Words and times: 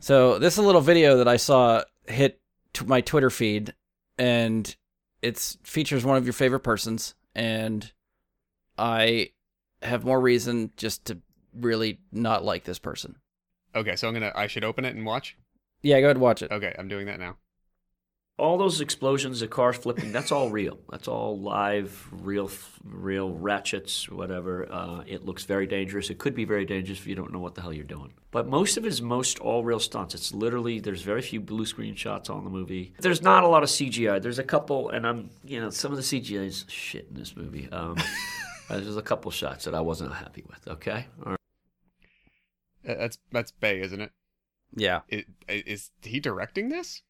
So 0.00 0.38
this 0.38 0.54
is 0.54 0.58
a 0.58 0.62
little 0.62 0.80
video 0.80 1.18
that 1.18 1.28
I 1.28 1.36
saw 1.36 1.82
hit 2.06 2.40
t- 2.72 2.86
my 2.86 3.02
Twitter 3.02 3.28
feed, 3.30 3.74
and 4.18 4.74
it 5.22 5.38
features 5.62 6.04
one 6.04 6.16
of 6.16 6.24
your 6.24 6.32
favorite 6.32 6.60
persons, 6.60 7.14
and 7.34 7.92
I 8.78 9.30
have 9.82 10.04
more 10.04 10.20
reason 10.20 10.72
just 10.76 11.04
to 11.06 11.18
really 11.54 12.00
not 12.12 12.44
like 12.44 12.64
this 12.64 12.78
person. 12.78 13.16
Okay, 13.74 13.94
so 13.94 14.08
I'm 14.08 14.14
gonna. 14.14 14.32
I 14.34 14.46
should 14.46 14.64
open 14.64 14.86
it 14.86 14.96
and 14.96 15.04
watch. 15.04 15.36
Yeah, 15.82 16.00
go 16.00 16.06
ahead 16.06 16.16
and 16.16 16.22
watch 16.22 16.42
it. 16.42 16.50
Okay, 16.50 16.74
I'm 16.78 16.88
doing 16.88 17.06
that 17.06 17.20
now. 17.20 17.36
All 18.40 18.56
those 18.58 18.80
explosions, 18.80 19.40
the 19.40 19.46
cars 19.46 19.76
flipping, 19.76 20.12
that's 20.12 20.32
all 20.32 20.50
real. 20.50 20.78
That's 20.90 21.06
all 21.06 21.38
live, 21.38 22.08
real, 22.10 22.50
real 22.84 23.30
ratchets, 23.32 24.08
whatever. 24.08 24.66
Uh, 24.72 25.04
it 25.06 25.24
looks 25.24 25.44
very 25.44 25.66
dangerous. 25.66 26.10
It 26.10 26.18
could 26.18 26.34
be 26.34 26.44
very 26.44 26.64
dangerous 26.64 26.98
if 26.98 27.06
you 27.06 27.14
don't 27.14 27.32
know 27.32 27.38
what 27.38 27.54
the 27.54 27.60
hell 27.62 27.72
you're 27.72 27.84
doing. 27.84 28.12
But 28.30 28.48
most 28.48 28.76
of 28.76 28.84
it 28.84 28.88
is 28.88 29.02
most 29.02 29.38
all 29.38 29.62
real 29.62 29.78
stunts. 29.78 30.14
It's 30.14 30.32
literally 30.32 30.80
there's 30.80 31.02
very 31.02 31.22
few 31.22 31.40
blue 31.40 31.66
screen 31.66 31.94
shots 31.94 32.30
on 32.30 32.42
the 32.44 32.50
movie. 32.50 32.94
There's 32.98 33.22
not 33.22 33.44
a 33.44 33.48
lot 33.48 33.62
of 33.62 33.68
CGI. 33.68 34.22
There's 34.22 34.38
a 34.38 34.44
couple, 34.44 34.88
and 34.90 35.06
I'm 35.06 35.30
you 35.44 35.60
know 35.60 35.70
some 35.70 35.92
of 35.92 35.98
the 35.98 36.02
CGI 36.02 36.46
is 36.46 36.64
shit 36.68 37.06
in 37.10 37.14
this 37.16 37.36
movie. 37.36 37.68
Um, 37.70 37.96
there's 38.70 38.96
a 38.96 39.02
couple 39.02 39.30
shots 39.30 39.64
that 39.66 39.74
I 39.74 39.80
wasn't 39.80 40.14
happy 40.14 40.44
with. 40.48 40.66
Okay, 40.66 41.06
all 41.24 41.32
right. 41.32 41.40
Uh, 42.88 42.94
That's 42.94 43.18
that's 43.30 43.50
Bay, 43.50 43.80
isn't 43.80 44.00
it? 44.00 44.12
Yeah. 44.74 45.00
Is 45.48 45.90
he 46.02 46.20
directing 46.20 46.68
this? 46.70 47.02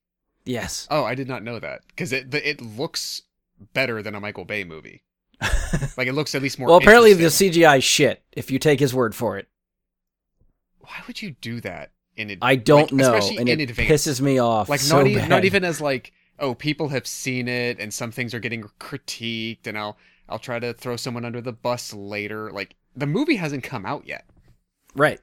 Yes. 0.51 0.87
Oh, 0.91 1.05
I 1.05 1.15
did 1.15 1.29
not 1.29 1.43
know 1.43 1.59
that 1.59 1.83
because 1.89 2.13
it 2.13 2.31
the, 2.31 2.49
it 2.49 2.61
looks 2.61 3.23
better 3.73 4.03
than 4.03 4.15
a 4.15 4.21
Michael 4.21 4.45
Bay 4.45 4.65
movie. 4.65 5.05
Like 5.97 6.09
it 6.09 6.13
looks 6.15 6.35
at 6.35 6.43
least 6.43 6.59
more. 6.59 6.69
well, 6.69 6.79
apparently 6.79 7.13
the. 7.15 7.27
CGI 7.27 7.83
shit. 7.83 8.23
If 8.33 8.51
you 8.51 8.59
take 8.59 8.81
his 8.81 8.93
word 8.93 9.15
for 9.15 9.39
it, 9.39 9.49
Why 10.81 10.97
would 11.07 11.23
you 11.23 11.33
do 11.41 11.61
that? 11.61 11.93
In 12.17 12.31
ad- 12.31 12.39
I 12.43 12.57
don't 12.57 12.91
like, 12.93 12.99
know, 13.01 13.15
and 13.39 13.49
in 13.49 13.61
it 13.61 13.71
advance. 13.71 13.89
pisses 14.07 14.21
me 14.21 14.39
off. 14.39 14.69
like 14.69 14.81
so 14.81 14.99
not 14.99 15.07
even 15.07 15.29
not 15.29 15.45
even 15.45 15.65
as 15.65 15.81
like 15.81 16.13
oh 16.39 16.55
people 16.55 16.89
have 16.89 17.07
seen 17.07 17.49
it 17.49 17.79
and 17.79 17.95
some 17.95 18.11
things 18.11 18.35
are 18.35 18.41
getting 18.41 18.65
critiqued 18.81 19.67
and 19.67 19.79
I'll 19.79 19.97
I'll 20.29 20.39
try 20.39 20.59
to 20.59 20.75
throw 20.75 20.97
someone 20.97 21.25
under 21.25 21.41
the 21.41 21.53
bus 21.53 21.95
later. 21.95 22.51
Like 22.51 22.75
the 22.97 23.07
movie 23.07 23.37
hasn't 23.37 23.63
come 23.63 23.87
out 23.87 24.07
yet. 24.07 24.25
Right. 24.95 25.21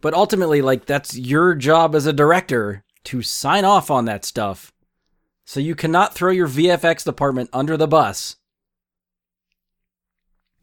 But 0.00 0.14
ultimately, 0.14 0.62
like, 0.62 0.86
that's 0.86 1.18
your 1.18 1.54
job 1.56 1.94
as 1.96 2.06
a 2.06 2.12
director 2.12 2.84
to 3.04 3.22
sign 3.22 3.64
off 3.64 3.90
on 3.90 4.04
that 4.06 4.24
stuff. 4.24 4.72
So 5.44 5.60
you 5.60 5.74
cannot 5.74 6.14
throw 6.14 6.30
your 6.30 6.48
VFX 6.48 7.04
department 7.04 7.50
under 7.52 7.76
the 7.76 7.88
bus. 7.88 8.36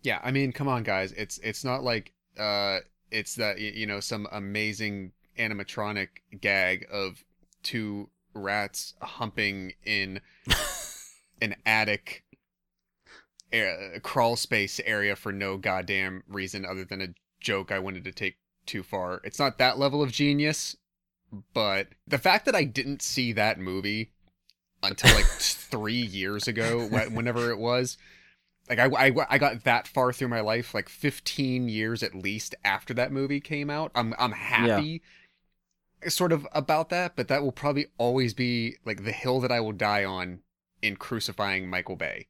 Yeah, 0.04 0.20
I 0.24 0.32
mean, 0.32 0.52
come 0.52 0.68
on, 0.68 0.84
guys. 0.84 1.12
It's 1.14 1.40
it's 1.40 1.64
not 1.64 1.84
like 1.84 2.14
uh, 2.38 2.80
it's 3.10 3.36
that 3.36 3.60
you 3.60 3.88
know 3.88 4.00
some 4.00 4.28
amazing 4.32 5.12
animatronic 5.40 6.10
gag 6.40 6.86
of 6.92 7.24
two 7.64 8.10
rats 8.36 8.94
humping 9.02 9.74
in 9.84 10.22
an 11.42 11.56
attic 11.66 12.24
a 13.54 14.00
crawl 14.02 14.36
space 14.36 14.82
area 14.86 15.16
for 15.16 15.32
no 15.32 15.58
goddamn 15.58 16.24
reason 16.28 16.66
other 16.66 16.84
than 16.84 17.02
a 17.02 17.08
joke 17.40 17.72
I 17.72 17.80
wanted 17.80 18.04
to 18.06 18.12
take 18.12 18.38
too 18.66 18.84
far. 18.84 19.22
It's 19.24 19.40
not 19.40 19.58
that 19.60 19.78
level 19.78 20.02
of 20.02 20.12
genius, 20.12 20.76
but 21.54 21.88
the 22.08 22.18
fact 22.18 22.46
that 22.46 22.56
I 22.56 22.64
didn't 22.64 23.02
see 23.02 23.34
that 23.34 23.60
movie 23.60 24.12
until 24.84 25.14
like 25.16 25.26
three 25.26 25.94
years 25.94 26.48
ago, 26.48 26.88
whenever 26.88 27.52
it 27.52 27.58
was, 27.58 27.98
like 28.70 28.80
I, 28.80 28.86
I, 29.08 29.14
I 29.30 29.38
got 29.38 29.64
that 29.64 29.88
far 29.88 30.12
through 30.12 30.30
my 30.30 30.42
life, 30.42 30.74
like 30.74 30.90
15 30.90 31.70
years 31.70 32.04
at 32.04 32.16
least 32.16 32.56
after 32.64 32.94
that 32.96 33.12
movie 33.12 33.40
came 33.40 33.70
out. 33.70 33.92
I'm 33.96 34.14
I'm 34.18 34.32
happy 34.32 35.02
sort 36.08 36.32
of 36.32 36.48
about 36.52 36.90
that, 36.90 37.16
but 37.16 37.28
that 37.28 37.44
will 37.44 37.52
probably 37.52 37.88
always 37.98 38.34
be 38.34 38.78
like 38.86 39.04
the 39.04 39.12
hill 39.12 39.40
that 39.42 39.52
I 39.52 39.60
will 39.60 39.72
die 39.72 40.04
on 40.04 40.40
in 40.82 40.96
crucifying 40.96 41.70
Michael 41.70 41.96
Bay. 41.96 42.28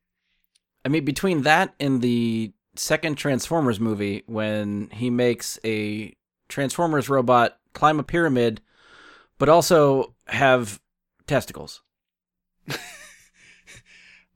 I 0.83 0.89
mean, 0.89 1.05
between 1.05 1.41
that 1.43 1.73
and 1.79 2.01
the 2.01 2.53
second 2.75 3.15
Transformers 3.15 3.79
movie, 3.79 4.23
when 4.27 4.89
he 4.91 5.09
makes 5.09 5.59
a 5.65 6.13
Transformers 6.47 7.09
robot 7.09 7.57
climb 7.73 7.99
a 7.99 8.03
pyramid, 8.03 8.61
but 9.37 9.49
also 9.49 10.15
have 10.27 10.79
testicles. 11.27 11.81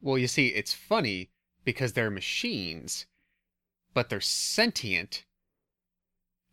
Well, 0.01 0.17
you 0.17 0.27
see, 0.27 0.47
it's 0.47 0.73
funny 0.73 1.29
because 1.65 1.93
they're 1.93 2.09
machines, 2.09 3.05
but 3.93 4.09
they're 4.09 4.21
sentient 4.21 5.25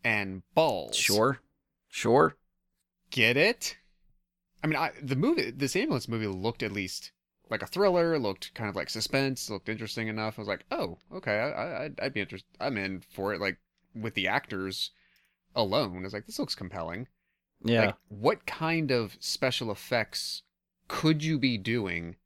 and 0.02 0.42
balls. 0.54 0.96
Sure. 0.96 1.40
Sure. 1.88 2.36
Get 3.10 3.36
it? 3.36 3.76
I 4.64 4.66
mean, 4.66 4.76
I, 4.76 4.90
the 5.00 5.16
movie, 5.16 5.50
this 5.52 5.76
ambulance 5.76 6.08
movie 6.08 6.26
looked 6.26 6.62
at 6.62 6.72
least 6.72 7.12
like 7.48 7.62
a 7.62 7.66
thriller, 7.66 8.18
looked 8.18 8.52
kind 8.54 8.68
of 8.68 8.74
like 8.74 8.90
suspense, 8.90 9.48
looked 9.48 9.68
interesting 9.68 10.08
enough. 10.08 10.38
I 10.38 10.42
was 10.42 10.48
like, 10.48 10.64
oh, 10.72 10.98
okay, 11.14 11.38
I, 11.38 11.50
I, 11.50 11.84
I'd- 11.84 12.02
I'd 12.02 12.14
be 12.14 12.20
interested. 12.20 12.48
I'm 12.60 12.76
in 12.76 13.00
for 13.12 13.32
it. 13.32 13.40
Like 13.40 13.58
with 13.94 14.14
the 14.14 14.26
actors 14.26 14.90
alone, 15.54 15.98
I 15.98 16.02
was 16.02 16.12
like, 16.12 16.26
this 16.26 16.40
looks 16.40 16.56
compelling. 16.56 17.06
Yeah. 17.62 17.86
Like, 17.86 17.94
what 18.08 18.46
kind 18.46 18.90
of 18.90 19.16
special 19.20 19.70
effects 19.70 20.42
could 20.88 21.24
you 21.24 21.38
be 21.38 21.58
doing 21.58 22.16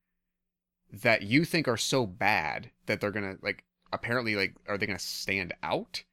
that 0.92 1.22
you 1.22 1.44
think 1.44 1.68
are 1.68 1.76
so 1.76 2.06
bad 2.06 2.70
that 2.86 3.00
they're 3.00 3.10
gonna 3.10 3.36
like? 3.42 3.64
Apparently, 3.92 4.36
like, 4.36 4.54
are 4.68 4.78
they 4.78 4.86
gonna 4.86 4.98
stand 4.98 5.52
out? 5.62 6.04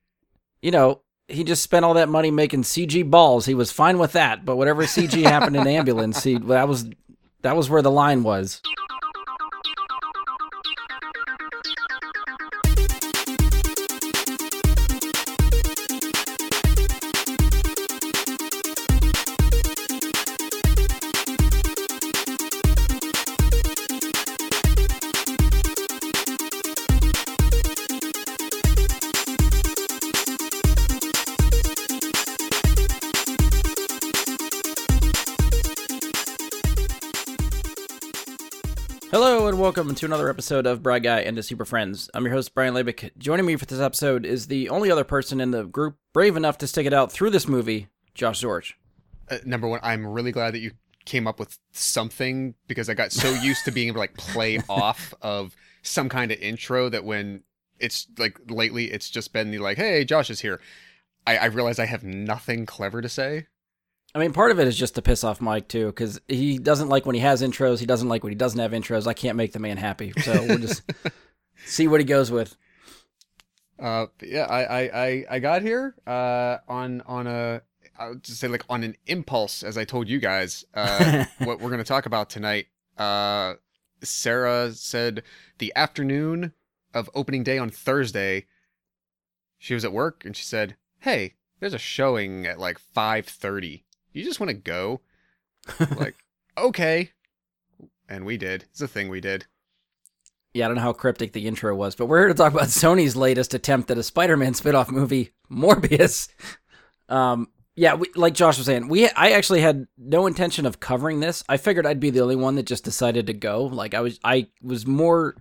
you 0.62 0.72
know, 0.72 1.02
he 1.28 1.44
just 1.44 1.62
spent 1.64 1.86
all 1.86 1.94
that 1.96 2.10
money 2.10 2.32
making 2.32 2.64
CG 2.64 3.10
balls. 3.10 3.46
He 3.46 3.54
was 3.54 3.72
fine 3.72 3.98
with 3.98 4.14
that, 4.14 4.46
but 4.46 4.56
whatever 4.56 4.84
CG 4.84 5.22
happened 5.24 5.56
in 5.56 5.68
ambulance, 5.68 6.24
he 6.24 6.38
that 6.38 6.68
was 6.68 6.90
that 7.42 7.56
was 7.56 7.70
where 7.70 7.82
the 7.82 7.92
line 7.92 8.24
was. 8.24 8.62
Welcome 39.78 39.94
to 39.94 40.08
another 40.08 40.28
episode 40.28 40.66
of 40.66 40.82
Brad 40.82 41.04
Guy 41.04 41.20
and 41.20 41.38
his 41.38 41.46
Super 41.46 41.64
Friends. 41.64 42.10
I'm 42.16 42.26
your 42.26 42.34
host 42.34 42.56
Brian 42.56 42.74
Labick. 42.74 43.16
Joining 43.16 43.46
me 43.46 43.56
for 43.58 43.68
this 43.68 43.80
episode 43.80 44.26
is 44.26 44.48
the 44.48 44.70
only 44.70 44.90
other 44.90 45.04
person 45.04 45.40
in 45.40 45.52
the 45.52 45.66
group 45.66 45.98
brave 46.14 46.36
enough 46.36 46.58
to 46.58 46.68
stick 46.68 46.88
it 46.88 46.94
out 46.94 47.12
through 47.12 47.30
this 47.30 47.48
movie, 47.48 47.88
Josh 48.16 48.40
George. 48.40 48.76
uh, 49.30 49.38
number 49.46 49.68
one, 49.68 49.80
I'm 49.84 50.08
really 50.08 50.32
glad 50.32 50.56
that 50.56 50.62
you 50.62 50.72
came 51.06 51.28
up 51.28 51.38
with 51.38 51.60
something 51.74 52.56
because 52.66 52.90
I 52.90 52.96
got 52.96 53.12
so 53.12 53.30
used 53.44 53.66
to 53.66 53.72
being 53.72 53.90
able 53.90 53.98
to 53.98 54.00
like 54.00 54.18
play 54.18 54.60
off 54.68 55.14
of 55.22 55.56
some 55.84 56.10
kind 56.10 56.32
of 56.32 56.40
intro 56.40 56.90
that 56.90 57.04
when 57.04 57.44
it's 57.80 58.08
like 58.18 58.40
lately 58.50 58.86
it's 58.86 59.12
just 59.12 59.32
been 59.32 59.52
the 59.52 59.60
like, 59.60 59.78
hey, 59.78 60.04
Josh 60.06 60.32
is 60.32 60.40
here. 60.40 60.60
I, 61.28 61.38
I 61.38 61.46
realize 61.46 61.78
I 61.78 61.86
have 61.86 62.04
nothing 62.04 62.66
clever 62.66 63.00
to 63.04 63.10
say. 63.10 63.46
I 64.18 64.20
mean, 64.20 64.34
part 64.34 64.50
of 64.50 64.60
it 64.60 64.68
is 64.68 64.76
just 64.76 64.96
to 64.96 65.04
piss 65.04 65.24
off 65.24 65.40
Mike 65.40 65.68
too, 65.68 65.86
because 65.86 66.20
he 66.28 66.58
doesn't 66.58 66.90
like 66.90 67.06
when 67.06 67.14
he 67.14 67.22
has 67.22 67.44
intros. 67.44 67.78
He 67.78 67.86
doesn't 67.86 68.10
like 68.10 68.24
when 68.24 68.32
he 68.32 68.36
doesn't 68.36 68.60
have 68.60 68.72
intros. 68.72 69.06
I 69.06 69.14
can't 69.14 69.38
make 69.38 69.54
the 69.54 69.60
man 69.60 69.78
happy, 69.78 70.12
so 70.24 70.32
we'll 70.44 70.58
just 70.58 70.82
see 71.68 71.88
what 71.88 72.00
he 72.00 72.04
goes 72.04 72.32
with. 72.32 72.58
Uh, 73.78 74.08
yeah, 74.24 74.46
I, 74.46 74.64
I, 74.64 75.06
I, 75.06 75.26
I 75.30 75.40
got 75.40 75.62
here 75.62 75.94
uh, 76.08 76.58
on 76.68 77.02
on 77.02 77.28
a 77.28 77.62
I 78.00 78.10
would 78.10 78.24
just 78.24 78.40
say 78.40 78.48
like 78.48 78.64
on 78.68 78.84
an 78.84 78.96
impulse, 79.06 79.62
as 79.62 79.78
I 79.78 79.86
told 79.86 80.10
you 80.10 80.18
guys. 80.18 80.66
Uh, 80.74 81.26
what 81.44 81.60
we're 81.60 81.70
gonna 81.70 81.84
talk 81.84 82.08
about 82.08 82.32
tonight. 82.32 82.66
Uh, 82.98 83.54
Sarah 84.02 84.74
said 84.74 85.22
the 85.60 85.72
afternoon 85.76 86.54
of 86.92 87.08
opening 87.14 87.44
day 87.44 87.60
on 87.60 87.70
Thursday. 87.70 88.48
She 89.60 89.76
was 89.76 89.86
at 89.86 89.94
work 89.94 90.26
and 90.26 90.36
she 90.36 90.44
said, 90.44 90.76
"Hey, 91.02 91.36
there's 91.60 91.76
a 91.76 91.78
showing 91.78 92.48
at 92.48 92.58
like 92.58 92.80
5:30. 92.80 93.84
You 94.14 94.24
just 94.24 94.40
want 94.40 94.50
to 94.50 94.54
go?" 94.54 95.02
like, 95.98 96.16
okay. 96.58 97.12
And 98.10 98.26
we 98.26 98.38
did. 98.38 98.64
It's 98.72 98.82
a 98.82 98.88
thing 98.88 99.10
we 99.10 99.20
did. 99.20 99.46
Yeah, 100.54 100.66
I 100.66 100.68
don't 100.70 100.78
know 100.78 100.84
how 100.84 100.94
cryptic 100.94 101.34
the 101.34 101.46
intro 101.46 101.76
was, 101.76 101.96
but 101.96 102.08
we're 102.08 102.20
here 102.20 102.28
to 102.30 102.34
talk 102.34 102.54
about 102.54 102.68
Sony's 102.68 103.16
latest 103.16 103.54
attempt 103.54 103.92
at 103.92 103.98
a 103.98 104.04
Spider-Man 104.04 104.54
spin-off 104.54 104.90
movie, 104.90 105.34
Morbius. 105.52 106.30
Um, 107.10 107.48
yeah, 107.78 107.94
we, 107.94 108.10
like 108.18 108.34
Josh 108.34 108.58
was 108.58 108.66
saying, 108.66 108.90
we 108.90 109.08
I 109.12 109.32
actually 109.32 109.62
had 109.62 109.88
no 109.98 110.28
intention 110.28 110.66
of 110.66 110.82
covering 110.82 111.22
this. 111.22 111.42
I 111.48 111.56
figured 111.56 111.86
I'd 111.86 112.02
be 112.02 112.10
the 112.10 112.20
only 112.20 112.36
one 112.36 112.56
that 112.56 112.64
just 112.66 112.84
decided 112.84 113.28
to 113.28 113.34
go. 113.34 113.64
Like 113.64 113.94
I 113.94 114.02
was, 114.02 114.20
I 114.26 114.48
was 114.62 114.86
more 114.86 115.38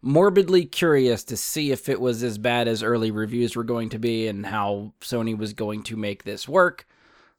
morbidly 0.00 0.64
curious 0.66 1.24
to 1.24 1.36
see 1.36 1.72
if 1.72 1.88
it 1.88 2.00
was 2.00 2.22
as 2.22 2.38
bad 2.38 2.68
as 2.68 2.84
early 2.84 3.10
reviews 3.10 3.56
were 3.56 3.64
going 3.64 3.88
to 3.88 3.98
be 3.98 4.28
and 4.28 4.46
how 4.46 4.92
Sony 5.00 5.36
was 5.36 5.54
going 5.54 5.82
to 5.84 5.96
make 5.96 6.22
this 6.22 6.46
work. 6.46 6.86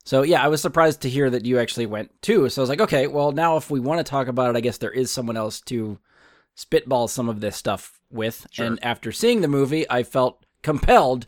So 0.09 0.23
yeah, 0.23 0.44
I 0.44 0.47
was 0.47 0.59
surprised 0.59 1.01
to 1.01 1.09
hear 1.09 1.29
that 1.29 1.45
you 1.45 1.59
actually 1.59 1.85
went 1.85 2.19
too. 2.23 2.50
So 2.50 2.59
I 2.59 2.63
was 2.63 2.69
like, 2.69 2.81
okay, 2.81 3.06
well 3.06 3.31
now 3.31 3.57
if 3.57 3.69
we 3.69 3.79
want 3.79 4.00
to 4.00 4.03
talk 4.03 4.27
about 4.27 4.50
it, 4.50 4.57
I 4.57 4.59
guess 4.59 4.79
there 4.79 4.89
is 4.89 5.11
someone 5.11 5.38
else 5.38 5.61
to 5.61 6.00
spitball 6.56 7.07
some 7.07 7.29
of 7.29 7.41
this 7.41 7.56
stuff 7.56 8.00
with. 8.09 8.47
Sure. 8.50 8.65
And 8.65 8.83
after 8.83 9.11
seeing 9.11 9.41
the 9.41 9.47
movie, 9.47 9.88
I 9.88 10.01
felt 10.01 10.44
compelled 10.63 11.27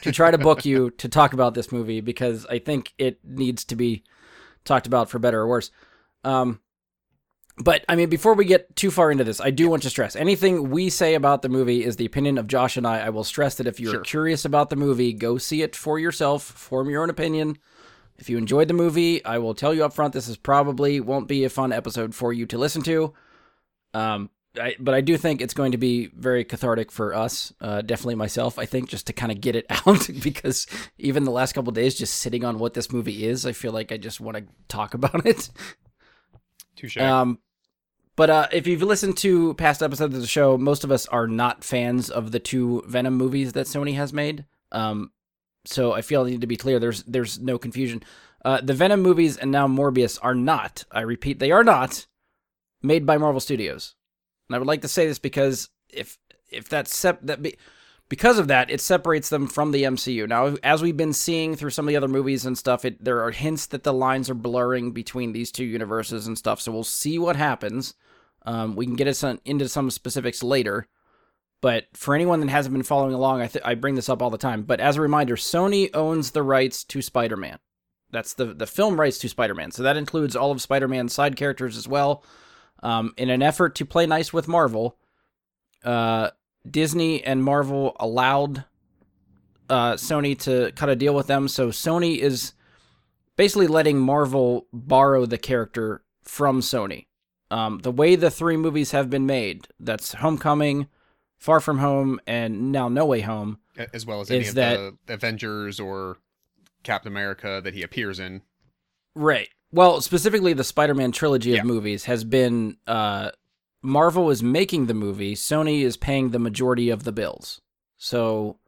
to 0.00 0.12
try 0.12 0.30
to 0.30 0.38
book 0.38 0.64
you 0.64 0.88
to 0.92 1.10
talk 1.10 1.34
about 1.34 1.52
this 1.52 1.70
movie 1.70 2.00
because 2.00 2.46
I 2.46 2.58
think 2.58 2.94
it 2.96 3.18
needs 3.22 3.66
to 3.66 3.76
be 3.76 4.02
talked 4.64 4.86
about 4.86 5.10
for 5.10 5.18
better 5.18 5.40
or 5.40 5.46
worse. 5.46 5.70
Um, 6.24 6.62
but 7.58 7.84
I 7.86 7.96
mean, 7.96 8.08
before 8.08 8.32
we 8.32 8.46
get 8.46 8.74
too 8.76 8.90
far 8.90 9.12
into 9.12 9.24
this, 9.24 9.42
I 9.42 9.50
do 9.50 9.68
want 9.68 9.82
to 9.82 9.90
stress 9.90 10.16
anything 10.16 10.70
we 10.70 10.88
say 10.88 11.16
about 11.16 11.42
the 11.42 11.50
movie 11.50 11.84
is 11.84 11.96
the 11.96 12.06
opinion 12.06 12.38
of 12.38 12.46
Josh 12.46 12.78
and 12.78 12.86
I. 12.86 13.00
I 13.00 13.10
will 13.10 13.24
stress 13.24 13.56
that 13.56 13.66
if 13.66 13.78
you're 13.78 13.92
Sure. 13.92 14.00
curious 14.00 14.46
about 14.46 14.70
the 14.70 14.76
movie, 14.76 15.12
go 15.12 15.36
see 15.36 15.60
it 15.60 15.76
for 15.76 15.98
yourself, 15.98 16.42
form 16.42 16.88
your 16.88 17.02
own 17.02 17.10
opinion. 17.10 17.58
If 18.22 18.30
you 18.30 18.38
enjoyed 18.38 18.68
the 18.68 18.74
movie, 18.74 19.24
I 19.24 19.38
will 19.38 19.52
tell 19.52 19.74
you 19.74 19.84
up 19.84 19.94
front 19.94 20.12
this 20.12 20.28
is 20.28 20.36
probably 20.36 21.00
won't 21.00 21.26
be 21.26 21.42
a 21.42 21.48
fun 21.48 21.72
episode 21.72 22.14
for 22.14 22.32
you 22.32 22.46
to 22.46 22.56
listen 22.56 22.80
to. 22.82 23.14
Um, 23.94 24.30
I, 24.56 24.76
but 24.78 24.94
I 24.94 25.00
do 25.00 25.16
think 25.16 25.40
it's 25.40 25.54
going 25.54 25.72
to 25.72 25.76
be 25.76 26.06
very 26.06 26.44
cathartic 26.44 26.92
for 26.92 27.16
us, 27.16 27.52
uh, 27.60 27.82
definitely 27.82 28.14
myself. 28.14 28.60
I 28.60 28.64
think 28.64 28.88
just 28.88 29.08
to 29.08 29.12
kind 29.12 29.32
of 29.32 29.40
get 29.40 29.56
it 29.56 29.66
out 29.86 30.08
because 30.22 30.68
even 30.98 31.24
the 31.24 31.32
last 31.32 31.52
couple 31.52 31.72
days, 31.72 31.96
just 31.96 32.14
sitting 32.14 32.44
on 32.44 32.60
what 32.60 32.74
this 32.74 32.92
movie 32.92 33.26
is, 33.26 33.44
I 33.44 33.50
feel 33.50 33.72
like 33.72 33.90
I 33.90 33.96
just 33.96 34.20
want 34.20 34.36
to 34.36 34.44
talk 34.68 34.94
about 34.94 35.26
it. 35.26 35.50
Touche. 36.76 36.98
Um, 36.98 37.40
but 38.14 38.30
uh, 38.30 38.46
if 38.52 38.68
you've 38.68 38.82
listened 38.82 39.16
to 39.16 39.54
past 39.54 39.82
episodes 39.82 40.14
of 40.14 40.20
the 40.20 40.28
show, 40.28 40.56
most 40.56 40.84
of 40.84 40.92
us 40.92 41.08
are 41.08 41.26
not 41.26 41.64
fans 41.64 42.08
of 42.08 42.30
the 42.30 42.38
two 42.38 42.84
Venom 42.86 43.14
movies 43.14 43.54
that 43.54 43.66
Sony 43.66 43.96
has 43.96 44.12
made. 44.12 44.44
Um, 44.70 45.10
so 45.64 45.92
I 45.92 46.02
feel 46.02 46.24
I 46.24 46.30
need 46.30 46.40
to 46.40 46.46
be 46.46 46.56
clear. 46.56 46.78
There's 46.78 47.02
there's 47.04 47.38
no 47.38 47.58
confusion. 47.58 48.02
Uh, 48.44 48.60
the 48.60 48.74
Venom 48.74 49.02
movies 49.02 49.36
and 49.36 49.50
now 49.50 49.68
Morbius 49.68 50.18
are 50.22 50.34
not. 50.34 50.84
I 50.90 51.02
repeat, 51.02 51.38
they 51.38 51.52
are 51.52 51.62
not 51.62 52.06
made 52.82 53.06
by 53.06 53.18
Marvel 53.18 53.40
Studios. 53.40 53.94
And 54.48 54.56
I 54.56 54.58
would 54.58 54.68
like 54.68 54.82
to 54.82 54.88
say 54.88 55.06
this 55.06 55.18
because 55.18 55.70
if 55.88 56.18
if 56.50 56.68
that's 56.68 56.94
sep- 56.94 57.22
that 57.22 57.40
be, 57.40 57.56
because 58.08 58.38
of 58.38 58.48
that, 58.48 58.70
it 58.70 58.80
separates 58.80 59.30
them 59.30 59.46
from 59.46 59.70
the 59.72 59.84
MCU. 59.84 60.28
Now, 60.28 60.56
as 60.62 60.82
we've 60.82 60.96
been 60.96 61.14
seeing 61.14 61.56
through 61.56 61.70
some 61.70 61.86
of 61.86 61.88
the 61.88 61.96
other 61.96 62.08
movies 62.08 62.44
and 62.44 62.58
stuff, 62.58 62.84
it, 62.84 63.02
there 63.02 63.22
are 63.22 63.30
hints 63.30 63.64
that 63.66 63.84
the 63.84 63.92
lines 63.92 64.28
are 64.28 64.34
blurring 64.34 64.90
between 64.90 65.32
these 65.32 65.50
two 65.50 65.64
universes 65.64 66.26
and 66.26 66.36
stuff. 66.36 66.60
So 66.60 66.72
we'll 66.72 66.84
see 66.84 67.18
what 67.18 67.36
happens. 67.36 67.94
Um, 68.44 68.76
we 68.76 68.84
can 68.84 68.96
get 68.96 69.08
us 69.08 69.24
into 69.46 69.66
some 69.68 69.90
specifics 69.90 70.42
later. 70.42 70.88
But 71.62 71.86
for 71.94 72.14
anyone 72.14 72.40
that 72.40 72.50
hasn't 72.50 72.74
been 72.74 72.82
following 72.82 73.14
along, 73.14 73.40
I, 73.40 73.46
th- 73.46 73.64
I 73.64 73.76
bring 73.76 73.94
this 73.94 74.08
up 74.08 74.20
all 74.20 74.30
the 74.30 74.36
time. 74.36 74.64
But 74.64 74.80
as 74.80 74.96
a 74.96 75.00
reminder, 75.00 75.36
Sony 75.36 75.88
owns 75.94 76.32
the 76.32 76.42
rights 76.42 76.84
to 76.84 77.00
Spider 77.00 77.36
Man. 77.36 77.58
That's 78.10 78.34
the, 78.34 78.46
the 78.46 78.66
film 78.66 79.00
rights 79.00 79.18
to 79.20 79.28
Spider 79.28 79.54
Man. 79.54 79.70
So 79.70 79.84
that 79.84 79.96
includes 79.96 80.36
all 80.36 80.50
of 80.50 80.60
Spider 80.60 80.88
Man's 80.88 81.14
side 81.14 81.36
characters 81.36 81.78
as 81.78 81.88
well. 81.88 82.24
Um, 82.82 83.14
in 83.16 83.30
an 83.30 83.42
effort 83.42 83.76
to 83.76 83.86
play 83.86 84.06
nice 84.06 84.32
with 84.32 84.48
Marvel, 84.48 84.98
uh, 85.84 86.30
Disney 86.68 87.22
and 87.22 87.44
Marvel 87.44 87.96
allowed 88.00 88.64
uh, 89.70 89.94
Sony 89.94 90.36
to 90.40 90.72
cut 90.72 90.88
a 90.88 90.96
deal 90.96 91.14
with 91.14 91.28
them. 91.28 91.46
So 91.46 91.68
Sony 91.68 92.18
is 92.18 92.54
basically 93.36 93.68
letting 93.68 94.00
Marvel 94.00 94.66
borrow 94.72 95.26
the 95.26 95.38
character 95.38 96.02
from 96.22 96.60
Sony. 96.60 97.06
Um, 97.52 97.78
the 97.78 97.92
way 97.92 98.16
the 98.16 98.30
three 98.32 98.56
movies 98.56 98.90
have 98.90 99.10
been 99.10 99.26
made, 99.26 99.68
that's 99.78 100.14
Homecoming, 100.14 100.88
Far 101.42 101.58
From 101.58 101.78
Home, 101.78 102.20
and 102.24 102.70
now 102.70 102.88
No 102.88 103.04
Way 103.04 103.20
Home. 103.22 103.58
As 103.92 104.06
well 104.06 104.20
as 104.20 104.30
any 104.30 104.46
of 104.46 104.54
that- 104.54 104.94
the 105.06 105.14
Avengers 105.14 105.80
or 105.80 106.18
Captain 106.84 107.10
America 107.10 107.60
that 107.64 107.74
he 107.74 107.82
appears 107.82 108.20
in. 108.20 108.42
Right. 109.16 109.48
Well, 109.72 110.00
specifically 110.00 110.52
the 110.52 110.62
Spider-Man 110.62 111.10
trilogy 111.10 111.50
Yeah. 111.50 111.60
of 111.60 111.64
movies 111.66 112.04
has 112.04 112.22
been 112.22 112.76
uh 112.86 113.32
Marvel 113.82 114.30
is 114.30 114.40
making 114.40 114.86
the 114.86 114.94
movie, 114.94 115.34
Sony 115.34 115.82
is 115.82 115.96
paying 115.96 116.30
the 116.30 116.38
majority 116.38 116.90
of 116.90 117.02
the 117.02 117.10
bills. 117.10 117.60
So 117.96 118.60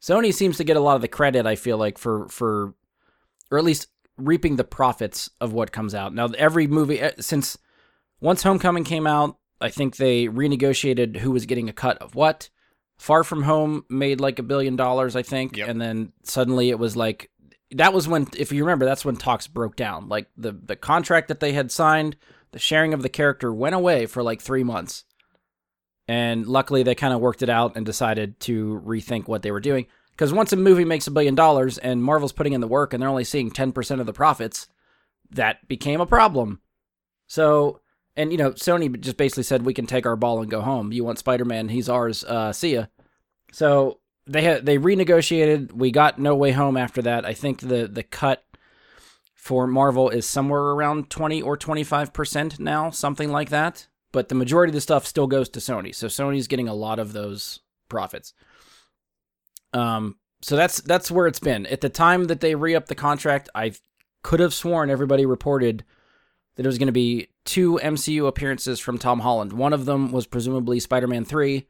Sony 0.00 0.32
seems 0.32 0.56
to 0.58 0.64
get 0.64 0.76
a 0.76 0.80
lot 0.80 0.94
of 0.94 1.02
the 1.02 1.08
credit 1.08 1.44
I 1.44 1.56
feel 1.56 1.76
like 1.76 1.98
for 1.98 2.28
for 2.28 2.74
or 3.50 3.58
at 3.58 3.64
least 3.64 3.88
reaping 4.16 4.54
the 4.54 4.62
profits 4.64 5.28
of 5.40 5.52
what 5.52 5.72
comes 5.72 5.92
out. 5.92 6.14
Now 6.14 6.26
every 6.38 6.68
movie 6.68 7.00
eh, 7.00 7.12
since 7.18 7.58
once 8.20 8.44
Homecoming 8.44 8.84
came 8.84 9.08
out, 9.08 9.38
I 9.62 9.70
think 9.70 9.96
they 9.96 10.26
renegotiated 10.26 11.16
who 11.18 11.30
was 11.30 11.46
getting 11.46 11.68
a 11.68 11.72
cut 11.72 11.98
of 11.98 12.14
what. 12.14 12.50
Far 12.98 13.24
From 13.24 13.42
Home 13.42 13.84
made 13.88 14.20
like 14.20 14.38
a 14.38 14.42
billion 14.44 14.76
dollars, 14.76 15.16
I 15.16 15.22
think, 15.22 15.56
Yep. 15.56 15.68
and 15.68 15.80
then 15.80 16.12
suddenly 16.22 16.70
it 16.70 16.78
was 16.78 16.96
like 16.96 17.30
that 17.74 17.92
was 17.92 18.06
when 18.06 18.28
if 18.36 18.52
you 18.52 18.62
remember 18.64 18.84
that's 18.84 19.04
when 19.04 19.16
talks 19.16 19.46
broke 19.46 19.76
down 19.76 20.08
like 20.08 20.28
the 20.36 20.52
the 20.52 20.76
contract 20.76 21.28
that 21.28 21.40
they 21.40 21.52
had 21.52 21.72
signed 21.72 22.16
the 22.52 22.58
sharing 22.58 22.92
of 22.92 23.02
the 23.02 23.08
character 23.08 23.52
went 23.52 23.74
away 23.74 24.04
for 24.06 24.22
like 24.22 24.40
three 24.42 24.62
months 24.62 25.04
and 26.08 26.46
luckily 26.46 26.82
they 26.82 26.94
kind 26.94 27.14
of 27.14 27.20
worked 27.20 27.42
it 27.42 27.48
out 27.48 27.74
and 27.76 27.86
decided 27.86 28.38
to 28.40 28.80
rethink 28.84 29.26
what 29.26 29.42
they 29.42 29.50
were 29.50 29.60
doing 29.60 29.86
because 30.10 30.32
once 30.32 30.52
a 30.52 30.56
movie 30.56 30.84
makes 30.84 31.06
a 31.06 31.10
billion 31.10 31.34
dollars 31.34 31.78
and 31.78 32.02
marvel's 32.04 32.32
putting 32.32 32.52
in 32.52 32.60
the 32.60 32.68
work 32.68 32.92
and 32.92 33.02
they're 33.02 33.08
only 33.08 33.24
seeing 33.24 33.50
10% 33.50 34.00
of 34.00 34.06
the 34.06 34.12
profits 34.12 34.68
that 35.30 35.66
became 35.66 36.00
a 36.00 36.06
problem 36.06 36.60
so 37.26 37.80
and 38.16 38.32
you 38.32 38.38
know 38.38 38.52
sony 38.52 38.98
just 39.00 39.16
basically 39.16 39.42
said 39.42 39.64
we 39.64 39.74
can 39.74 39.86
take 39.86 40.06
our 40.06 40.16
ball 40.16 40.40
and 40.40 40.50
go 40.50 40.60
home 40.60 40.92
you 40.92 41.04
want 41.04 41.18
spider-man 41.18 41.68
he's 41.68 41.88
ours 41.88 42.24
uh 42.24 42.52
see 42.52 42.74
ya 42.74 42.84
so 43.52 44.00
they 44.26 44.42
had 44.42 44.66
they 44.66 44.78
renegotiated. 44.78 45.72
We 45.72 45.90
got 45.90 46.18
No 46.18 46.34
Way 46.34 46.52
Home 46.52 46.76
after 46.76 47.02
that. 47.02 47.24
I 47.24 47.34
think 47.34 47.60
the 47.60 47.88
the 47.88 48.02
cut 48.02 48.44
for 49.34 49.66
Marvel 49.66 50.08
is 50.10 50.26
somewhere 50.26 50.60
around 50.60 51.10
twenty 51.10 51.42
or 51.42 51.56
twenty 51.56 51.84
five 51.84 52.12
percent 52.12 52.58
now, 52.58 52.90
something 52.90 53.30
like 53.30 53.50
that. 53.50 53.88
But 54.12 54.28
the 54.28 54.34
majority 54.34 54.70
of 54.70 54.74
the 54.74 54.80
stuff 54.80 55.06
still 55.06 55.26
goes 55.26 55.48
to 55.50 55.60
Sony, 55.60 55.94
so 55.94 56.06
Sony's 56.06 56.48
getting 56.48 56.68
a 56.68 56.74
lot 56.74 56.98
of 56.98 57.12
those 57.12 57.60
profits. 57.88 58.34
Um, 59.72 60.16
so 60.42 60.54
that's 60.54 60.80
that's 60.82 61.10
where 61.10 61.26
it's 61.26 61.40
been. 61.40 61.66
At 61.66 61.80
the 61.80 61.88
time 61.88 62.24
that 62.24 62.40
they 62.40 62.54
re 62.54 62.74
upped 62.74 62.88
the 62.88 62.94
contract, 62.94 63.48
I 63.54 63.72
could 64.22 64.40
have 64.40 64.54
sworn 64.54 64.90
everybody 64.90 65.26
reported 65.26 65.84
that 66.54 66.64
it 66.64 66.68
was 66.68 66.78
going 66.78 66.86
to 66.86 66.92
be 66.92 67.28
two 67.44 67.78
MCU 67.82 68.26
appearances 68.26 68.80
from 68.80 68.98
Tom 68.98 69.20
Holland. 69.20 69.52
One 69.52 69.72
of 69.72 69.84
them 69.84 70.12
was 70.12 70.26
presumably 70.26 70.80
Spider 70.80 71.06
Man 71.06 71.24
three. 71.24 71.66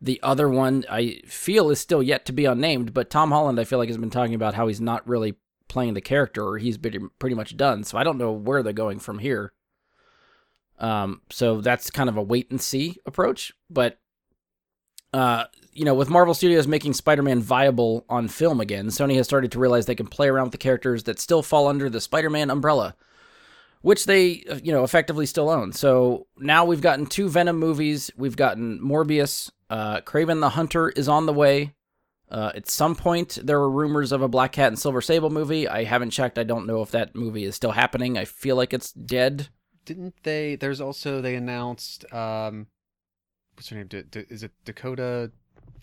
The 0.00 0.20
other 0.22 0.48
one 0.48 0.84
I 0.88 1.20
feel 1.26 1.70
is 1.70 1.80
still 1.80 2.02
yet 2.02 2.24
to 2.26 2.32
be 2.32 2.44
unnamed, 2.44 2.94
but 2.94 3.10
Tom 3.10 3.30
Holland 3.30 3.58
I 3.58 3.64
feel 3.64 3.78
like 3.78 3.88
has 3.88 3.98
been 3.98 4.10
talking 4.10 4.34
about 4.34 4.54
how 4.54 4.68
he's 4.68 4.80
not 4.80 5.06
really 5.08 5.34
playing 5.68 5.94
the 5.94 6.00
character 6.00 6.46
or 6.46 6.58
he's 6.58 6.78
been 6.78 7.10
pretty 7.18 7.34
much 7.34 7.56
done. 7.56 7.84
So 7.84 7.98
I 7.98 8.04
don't 8.04 8.18
know 8.18 8.32
where 8.32 8.62
they're 8.62 8.72
going 8.72 9.00
from 9.00 9.18
here. 9.18 9.52
Um, 10.78 11.22
so 11.30 11.60
that's 11.60 11.90
kind 11.90 12.08
of 12.08 12.16
a 12.16 12.22
wait 12.22 12.50
and 12.50 12.60
see 12.60 12.98
approach, 13.04 13.52
but 13.68 13.98
uh, 15.12 15.44
you 15.72 15.84
know, 15.84 15.94
with 15.94 16.10
Marvel 16.10 16.34
Studios 16.34 16.66
making 16.66 16.92
Spider-Man 16.92 17.40
viable 17.40 18.04
on 18.08 18.28
film 18.28 18.60
again, 18.60 18.88
Sony 18.88 19.16
has 19.16 19.26
started 19.26 19.52
to 19.52 19.58
realize 19.58 19.86
they 19.86 19.94
can 19.94 20.06
play 20.06 20.28
around 20.28 20.46
with 20.46 20.52
the 20.52 20.58
characters 20.58 21.04
that 21.04 21.18
still 21.18 21.42
fall 21.42 21.66
under 21.66 21.88
the 21.88 22.00
Spider-Man 22.00 22.50
umbrella, 22.50 22.94
which 23.82 24.06
they, 24.06 24.42
uh, 24.50 24.58
you 24.62 24.72
know, 24.72 24.84
effectively 24.84 25.26
still 25.26 25.48
own. 25.50 25.72
So 25.72 26.26
now 26.38 26.64
we've 26.64 26.80
gotten 26.80 27.06
two 27.06 27.28
Venom 27.28 27.58
movies, 27.58 28.10
we've 28.16 28.36
gotten 28.36 28.80
Morbius, 28.80 29.50
uh, 29.70 30.00
Kraven 30.00 30.40
the 30.40 30.50
Hunter 30.50 30.90
is 30.90 31.08
on 31.08 31.26
the 31.26 31.32
way. 31.32 31.74
Uh, 32.30 32.52
at 32.54 32.68
some 32.68 32.94
point, 32.94 33.38
there 33.42 33.58
were 33.58 33.70
rumors 33.70 34.12
of 34.12 34.20
a 34.20 34.28
Black 34.28 34.52
Cat 34.52 34.68
and 34.68 34.78
Silver 34.78 35.00
Sable 35.00 35.30
movie. 35.30 35.66
I 35.66 35.84
haven't 35.84 36.10
checked. 36.10 36.38
I 36.38 36.44
don't 36.44 36.66
know 36.66 36.82
if 36.82 36.90
that 36.90 37.14
movie 37.14 37.44
is 37.44 37.54
still 37.54 37.70
happening. 37.72 38.18
I 38.18 38.26
feel 38.26 38.54
like 38.54 38.74
it's 38.74 38.92
dead. 38.92 39.48
Didn't 39.86 40.14
they? 40.24 40.54
There's 40.56 40.80
also 40.80 41.22
they 41.22 41.36
announced. 41.36 42.10
um 42.12 42.66
What's 43.54 43.70
her 43.70 43.76
name? 43.76 43.86
D- 43.86 44.02
D- 44.02 44.26
is 44.28 44.42
it 44.42 44.52
Dakota 44.64 45.32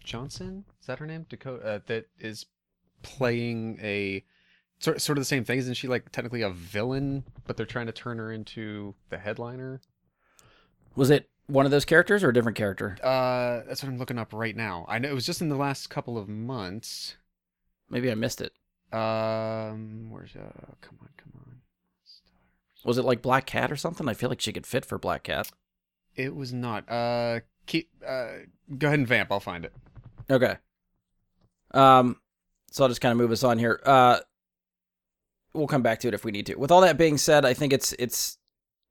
Johnson? 0.04 0.66
Is 0.80 0.86
that 0.88 1.00
her 1.00 1.08
name? 1.08 1.26
Dakota 1.28 1.66
uh, 1.68 1.80
that 1.88 2.06
is 2.20 2.46
playing 3.02 3.80
a 3.82 4.24
sort 4.86 5.02
sort 5.02 5.18
of 5.18 5.22
the 5.22 5.26
same 5.26 5.44
thing. 5.44 5.60
Isn't 5.60 5.74
she 5.74 5.88
like 5.88 6.12
technically 6.12 6.42
a 6.42 6.50
villain? 6.50 7.24
But 7.46 7.58
they're 7.58 7.66
trying 7.66 7.88
to 7.88 7.92
turn 7.92 8.18
her 8.18 8.32
into 8.32 8.96
the 9.10 9.18
headliner. 9.18 9.82
Was 10.96 11.10
it 11.10 11.30
one 11.48 11.66
of 11.66 11.72
those 11.72 11.86
characters 11.86 12.24
or 12.24 12.30
a 12.30 12.34
different 12.34 12.58
character? 12.58 12.98
Uh, 13.04 13.68
that's 13.68 13.84
what 13.84 13.90
I'm 13.90 13.98
looking 13.98 14.18
up 14.18 14.34
right 14.34 14.56
now. 14.56 14.86
I 14.88 15.00
know 15.00 15.10
it 15.10 15.14
was 15.14 15.26
just 15.26 15.42
in 15.42 15.50
the 15.50 15.58
last 15.58 15.90
couple 15.90 16.18
of 16.18 16.30
months. 16.30 17.18
Maybe 17.90 18.10
I 18.10 18.16
missed 18.16 18.42
it. 18.42 18.54
Um, 18.94 20.08
where's 20.10 20.36
uh? 20.36 20.74
Come 20.82 20.98
on, 21.02 21.10
come 21.18 21.34
on. 21.36 21.62
Was 22.86 22.98
it 22.98 23.06
like 23.06 23.22
Black 23.22 23.46
Cat 23.46 23.72
or 23.72 23.76
something? 23.76 24.08
I 24.08 24.14
feel 24.14 24.30
like 24.30 24.42
she 24.42 24.54
could 24.54 24.66
fit 24.66 24.86
for 24.86 24.98
Black 24.98 25.24
Cat. 25.24 25.52
It 26.16 26.36
was 26.36 26.54
not. 26.54 26.90
Uh, 26.90 27.42
keep. 27.66 27.90
Uh, 28.06 28.28
go 28.78 28.88
ahead 28.88 29.00
and 29.00 29.08
vamp. 29.08 29.32
I'll 29.32 29.40
find 29.40 29.66
it. 29.66 29.74
Okay. 30.30 30.58
Um, 31.72 32.22
so 32.72 32.84
I'll 32.84 32.90
just 32.90 33.02
kind 33.02 33.12
of 33.12 33.18
move 33.18 33.32
us 33.32 33.44
on 33.44 33.58
here. 33.60 33.82
Uh, 33.86 34.20
we'll 35.56 35.68
come 35.68 35.82
back 35.82 36.00
to 36.02 36.08
it 36.08 36.14
if 36.14 36.24
we 36.24 36.32
need 36.32 36.46
to. 36.48 36.56
With 36.56 36.72
all 36.72 36.82
that 36.82 36.98
being 36.98 37.18
said, 37.18 37.46
I 37.46 37.54
think 37.54 37.74
it's 37.74 37.94
it's 37.94 38.38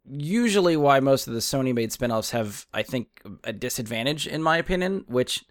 usually 0.08 0.76
why 0.76 1.00
most 1.00 1.26
of 1.26 1.34
the 1.34 1.40
Sony 1.40 1.74
made 1.74 1.92
spin-offs 1.92 2.30
have, 2.30 2.66
I 2.72 2.82
think, 2.82 3.22
a 3.42 3.52
disadvantage 3.52 4.26
in 4.26 4.42
my 4.42 4.58
opinion. 4.58 5.04
Which, 5.06 5.44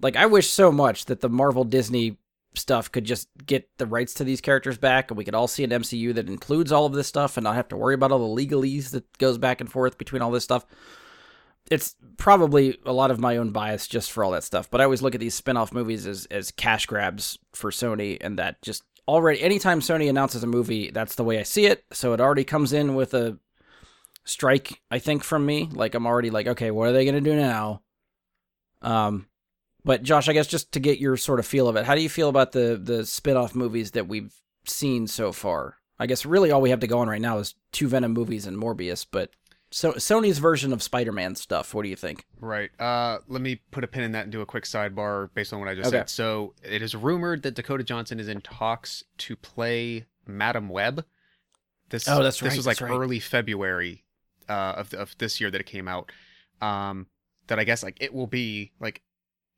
like, 0.00 0.16
I 0.16 0.26
wish 0.26 0.50
so 0.50 0.70
much 0.70 1.06
that 1.06 1.20
the 1.20 1.28
Marvel 1.28 1.64
Disney 1.64 2.18
stuff 2.58 2.90
could 2.90 3.04
just 3.04 3.28
get 3.44 3.68
the 3.78 3.86
rights 3.86 4.14
to 4.14 4.24
these 4.24 4.40
characters 4.40 4.78
back 4.78 5.10
and 5.10 5.18
we 5.18 5.24
could 5.24 5.34
all 5.34 5.48
see 5.48 5.64
an 5.64 5.70
MCU 5.70 6.14
that 6.14 6.28
includes 6.28 6.72
all 6.72 6.86
of 6.86 6.92
this 6.92 7.06
stuff 7.06 7.36
and 7.36 7.44
not 7.44 7.54
have 7.54 7.68
to 7.68 7.76
worry 7.76 7.94
about 7.94 8.12
all 8.12 8.34
the 8.34 8.46
legalese 8.46 8.90
that 8.90 9.18
goes 9.18 9.38
back 9.38 9.60
and 9.60 9.70
forth 9.70 9.98
between 9.98 10.22
all 10.22 10.30
this 10.30 10.44
stuff. 10.44 10.64
It's 11.70 11.96
probably 12.16 12.78
a 12.86 12.92
lot 12.92 13.10
of 13.10 13.18
my 13.18 13.36
own 13.36 13.50
bias 13.50 13.88
just 13.88 14.12
for 14.12 14.22
all 14.22 14.30
that 14.30 14.44
stuff, 14.44 14.70
but 14.70 14.80
I 14.80 14.84
always 14.84 15.02
look 15.02 15.14
at 15.14 15.20
these 15.20 15.34
spin-off 15.34 15.72
movies 15.72 16.06
as 16.06 16.26
as 16.26 16.52
cash 16.52 16.86
grabs 16.86 17.38
for 17.52 17.70
Sony 17.70 18.18
and 18.20 18.38
that 18.38 18.62
just 18.62 18.84
already 19.08 19.40
anytime 19.42 19.80
Sony 19.80 20.08
announces 20.08 20.42
a 20.42 20.46
movie, 20.46 20.90
that's 20.90 21.14
the 21.14 21.24
way 21.24 21.38
I 21.38 21.42
see 21.42 21.66
it. 21.66 21.84
So 21.92 22.12
it 22.12 22.20
already 22.20 22.44
comes 22.44 22.72
in 22.72 22.94
with 22.94 23.14
a 23.14 23.38
strike, 24.24 24.80
I 24.90 24.98
think, 24.98 25.24
from 25.24 25.46
me. 25.46 25.68
Like 25.72 25.94
I'm 25.94 26.06
already 26.06 26.30
like, 26.30 26.46
okay, 26.46 26.70
what 26.70 26.88
are 26.88 26.92
they 26.92 27.04
gonna 27.04 27.20
do 27.20 27.36
now? 27.36 27.82
Um 28.82 29.26
but 29.84 30.02
Josh, 30.02 30.28
I 30.28 30.32
guess 30.32 30.48
just 30.48 30.72
to 30.72 30.80
get 30.80 30.98
your 30.98 31.16
sort 31.16 31.38
of 31.38 31.46
feel 31.46 31.68
of 31.68 31.76
it, 31.76 31.84
how 31.84 31.94
do 31.94 32.02
you 32.02 32.08
feel 32.08 32.28
about 32.28 32.52
the 32.52 32.80
the 32.82 33.06
spin-off 33.06 33.54
movies 33.54 33.92
that 33.92 34.08
we've 34.08 34.34
seen 34.66 35.06
so 35.06 35.32
far? 35.32 35.76
I 35.98 36.06
guess 36.06 36.26
really 36.26 36.50
all 36.50 36.60
we 36.60 36.70
have 36.70 36.80
to 36.80 36.86
go 36.86 36.98
on 36.98 37.08
right 37.08 37.20
now 37.20 37.38
is 37.38 37.54
two 37.72 37.88
Venom 37.88 38.12
movies 38.12 38.46
and 38.46 38.56
Morbius, 38.58 39.06
but 39.10 39.30
so 39.76 39.92
Sony's 39.92 40.38
version 40.38 40.72
of 40.72 40.82
Spider-Man 40.82 41.34
stuff. 41.34 41.74
What 41.74 41.82
do 41.82 41.90
you 41.90 41.96
think? 41.96 42.24
Right. 42.40 42.70
Uh, 42.80 43.18
let 43.28 43.42
me 43.42 43.56
put 43.72 43.84
a 43.84 43.86
pin 43.86 44.04
in 44.04 44.12
that 44.12 44.22
and 44.22 44.32
do 44.32 44.40
a 44.40 44.46
quick 44.46 44.64
sidebar 44.64 45.28
based 45.34 45.52
on 45.52 45.60
what 45.60 45.68
I 45.68 45.74
just 45.74 45.88
Okay. 45.88 45.98
said. 45.98 46.08
So 46.08 46.54
it 46.62 46.80
is 46.80 46.94
rumored 46.96 47.42
that 47.42 47.56
Dakota 47.56 47.84
Johnson 47.84 48.18
is 48.18 48.26
in 48.26 48.40
talks 48.40 49.04
to 49.18 49.36
play 49.36 50.06
Madame 50.26 50.70
Web. 50.70 51.04
This 51.90 52.08
Oh, 52.08 52.22
that's 52.22 52.40
this 52.40 52.52
right, 52.52 52.56
was 52.56 52.66
like 52.66 52.80
right. 52.80 52.90
early 52.90 53.20
February 53.20 54.02
uh, 54.48 54.76
of 54.78 54.94
of 54.94 55.14
this 55.18 55.42
year 55.42 55.50
that 55.50 55.60
it 55.60 55.66
came 55.66 55.88
out. 55.88 56.10
Um, 56.62 57.08
that 57.48 57.58
I 57.58 57.64
guess 57.64 57.82
like 57.82 57.98
it 58.00 58.14
will 58.14 58.26
be 58.26 58.72
like 58.80 59.02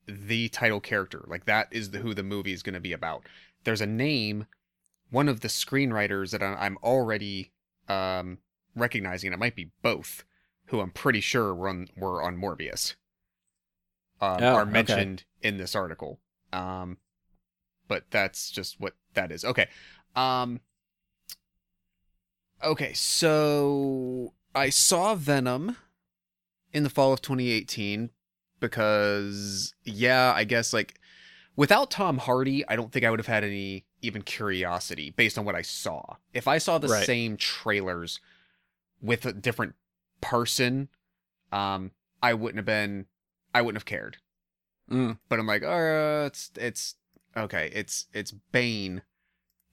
the 0.09 0.49
title 0.49 0.81
character. 0.81 1.25
Like 1.29 1.45
that 1.45 1.69
is 1.71 1.93
the 1.93 1.99
who 1.99 2.13
the 2.13 2.25
movie 2.25 2.53
is 2.53 2.65
going 2.65 2.75
to 2.75 2.81
be 2.81 2.93
about. 2.93 3.23
There's 3.63 3.81
a 3.81 3.87
name, 3.87 4.47
one 5.11 5.29
of 5.29 5.43
the 5.43 5.49
screenwriters 5.49 6.33
that 6.33 6.43
I'm 6.43 6.77
already 6.83 7.53
um 7.89 8.39
recognizing. 8.79 9.33
It 9.33 9.39
might 9.39 9.57
be 9.57 9.71
both 9.83 10.25
who 10.67 10.81
I'm 10.81 10.91
pretty 10.91 11.21
sure 11.21 11.55
were 11.55 11.69
on, 11.69 11.89
were 11.97 12.23
on 12.23 12.37
Morbius. 12.37 12.95
Um, 14.21 14.43
Oh, 14.43 14.55
are 14.55 14.63
okay. 14.63 14.73
mentioned 14.73 15.25
in 15.43 15.57
this 15.57 15.75
article. 15.75 16.21
Um, 16.53 16.99
but 17.87 18.05
that's 18.11 18.51
just 18.51 18.81
what 18.81 18.95
that 19.15 19.31
is. 19.31 19.45
Okay. 19.45 19.69
Um, 20.17 20.61
okay, 22.63 22.93
so 22.93 24.35
I 24.55 24.71
saw 24.71 25.15
Venom 25.15 25.77
in 26.73 26.83
the 26.83 26.91
fall 26.91 27.13
of 27.13 27.23
2018 27.23 28.11
because, 28.61 29.75
yeah, 29.85 30.33
I 30.35 30.45
guess 30.45 30.73
like 30.73 31.01
without 31.57 31.91
Tom 31.91 32.19
Hardy, 32.19 32.67
I 32.69 32.77
don't 32.77 32.93
think 32.93 33.05
I 33.05 33.11
would 33.11 33.21
have 33.21 33.27
had 33.27 33.45
any 33.45 33.85
even 34.03 34.23
curiosity 34.23 35.11
based 35.11 35.39
on 35.39 35.45
what 35.45 35.55
I 35.55 35.63
saw. 35.63 36.17
If 36.33 36.47
I 36.49 36.59
saw 36.59 36.79
the 36.79 36.89
Right. 36.89 37.07
same 37.07 37.37
trailers 37.37 38.21
with 39.01 39.25
a 39.25 39.33
different 39.33 39.75
person, 40.21 40.89
um, 41.53 41.93
I 42.23 42.35
wouldn't 42.35 42.59
have 42.59 42.67
been, 42.67 43.07
I 43.55 43.63
wouldn't 43.63 43.81
have 43.81 43.87
cared. 43.87 44.19
Mm. 44.91 45.19
But 45.29 45.39
I'm 45.39 45.47
like, 45.47 45.63
uh, 45.63 46.25
it's 46.27 46.51
it's 46.57 46.95
okay. 47.37 47.71
It's 47.75 48.07
it's 48.13 48.33
Bane 48.33 49.03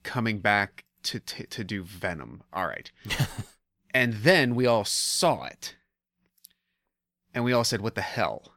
coming 0.02 0.40
back 0.40 0.84
to 1.04 1.20
to, 1.20 1.46
to 1.46 1.64
do 1.64 1.82
Venom. 1.82 2.42
All 2.52 2.66
right. 2.66 2.90
and 3.94 4.14
then 4.14 4.54
we 4.54 4.66
all 4.66 4.84
saw 4.84 5.44
it, 5.44 5.76
and 7.34 7.44
we 7.44 7.52
all 7.52 7.64
said, 7.64 7.80
"What 7.80 7.94
the 7.94 8.02
hell?" 8.02 8.52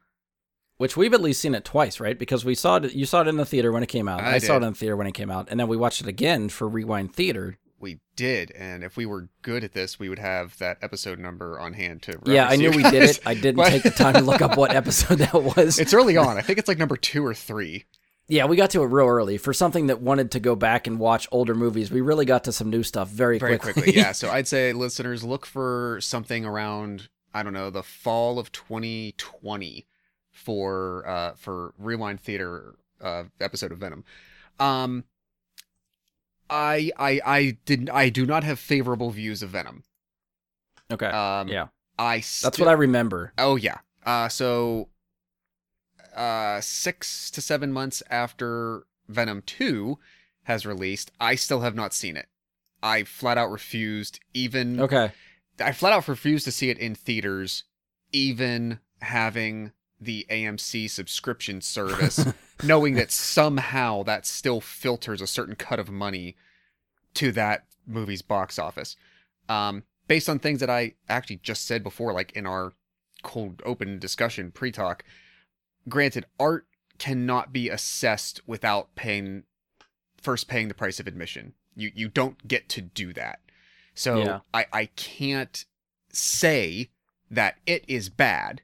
Which 0.76 0.96
we've 0.96 1.12
at 1.12 1.20
least 1.20 1.42
seen 1.42 1.54
it 1.54 1.64
twice, 1.64 2.00
right? 2.00 2.18
Because 2.18 2.44
we 2.44 2.54
saw 2.54 2.76
it. 2.76 2.92
You 2.92 3.06
saw 3.06 3.22
it 3.22 3.28
in 3.28 3.36
the 3.36 3.46
theater 3.46 3.72
when 3.72 3.82
it 3.82 3.88
came 3.88 4.08
out. 4.08 4.20
I 4.20 4.34
I, 4.34 4.38
saw 4.38 4.54
it 4.54 4.62
in 4.62 4.72
the 4.72 4.74
theater 4.74 4.96
when 4.96 5.06
it 5.06 5.14
came 5.14 5.30
out, 5.30 5.48
and 5.50 5.58
then 5.58 5.68
we 5.68 5.76
watched 5.76 6.00
it 6.00 6.08
again 6.08 6.48
for 6.48 6.68
Rewind 6.68 7.14
Theater. 7.14 7.58
We 7.80 8.00
did, 8.14 8.50
and 8.52 8.84
if 8.84 8.96
we 8.96 9.06
were 9.06 9.30
good 9.42 9.64
at 9.64 9.72
this, 9.72 9.98
we 9.98 10.08
would 10.10 10.18
have 10.18 10.56
that 10.58 10.76
episode 10.82 11.18
number 11.18 11.58
on 11.58 11.72
hand 11.72 12.02
to. 12.02 12.18
yeah, 12.26 12.46
I 12.46 12.56
knew 12.56 12.70
we 12.70 12.82
did 12.82 13.02
it. 13.04 13.20
I 13.24 13.34
didn't 13.34 13.56
But- 13.56 13.70
take 13.70 13.82
the 13.84 13.90
time 13.90 14.14
to 14.14 14.20
look 14.20 14.42
up 14.42 14.56
what 14.58 14.74
episode 14.74 15.18
that 15.18 15.34
was. 15.34 15.78
It's 15.78 15.94
early 15.94 16.16
on. 16.18 16.36
I 16.36 16.42
think 16.42 16.58
it's 16.58 16.68
like 16.68 16.78
number 16.78 16.96
two 16.98 17.24
or 17.24 17.32
three. 17.34 17.86
Yeah, 18.28 18.44
we 18.44 18.56
got 18.56 18.70
to 18.70 18.82
it 18.82 18.86
real 18.86 19.06
early. 19.08 19.38
For 19.38 19.52
something 19.52 19.88
that 19.88 20.00
wanted 20.00 20.30
to 20.32 20.40
go 20.40 20.54
back 20.54 20.86
and 20.86 21.00
watch 21.00 21.26
older 21.32 21.54
movies, 21.54 21.90
we 21.90 22.00
really 22.00 22.24
got 22.26 22.44
to 22.44 22.52
some 22.52 22.70
new 22.70 22.82
stuff 22.84 23.08
very, 23.08 23.38
very 23.40 23.58
quickly. 23.58 23.82
quickly. 23.82 24.00
yeah. 24.00 24.12
So 24.12 24.30
I'd 24.32 24.46
say 24.46 24.72
listeners 24.72 25.24
look 25.24 25.46
for 25.46 25.98
something 26.02 26.44
around 26.44 27.08
I 27.34 27.42
don't 27.42 27.52
know 27.54 27.70
the 27.70 27.82
fall 27.82 28.38
of 28.38 28.52
2020 28.52 29.86
for 30.32 31.06
uh 31.08 31.32
for 31.36 31.74
Rewind 31.78 32.20
Theater 32.20 32.74
uh 33.00 33.24
episode 33.40 33.72
of 33.72 33.78
Venom. 33.78 34.04
Um 34.58 35.04
I 36.50 36.90
I 36.98 37.20
I 37.24 37.58
didn't 37.64 37.90
I 37.90 38.08
do 38.08 38.26
not 38.26 38.44
have 38.44 38.58
favorable 38.58 39.10
views 39.10 39.42
of 39.42 39.50
Venom. 39.50 39.84
okay. 40.92 41.06
Um 41.06 41.48
yeah. 41.48 41.68
I 41.98 42.16
That's 42.16 42.58
what 42.58 42.68
I 42.68 42.72
remember. 42.72 43.32
Oh 43.38 43.56
yeah. 43.56 43.78
Uh 44.04 44.28
so 44.28 44.88
uh 46.16 46.60
6 46.60 47.30
to 47.30 47.40
7 47.40 47.72
months 47.72 48.02
after 48.10 48.84
Venom 49.08 49.42
2 49.46 49.98
has 50.44 50.66
released, 50.66 51.12
I 51.20 51.36
still 51.36 51.60
have 51.60 51.74
not 51.74 51.94
seen 51.94 52.16
it. 52.16 52.26
I 52.82 53.04
flat 53.04 53.38
out 53.38 53.50
refused 53.50 54.18
even 54.34 54.80
Okay. 54.80 55.12
I 55.60 55.72
flat 55.72 55.92
out 55.92 56.08
refused 56.08 56.46
to 56.46 56.52
see 56.52 56.70
it 56.70 56.78
in 56.78 56.94
theaters 56.94 57.64
even 58.12 58.80
having 59.02 59.72
the 60.00 60.26
AMC 60.30 60.88
subscription 60.88 61.60
service 61.60 62.24
knowing 62.62 62.94
that 62.94 63.10
somehow 63.10 64.02
that 64.02 64.26
still 64.26 64.60
filters 64.60 65.20
a 65.20 65.26
certain 65.26 65.54
cut 65.54 65.78
of 65.78 65.90
money 65.90 66.36
to 67.14 67.32
that 67.32 67.64
movie's 67.86 68.22
box 68.22 68.58
office. 68.58 68.96
Um, 69.48 69.82
based 70.06 70.28
on 70.28 70.38
things 70.38 70.60
that 70.60 70.70
I 70.70 70.94
actually 71.08 71.40
just 71.42 71.66
said 71.66 71.82
before, 71.82 72.12
like 72.12 72.32
in 72.32 72.46
our 72.46 72.72
cold 73.22 73.62
open 73.64 73.98
discussion 73.98 74.50
pre 74.50 74.72
talk, 74.72 75.04
granted, 75.88 76.24
art 76.38 76.66
cannot 76.98 77.52
be 77.52 77.68
assessed 77.68 78.40
without 78.46 78.94
paying 78.94 79.44
first 80.20 80.48
paying 80.48 80.68
the 80.68 80.74
price 80.74 81.00
of 81.00 81.06
admission. 81.06 81.54
You 81.74 81.90
you 81.94 82.08
don't 82.08 82.46
get 82.46 82.68
to 82.70 82.80
do 82.80 83.12
that. 83.14 83.40
So 83.94 84.18
Yeah. 84.18 84.40
I, 84.54 84.66
I 84.72 84.86
can't 84.96 85.64
say 86.12 86.90
that 87.30 87.56
it 87.66 87.84
is 87.88 88.08
bad. 88.08 88.62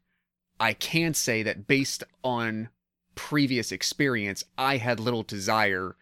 I 0.59 0.73
can 0.73 1.15
say 1.15 1.43
that 1.43 1.67
based 1.67 2.05
on 2.25 2.69
previous 3.15 3.73
experience, 3.73 4.45
I 4.57 4.77
had 4.79 5.01
little 5.01 5.23
desire 5.23 5.97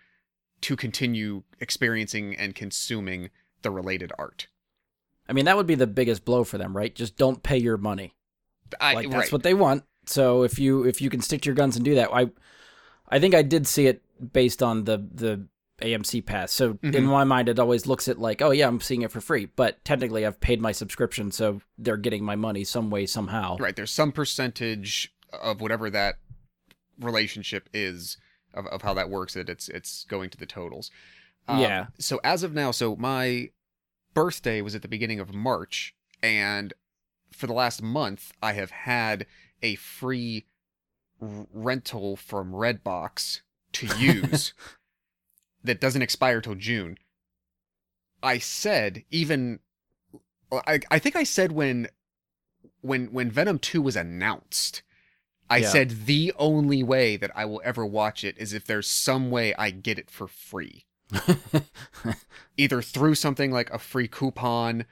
to 0.62 0.76
continue 0.76 1.42
experiencing 1.60 2.36
and 2.36 2.54
consuming 2.54 3.30
the 3.62 3.70
related 3.70 4.12
art. 4.18 4.48
I 5.28 5.32
mean, 5.32 5.46
that 5.46 5.56
would 5.56 5.66
be 5.66 5.74
the 5.74 5.86
biggest 5.86 6.24
blow 6.24 6.44
for 6.44 6.58
them, 6.58 6.76
right? 6.76 6.94
Just 6.94 7.16
don't 7.16 7.42
pay 7.42 7.56
your 7.56 7.76
money. 7.76 8.14
I, 8.80 8.94
like 8.94 9.10
that's 9.10 9.14
right. 9.26 9.32
what 9.32 9.42
they 9.42 9.54
want. 9.54 9.84
So 10.06 10.42
if 10.42 10.58
you 10.58 10.84
if 10.84 11.00
you 11.00 11.10
can 11.10 11.20
stick 11.20 11.42
to 11.42 11.46
your 11.48 11.54
guns 11.54 11.76
and 11.76 11.84
do 11.84 11.94
that, 11.94 12.10
I 12.12 12.30
I 13.08 13.18
think 13.18 13.34
I 13.34 13.42
did 13.42 13.66
see 13.66 13.86
it 13.86 14.02
based 14.32 14.62
on 14.62 14.84
the 14.84 14.98
the 14.98 15.46
AMC 15.82 16.24
pass. 16.24 16.52
So 16.52 16.78
in 16.82 16.92
Mhm. 16.92 17.04
my 17.06 17.24
mind, 17.24 17.48
it 17.48 17.58
always 17.58 17.86
looks 17.86 18.06
at 18.08 18.18
like, 18.18 18.40
oh 18.40 18.50
yeah, 18.52 18.68
I'm 18.68 18.80
seeing 18.80 19.02
it 19.02 19.10
for 19.10 19.20
free, 19.20 19.46
but 19.46 19.84
technically 19.84 20.24
I've 20.24 20.40
paid 20.40 20.60
my 20.60 20.72
subscription, 20.72 21.32
so 21.32 21.60
they're 21.78 21.96
getting 21.96 22.24
my 22.24 22.36
money 22.36 22.64
some 22.64 22.90
way 22.90 23.06
somehow. 23.06 23.56
right. 23.58 23.74
There's 23.74 23.90
some 23.90 24.12
percentage 24.12 25.12
of 25.32 25.60
whatever 25.60 25.90
that 25.90 26.16
relationship 27.00 27.68
is 27.72 28.16
of, 28.52 28.66
of 28.68 28.82
how 28.82 28.94
that 28.94 29.10
works 29.10 29.34
that 29.34 29.48
it's 29.48 29.68
it's 29.68 30.04
going 30.04 30.30
to 30.30 30.38
the 30.38 30.46
totals. 30.46 30.90
Um, 31.48 31.58
Yeah. 31.60 31.86
So 31.98 32.20
as 32.22 32.42
of 32.44 32.54
now, 32.54 32.70
so 32.70 32.94
my 32.96 33.50
birthday 34.14 34.60
was 34.60 34.74
at 34.76 34.82
the 34.82 34.88
beginning 34.88 35.18
of 35.18 35.34
March, 35.34 35.94
and 36.22 36.72
for 37.32 37.48
the 37.48 37.52
last 37.52 37.82
month, 37.82 38.30
I 38.40 38.52
have 38.52 38.70
had 38.70 39.26
a 39.60 39.74
free 39.74 40.46
r- 41.20 41.46
rental 41.52 42.14
from 42.16 42.52
Redbox 42.52 43.40
to 43.72 43.86
use 43.98 44.54
that 45.64 45.80
doesn't 45.80 46.02
expire 46.02 46.40
till 46.40 46.54
June. 46.54 46.98
I 48.22 48.38
said 48.38 49.04
even 49.10 49.60
I 50.52 50.80
I 50.90 50.98
think 50.98 51.16
I 51.16 51.24
said 51.24 51.52
when 51.52 51.88
when 52.80 53.06
when 53.12 53.30
Venom 53.30 53.58
2 53.58 53.82
was 53.82 53.96
announced 53.96 54.82
I 55.50 55.58
Yeah. 55.58 55.68
said 55.68 56.06
the 56.06 56.32
only 56.38 56.82
way 56.82 57.16
that 57.16 57.30
I 57.34 57.44
will 57.44 57.60
ever 57.64 57.84
watch 57.84 58.24
it 58.24 58.36
is 58.38 58.52
if 58.52 58.64
there's 58.64 58.88
some 58.88 59.30
way 59.30 59.54
I 59.56 59.70
get 59.70 59.98
it 59.98 60.10
for 60.10 60.26
free. 60.26 60.86
Either 62.56 62.80
through 62.82 63.14
something 63.16 63.50
like 63.50 63.70
a 63.70 63.78
free 63.78 64.08
coupon 64.08 64.86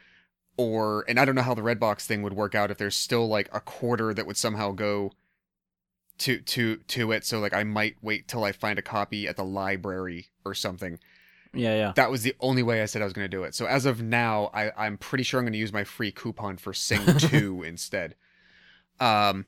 or 0.56 1.04
and 1.08 1.18
I 1.18 1.24
don't 1.24 1.34
know 1.34 1.42
how 1.42 1.54
the 1.54 1.62
Redbox 1.62 2.02
thing 2.06 2.22
would 2.22 2.34
work 2.34 2.54
out 2.54 2.70
if 2.70 2.78
there's 2.78 2.96
still 2.96 3.26
like 3.28 3.48
a 3.52 3.60
quarter 3.60 4.12
that 4.12 4.26
would 4.26 4.36
somehow 4.36 4.72
go 4.72 5.12
to 6.22 6.38
to 6.40 6.76
to 6.76 7.10
it 7.10 7.24
so 7.24 7.40
like 7.40 7.52
I 7.52 7.64
might 7.64 7.96
wait 8.00 8.28
till 8.28 8.44
I 8.44 8.52
find 8.52 8.78
a 8.78 8.82
copy 8.82 9.26
at 9.26 9.36
the 9.36 9.44
library 9.44 10.28
or 10.44 10.54
something. 10.54 10.98
yeah, 11.52 11.74
yeah. 11.74 11.92
That 11.96 12.10
was 12.10 12.22
the 12.22 12.34
only 12.40 12.62
way 12.62 12.80
I 12.80 12.86
said 12.86 13.02
I 13.02 13.04
was 13.04 13.12
going 13.12 13.24
to 13.28 13.36
do 13.36 13.42
it. 13.42 13.54
So 13.54 13.66
as 13.66 13.86
of 13.86 14.00
now, 14.00 14.50
I, 14.54 14.70
I'm 14.76 14.96
pretty 14.98 15.24
sure 15.24 15.40
I'm 15.40 15.44
going 15.44 15.52
to 15.52 15.58
use 15.58 15.72
my 15.72 15.84
free 15.84 16.12
coupon 16.12 16.56
for 16.56 16.72
Sing 16.72 17.04
2 17.18 17.64
instead. 17.64 18.14
Um, 19.00 19.46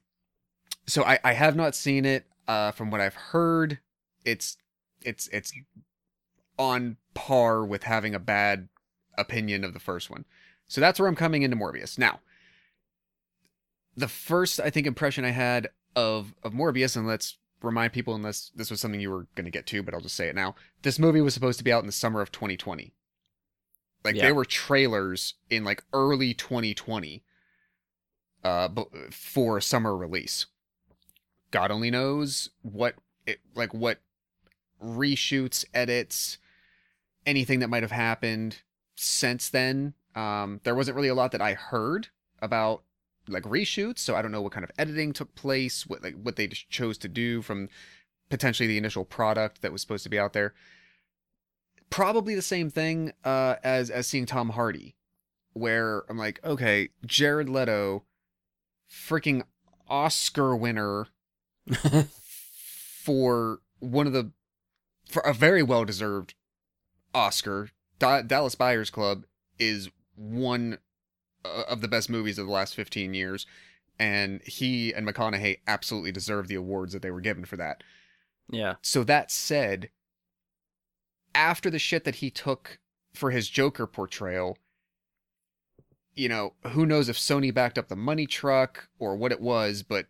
so 0.87 1.04
I, 1.04 1.19
I 1.23 1.33
have 1.33 1.57
not 1.57 1.75
seen 1.75 2.04
it. 2.04 2.26
Uh, 2.47 2.73
from 2.73 2.90
what 2.90 3.00
I've 3.00 3.14
heard, 3.14 3.78
it's 4.25 4.59
it's 5.02 5.28
it's 5.28 5.52
on 6.59 6.99
par 7.14 7.64
with 7.64 7.85
having 7.85 8.14
a 8.14 8.19
bad 8.19 8.69
opinion 9.16 9.64
of 9.64 9.73
the 9.73 9.81
first 9.81 10.11
one. 10.11 10.25
So 10.66 10.81
that's 10.81 10.99
where 10.99 11.09
I'm 11.09 11.16
coming 11.16 11.43
into 11.43 11.57
Morbius. 11.57 11.99
Now, 11.99 12.21
the 13.97 14.09
first 14.09 14.61
I 14.61 14.69
think 14.71 14.87
impression 14.87 15.25
I 15.25 15.31
had 15.31 15.69
of 15.96 16.34
of 16.42 16.52
Morbius, 16.52 16.96
and 16.96 17.06
let's 17.06 17.38
remind 17.62 17.92
people, 17.92 18.14
unless 18.14 18.50
this 18.54 18.70
was 18.70 18.80
something 18.80 19.00
you 19.00 19.10
were 19.10 19.26
going 19.34 19.46
to 19.46 19.50
get 19.50 19.66
to, 19.66 19.82
but 19.82 19.94
I'll 19.94 20.00
just 20.00 20.16
say 20.16 20.28
it 20.28 20.34
now. 20.34 20.54
This 20.82 20.98
movie 20.98 21.20
was 21.22 21.32
supposed 21.34 21.58
to 21.58 21.64
be 21.64 21.72
out 21.72 21.80
in 21.82 21.86
the 21.86 21.92
summer 21.92 22.20
of 22.20 22.30
2020. 22.30 22.92
Like 24.04 24.16
Yeah. 24.16 24.22
there 24.22 24.34
were 24.34 24.44
trailers 24.44 25.34
in 25.48 25.64
like 25.64 25.82
early 25.92 26.34
2020 26.34 27.22
uh 28.42 28.68
for 29.10 29.60
summer 29.60 29.96
release. 29.96 30.46
God 31.50 31.70
only 31.70 31.90
knows 31.90 32.50
what 32.62 32.96
it 33.26 33.40
like 33.54 33.72
what 33.72 34.00
reshoots, 34.82 35.64
edits, 35.72 36.36
anything 37.24 37.60
that 37.60 37.68
might 37.68 37.82
have 37.82 37.92
happened 37.92 38.58
since 38.96 39.48
then. 39.48 39.94
Um 40.14 40.60
there 40.64 40.74
wasn't 40.74 40.96
really 40.96 41.08
a 41.08 41.14
lot 41.14 41.32
that 41.32 41.40
I 41.40 41.54
heard 41.54 42.08
about 42.42 42.82
like 43.28 43.45
reshoots, 43.45 43.99
so 43.99 44.14
I 44.14 44.23
don't 44.23 44.33
know 44.33 44.43
what 44.43 44.52
kind 44.52 44.64
of 44.64 44.71
editing 44.78 45.12
took 45.12 45.35
place, 45.35 45.87
what 45.87 46.02
like 46.02 46.14
what 46.21 46.37
they 46.37 46.47
just 46.47 46.69
chose 46.69 46.99
to 46.99 47.09
do 47.09 47.43
from 47.43 47.69
potentially 48.31 48.66
the 48.66 48.78
initial 48.78 49.04
product 49.04 49.62
that 49.62 49.73
was 49.73 49.81
supposed 49.81 50.04
to 50.04 50.11
be 50.11 50.19
out 50.19 50.33
there. 50.33 50.54
Probably 51.90 52.35
the 52.35 52.43
same 52.43 52.71
thing 52.71 53.12
uh 53.25 53.57
as 53.62 53.90
as 53.90 54.07
seeing 54.07 54.26
Tom 54.26 54.50
Hardy, 54.50 54.97
where 55.52 56.04
I'm 56.09 56.19
like, 56.19 56.45
okay, 56.45 56.90
Jared 57.07 57.49
Leto, 57.49 58.04
freaking 58.90 59.43
Oscar 59.88 60.57
winner 60.57 61.09
for 63.04 63.61
one 63.78 64.07
of 64.07 64.12
the 64.12 64.31
for 65.09 65.21
a 65.23 65.35
very 65.35 65.62
well 65.62 65.85
deserved 65.85 66.35
Oscar. 67.14 67.71
Da- 67.99 68.23
Dallas 68.23 68.54
Buyers 68.54 68.90
Club 68.90 69.25
is 69.59 69.88
one 70.16 70.78
Uh, 71.44 71.64
of 71.68 71.80
the 71.80 71.88
best 71.88 72.08
movies 72.08 72.38
of 72.38 72.46
the 72.46 72.52
last 72.52 72.74
15 72.74 73.14
years 73.14 73.46
and 73.98 74.42
he 74.42 74.92
and 74.92 75.06
McConaughey 75.06 75.58
absolutely 75.66 76.12
deserve 76.12 76.48
the 76.48 76.54
awards 76.54 76.92
that 76.92 77.02
they 77.02 77.10
were 77.10 77.20
given 77.20 77.44
for 77.44 77.56
that. 77.56 77.82
yeah. 78.50 78.74
So 78.82 79.04
that 79.04 79.30
said, 79.30 79.90
after 81.34 81.70
the 81.70 81.78
shit 81.78 82.04
that 82.04 82.16
he 82.16 82.30
took 82.30 82.78
for 83.12 83.30
his 83.30 83.48
Joker 83.48 83.86
portrayal, 83.86 84.58
you 86.14 86.28
know, 86.28 86.54
who 86.68 86.86
knows 86.86 87.08
if 87.08 87.16
Sony 87.16 87.52
backed 87.52 87.78
up 87.78 87.88
the 87.88 87.96
money 87.96 88.26
truck 88.26 88.88
or 88.98 89.16
what 89.16 89.32
it 89.32 89.40
was, 89.40 89.82
but 89.82 90.06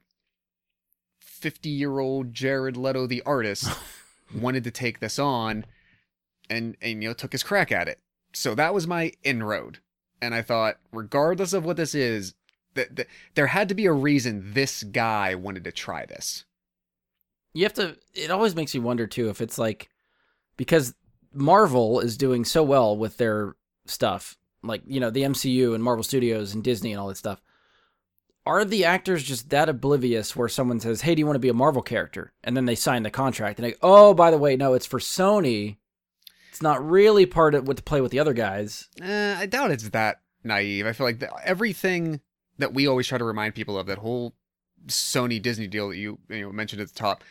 50 1.20 1.68
year 1.68 1.98
old 1.98 2.32
Jared 2.32 2.76
Leto, 2.76 3.06
the 3.06 3.22
artist, 3.22 3.68
wanted 4.34 4.64
to 4.64 4.70
take 4.70 5.00
this 5.00 5.18
on 5.18 5.64
and, 6.48 6.76
and, 6.80 7.02
you 7.02 7.08
know, 7.08 7.14
took 7.14 7.32
his 7.32 7.42
crack 7.42 7.72
at 7.72 7.88
it. 7.88 8.00
So 8.32 8.54
that 8.54 8.74
was 8.74 8.86
my 8.86 9.12
inroad. 9.22 9.78
And 10.24 10.34
I 10.34 10.40
thought, 10.40 10.76
regardless 10.90 11.52
of 11.52 11.66
what 11.66 11.76
this 11.76 11.94
is, 11.94 12.32
that, 12.72 12.96
that 12.96 13.08
there 13.34 13.48
had 13.48 13.68
to 13.68 13.74
be 13.74 13.84
a 13.84 13.92
reason 13.92 14.54
this 14.54 14.82
guy 14.82 15.34
wanted 15.34 15.64
to 15.64 15.72
try 15.72 16.06
this. 16.06 16.46
You 17.52 17.64
have 17.64 17.74
to. 17.74 17.98
It 18.14 18.30
always 18.30 18.56
makes 18.56 18.74
you 18.74 18.80
wonder 18.80 19.06
too 19.06 19.28
if 19.28 19.42
it's 19.42 19.58
like 19.58 19.90
because 20.56 20.94
Marvel 21.34 22.00
is 22.00 22.16
doing 22.16 22.46
so 22.46 22.62
well 22.62 22.96
with 22.96 23.18
their 23.18 23.54
stuff, 23.84 24.38
like 24.62 24.82
you 24.86 24.98
know 24.98 25.10
the 25.10 25.22
MCU 25.22 25.74
and 25.74 25.84
Marvel 25.84 26.02
Studios 26.02 26.54
and 26.54 26.64
Disney 26.64 26.92
and 26.92 27.00
all 27.00 27.08
that 27.08 27.16
stuff. 27.16 27.42
Are 28.46 28.64
the 28.64 28.86
actors 28.86 29.22
just 29.22 29.50
that 29.50 29.68
oblivious 29.68 30.34
where 30.34 30.48
someone 30.48 30.80
says, 30.80 31.02
"Hey, 31.02 31.14
do 31.14 31.20
you 31.20 31.26
want 31.26 31.36
to 31.36 31.40
be 31.40 31.50
a 31.50 31.54
Marvel 31.54 31.82
character?" 31.82 32.32
and 32.42 32.56
then 32.56 32.64
they 32.64 32.74
sign 32.74 33.02
the 33.02 33.10
contract 33.10 33.58
and 33.58 33.68
they, 33.68 33.76
"Oh, 33.82 34.14
by 34.14 34.30
the 34.30 34.38
way, 34.38 34.56
no, 34.56 34.72
it's 34.72 34.86
for 34.86 34.98
Sony. 34.98 35.76
It's 36.54 36.62
not 36.62 36.88
really 36.88 37.26
part 37.26 37.56
of 37.56 37.66
what 37.66 37.76
to 37.78 37.82
play 37.82 38.00
with 38.00 38.12
the 38.12 38.20
other 38.20 38.32
guys." 38.32 38.88
Uh, 39.02 39.34
I 39.36 39.46
doubt 39.46 39.72
it's 39.72 39.88
that 39.88 40.20
naive. 40.44 40.86
I 40.86 40.92
feel 40.92 41.04
like 41.04 41.18
the, 41.18 41.28
everything 41.44 42.20
that 42.58 42.72
we 42.72 42.86
always 42.86 43.08
try 43.08 43.18
to 43.18 43.24
remind 43.24 43.56
people 43.56 43.76
of 43.76 43.88
that 43.88 43.98
whole 43.98 44.36
Sony 44.86 45.42
Disney 45.42 45.66
deal 45.66 45.88
that 45.88 45.96
you 45.96 46.20
you 46.28 46.42
know 46.42 46.52
mentioned 46.52 46.80
at 46.80 46.86
the 46.88 46.94
top, 46.94 47.24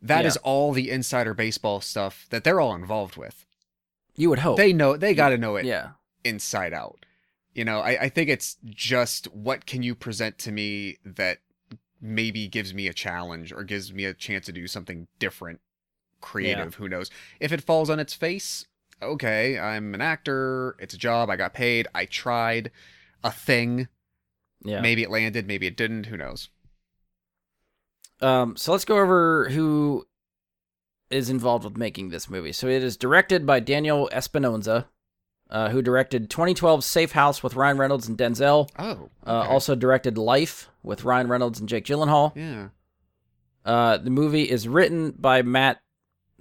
that 0.00 0.24
is 0.24 0.36
Yeah. 0.36 0.48
all 0.48 0.72
the 0.72 0.90
insider 0.90 1.34
baseball 1.34 1.80
stuff 1.80 2.26
that 2.30 2.44
they're 2.44 2.60
all 2.60 2.72
involved 2.76 3.16
with. 3.16 3.44
You 4.14 4.30
would 4.30 4.38
hope. 4.38 4.56
They 4.58 4.72
know 4.72 4.96
they 4.96 5.12
got 5.12 5.30
to 5.30 5.38
know 5.38 5.56
it 5.56 5.64
yeah. 5.66 5.90
inside 6.22 6.72
out. 6.72 7.04
You 7.54 7.64
know, 7.64 7.80
I, 7.80 8.02
I 8.02 8.08
think 8.08 8.30
it's 8.30 8.58
just 8.64 9.26
what 9.34 9.66
can 9.66 9.82
you 9.82 9.96
present 9.96 10.38
to 10.38 10.52
me 10.52 10.98
that 11.04 11.38
maybe 12.00 12.46
gives 12.46 12.72
me 12.72 12.86
a 12.86 12.92
challenge 12.94 13.52
or 13.52 13.64
gives 13.64 13.92
me 13.92 14.04
a 14.04 14.14
chance 14.14 14.46
to 14.46 14.52
do 14.52 14.68
something 14.68 15.08
different, 15.18 15.60
creative. 16.20 16.74
Who 16.76 16.88
knows? 16.88 17.10
If 17.40 17.52
it 17.52 17.62
falls 17.62 17.88
on 17.90 17.98
its 18.00 18.14
face, 18.14 18.66
okay, 19.02 19.58
I'm 19.58 19.94
an 19.94 20.00
actor. 20.00 20.76
It's 20.78 20.94
a 20.94 20.98
job. 20.98 21.30
I 21.30 21.36
got 21.36 21.54
paid. 21.54 21.86
I 21.94 22.04
tried 22.06 22.70
a 23.24 23.30
thing. 23.30 23.88
Yeah. 24.64 24.80
Maybe 24.80 25.02
it 25.02 25.10
landed. 25.10 25.46
Maybe 25.46 25.66
it 25.66 25.76
didn't. 25.76 26.06
Who 26.06 26.16
knows? 26.16 26.48
Um, 28.20 28.56
so 28.56 28.72
let's 28.72 28.84
go 28.84 28.98
over 28.98 29.48
who 29.50 30.06
is 31.10 31.30
involved 31.30 31.64
with 31.64 31.76
making 31.76 32.08
this 32.10 32.28
movie. 32.28 32.52
So 32.52 32.66
it 32.66 32.82
is 32.82 32.96
directed 32.96 33.46
by 33.46 33.60
Daniel 33.60 34.08
Espinosa, 34.12 34.88
uh, 35.50 35.68
who 35.70 35.80
directed 35.80 36.28
2012 36.28 36.82
Safe 36.84 37.12
House 37.12 37.42
with 37.42 37.54
Ryan 37.54 37.78
Reynolds 37.78 38.08
and 38.08 38.18
Denzel. 38.18 38.68
Oh, 38.78 39.08
Uh. 39.26 39.46
Also 39.48 39.74
directed 39.74 40.18
Life 40.18 40.68
with 40.82 41.04
Ryan 41.04 41.28
Reynolds 41.28 41.60
and 41.60 41.68
Jake 41.68 41.84
Gyllenhaal. 41.84 42.34
yeah. 42.36 42.68
Uh, 43.64 43.98
the 43.98 44.10
movie 44.10 44.48
is 44.48 44.66
written 44.66 45.10
by 45.10 45.42
Matt 45.42 45.80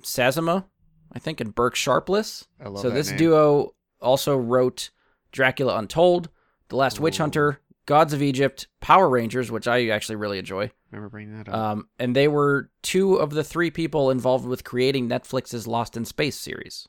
Sazama, 0.01 0.65
I 1.12 1.19
think, 1.19 1.41
and 1.41 1.53
Burke 1.53 1.75
Sharpless. 1.75 2.47
I 2.60 2.69
love 2.69 2.81
so 2.81 2.89
that 2.89 2.95
this 2.95 3.10
name. 3.10 3.17
duo 3.17 3.75
also 4.01 4.38
wrote 4.38 4.91
Dracula 5.31 5.77
Untold, 5.77 6.29
The 6.69 6.75
Last 6.75 6.99
Witch 6.99 7.17
Hunter, 7.17 7.60
Gods 7.86 8.13
of 8.13 8.21
Egypt, 8.21 8.67
Power 8.81 9.10
Rangers, 9.10 9.49
which 9.51 9.67
I 9.67 9.88
actually 9.89 10.17
really 10.17 10.39
enjoy. 10.39 10.71
Remember 10.91 11.10
bringing 11.10 11.38
that 11.38 11.49
up? 11.49 11.55
Um, 11.55 11.88
and 11.99 12.15
they 12.15 12.27
were 12.27 12.69
two 12.81 13.15
of 13.15 13.31
the 13.31 13.43
three 13.43 13.71
people 13.71 14.10
involved 14.10 14.45
with 14.45 14.63
creating 14.63 15.10
Netflix's 15.10 15.67
Lost 15.67 15.97
in 15.97 16.05
Space 16.05 16.38
series. 16.38 16.88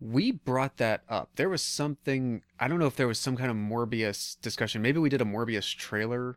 we 0.00 0.32
brought 0.32 0.76
that 0.76 1.02
up. 1.08 1.30
There 1.36 1.48
was 1.48 1.62
something. 1.62 2.42
I 2.60 2.68
don't 2.68 2.78
know 2.78 2.86
if 2.86 2.96
there 2.96 3.08
was 3.08 3.18
some 3.18 3.36
kind 3.36 3.50
of 3.50 3.56
Morbius 3.56 4.40
discussion. 4.40 4.82
Maybe 4.82 4.98
we 4.98 5.08
did 5.08 5.20
a 5.20 5.24
Morbius 5.24 5.74
trailer 5.74 6.36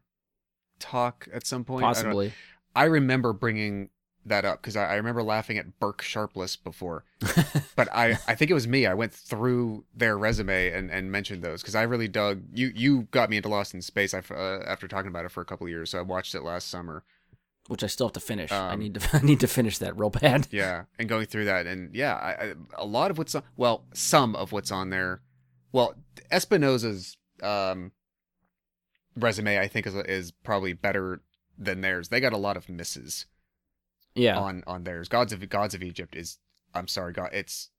talk 0.80 1.28
at 1.34 1.46
some 1.46 1.66
point. 1.66 1.84
I. 1.84 1.88
Possibly. 1.88 2.34
I 2.76 2.84
remember 2.86 3.34
bringing 3.34 3.90
that 4.30 4.46
up 4.46 4.62
because 4.62 4.76
I, 4.76 4.92
I 4.92 4.96
remember 4.96 5.24
laughing 5.24 5.58
at 5.58 5.80
Burke 5.80 6.02
Sharpless 6.02 6.56
before, 6.56 7.04
but 7.76 7.88
I, 7.94 8.18
I 8.28 8.36
think 8.36 8.52
it 8.52 8.54
was 8.54 8.68
me. 8.68 8.86
I 8.86 8.94
went 8.94 9.14
through 9.14 9.86
their 9.96 10.18
resume 10.18 10.72
and, 10.72 10.90
and 10.92 11.12
mentioned 11.12 11.44
those 11.44 11.62
because 11.62 11.76
I 11.76 11.84
really 11.84 12.08
dug. 12.08 12.44
You 12.54 12.72
you 12.76 13.08
got 13.12 13.30
me 13.30 13.38
into 13.38 13.50
Lost 13.50 13.74
in 13.74 13.82
Space 13.82 14.14
I, 14.14 14.22
uh, 14.32 14.64
after 14.68 14.88
talking 14.88 15.10
about 15.10 15.26
it 15.26 15.32
for 15.32 15.42
a 15.42 15.46
couple 15.46 15.66
of 15.66 15.72
years, 15.72 15.92
so 15.92 16.00
I 16.00 16.02
watched 16.02 16.36
it 16.36 16.44
last 16.44 16.70
summer. 16.70 17.04
Which 17.68 17.84
I 17.84 17.88
still 17.88 18.08
have 18.08 18.14
to 18.14 18.20
finish. 18.22 18.50
I 18.52 18.72
Um, 18.74 18.80
need 18.80 18.94
to 18.94 19.10
I 19.18 19.22
need 19.22 19.40
to 19.42 19.48
finish 19.48 19.78
that 19.80 19.98
real 19.98 20.10
bad. 20.10 20.48
Yeah, 20.52 20.84
and 20.98 21.10
going 21.10 21.26
through 21.26 21.46
that, 21.46 21.66
and 21.68 21.94
yeah, 21.96 22.16
I, 22.16 22.32
I, 22.32 22.54
a 22.78 22.86
lot 22.86 23.12
of 23.12 23.18
what's 23.18 23.36
on, 23.36 23.44
well, 23.58 23.84
some 23.94 24.36
of 24.36 24.52
what's 24.52 24.72
on 24.72 24.90
there. 24.90 25.22
Well, 25.74 25.96
Espinosa's 26.32 27.18
um, 27.44 27.92
resume, 29.16 29.60
I 29.60 29.68
think, 29.68 29.86
is 29.86 29.96
is 29.96 30.32
probably 30.32 30.74
better 30.74 31.22
than 31.58 31.82
theirs. 31.82 32.10
They 32.10 32.20
got 32.20 32.34
a 32.34 32.38
lot 32.38 32.56
of 32.56 32.70
misses. 32.70 33.26
Yeah. 34.18 34.38
on 34.38 34.64
on 34.68 34.84
theirs. 34.84 35.08
Gods 35.08 35.34
of 35.34 35.48
Gods 35.50 35.74
of 35.74 35.84
Egypt 35.84 36.16
is 36.16 36.38
I'm 36.74 36.88
sorry, 36.88 37.14
God, 37.14 37.30
it's 37.34 37.70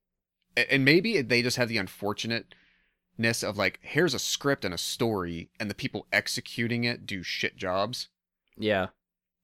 and 0.56 0.84
maybe 0.84 1.20
they 1.22 1.42
just 1.42 1.56
have 1.56 1.68
the 1.68 1.78
unfortunateness 1.78 3.42
of 3.42 3.56
like 3.56 3.78
here's 3.82 4.14
a 4.14 4.18
script 4.18 4.64
and 4.64 4.74
a 4.74 4.78
story 4.78 5.50
and 5.60 5.70
the 5.70 5.74
people 5.74 6.06
executing 6.12 6.84
it 6.84 7.06
do 7.06 7.22
shit 7.22 7.56
jobs. 7.56 8.08
Yeah. 8.56 8.88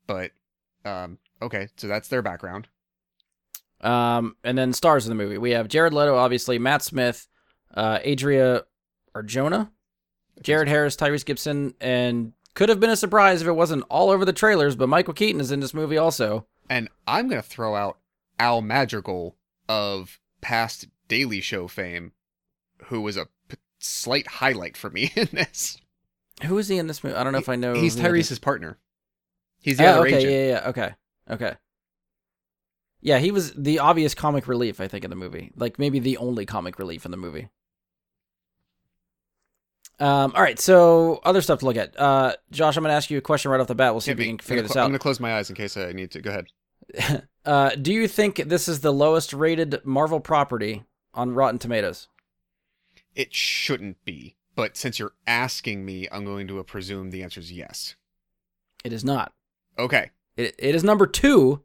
But 0.07 0.33
um 0.85 1.19
okay, 1.43 1.69
so 1.77 1.87
that's 1.87 2.09
their 2.09 2.23
background. 2.23 2.69
Um, 3.81 4.37
and 4.43 4.57
then 4.57 4.73
stars 4.73 5.05
of 5.05 5.11
the 5.11 5.15
movie. 5.15 5.37
We 5.37 5.51
have 5.51 5.69
Jared 5.69 5.93
Leto, 5.93 6.17
obviously, 6.17 6.59
Matt 6.59 6.81
Smith, 6.81 7.29
uh, 7.75 7.99
Adria 8.05 8.65
Arjona, 9.15 9.71
Jared 10.43 10.69
Harris, 10.69 10.97
Tyrese 10.97 11.25
Gibson, 11.25 11.75
and 11.83 12.33
could 12.55 12.71
have 12.71 12.81
been 12.81 12.91
a 12.91 12.97
surprise 12.97 13.43
if 13.43 13.49
it 13.49 13.53
wasn't 13.53 13.85
all 13.91 14.11
over 14.11 14.25
the 14.25 14.33
trailers, 14.33 14.75
but 14.75 14.89
Michael 14.89 15.13
Keaton 15.13 15.41
is 15.41 15.53
in 15.53 15.61
this 15.61 15.75
movie 15.75 15.99
also. 15.99 16.47
And 16.69 16.89
I'm 17.07 17.29
going 17.29 17.41
to 17.43 17.47
throw 17.49 17.75
out 17.75 17.99
Al 18.39 18.61
Madrigal 18.63 19.37
of 19.69 20.19
past 20.41 20.87
Daily 21.09 21.41
Show 21.41 21.69
fame 21.69 22.13
who 22.87 23.01
was 23.01 23.17
a 23.17 23.27
p- 23.49 23.57
slight 23.79 24.27
highlight 24.27 24.77
for 24.77 24.91
me 24.91 25.13
in 25.17 25.29
this. 25.33 25.79
Who 26.45 26.59
is 26.59 26.69
he 26.69 26.79
in 26.79 26.87
this 26.87 27.05
movie? 27.05 27.17
I 27.17 27.23
don't 27.25 27.33
know 27.33 27.39
if 27.39 27.49
I 27.49 27.57
know. 27.57 27.75
He's 27.75 27.95
who 27.95 28.03
that 28.03 28.07
is. 28.15 28.29
Tyrese's 28.29 28.39
partner. 28.39 28.79
He's 29.61 29.79
the 29.79 29.87
Oh, 29.87 29.91
other 29.99 30.07
okay, 30.07 30.17
agent. 30.19 30.33
yeah, 30.33 30.39
yeah, 30.39 30.49
yeah, 30.49 30.69
okay, 30.69 30.95
okay. 31.31 31.55
Yeah, 33.01 33.19
he 33.19 33.31
was 33.31 33.53
the 33.53 33.79
obvious 33.79 34.15
comic 34.15 34.49
relief, 34.49 34.81
I 34.81 34.89
think, 34.89 35.05
in 35.05 35.11
the 35.11 35.17
movie. 35.17 35.53
Like 35.57 35.79
maybe 35.79 35.99
the 35.99 36.17
only 36.17 36.45
comic 36.47 36.79
relief 36.79 37.05
in 37.05 37.11
the 37.11 37.17
movie. 37.17 37.49
Um, 40.01 40.33
all 40.35 40.43
right, 40.43 40.59
so 40.59 41.21
other 41.25 41.41
stuff 41.41 41.61
to 41.61 41.65
look 41.67 41.77
at. 41.77 41.99
Uh, 41.99 42.35
Josh, 42.51 42.77
I'm 42.77 42.83
gonna 42.83 42.95
ask 42.95 43.11
you 43.11 43.19
a 43.19 43.23
question 43.23 43.51
right 43.51 43.61
off 43.61 43.69
the 43.69 43.75
bat. 43.75 43.95
We'll 43.95 44.01
see 44.01 44.11
Hit 44.11 44.19
if 44.21 44.25
we 44.25 44.27
can 44.27 44.39
figure 44.39 44.59
I'm 44.59 44.65
this 44.65 44.75
gonna, 44.75 44.85
I'm 44.87 44.91
gonna 44.91 44.99
close 44.99 45.21
my 45.21 45.37
eyes 45.37 45.51
in 45.51 45.57
case 45.57 45.77
I 45.77 45.93
need 45.93 46.11
to. 46.13 46.21
Go 46.21 46.31
ahead. 46.31 47.27
Uh, 47.45 47.71
do 47.75 47.93
you 47.93 48.09
think 48.09 48.37
this 48.37 48.69
is 48.69 48.81
the 48.81 48.91
lowest 48.91 49.35
rated 49.35 49.85
Marvel 49.85 50.19
property 50.19 50.83
on 51.13 51.35
Rotten 51.35 51.59
Tomatoes? 51.59 52.09
It 53.15 53.35
shouldn't 53.35 54.03
be, 54.07 54.37
but 54.55 54.79
since 54.79 54.99
you're 54.99 55.13
asking 55.27 55.85
me, 55.85 56.09
I'm 56.11 56.25
going 56.25 56.49
to 56.49 56.63
presume 56.65 57.11
the 57.11 57.23
answer 57.23 57.41
is 57.41 57.53
yes. 57.53 57.97
It 58.83 58.95
is 58.95 59.05
not. 59.05 59.35
Okay. 59.79 60.11
It, 60.39 60.55
it 60.59 60.75
is 60.75 60.83
number 60.83 61.07
two. 61.07 61.63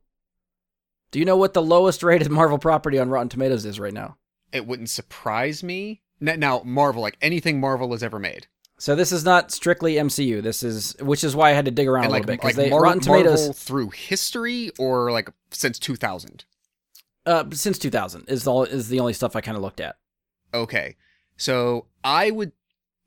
Do 1.11 1.19
you 1.19 1.23
know 1.23 1.37
what 1.37 1.53
the 1.53 1.61
lowest 1.61 2.03
rated 2.03 2.29
Marvel 2.29 2.59
property 2.59 2.99
on 2.99 3.09
Rotten 3.09 3.29
Tomatoes 3.29 3.63
is 3.63 3.79
right 3.79 3.93
now? 3.93 4.17
It 4.51 4.67
wouldn't 4.67 4.89
surprise 4.89 5.63
me. 5.63 6.01
Now, 6.19 6.61
Marvel, 6.65 7.01
like 7.01 7.17
anything 7.21 7.59
Marvel 7.59 7.91
has 7.91 8.03
ever 8.03 8.19
made, 8.19 8.47
So 8.77 8.95
this 8.95 9.11
is 9.11 9.23
not 9.23 9.51
strictly 9.51 9.95
MCU. 9.95 10.41
This 10.41 10.63
is, 10.63 10.95
which 10.99 11.23
is 11.23 11.35
why 11.35 11.49
I 11.51 11.53
had 11.53 11.65
to 11.65 11.71
dig 11.71 11.87
around 11.87 12.05
and 12.05 12.11
a 12.11 12.13
like 12.13 12.25
little 12.25 12.37
bit 12.37 12.43
like 12.43 12.55
because 12.55 12.55
they 12.65 12.69
Mar- 12.69 12.81
Rotten 12.81 13.01
Tomatoes 13.01 13.39
Marvel 13.39 13.53
through 13.53 13.89
history 13.91 14.71
or 14.77 15.11
like 15.11 15.29
since 15.51 15.79
2000. 15.79 16.45
uh, 17.25 17.43
since 17.51 17.77
2000 17.77 18.25
is 18.27 18.47
all 18.47 18.63
is 18.63 18.89
the 18.89 18.99
only 18.99 19.13
stuff 19.13 19.35
I 19.35 19.41
kind 19.41 19.55
of 19.57 19.63
looked 19.63 19.79
at. 19.79 19.97
Okay. 20.53 20.95
So 21.37 21.85
I 22.03 22.31
would 22.31 22.51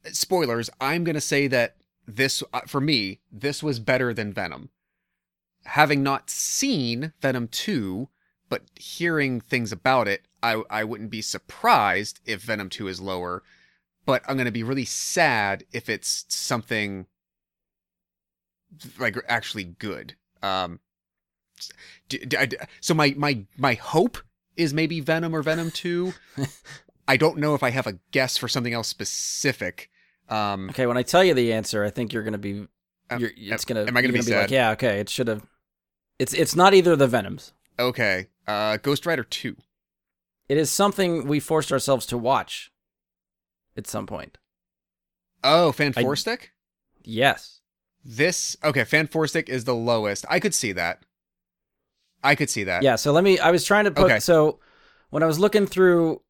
spoilers, 0.07 0.71
I'm 0.81 1.05
going 1.05 1.15
to 1.15 1.21
say 1.21 1.49
that 1.49 1.77
this 2.07 2.43
uh, 2.53 2.61
for 2.67 2.81
me, 2.81 3.21
this 3.31 3.63
was 3.63 3.79
better 3.79 4.13
than 4.15 4.33
Venom. 4.33 4.71
Having 5.65 6.03
not 6.03 6.29
seen 6.29 7.13
Venom 7.21 7.47
2, 7.49 8.09
but 8.53 8.63
hearing 8.77 9.41
things 9.41 9.73
about 9.73 10.07
it, 10.09 10.21
I 10.43 10.63
I 10.69 10.85
wouldn't 10.85 11.11
be 11.11 11.23
surprised 11.23 12.21
if 12.27 12.43
Venom 12.43 12.69
2 12.69 12.87
is 12.87 13.01
lower, 13.01 13.43
but 14.05 14.23
I'm 14.29 14.37
going 14.37 14.45
to 14.45 14.53
be 14.53 14.63
really 14.63 14.85
sad 14.85 15.65
if 15.73 15.89
it's 15.89 16.27
something 16.29 17.07
like 18.99 19.17
actually 19.29 19.65
good. 19.65 20.15
Um 20.43 20.81
d- 22.09 22.19
d- 22.27 22.37
I- 22.37 22.47
d- 22.47 22.57
so 22.81 22.93
my 22.95 23.15
my 23.17 23.45
my 23.57 23.75
hope 23.75 24.19
is 24.57 24.75
maybe 24.75 25.01
Venom 25.01 25.35
or 25.35 25.43
Venom 25.43 25.71
2. 25.71 26.13
I 27.09 27.17
don't 27.17 27.39
know 27.39 27.55
if 27.55 27.63
I 27.63 27.71
have 27.71 27.87
a 27.87 27.99
guess 28.11 28.37
for 28.37 28.49
something 28.49 28.73
else 28.75 28.89
specific. 28.89 29.89
Um, 30.29 30.69
Okay, 30.71 30.87
when 30.87 30.97
I 30.99 31.03
tell 31.03 31.25
you 31.25 31.35
the 31.35 31.53
answer, 31.53 31.85
I 31.85 31.91
think 31.91 32.13
you're 32.13 32.23
gonna 32.23 32.39
be, 32.39 32.67
Um, 33.11 33.19
you're, 33.21 33.31
it's 33.37 33.65
gonna. 33.65 33.85
am 33.85 33.97
I 33.97 34.03
gonna 34.03 34.13
you're 34.15 34.23
be 34.25 34.31
like, 34.31 34.49
sad? 34.49 34.51
yeah, 34.51 34.71
okay, 34.73 35.01
it 35.01 35.09
should 35.09 35.29
have. 35.29 35.43
It's 36.19 36.33
it's 36.35 36.55
not 36.55 36.75
either 36.75 36.93
of 36.93 36.99
the 36.99 37.09
Venoms. 37.09 37.53
okay. 37.79 38.29
Uh, 38.47 38.77
Ghost 38.79 39.07
Rider 39.07 39.25
2. 39.25 39.57
It 40.49 40.57
is 40.59 40.71
something 40.71 41.27
we 41.27 41.41
forced 41.41 41.73
ourselves 41.73 42.07
to 42.07 42.19
watch. 42.19 42.71
At 43.77 43.87
some 43.87 44.07
point, 44.07 44.37
Oh, 45.43 45.73
Fan 45.73 45.95
I- 45.97 46.03
Four 46.03 46.15
Stick? 46.17 46.53
yes. 47.03 47.61
This, 48.05 48.57
okay, 48.63 48.85
Fan 48.85 49.07
Four 49.07 49.27
Stick 49.29 49.49
is 49.49 49.65
the 49.65 49.75
lowest. 49.75 50.27
I 50.29 50.41
could 50.41 50.55
see 50.55 50.73
that. 50.73 51.05
I 52.23 52.35
could 52.35 52.51
see 52.51 52.65
that. 52.65 52.83
Yeah, 52.83 52.97
so 52.97 53.13
let 53.13 53.25
me. 53.25 53.39
I 53.39 53.51
was 53.51 53.65
trying 53.65 53.85
to 53.85 53.91
put. 53.91 54.05
Okay. 54.11 54.19
So 54.21 54.59
when 55.11 55.23
I 55.23 55.27
was 55.27 55.39
looking 55.39 55.67
through 55.67 56.21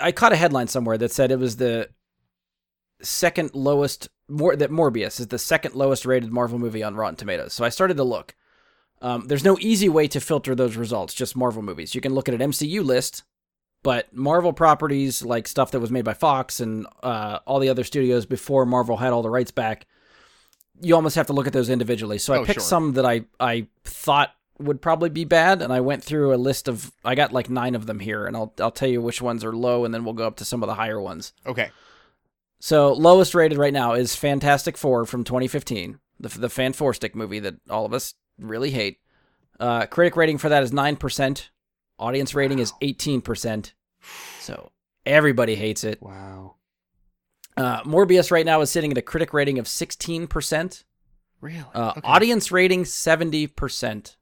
I 0.00 0.12
caught 0.12 0.32
a 0.32 0.36
headline 0.36 0.68
somewhere 0.68 0.96
that 0.98 1.10
said 1.10 1.30
it 1.32 1.38
was 1.38 1.56
the 1.56 1.88
second 3.02 3.50
lowest. 3.54 4.08
More 4.28 4.56
that 4.56 4.70
Morbius 4.70 5.20
is 5.20 5.26
the 5.28 5.38
second 5.38 5.74
lowest 5.74 6.06
rated 6.06 6.32
Marvel 6.32 6.58
movie 6.58 6.82
on 6.82 6.94
Rotten 6.94 7.16
Tomatoes. 7.16 7.52
So 7.52 7.64
I 7.64 7.68
started 7.68 7.96
to 7.98 8.04
look. 8.04 8.34
Um, 9.04 9.26
there's 9.26 9.44
no 9.44 9.58
easy 9.60 9.88
way 9.88 10.08
to 10.08 10.20
filter 10.20 10.54
those 10.54 10.76
results. 10.76 11.12
Just 11.12 11.36
Marvel 11.36 11.62
movies. 11.62 11.94
You 11.94 12.00
can 12.00 12.14
look 12.14 12.28
at 12.28 12.34
an 12.34 12.40
MCU 12.50 12.82
list, 12.82 13.22
but 13.82 14.12
Marvel 14.14 14.52
properties 14.54 15.22
like 15.22 15.46
stuff 15.46 15.70
that 15.72 15.80
was 15.80 15.90
made 15.90 16.04
by 16.06 16.14
Fox 16.14 16.58
and 16.60 16.86
uh, 17.02 17.40
all 17.46 17.58
the 17.58 17.68
other 17.68 17.84
studios 17.84 18.24
before 18.24 18.64
Marvel 18.64 18.96
had 18.96 19.12
all 19.12 19.20
the 19.22 19.28
rights 19.30 19.50
back. 19.50 19.86
You 20.80 20.94
almost 20.94 21.16
have 21.16 21.26
to 21.26 21.32
look 21.34 21.46
at 21.46 21.52
those 21.52 21.68
individually. 21.68 22.18
So 22.18 22.32
I 22.34 22.38
Oh, 22.38 22.44
picked 22.44 22.60
sure. 22.60 22.62
some 22.68 22.94
that 22.94 23.04
I 23.04 23.26
I 23.38 23.66
thought 23.84 24.30
would 24.58 24.80
probably 24.80 25.10
be 25.10 25.24
bad, 25.24 25.60
and 25.62 25.72
I 25.72 25.80
went 25.80 26.02
through 26.02 26.32
a 26.34 26.36
list 26.36 26.66
of 26.68 26.90
I 27.04 27.14
got 27.14 27.30
like 27.32 27.50
nine 27.50 27.74
of 27.74 27.84
them 27.86 28.00
here, 28.00 28.24
and 28.26 28.34
I'll 28.36 28.54
I'll 28.58 28.70
tell 28.70 28.88
you 28.88 29.02
which 29.02 29.20
ones 29.20 29.44
are 29.44 29.52
low, 29.52 29.84
and 29.84 29.92
then 29.92 30.04
we'll 30.04 30.14
go 30.14 30.26
up 30.26 30.36
to 30.36 30.44
some 30.46 30.62
of 30.62 30.66
the 30.66 30.74
higher 30.74 31.00
ones. 31.00 31.32
Okay. 31.46 31.70
So 32.58 32.92
lowest 32.94 33.34
rated 33.34 33.58
right 33.58 33.72
now 33.72 33.92
is 33.92 34.16
Fantastic 34.16 34.76
Four 34.78 35.04
from 35.04 35.24
2015, 35.24 35.98
the 36.18 36.28
the 36.38 36.48
Fan 36.48 36.72
Four 36.72 36.94
Stick 36.94 37.14
movie 37.14 37.40
that 37.40 37.56
all 37.68 37.84
of 37.84 37.92
us 37.92 38.14
really 38.38 38.70
hate. 38.70 38.98
Uh, 39.60 39.86
critic 39.86 40.16
rating 40.16 40.38
for 40.38 40.48
that 40.48 40.62
is 40.62 40.72
nine 40.72 40.96
percent. 40.96 41.50
Audience 41.98 42.34
rating 42.34 42.58
is 42.58 42.72
18 42.80 43.20
percent. 43.20 43.74
So 44.40 44.70
everybody 45.06 45.54
hates 45.54 45.84
it. 45.84 46.02
Wow. 46.02 46.56
Uh, 47.56 47.82
Morbius 47.84 48.30
right 48.32 48.44
now 48.44 48.60
is 48.62 48.70
sitting 48.70 48.90
at 48.90 48.98
a 48.98 49.02
critic 49.02 49.32
rating 49.32 49.58
of 49.58 49.68
16 49.68 50.26
percent. 50.26 50.84
Really? 51.40 51.64
Uh, 51.72 51.90
Okay. 51.96 52.00
Audience 52.04 52.50
rating 52.50 52.84
70 52.84 53.46
percent. 53.48 54.16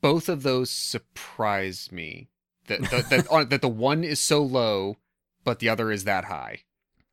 Both 0.00 0.28
of 0.30 0.42
those 0.42 0.70
surprise 0.70 1.92
me. 1.92 2.30
That 2.68 2.80
that 2.90 3.10
that, 3.10 3.28
on, 3.28 3.48
that 3.50 3.60
the 3.60 3.68
one 3.68 4.02
is 4.04 4.18
so 4.20 4.42
low, 4.42 4.96
but 5.44 5.58
the 5.58 5.68
other 5.68 5.90
is 5.92 6.04
that 6.04 6.24
high. 6.26 6.60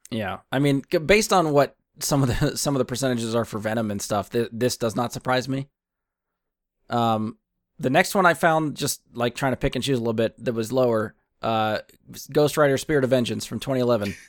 Yeah, 0.10 0.38
I 0.54 0.60
mean, 0.60 0.84
based 1.06 1.34
on 1.34 1.52
what 1.52 1.76
some 2.00 2.24
of 2.24 2.30
the 2.40 2.58
some 2.58 2.76
of 2.76 2.80
the 2.80 2.86
percentages 2.86 3.36
are 3.36 3.46
for 3.46 3.60
Venom 3.60 3.92
and 3.92 4.02
stuff, 4.02 4.30
th- 4.30 4.50
this 4.52 4.78
does 4.78 4.96
not 4.96 5.14
surprise 5.14 5.48
me. 5.50 5.68
Um, 6.90 7.38
the 7.80 7.90
next 7.90 8.16
one 8.16 8.26
I 8.26 8.34
found 8.34 8.76
just 8.76 9.02
like 9.14 9.36
trying 9.36 9.52
to 9.54 9.58
pick 9.58 9.76
and 9.76 9.84
choose 9.84 9.98
a 9.98 10.02
little 10.02 10.14
bit 10.14 10.44
that 10.44 10.54
was 10.54 10.72
lower. 10.72 11.16
Uh, 11.42 11.80
Ghost 12.32 12.58
Rider: 12.58 12.78
Spirit 12.78 13.04
of 13.04 13.10
Vengeance 13.10 13.46
from 13.46 13.60
2011. 13.60 14.16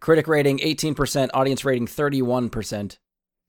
Critic 0.00 0.26
rating 0.26 0.58
18%, 0.58 1.30
audience 1.32 1.64
rating 1.64 1.86
31%. 1.86 2.98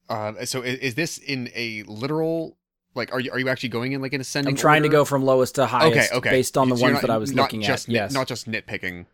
Uh, 0.07 0.45
so 0.45 0.61
is, 0.61 0.77
is 0.79 0.93
this 0.95 1.17
in 1.17 1.49
a 1.55 1.81
literal 1.87 2.57
like 2.93 3.11
are 3.11 3.19
you 3.19 3.31
are 3.31 3.39
you 3.39 3.49
actually 3.49 3.69
going 3.69 3.93
in 3.93 4.01
like 4.01 4.13
an 4.13 4.21
ascending 4.21 4.53
I'm 4.53 4.57
trying 4.57 4.83
to 4.83 4.89
go 4.89 5.03
from 5.03 5.23
lowest 5.23 5.55
to 5.55 5.65
highest 5.65 6.11
okay, 6.11 6.17
okay. 6.17 6.29
based 6.29 6.55
on 6.57 6.69
the 6.69 6.75
So 6.77 6.83
ones 6.83 6.93
not- 6.93 7.01
that 7.01 7.09
I 7.09 7.17
was 7.17 7.33
not 7.33 7.43
looking 7.43 7.61
just 7.61 7.87
at. 7.89 7.93
Yes. 7.95 8.13
not 8.13 8.27
just 8.27 8.47
nitpicking. 8.47 9.07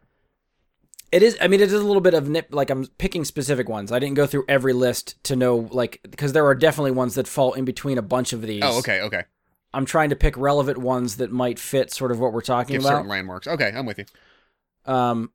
It 1.12 1.24
is. 1.24 1.38
I 1.42 1.48
mean, 1.48 1.60
it 1.60 1.68
is 1.68 1.74
a 1.74 1.84
little 1.84 2.02
bit 2.02 2.14
of 2.14 2.30
nip. 2.30 2.50
Like 2.52 2.70
I'm 2.70 2.86
picking 2.98 3.26
specific 3.26 3.68
ones. 3.68 3.92
I 3.92 4.00
didn't 4.00 4.16
go 4.16 4.28
through 4.28 4.46
every 4.48 4.74
list 4.74 5.22
to 5.24 5.36
know, 5.36 5.68
like, 5.72 6.00
because 6.10 6.34
there 6.34 6.46
are 6.46 6.54
definitely 6.56 6.92
ones 6.92 7.16
that 7.16 7.28
fall 7.28 7.54
in 7.54 7.66
between 7.66 7.98
a 7.98 8.02
bunch 8.04 8.32
of 8.34 8.42
these. 8.44 8.62
Oh, 8.64 8.78
okay, 8.80 9.02
okay. 9.02 9.24
I'm 9.74 9.86
trying 9.86 10.10
to 10.10 10.16
pick 10.16 10.36
relevant 10.38 10.78
ones 10.80 11.18
that 11.18 11.32
might 11.32 11.60
fit 11.60 11.92
sort 11.92 12.12
of 12.12 12.20
what 12.20 12.34
we're 12.34 12.42
talking 12.42 12.74
Give 12.76 12.82
about. 12.84 12.98
certain 12.98 13.08
landmarks. 13.10 13.48
Okay, 13.48 13.72
I'm 13.76 13.86
with 13.86 14.00
you. 14.00 14.06
Um, 14.86 15.32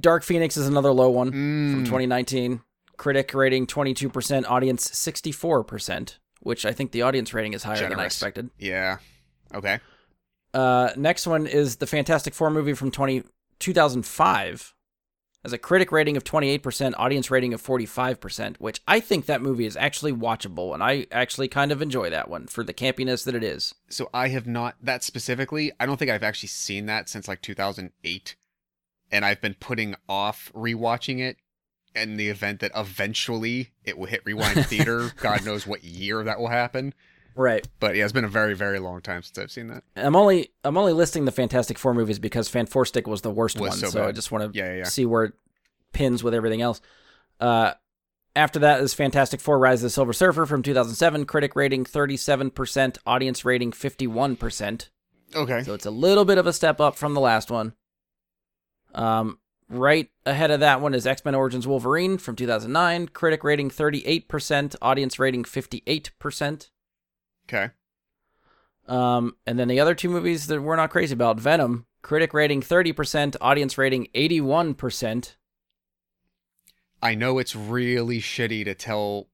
Dark 0.00 0.22
Phoenix 0.22 0.56
is 0.56 0.66
another 0.66 0.92
low 0.92 1.10
one 1.10 1.30
from 1.30 1.82
Mm, 1.82 1.86
2019. 1.86 2.60
Critic 2.96 3.34
rating 3.34 3.66
22%, 3.66 4.46
audience 4.48 4.88
64%, 4.88 6.16
which 6.40 6.64
I 6.64 6.72
think 6.72 6.92
the 6.92 7.02
audience 7.02 7.34
rating 7.34 7.52
is 7.52 7.62
higher 7.62 7.86
than 7.88 8.00
I 8.00 8.06
expected. 8.06 8.48
yeah. 8.58 8.98
Okay. 9.54 9.80
Uh, 10.54 10.90
next 10.96 11.26
one 11.26 11.46
is 11.46 11.76
the 11.76 11.86
Fantastic 11.86 12.32
Four 12.32 12.50
movie 12.50 12.72
from 12.72 12.90
20, 12.90 13.24
2005. 13.58 14.74
Has 15.46 15.52
a 15.52 15.58
critic 15.58 15.92
rating 15.92 16.16
of 16.16 16.24
28%, 16.24 16.94
audience 16.98 17.30
rating 17.30 17.54
of 17.54 17.62
45%, 17.62 18.56
which 18.56 18.80
I 18.88 18.98
think 18.98 19.26
that 19.26 19.40
movie 19.40 19.64
is 19.64 19.76
actually 19.76 20.12
watchable, 20.12 20.74
and 20.74 20.82
I 20.82 21.06
actually 21.12 21.46
kind 21.46 21.70
of 21.70 21.80
enjoy 21.80 22.10
that 22.10 22.28
one 22.28 22.48
for 22.48 22.64
the 22.64 22.74
campiness 22.74 23.24
that 23.24 23.34
it 23.36 23.44
is. 23.44 23.72
So 23.88 24.10
I 24.12 24.26
have 24.30 24.48
not 24.48 24.74
that 24.82 25.04
specifically. 25.04 25.70
I 25.78 25.86
don't 25.86 25.98
think 25.98 26.10
I've 26.10 26.24
actually 26.24 26.48
seen 26.48 26.86
that 26.86 27.08
since 27.08 27.28
like 27.28 27.42
2008, 27.42 28.34
and 29.12 29.24
I've 29.24 29.40
been 29.40 29.54
putting 29.54 29.94
off 30.08 30.50
rewatching 30.52 31.20
it. 31.20 31.36
In 31.94 32.16
the 32.16 32.28
event 32.28 32.58
that 32.58 32.72
eventually 32.74 33.70
it 33.84 33.96
will 33.96 34.06
hit 34.06 34.26
rewind 34.26 34.66
theater, 34.66 35.12
God 35.18 35.44
knows 35.44 35.64
what 35.64 35.84
year 35.84 36.24
that 36.24 36.40
will 36.40 36.48
happen. 36.48 36.92
Right. 37.36 37.68
But 37.80 37.96
yeah, 37.96 38.04
it's 38.04 38.14
been 38.14 38.24
a 38.24 38.28
very, 38.28 38.54
very 38.54 38.78
long 38.78 39.02
time 39.02 39.22
since 39.22 39.38
I've 39.38 39.50
seen 39.50 39.68
that. 39.68 39.84
I'm 39.94 40.16
only 40.16 40.52
I'm 40.64 40.76
only 40.78 40.94
listing 40.94 41.26
the 41.26 41.32
Fantastic 41.32 41.78
Four 41.78 41.92
movies 41.92 42.18
because 42.18 42.48
Fan 42.48 42.64
Four 42.66 42.86
Stick 42.86 43.06
was 43.06 43.20
the 43.20 43.30
worst 43.30 43.60
Was 43.60 43.70
one, 43.70 43.78
so 43.78 43.86
so, 43.88 44.08
I 44.08 44.12
just 44.12 44.32
want 44.32 44.52
to 44.52 44.58
Yeah, 44.58 44.70
yeah, 44.72 44.78
yeah. 44.78 44.84
see 44.84 45.04
where 45.04 45.24
it 45.24 45.34
pins 45.92 46.24
with 46.24 46.32
everything 46.32 46.62
else. 46.62 46.80
Uh, 47.38 47.74
after 48.34 48.58
that 48.60 48.80
is 48.80 48.94
Fantastic 48.94 49.40
Four: 49.40 49.58
Rise 49.58 49.80
of 49.80 49.82
the 49.86 49.90
Silver 49.90 50.14
Surfer 50.14 50.46
from 50.46 50.62
2007. 50.62 51.26
Critic 51.26 51.54
rating 51.54 51.84
37%, 51.84 52.98
audience 53.06 53.44
rating 53.44 53.70
51%. 53.70 54.88
Okay. 55.34 55.62
So 55.62 55.74
it's 55.74 55.86
a 55.86 55.90
little 55.90 56.24
bit 56.24 56.38
of 56.38 56.46
a 56.46 56.52
step 56.54 56.80
up 56.80 56.96
from 56.96 57.12
the 57.12 57.20
last 57.20 57.50
one. 57.50 57.74
Um, 58.94 59.38
right 59.68 60.08
ahead 60.24 60.50
of 60.50 60.60
that 60.60 60.80
one 60.80 60.94
is 60.94 61.06
X 61.06 61.22
Men 61.22 61.34
Origins 61.34 61.66
Wolverine 61.66 62.16
from 62.16 62.34
2009. 62.34 63.08
Critic 63.08 63.44
rating 63.44 63.68
38%, 63.70 64.76
audience 64.80 65.18
rating 65.18 65.44
58%. 65.44 66.70
Okay. 67.48 67.70
Um, 68.88 69.36
and 69.46 69.58
then 69.58 69.68
the 69.68 69.80
other 69.80 69.94
two 69.94 70.08
movies 70.08 70.46
that 70.46 70.62
we're 70.62 70.76
not 70.76 70.90
crazy 70.90 71.12
about 71.12 71.40
Venom, 71.40 71.86
critic 72.02 72.32
rating 72.32 72.60
30%, 72.60 73.36
audience 73.40 73.76
rating 73.76 74.08
81%. 74.14 75.34
I 77.02 77.14
know 77.14 77.38
it's 77.38 77.56
really 77.56 78.20
shitty 78.20 78.64
to 78.64 78.74
tell 78.74 79.28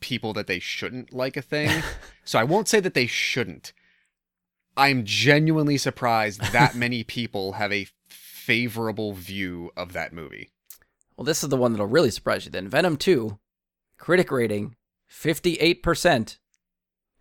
people 0.00 0.32
that 0.34 0.46
they 0.46 0.58
shouldn't 0.58 1.12
like 1.12 1.36
a 1.36 1.42
thing, 1.42 1.82
so 2.24 2.38
I 2.38 2.44
won't 2.44 2.68
say 2.68 2.80
that 2.80 2.94
they 2.94 3.06
shouldn't. 3.06 3.72
I'm 4.76 5.04
genuinely 5.04 5.78
surprised 5.78 6.40
that 6.52 6.74
many 6.74 7.04
people 7.04 7.52
have 7.52 7.72
a 7.72 7.88
favorable 8.08 9.12
view 9.12 9.70
of 9.76 9.92
that 9.92 10.12
movie. 10.12 10.50
Well, 11.16 11.24
this 11.24 11.42
is 11.42 11.50
the 11.50 11.56
one 11.56 11.72
that'll 11.72 11.86
really 11.86 12.10
surprise 12.10 12.44
you 12.44 12.50
then. 12.50 12.68
Venom 12.68 12.96
2, 12.96 13.38
critic 13.98 14.30
rating 14.30 14.76
58%, 15.10 16.38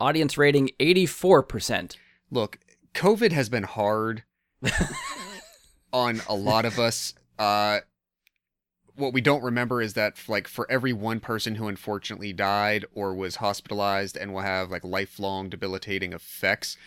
Audience 0.01 0.35
rating 0.35 0.71
84%. 0.79 1.95
Look, 2.31 2.57
COVID 2.95 3.31
has 3.31 3.49
been 3.49 3.63
hard 3.63 4.23
on 5.93 6.21
a 6.27 6.33
lot 6.33 6.65
of 6.65 6.79
us. 6.79 7.13
Uh, 7.37 7.81
what 8.95 9.13
we 9.13 9.21
don't 9.21 9.43
remember 9.43 9.79
is 9.79 9.93
that 9.93 10.17
like 10.27 10.47
for 10.47 10.69
every 10.71 10.91
one 10.91 11.19
person 11.19 11.53
who 11.53 11.67
unfortunately 11.67 12.33
died 12.33 12.83
or 12.95 13.13
was 13.13 13.35
hospitalized 13.35 14.17
and 14.17 14.33
will 14.33 14.41
have 14.41 14.71
like 14.71 14.83
lifelong 14.83 15.49
debilitating 15.49 16.13
effects 16.13 16.77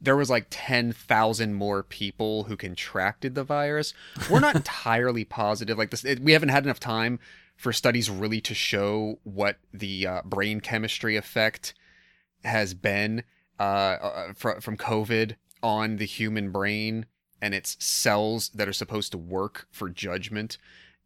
there 0.00 0.16
was 0.16 0.28
like 0.28 0.46
10,000 0.50 1.54
more 1.54 1.84
people 1.84 2.44
who 2.44 2.56
contracted 2.56 3.36
the 3.36 3.44
virus. 3.44 3.94
We're 4.28 4.40
not 4.40 4.56
entirely 4.56 5.24
positive 5.24 5.78
like 5.78 5.90
this 5.90 6.04
it, 6.04 6.20
we 6.20 6.32
haven't 6.32 6.48
had 6.48 6.64
enough 6.64 6.80
time 6.80 7.20
for 7.54 7.72
studies 7.72 8.10
really 8.10 8.40
to 8.40 8.54
show 8.54 9.20
what 9.22 9.58
the 9.72 10.06
uh, 10.06 10.22
brain 10.24 10.60
chemistry 10.60 11.16
effect 11.16 11.74
has 12.44 12.74
been 12.74 13.24
uh, 13.58 13.62
uh, 13.62 14.32
fr- 14.34 14.60
from 14.60 14.76
COVID 14.76 15.36
on 15.62 15.96
the 15.96 16.06
human 16.06 16.50
brain 16.50 17.06
and 17.40 17.54
its 17.54 17.76
cells 17.84 18.50
that 18.50 18.68
are 18.68 18.72
supposed 18.72 19.12
to 19.12 19.18
work 19.18 19.66
for 19.70 19.88
judgment 19.88 20.58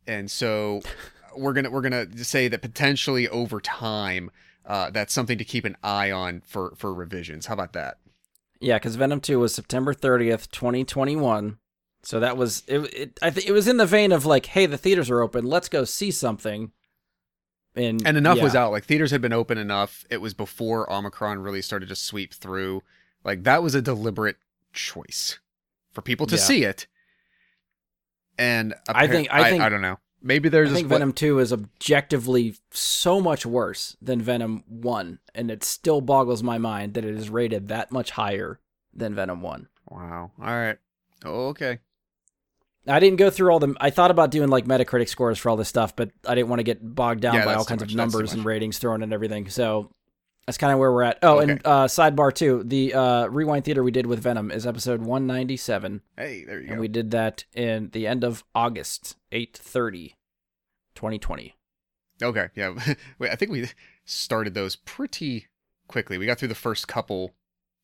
and 0.07 0.31
so 0.31 0.81
we're 1.37 1.53
gonna 1.53 1.71
we're 1.71 1.83
gonna 1.83 2.07
say 2.25 2.49
that 2.49 2.63
potentially 2.63 3.29
over 3.29 3.61
time 3.61 4.31
uh, 4.67 4.91
that's 4.91 5.13
something 5.13 5.39
to 5.39 5.45
keep 5.45 5.65
an 5.65 5.77
eye 5.83 6.11
on 6.11 6.43
for 6.45 6.75
for 6.77 6.93
revisions. 6.93 7.47
How 7.47 7.55
about 7.55 7.73
that? 7.75 7.99
Yeah, 8.61 8.77
because 8.77 8.97
Venom 8.97 9.21
Two 9.21 9.39
was 9.39 9.55
September 9.55 9.95
30th, 9.95 10.51
2021. 10.51 11.59
So 12.03 12.21
that 12.21 12.37
was 12.37 12.63
it. 12.67 12.95
it 12.95 13.19
I 13.23 13.31
think 13.31 13.47
it 13.47 13.53
was 13.53 13.69
in 13.69 13.77
the 13.77 13.87
vein 13.87 14.13
of 14.13 14.27
like, 14.27 14.47
hey, 14.47 14.67
the 14.67 14.79
theaters 14.79 15.11
are 15.11 15.21
open. 15.21 15.45
Let's 15.45 15.69
go 15.69 15.85
see 15.85 16.11
something. 16.11 16.73
And 17.77 18.07
And 18.07 18.17
enough 18.17 18.39
yeah. 18.39 18.45
was 18.45 18.55
out. 18.55 18.73
Like 18.73 18.85
theaters 18.85 19.11
had 19.11 19.21
been 19.21 19.33
open 19.35 19.59
enough. 19.59 20.05
It 20.11 20.19
was 20.23 20.33
before 20.35 20.91
Omicron 20.91 21.41
really 21.41 21.61
started 21.63 21.89
to 21.91 21.97
sweep 21.97 22.33
through. 22.33 22.83
Like 23.25 23.45
that 23.45 23.63
was 23.63 23.75
a 23.75 23.83
deliberate 23.83 24.37
choice 24.73 25.39
for 25.93 26.01
people 26.03 26.27
to 26.27 26.37
Yeah. 26.37 26.41
see 26.43 26.65
it. 26.65 26.87
And 28.39 28.75
I 28.89 29.07
think- 29.07 29.29
I 29.31 29.51
think- 29.51 29.63
I, 29.63 29.69
don't 29.69 29.81
know. 29.83 29.99
Maybe 30.23 30.49
there's 30.49 30.71
I 30.71 30.75
think 30.75 30.89
Venom 30.89 31.13
2 31.13 31.39
is 31.39 31.53
objectively 31.53 32.57
so 32.71 33.21
much 33.21 33.47
worse 33.47 33.97
than 34.03 34.21
Venom 34.21 34.65
1, 34.67 35.21
and 35.35 35.51
it 35.51 35.63
still 35.63 36.01
boggles 36.01 36.43
my 36.43 36.59
mind 36.59 36.95
that 36.95 37.05
it 37.05 37.15
is 37.15 37.31
rated 37.31 37.69
that 37.69 37.93
much 37.93 38.11
higher 38.13 38.59
than 38.93 39.15
Venom 39.15 39.41
1. 39.43 39.69
Wow. 39.89 40.33
All 40.41 40.47
right. 40.47 40.79
Okay. 41.25 41.79
I 42.89 43.01
didn't 43.01 43.17
go 43.19 43.31
through 43.31 43.51
all 43.51 43.59
the. 43.59 43.75
I 43.81 43.91
thought 43.91 44.11
about 44.11 44.31
doing 44.31 44.49
like 44.49 44.65
Metacritic 44.67 45.09
scores 45.09 45.39
for 45.39 45.51
all 45.51 45.57
this 45.57 45.69
stuff, 45.69 45.97
but 45.97 46.11
I 46.27 46.35
didn't 46.35 46.49
want 46.49 46.61
to 46.61 46.65
get 46.65 46.79
bogged 46.95 47.21
down 47.21 47.35
Yeah, 47.35 47.45
by 47.45 47.55
all 47.55 47.65
kinds 47.65 47.81
much, 47.81 47.91
of 47.91 47.97
numbers 47.97 48.33
and 48.33 48.45
ratings 48.45 48.79
thrown 48.79 49.03
and 49.03 49.13
everything. 49.13 49.49
So 49.49 49.91
that's 50.47 50.59
kind 50.59 50.73
of 50.73 50.79
where 50.79 50.93
we're 50.93 51.03
at. 51.03 51.19
Oh, 51.23 51.41
Okay. 51.41 51.53
and 51.53 51.61
uh, 51.65 51.85
sidebar 51.87 52.33
too. 52.33 52.63
The 52.65 52.95
uh, 52.95 53.27
rewind 53.27 53.65
theater 53.65 53.83
we 53.83 53.91
did 53.91 54.07
with 54.07 54.21
Venom 54.21 54.51
is 54.53 54.67
episode 54.67 55.01
197, 55.01 56.03
Hey, 56.17 56.45
there 56.45 56.55
you 56.55 56.61
and 56.61 56.69
go. 56.69 56.73
And 56.75 56.81
we 56.81 56.89
did 56.89 57.11
that 57.11 57.45
in 57.55 57.91
the 57.93 58.07
end 58.07 58.23
of 58.23 58.45
August, 58.55 59.17
8:30, 59.33 60.15
2020. 60.95 61.55
Okay, 62.23 62.49
yeah. 62.55 62.75
Wait, 63.19 63.31
I 63.31 63.35
think 63.35 63.51
we 63.51 63.69
started 64.05 64.55
those 64.55 64.77
pretty 64.77 65.47
quickly. 65.89 66.19
We 66.19 66.27
got 66.27 66.39
through 66.39 66.49
the 66.49 66.55
first 66.55 66.89
couple 66.89 67.35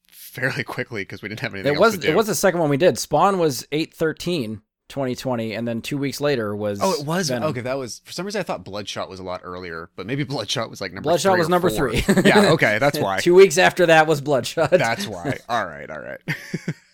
fairly 0.08 0.62
quickly 0.64 1.02
because 1.02 1.22
we 1.22 1.28
didn't 1.28 1.40
have 1.40 1.54
anything 1.54 1.74
It 1.74 1.78
was 1.80 2.02
it 2.04 2.14
was 2.14 2.26
the 2.28 2.34
second 2.34 2.60
one 2.60 2.70
we 2.70 2.76
did. 2.76 2.98
Spawn 2.98 3.38
was 3.38 3.66
813 3.72 4.62
2020 4.92 5.54
and 5.54 5.66
then 5.66 5.80
2 5.82 5.96
weeks 5.96 6.20
later 6.20 6.54
was 6.54 6.78
Oh, 6.82 6.92
it 6.92 7.06
was 7.06 7.30
Venom. 7.30 7.48
okay. 7.50 7.62
That 7.62 7.78
was 7.78 8.00
for 8.04 8.12
some 8.12 8.26
reason 8.26 8.38
I 8.40 8.42
thought 8.42 8.62
Bloodshot 8.62 9.08
was 9.08 9.18
a 9.20 9.22
lot 9.22 9.40
earlier, 9.42 9.88
but 9.96 10.06
maybe 10.06 10.22
Bloodshot 10.22 10.68
was 10.70 10.80
like 10.82 10.92
number. 10.92 11.08
Bloodshot 11.08 11.32
three 11.32 11.38
was 11.40 11.48
number 11.48 11.70
four. 11.70 11.90
3. 11.92 12.22
yeah, 12.24 12.50
okay, 12.52 12.78
that's 12.80 12.98
why. 12.98 13.18
2 13.18 13.34
weeks 13.34 13.56
after 13.58 13.86
that 13.86 14.06
was 14.06 14.20
Bloodshot. 14.20 14.70
that's 14.70 15.06
why. 15.06 15.38
All 15.48 15.64
right, 15.66 15.90
all 15.90 15.98
right. 15.98 16.20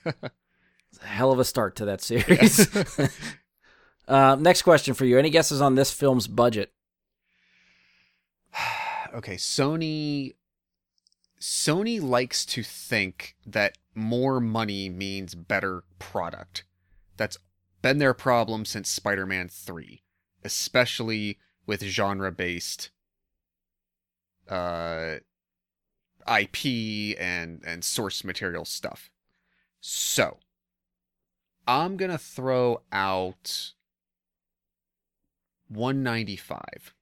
It's 0.04 1.02
a 1.02 1.06
hell 1.06 1.32
of 1.32 1.38
a 1.38 1.44
start 1.44 1.76
to 1.76 1.84
that 1.87 2.00
series. 2.00 2.66
uh, 4.08 4.37
next 4.38 4.62
question 4.62 4.94
for 4.94 5.04
you. 5.04 5.18
Any 5.18 5.30
guesses 5.30 5.61
on 5.61 5.74
this 5.74 5.90
film's 5.92 6.26
budget? 6.28 6.72
okay, 9.14 9.34
Sony. 9.37 10.34
Sony 11.40 12.00
likes 12.02 12.44
to 12.46 12.62
think 12.62 13.37
that 13.46 13.76
more 13.94 14.40
money 14.40 14.88
means 14.88 15.34
better 15.34 15.84
product. 15.98 16.64
That's 17.16 17.37
been 17.83 17.99
their 17.99 18.14
problem 18.14 18.64
since 18.64 18.88
Spider-Man 18.88 19.49
3, 19.49 20.03
especially 20.45 21.38
with 21.67 21.83
genre-based 21.83 22.91
uh 24.49 25.17
IP 26.27 27.19
and 27.21 27.62
and 27.67 27.85
source 27.85 28.25
material 28.25 28.64
stuff. 28.64 29.11
So, 29.81 30.38
I'm 31.67 31.97
going 31.99 32.11
to 32.11 32.19
throw 32.19 32.81
out 32.91 33.73
195. 35.69 36.95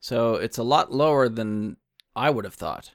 So 0.00 0.34
it's 0.34 0.58
a 0.58 0.62
lot 0.62 0.92
lower 0.92 1.28
than 1.28 1.76
I 2.14 2.30
would 2.30 2.44
have 2.44 2.54
thought. 2.54 2.92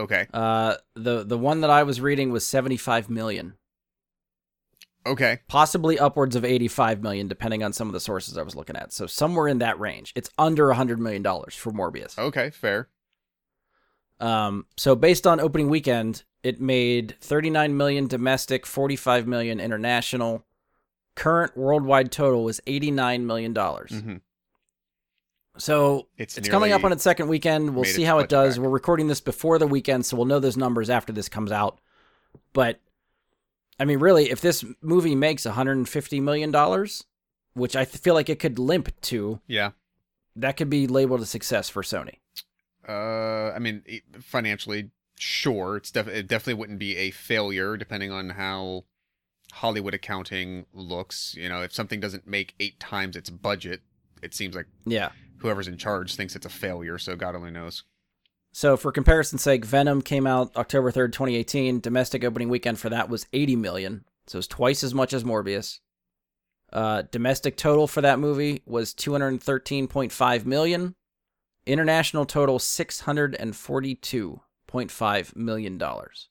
Okay. 0.00 0.26
Uh, 0.32 0.76
the 0.94 1.24
the 1.24 1.38
one 1.38 1.60
that 1.60 1.70
I 1.70 1.82
was 1.82 2.00
reading 2.00 2.30
was 2.30 2.46
75 2.46 3.10
million, 3.10 3.54
Okay. 5.06 5.38
possibly 5.48 5.98
upwards 5.98 6.36
of 6.36 6.44
85 6.44 7.02
million, 7.02 7.28
depending 7.28 7.62
on 7.62 7.72
some 7.72 7.86
of 7.88 7.92
the 7.94 8.00
sources 8.00 8.36
I 8.36 8.42
was 8.42 8.54
looking 8.54 8.76
at. 8.76 8.92
So 8.92 9.06
somewhere 9.06 9.48
in 9.48 9.58
that 9.58 9.78
range. 9.80 10.12
It's 10.14 10.28
under 10.36 10.66
100 10.66 10.98
million 11.00 11.22
dollars 11.22 11.54
for 11.54 11.72
Morbius. 11.72 12.18
Okay, 12.18 12.50
fair. 12.50 12.88
Um, 14.20 14.66
so 14.76 14.94
based 14.96 15.26
on 15.26 15.40
opening 15.40 15.68
weekend, 15.70 16.24
it 16.42 16.60
made 16.60 17.16
39 17.20 17.76
million 17.76 18.06
domestic, 18.06 18.66
45 18.66 19.26
million 19.26 19.60
international. 19.60 20.44
Current 21.14 21.56
worldwide 21.56 22.12
total 22.12 22.44
was 22.44 22.60
89 22.66 23.26
million 23.26 23.52
dollars. 23.52 23.90
Mhm. 23.92 24.20
So 25.56 26.06
It's 26.16 26.38
it's 26.38 26.48
coming 26.48 26.72
up 26.72 26.84
on 26.84 26.92
its 26.92 27.02
second 27.02 27.28
weekend. 27.28 27.74
We'll 27.74 27.84
see 27.84 28.04
how 28.04 28.18
it 28.20 28.28
does. 28.28 28.56
back. 28.56 28.62
We're 28.64 28.70
recording 28.70 29.08
this 29.08 29.20
before 29.20 29.58
the 29.58 29.66
weekend, 29.66 30.06
so 30.06 30.16
we'll 30.16 30.26
know 30.26 30.38
those 30.38 30.56
numbers 30.56 30.88
after 30.90 31.12
this 31.12 31.28
comes 31.28 31.50
out. 31.50 31.80
But 32.52 32.80
I 33.78 33.84
mean, 33.84 33.98
really, 34.00 34.30
if 34.30 34.40
this 34.40 34.64
movie 34.82 35.14
makes 35.14 35.44
150 35.44 36.20
million 36.20 36.50
dollars, 36.50 37.04
which 37.54 37.76
I 37.76 37.84
feel 37.84 38.14
like 38.14 38.28
it 38.28 38.38
could 38.38 38.58
limp 38.58 38.92
to, 39.02 39.40
Yeah. 39.46 39.70
that 40.36 40.56
could 40.56 40.70
be 40.70 40.86
labeled 40.86 41.20
a 41.20 41.26
success 41.26 41.68
for 41.68 41.82
Sony. 41.82 42.16
Uh, 42.88 43.52
I 43.54 43.58
mean, 43.58 43.82
financially, 44.20 44.90
sure. 45.18 45.76
It's 45.76 45.90
def- 45.90 46.08
it 46.08 46.26
definitely 46.26 46.54
wouldn't 46.54 46.78
be 46.78 46.96
a 46.96 47.10
failure, 47.10 47.76
depending 47.76 48.10
on 48.12 48.30
how 48.30 48.84
Hollywood 49.52 49.94
accounting 49.94 50.66
looks. 50.72 51.34
You 51.36 51.48
know, 51.48 51.62
if 51.62 51.72
something 51.74 52.00
doesn't 52.00 52.26
make 52.26 52.54
eight 52.60 52.78
times 52.80 53.16
its 53.16 53.30
budget, 53.30 53.82
it 54.22 54.34
seems 54.34 54.54
like 54.56 54.66
Yeah. 54.86 55.10
whoever's 55.38 55.68
in 55.68 55.76
charge 55.76 56.14
thinks 56.16 56.34
it's 56.36 56.46
a 56.46 56.50
failure. 56.50 56.98
So 56.98 57.14
God 57.16 57.34
only 57.34 57.50
knows. 57.50 57.84
So, 58.52 58.76
for 58.76 58.92
comparison's 58.92 59.42
sake, 59.42 59.64
Venom 59.64 60.02
came 60.02 60.26
out 60.26 60.56
October 60.56 60.90
3rd, 60.90 61.12
2018. 61.12 61.80
Domestic 61.80 62.24
opening 62.24 62.48
weekend 62.48 62.78
for 62.78 62.88
that 62.88 63.08
was 63.08 63.26
80 63.32 63.56
million. 63.56 64.04
So, 64.26 64.38
it's 64.38 64.46
twice 64.46 64.82
as 64.82 64.94
much 64.94 65.12
as 65.12 65.24
Morbius. 65.24 65.80
Uh, 66.72 67.02
domestic 67.10 67.56
total 67.56 67.86
for 67.86 68.00
that 68.02 68.18
movie 68.18 68.62
was 68.66 68.92
213.5 68.94 70.44
million. 70.44 70.94
International 71.66 72.24
total 72.26 72.58
642.5 72.58 75.36
million 75.36 75.78
dollars, 75.78 76.28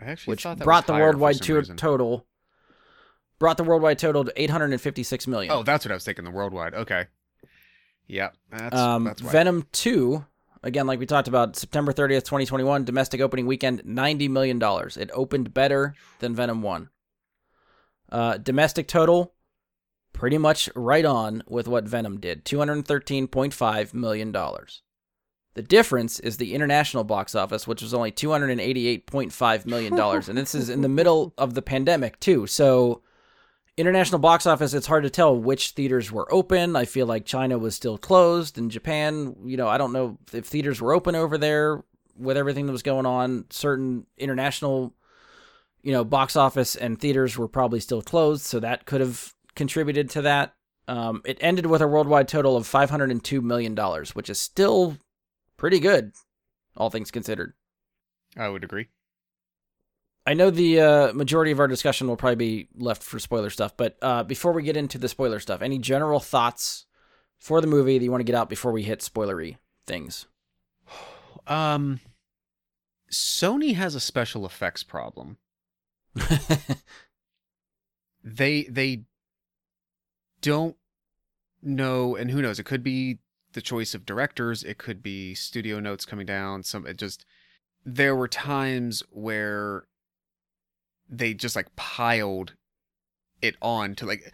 I 0.00 0.04
actually 0.06 0.32
which 0.32 0.42
thought 0.42 0.58
that 0.58 0.64
brought 0.64 0.86
the 0.86 0.94
worldwide 0.94 1.40
to- 1.42 1.62
total 1.76 2.26
brought 3.38 3.56
the 3.56 3.64
worldwide 3.64 3.98
total 3.98 4.24
to 4.24 4.32
856 4.40 5.26
million. 5.26 5.52
Oh, 5.52 5.62
that's 5.62 5.84
what 5.84 5.92
I 5.92 5.94
was 5.94 6.04
thinking. 6.04 6.24
The 6.24 6.30
worldwide. 6.30 6.74
Okay. 6.74 7.06
Yeah, 8.06 8.30
that's 8.50 8.76
um, 8.76 9.04
that's 9.04 9.22
why. 9.22 9.32
Venom 9.32 9.66
2, 9.72 10.24
again, 10.64 10.86
like 10.86 10.98
we 10.98 11.06
talked 11.06 11.28
about, 11.28 11.56
September 11.56 11.92
30th, 11.92 12.24
2021, 12.24 12.84
domestic 12.84 13.20
opening 13.20 13.46
weekend, 13.46 13.84
$90 13.84 14.28
million. 14.30 14.60
It 14.96 15.10
opened 15.12 15.54
better 15.54 15.94
than 16.18 16.34
Venom 16.34 16.62
1. 16.62 16.88
Uh, 18.10 18.36
domestic 18.38 18.88
total, 18.88 19.34
pretty 20.12 20.38
much 20.38 20.68
right 20.74 21.04
on 21.04 21.42
with 21.46 21.68
what 21.68 21.84
Venom 21.84 22.18
did 22.18 22.44
$213.5 22.44 23.94
million. 23.94 24.32
The 24.32 25.62
difference 25.62 26.18
is 26.18 26.36
the 26.36 26.54
international 26.54 27.04
box 27.04 27.34
office, 27.34 27.66
which 27.66 27.82
was 27.82 27.94
only 27.94 28.10
$288.5 28.10 29.66
million. 29.66 29.98
and 29.98 30.38
this 30.38 30.54
is 30.54 30.68
in 30.68 30.80
the 30.80 30.88
middle 30.88 31.32
of 31.38 31.54
the 31.54 31.62
pandemic, 31.62 32.18
too. 32.18 32.46
So 32.46 33.02
international 33.76 34.20
box 34.20 34.46
office 34.46 34.72
it's 34.74 34.86
hard 34.86 35.02
to 35.02 35.10
tell 35.10 35.36
which 35.36 35.70
theaters 35.70 36.12
were 36.12 36.32
open 36.32 36.76
i 36.76 36.84
feel 36.84 37.06
like 37.06 37.24
china 37.24 37.58
was 37.58 37.74
still 37.74 37.98
closed 37.98 38.56
and 38.56 38.70
japan 38.70 39.34
you 39.44 39.56
know 39.56 39.68
i 39.68 39.76
don't 39.76 39.92
know 39.92 40.18
if 40.32 40.46
theaters 40.46 40.80
were 40.80 40.92
open 40.92 41.14
over 41.14 41.36
there 41.36 41.82
with 42.16 42.36
everything 42.36 42.66
that 42.66 42.72
was 42.72 42.82
going 42.82 43.06
on 43.06 43.44
certain 43.50 44.06
international 44.16 44.94
you 45.82 45.92
know 45.92 46.04
box 46.04 46.36
office 46.36 46.76
and 46.76 47.00
theaters 47.00 47.36
were 47.36 47.48
probably 47.48 47.80
still 47.80 48.02
closed 48.02 48.44
so 48.44 48.60
that 48.60 48.86
could 48.86 49.00
have 49.00 49.34
contributed 49.56 50.08
to 50.10 50.22
that 50.22 50.54
um, 50.86 51.22
it 51.24 51.38
ended 51.40 51.66
with 51.66 51.80
a 51.80 51.88
worldwide 51.88 52.28
total 52.28 52.56
of 52.56 52.66
502 52.66 53.40
million 53.40 53.74
dollars 53.74 54.14
which 54.14 54.30
is 54.30 54.38
still 54.38 54.96
pretty 55.56 55.80
good 55.80 56.12
all 56.76 56.90
things 56.90 57.10
considered. 57.10 57.54
I 58.36 58.48
would 58.48 58.64
agree. 58.64 58.88
I 60.26 60.34
know 60.34 60.50
the 60.50 60.80
uh, 60.80 61.12
majority 61.12 61.50
of 61.50 61.60
our 61.60 61.68
discussion 61.68 62.08
will 62.08 62.16
probably 62.16 62.36
be 62.36 62.68
left 62.76 63.02
for 63.02 63.18
spoiler 63.18 63.50
stuff, 63.50 63.76
but 63.76 63.98
uh, 64.00 64.22
before 64.22 64.52
we 64.52 64.62
get 64.62 64.76
into 64.76 64.96
the 64.96 65.08
spoiler 65.08 65.38
stuff, 65.38 65.60
any 65.60 65.78
general 65.78 66.18
thoughts 66.18 66.86
for 67.38 67.60
the 67.60 67.66
movie 67.66 67.98
that 67.98 68.04
you 68.04 68.10
want 68.10 68.20
to 68.20 68.24
get 68.24 68.34
out 68.34 68.48
before 68.48 68.72
we 68.72 68.82
hit 68.82 69.00
spoilery 69.00 69.56
things? 69.86 70.26
Um, 71.46 72.00
Sony 73.12 73.74
has 73.74 73.94
a 73.94 74.00
special 74.00 74.46
effects 74.46 74.82
problem. 74.82 75.36
they 78.24 78.62
they 78.62 79.04
don't 80.40 80.76
know, 81.62 82.16
and 82.16 82.30
who 82.30 82.40
knows? 82.40 82.58
It 82.58 82.64
could 82.64 82.82
be 82.82 83.18
the 83.52 83.60
choice 83.60 83.94
of 83.94 84.06
directors. 84.06 84.64
It 84.64 84.78
could 84.78 85.02
be 85.02 85.34
studio 85.34 85.80
notes 85.80 86.06
coming 86.06 86.24
down. 86.24 86.62
Some 86.62 86.86
it 86.86 86.96
just 86.96 87.26
there 87.84 88.16
were 88.16 88.26
times 88.26 89.02
where 89.10 89.84
they 91.08 91.34
just 91.34 91.56
like 91.56 91.74
piled 91.76 92.54
it 93.42 93.56
on 93.60 93.94
to 93.96 94.06
like 94.06 94.32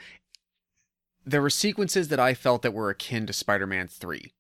there 1.25 1.43
were 1.43 1.51
sequences 1.51 2.09
that 2.09 2.21
I 2.21 2.35
felt 2.35 2.63
that 2.63 2.73
were 2.73 2.91
akin 2.91 3.27
to 3.27 3.33
Spider-Man 3.33 3.89
3. 3.89 4.33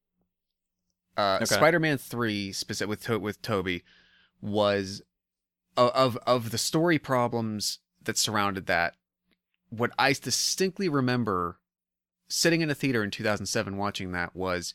Uh 1.16 1.38
Okay. 1.43 1.55
Spider-Man 1.55 1.99
3 1.99 2.53
specific 2.53 2.88
with 2.88 3.03
to- 3.05 3.19
with 3.19 3.43
Tobey 3.43 3.83
was 4.40 5.03
of, 5.77 5.90
of 5.90 6.16
of 6.27 6.51
the 6.51 6.59
story 6.59 6.99
problems 6.99 7.79
that 8.03 8.16
surrounded 8.16 8.66
that 8.66 8.95
what 9.69 9.93
I 9.99 10.12
distinctly 10.12 10.88
remember 10.88 11.59
sitting 12.29 12.61
in 12.61 12.71
a 12.71 12.75
theater 12.75 13.03
in 13.05 13.11
2007 13.11 13.77
watching 13.77 14.12
that 14.12 14.35
was 14.35 14.75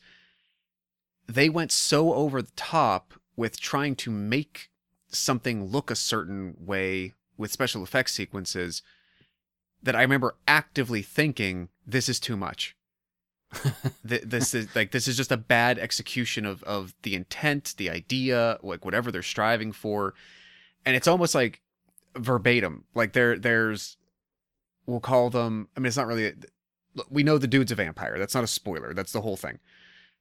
they 1.26 1.48
went 1.48 1.72
so 1.72 2.14
over 2.14 2.40
the 2.40 2.52
top 2.54 3.14
with 3.34 3.60
trying 3.60 3.96
to 3.96 4.10
make 4.10 4.70
something 5.08 5.64
look 5.64 5.90
a 5.90 5.96
certain 5.96 6.56
way 6.58 7.12
with 7.36 7.52
special 7.52 7.82
effects 7.82 8.12
sequences 8.12 8.82
that 9.82 9.96
I 9.96 10.02
remember 10.02 10.36
actively 10.48 11.02
thinking 11.02 11.68
this 11.86 12.08
is 12.08 12.20
too 12.20 12.36
much. 12.36 12.76
This 14.04 14.54
is 14.54 14.74
like 14.76 14.92
this 14.92 15.08
is 15.08 15.16
just 15.16 15.32
a 15.32 15.36
bad 15.36 15.78
execution 15.78 16.46
of 16.46 16.62
of 16.62 16.94
the 17.02 17.16
intent, 17.16 17.74
the 17.76 17.90
idea, 17.90 18.58
like 18.62 18.84
whatever 18.84 19.10
they're 19.10 19.22
striving 19.22 19.72
for, 19.72 20.14
and 20.84 20.94
it's 20.94 21.08
almost 21.08 21.34
like 21.34 21.60
verbatim. 22.14 22.84
Like 22.94 23.12
there 23.12 23.36
there's 23.36 23.96
we'll 24.86 25.00
call 25.00 25.30
them. 25.30 25.68
I 25.76 25.80
mean, 25.80 25.86
it's 25.86 25.96
not 25.96 26.06
really. 26.06 26.34
We 27.10 27.24
know 27.24 27.36
the 27.36 27.48
dude's 27.48 27.72
a 27.72 27.74
vampire. 27.74 28.16
That's 28.18 28.34
not 28.34 28.44
a 28.44 28.48
spoiler. 28.48 28.94
That's 28.94 29.12
the 29.12 29.20
whole 29.20 29.36
thing. 29.36 29.58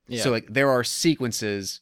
Yeah. 0.07 0.23
So 0.23 0.31
like 0.31 0.47
there 0.49 0.69
are 0.69 0.83
sequences 0.83 1.81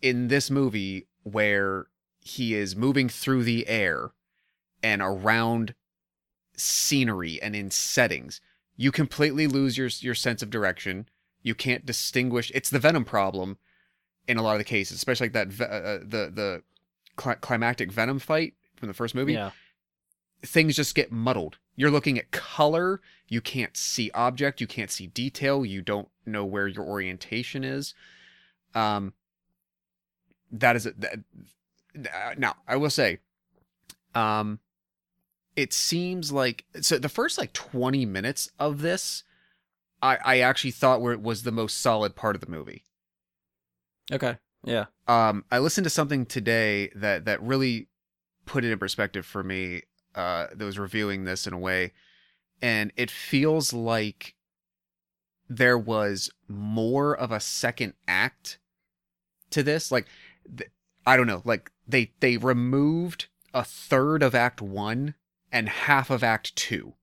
in 0.00 0.28
this 0.28 0.50
movie 0.50 1.08
where 1.24 1.86
he 2.20 2.54
is 2.54 2.76
moving 2.76 3.08
through 3.08 3.44
the 3.44 3.66
air 3.68 4.12
and 4.82 5.02
around 5.02 5.74
scenery 6.56 7.40
and 7.40 7.54
in 7.54 7.70
settings. 7.70 8.40
You 8.76 8.92
completely 8.92 9.46
lose 9.46 9.76
your 9.76 9.88
your 10.00 10.14
sense 10.14 10.42
of 10.42 10.50
direction. 10.50 11.08
You 11.42 11.54
can't 11.54 11.84
distinguish. 11.84 12.50
It's 12.54 12.70
the 12.70 12.78
Venom 12.78 13.04
problem 13.04 13.58
in 14.28 14.36
a 14.36 14.42
lot 14.42 14.52
of 14.52 14.58
the 14.58 14.64
cases, 14.64 14.96
especially 14.96 15.30
like 15.30 15.50
that 15.50 15.70
uh, 15.70 15.98
the 15.98 16.30
the 16.32 16.62
cli- 17.16 17.36
climactic 17.40 17.92
Venom 17.92 18.18
fight 18.18 18.54
from 18.76 18.88
the 18.88 18.94
first 18.94 19.14
movie 19.14 19.34
yeah. 19.34 19.50
things 20.42 20.76
just 20.76 20.94
get 20.94 21.12
muddled. 21.12 21.58
You're 21.76 21.90
looking 21.90 22.18
at 22.18 22.30
color, 22.30 23.00
you 23.28 23.40
can't 23.40 23.76
see 23.76 24.10
object, 24.12 24.60
you 24.60 24.66
can't 24.66 24.90
see 24.90 25.06
detail, 25.06 25.64
you 25.64 25.82
don't 25.82 26.08
know 26.26 26.44
where 26.44 26.66
your 26.66 26.84
orientation 26.84 27.64
is. 27.64 27.94
Um 28.74 29.14
that 30.50 30.76
is 30.76 30.84
that, 30.84 31.20
uh, 31.96 32.34
now 32.36 32.56
I 32.66 32.76
will 32.76 32.90
say 32.90 33.18
um 34.14 34.58
it 35.56 35.72
seems 35.72 36.32
like 36.32 36.64
so 36.80 36.98
the 36.98 37.08
first 37.08 37.38
like 37.38 37.52
20 37.52 38.06
minutes 38.06 38.50
of 38.58 38.80
this 38.80 39.24
I 40.02 40.18
I 40.24 40.40
actually 40.40 40.72
thought 40.72 41.00
where 41.00 41.12
it 41.12 41.22
was 41.22 41.42
the 41.42 41.52
most 41.52 41.80
solid 41.80 42.16
part 42.16 42.34
of 42.34 42.40
the 42.40 42.50
movie. 42.50 42.84
Okay. 44.10 44.36
Yeah. 44.64 44.86
Um, 45.08 45.44
I 45.50 45.58
listened 45.58 45.84
to 45.84 45.90
something 45.90 46.26
today 46.26 46.90
that 46.94 47.24
that 47.24 47.42
really 47.42 47.88
put 48.44 48.64
it 48.64 48.72
in 48.72 48.78
perspective 48.78 49.24
for 49.24 49.42
me. 49.42 49.82
Uh, 50.14 50.48
that 50.52 50.64
was 50.64 50.78
reviewing 50.78 51.24
this 51.24 51.46
in 51.46 51.54
a 51.54 51.58
way, 51.58 51.92
and 52.60 52.92
it 52.96 53.10
feels 53.10 53.72
like 53.72 54.34
there 55.48 55.78
was 55.78 56.30
more 56.48 57.16
of 57.16 57.32
a 57.32 57.40
second 57.40 57.94
act 58.06 58.58
to 59.50 59.62
this. 59.62 59.90
Like, 59.90 60.06
th- 60.54 60.70
I 61.06 61.16
don't 61.16 61.26
know. 61.26 61.40
Like 61.46 61.70
they 61.88 62.12
they 62.20 62.36
removed 62.36 63.26
a 63.54 63.64
third 63.64 64.22
of 64.22 64.34
Act 64.34 64.60
One 64.60 65.14
and 65.52 65.68
half 65.68 66.10
of 66.10 66.24
Act 66.24 66.56
Two. 66.56 66.94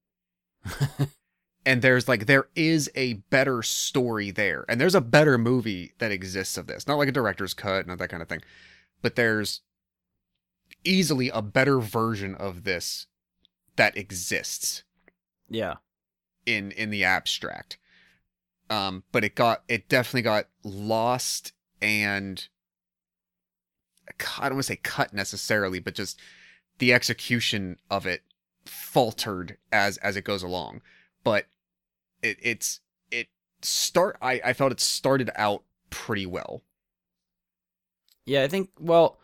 and 1.65 1.81
there's 1.81 2.07
like 2.07 2.25
there 2.25 2.47
is 2.55 2.89
a 2.95 3.13
better 3.13 3.61
story 3.63 4.31
there. 4.31 4.65
And 4.67 4.81
there's 4.81 4.95
a 4.95 5.01
better 5.01 5.37
movie 5.37 5.93
that 5.99 6.11
exists 6.11 6.57
of 6.57 6.67
this. 6.67 6.87
Not 6.87 6.97
like 6.97 7.07
a 7.07 7.13
director's 7.13 7.53
cut 7.53 7.87
not 7.87 7.99
that 7.99 8.09
kind 8.09 8.21
of 8.21 8.27
thing. 8.27 8.41
But 9.01 9.15
there's 9.15 9.61
easily 10.83 11.29
a 11.29 11.41
better 11.41 11.79
version 11.79 12.35
of 12.35 12.63
this 12.63 13.07
that 13.75 13.95
exists. 13.97 14.83
Yeah. 15.49 15.75
in 16.45 16.71
in 16.71 16.89
the 16.89 17.03
abstract. 17.03 17.77
Um 18.69 19.03
but 19.11 19.23
it 19.23 19.35
got 19.35 19.63
it 19.67 19.87
definitely 19.89 20.21
got 20.23 20.47
lost 20.63 21.53
and 21.81 22.47
i 24.37 24.43
don't 24.49 24.55
want 24.55 24.65
to 24.65 24.73
say 24.73 24.75
cut 24.75 25.13
necessarily 25.13 25.79
but 25.79 25.95
just 25.95 26.19
the 26.79 26.91
execution 26.91 27.77
of 27.89 28.05
it 28.05 28.23
faltered 28.69 29.57
as 29.71 29.97
as 29.97 30.15
it 30.15 30.23
goes 30.23 30.43
along 30.43 30.81
but 31.23 31.45
it 32.21 32.37
it's 32.41 32.79
it 33.11 33.27
start 33.61 34.17
i 34.21 34.39
i 34.45 34.53
felt 34.53 34.71
it 34.71 34.79
started 34.79 35.29
out 35.35 35.63
pretty 35.89 36.25
well 36.25 36.61
Yeah, 38.25 38.43
I 38.43 38.47
think 38.47 38.69
well 38.79 39.17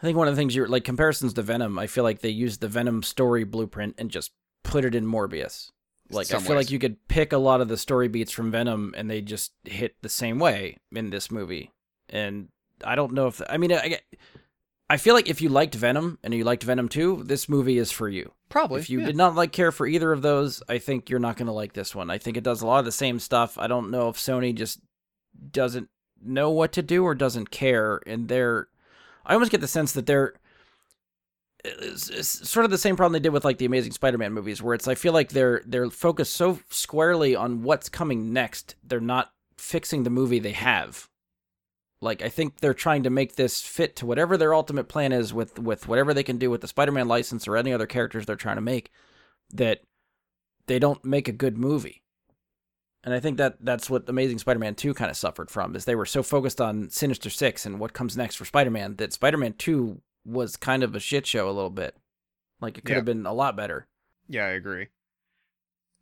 I 0.00 0.02
think 0.06 0.16
one 0.16 0.28
of 0.28 0.36
the 0.36 0.40
things 0.40 0.54
you're 0.54 0.68
like 0.68 0.84
comparisons 0.84 1.34
to 1.34 1.42
Venom, 1.42 1.78
I 1.78 1.88
feel 1.88 2.04
like 2.04 2.20
they 2.20 2.28
used 2.28 2.60
the 2.60 2.68
Venom 2.68 3.02
story 3.02 3.42
blueprint 3.44 3.96
and 3.98 4.10
just 4.10 4.30
put 4.62 4.84
it 4.84 4.94
in 4.94 5.04
Morbius. 5.04 5.72
Like 6.10 6.32
I 6.32 6.38
feel 6.38 6.54
ways. 6.54 6.66
like 6.66 6.70
you 6.70 6.78
could 6.78 7.06
pick 7.08 7.32
a 7.32 7.38
lot 7.38 7.60
of 7.60 7.68
the 7.68 7.76
story 7.76 8.06
beats 8.08 8.30
from 8.32 8.50
Venom 8.52 8.94
and 8.96 9.10
they 9.10 9.20
just 9.20 9.52
hit 9.64 9.96
the 10.00 10.08
same 10.08 10.38
way 10.38 10.78
in 10.92 11.10
this 11.10 11.30
movie. 11.30 11.72
And 12.08 12.48
I 12.84 12.94
don't 12.94 13.12
know 13.12 13.26
if 13.26 13.42
I 13.50 13.56
mean 13.58 13.72
I 13.72 13.98
I 14.90 14.96
feel 14.96 15.14
like 15.14 15.28
if 15.28 15.42
you 15.42 15.50
liked 15.50 15.74
Venom 15.74 16.18
and 16.22 16.32
you 16.32 16.44
liked 16.44 16.62
Venom 16.62 16.88
2, 16.88 17.24
this 17.24 17.48
movie 17.48 17.76
is 17.76 17.92
for 17.92 18.08
you. 18.08 18.32
probably 18.48 18.80
If 18.80 18.88
you 18.88 19.00
yeah. 19.00 19.06
did 19.06 19.16
not 19.16 19.34
like 19.34 19.52
care 19.52 19.70
for 19.70 19.86
either 19.86 20.12
of 20.12 20.22
those, 20.22 20.62
I 20.68 20.78
think 20.78 21.10
you're 21.10 21.20
not 21.20 21.36
going 21.36 21.46
to 21.46 21.52
like 21.52 21.74
this 21.74 21.94
one. 21.94 22.10
I 22.10 22.16
think 22.16 22.36
it 22.36 22.44
does 22.44 22.62
a 22.62 22.66
lot 22.66 22.78
of 22.78 22.84
the 22.86 22.92
same 22.92 23.18
stuff. 23.18 23.58
I 23.58 23.66
don't 23.66 23.90
know 23.90 24.08
if 24.08 24.16
Sony 24.16 24.54
just 24.54 24.80
doesn't 25.50 25.90
know 26.22 26.50
what 26.50 26.72
to 26.72 26.82
do 26.82 27.04
or 27.04 27.14
doesn't 27.14 27.50
care, 27.50 28.00
and 28.06 28.28
they're. 28.28 28.68
I 29.26 29.34
almost 29.34 29.50
get 29.50 29.60
the 29.60 29.68
sense 29.68 29.92
that 29.92 30.06
they're. 30.06 30.34
It's, 31.64 32.08
it's 32.08 32.48
sort 32.48 32.64
of 32.64 32.70
the 32.70 32.78
same 32.78 32.96
problem 32.96 33.12
they 33.12 33.20
did 33.20 33.32
with 33.32 33.44
like 33.44 33.58
the 33.58 33.66
Amazing 33.66 33.92
Spider-Man 33.92 34.32
movies, 34.32 34.62
where 34.62 34.74
it's 34.74 34.88
I 34.88 34.94
feel 34.94 35.12
like 35.12 35.30
they're 35.30 35.62
they're 35.66 35.90
focused 35.90 36.34
so 36.34 36.60
squarely 36.70 37.36
on 37.36 37.62
what's 37.62 37.88
coming 37.88 38.32
next, 38.32 38.74
they're 38.82 39.00
not 39.00 39.32
fixing 39.58 40.04
the 40.04 40.10
movie 40.10 40.38
they 40.38 40.52
have. 40.52 41.08
Like 42.00 42.22
I 42.22 42.28
think 42.28 42.58
they're 42.58 42.74
trying 42.74 43.02
to 43.02 43.10
make 43.10 43.34
this 43.34 43.60
fit 43.60 43.96
to 43.96 44.06
whatever 44.06 44.36
their 44.36 44.54
ultimate 44.54 44.88
plan 44.88 45.12
is 45.12 45.34
with 45.34 45.58
with 45.58 45.88
whatever 45.88 46.14
they 46.14 46.22
can 46.22 46.38
do 46.38 46.50
with 46.50 46.60
the 46.60 46.68
Spider-Man 46.68 47.08
license 47.08 47.48
or 47.48 47.56
any 47.56 47.72
other 47.72 47.86
characters 47.86 48.24
they're 48.26 48.36
trying 48.36 48.56
to 48.56 48.62
make 48.62 48.90
that 49.52 49.80
they 50.66 50.78
don't 50.78 51.04
make 51.04 51.26
a 51.28 51.32
good 51.32 51.58
movie. 51.58 52.02
And 53.02 53.14
I 53.14 53.20
think 53.20 53.38
that 53.38 53.56
that's 53.60 53.88
what 53.88 54.08
Amazing 54.08 54.38
Spider-Man 54.38 54.74
2 54.74 54.92
kind 54.94 55.10
of 55.10 55.16
suffered 55.16 55.50
from 55.50 55.74
is 55.74 55.84
they 55.86 55.94
were 55.94 56.04
so 56.06 56.22
focused 56.22 56.60
on 56.60 56.90
Sinister 56.90 57.30
6 57.30 57.64
and 57.66 57.80
what 57.80 57.92
comes 57.94 58.16
next 58.16 58.36
for 58.36 58.44
Spider-Man 58.44 58.96
that 58.96 59.12
Spider-Man 59.12 59.54
2 59.54 60.00
was 60.24 60.56
kind 60.56 60.82
of 60.82 60.94
a 60.94 61.00
shit 61.00 61.26
show 61.26 61.46
a 61.48 61.52
little 61.52 61.70
bit. 61.70 61.96
Like 62.60 62.76
it 62.78 62.82
could 62.82 62.90
Yeah. 62.90 62.96
have 62.96 63.04
been 63.06 63.24
a 63.26 63.32
lot 63.32 63.56
better. 63.56 63.86
Yeah, 64.28 64.44
I 64.44 64.50
agree. 64.50 64.88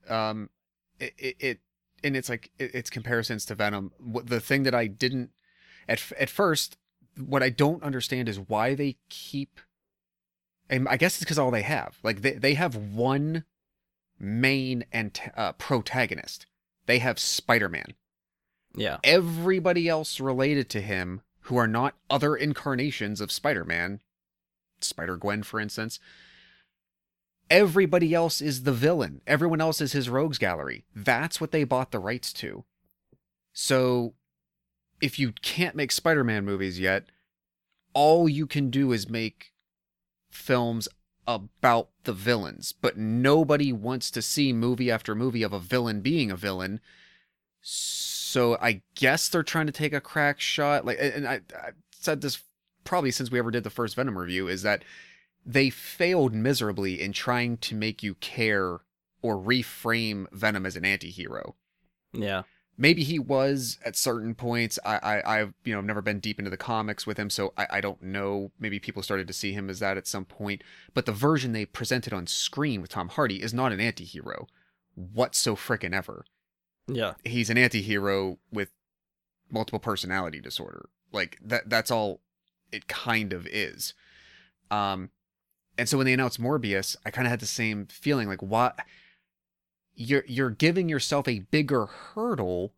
Um, 0.08 0.50
it 0.98 1.14
it, 1.18 1.36
it 1.38 1.60
and 2.04 2.16
it's 2.16 2.28
like 2.28 2.50
it, 2.58 2.74
it's 2.74 2.90
comparisons 2.90 3.44
to 3.46 3.54
Venom. 3.54 3.92
The 4.24 4.40
thing 4.40 4.64
that 4.64 4.74
I 4.74 4.86
didn't 4.86 5.30
at 5.88 6.02
at 6.18 6.30
first, 6.30 6.76
what 7.18 7.42
I 7.42 7.50
don't 7.50 7.82
understand 7.82 8.28
is 8.28 8.38
why 8.38 8.74
they 8.74 8.96
keep. 9.08 9.60
And 10.68 10.88
I 10.88 10.96
guess 10.96 11.14
it's 11.16 11.20
because 11.20 11.38
all 11.38 11.50
they 11.50 11.62
have, 11.62 11.98
like 12.02 12.22
they 12.22 12.32
they 12.32 12.54
have 12.54 12.76
one 12.76 13.44
main 14.18 14.84
and 14.92 15.18
uh, 15.36 15.52
protagonist. 15.52 16.46
They 16.86 16.98
have 16.98 17.18
Spider 17.18 17.68
Man. 17.68 17.94
Yeah. 18.74 18.98
Everybody 19.02 19.88
else 19.88 20.20
related 20.20 20.68
to 20.70 20.80
him, 20.80 21.22
who 21.42 21.56
are 21.56 21.68
not 21.68 21.94
other 22.10 22.36
incarnations 22.36 23.20
of 23.20 23.32
Spider 23.32 23.64
Man, 23.64 24.00
Spider 24.80 25.16
Gwen, 25.16 25.42
for 25.42 25.60
instance, 25.60 25.98
everybody 27.50 28.14
else 28.14 28.40
is 28.40 28.64
the 28.64 28.72
villain. 28.72 29.20
Everyone 29.26 29.60
else 29.60 29.80
is 29.80 29.92
his 29.92 30.08
rogues 30.10 30.38
gallery. 30.38 30.84
That's 30.94 31.40
what 31.40 31.52
they 31.52 31.64
bought 31.64 31.92
the 31.92 31.98
rights 31.98 32.32
to. 32.34 32.64
So 33.52 34.14
if 35.00 35.18
you 35.18 35.32
can't 35.42 35.76
make 35.76 35.92
Spider-Man 35.92 36.44
movies 36.44 36.78
yet, 36.80 37.04
all 37.92 38.28
you 38.28 38.46
can 38.46 38.70
do 38.70 38.92
is 38.92 39.08
make 39.08 39.52
films 40.30 40.88
about 41.26 41.88
the 42.04 42.12
villains, 42.12 42.72
but 42.72 42.96
nobody 42.96 43.72
wants 43.72 44.10
to 44.12 44.22
see 44.22 44.52
movie 44.52 44.90
after 44.90 45.14
movie 45.14 45.42
of 45.42 45.52
a 45.52 45.58
villain 45.58 46.00
being 46.00 46.30
a 46.30 46.36
villain. 46.36 46.80
So 47.60 48.56
I 48.60 48.82
guess 48.94 49.28
they're 49.28 49.42
trying 49.42 49.66
to 49.66 49.72
take 49.72 49.92
a 49.92 50.00
crack 50.00 50.40
shot. 50.40 50.84
Like, 50.84 50.98
and 51.00 51.26
I, 51.26 51.40
I 51.54 51.70
said 51.90 52.20
this 52.20 52.42
probably 52.84 53.10
since 53.10 53.30
we 53.30 53.38
ever 53.38 53.50
did 53.50 53.64
the 53.64 53.70
first 53.70 53.96
Venom 53.96 54.16
review, 54.16 54.46
is 54.46 54.62
that 54.62 54.84
they 55.44 55.70
failed 55.70 56.32
miserably 56.32 57.00
in 57.00 57.12
trying 57.12 57.56
to 57.58 57.74
make 57.74 58.02
you 58.02 58.14
care 58.14 58.80
or 59.22 59.36
reframe 59.36 60.26
Venom 60.32 60.66
as 60.66 60.76
an 60.76 60.84
anti-hero. 60.84 61.56
Yeah. 62.12 62.42
Maybe 62.78 63.02
he 63.04 63.18
was 63.18 63.78
at 63.84 63.96
certain 63.96 64.34
points. 64.34 64.78
I, 64.84 64.96
I, 64.96 65.38
I've, 65.40 65.54
you 65.64 65.74
know, 65.74 65.80
never 65.80 66.02
been 66.02 66.20
deep 66.20 66.38
into 66.38 66.50
the 66.50 66.56
comics 66.56 67.06
with 67.06 67.16
him, 67.16 67.30
so 67.30 67.54
I, 67.56 67.66
I 67.70 67.80
don't 67.80 68.02
know. 68.02 68.50
Maybe 68.58 68.78
people 68.78 69.02
started 69.02 69.26
to 69.28 69.32
see 69.32 69.52
him 69.52 69.70
as 69.70 69.78
that 69.78 69.96
at 69.96 70.06
some 70.06 70.26
point. 70.26 70.62
But 70.92 71.06
the 71.06 71.12
version 71.12 71.52
they 71.52 71.64
presented 71.64 72.12
on 72.12 72.26
screen 72.26 72.82
with 72.82 72.90
Tom 72.90 73.08
Hardy 73.08 73.42
is 73.42 73.54
not 73.54 73.72
an 73.72 73.80
anti-hero 73.80 74.46
whatso 74.94 75.54
frickin' 75.56 75.94
ever. 75.94 76.24
Yeah. 76.86 77.14
He's 77.24 77.50
an 77.50 77.58
anti-hero 77.58 78.38
with 78.52 78.70
multiple 79.50 79.78
personality 79.78 80.40
disorder. 80.40 80.88
Like 81.12 81.38
that 81.44 81.68
that's 81.70 81.90
all 81.90 82.20
it 82.72 82.88
kind 82.88 83.32
of 83.32 83.46
is. 83.46 83.94
Um 84.70 85.10
and 85.78 85.88
so 85.88 85.98
when 85.98 86.06
they 86.06 86.14
announced 86.14 86.40
Morbius, 86.40 86.96
I 87.04 87.10
kind 87.10 87.26
of 87.26 87.30
had 87.30 87.40
the 87.40 87.46
same 87.46 87.86
feeling 87.86 88.28
like 88.28 88.42
what 88.42 88.80
you're 89.96 90.24
you're 90.26 90.50
giving 90.50 90.88
yourself 90.88 91.26
a 91.26 91.40
bigger 91.40 91.86
hurdle 91.86 92.72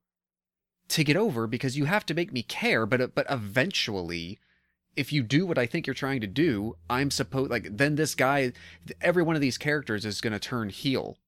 to 0.88 1.04
get 1.04 1.16
over 1.16 1.46
because 1.46 1.76
you 1.76 1.84
have 1.84 2.06
to 2.06 2.14
make 2.14 2.32
me 2.32 2.42
care 2.42 2.86
but 2.86 3.14
but 3.14 3.26
eventually 3.28 4.38
if 4.96 5.12
you 5.12 5.22
do 5.22 5.46
what 5.46 5.58
I 5.58 5.66
think 5.66 5.86
you're 5.86 5.94
trying 5.94 6.20
to 6.22 6.26
do, 6.26 6.76
I'm 6.90 7.12
supposed 7.12 7.50
like 7.52 7.76
then 7.76 7.94
this 7.94 8.16
guy 8.16 8.52
every 9.00 9.22
one 9.22 9.36
of 9.36 9.40
these 9.40 9.56
characters 9.56 10.04
is 10.04 10.20
going 10.20 10.32
to 10.32 10.40
turn 10.40 10.70
heel. 10.70 11.18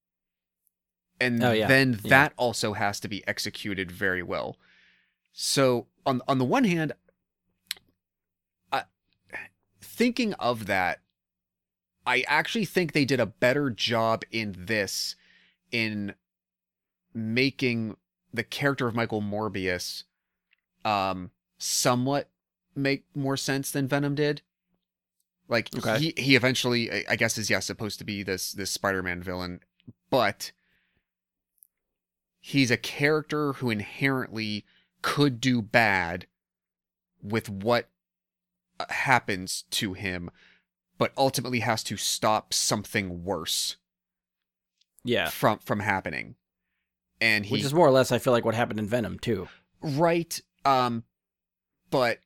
And 1.21 1.43
Oh, 1.45 1.53
yeah. 1.53 1.69
then 1.69 2.01
Yeah. 2.03 2.09
that 2.11 2.33
also 2.37 2.73
has 2.73 2.99
to 3.01 3.09
be 3.09 3.27
executed 3.29 3.93
very 3.93 4.23
well. 4.25 4.57
So 5.33 5.87
on 6.05 6.21
on 6.27 6.39
the 6.39 6.45
one 6.45 6.65
hand, 6.65 6.95
I, 8.73 8.85
thinking 9.81 10.35
of 10.35 10.67
that, 10.67 11.01
I 12.07 12.25
actually 12.27 12.65
think 12.65 12.93
they 12.93 13.05
did 13.05 13.21
a 13.21 13.27
better 13.27 13.71
job 13.71 14.25
in 14.33 14.55
this 14.59 15.15
in 15.73 16.15
making 17.15 17.97
the 18.33 18.45
character 18.45 18.87
of 18.87 18.95
Michael 18.95 19.23
Morbius 19.23 20.05
um 20.85 21.31
somewhat 21.59 22.31
make 22.75 23.05
more 23.15 23.37
sense 23.37 23.71
than 23.71 23.87
Venom 23.89 24.15
did. 24.15 24.43
Like 25.49 25.69
Okay. 25.77 25.99
he 25.99 26.15
he 26.17 26.37
eventually 26.37 27.07
I- 27.07 27.17
guess 27.17 27.37
is 27.37 27.51
yeah 27.51 27.59
supposed 27.61 27.99
to 27.99 28.05
be 28.05 28.23
this 28.23 28.53
this 28.53 28.71
Spider-Man 28.71 29.23
villain, 29.23 29.61
but 30.11 30.53
he's 32.41 32.71
a 32.71 32.77
character 32.77 33.55
who 33.55 33.69
inherently 33.71 34.65
could 35.03 35.41
do 35.41 35.61
bad 35.61 36.27
with 37.23 37.49
what 37.49 37.91
uh, 38.79 38.87
happens 38.89 39.65
to 39.71 39.93
him 39.95 40.31
but 40.97 41.13
ultimately 41.17 41.61
has 41.61 41.83
to 41.83 41.97
stop 41.97 42.53
something 42.55 43.25
worse 43.25 43.77
Yeah. 45.05 45.29
from 45.31 45.59
from 45.59 45.81
happening 45.81 46.35
and 47.21 47.45
he 47.45 47.53
Which 47.53 47.65
is 47.65 47.75
more 47.75 47.87
or 47.87 47.91
less, 47.91 48.13
I 48.13 48.19
feel 48.19 48.33
like, 48.33 48.45
what 48.47 48.55
happened 48.55 48.79
in 48.79 48.87
Venom, 48.87 49.19
too. 49.19 49.49
right 49.83 50.41
um 50.65 51.05
but 51.91 52.19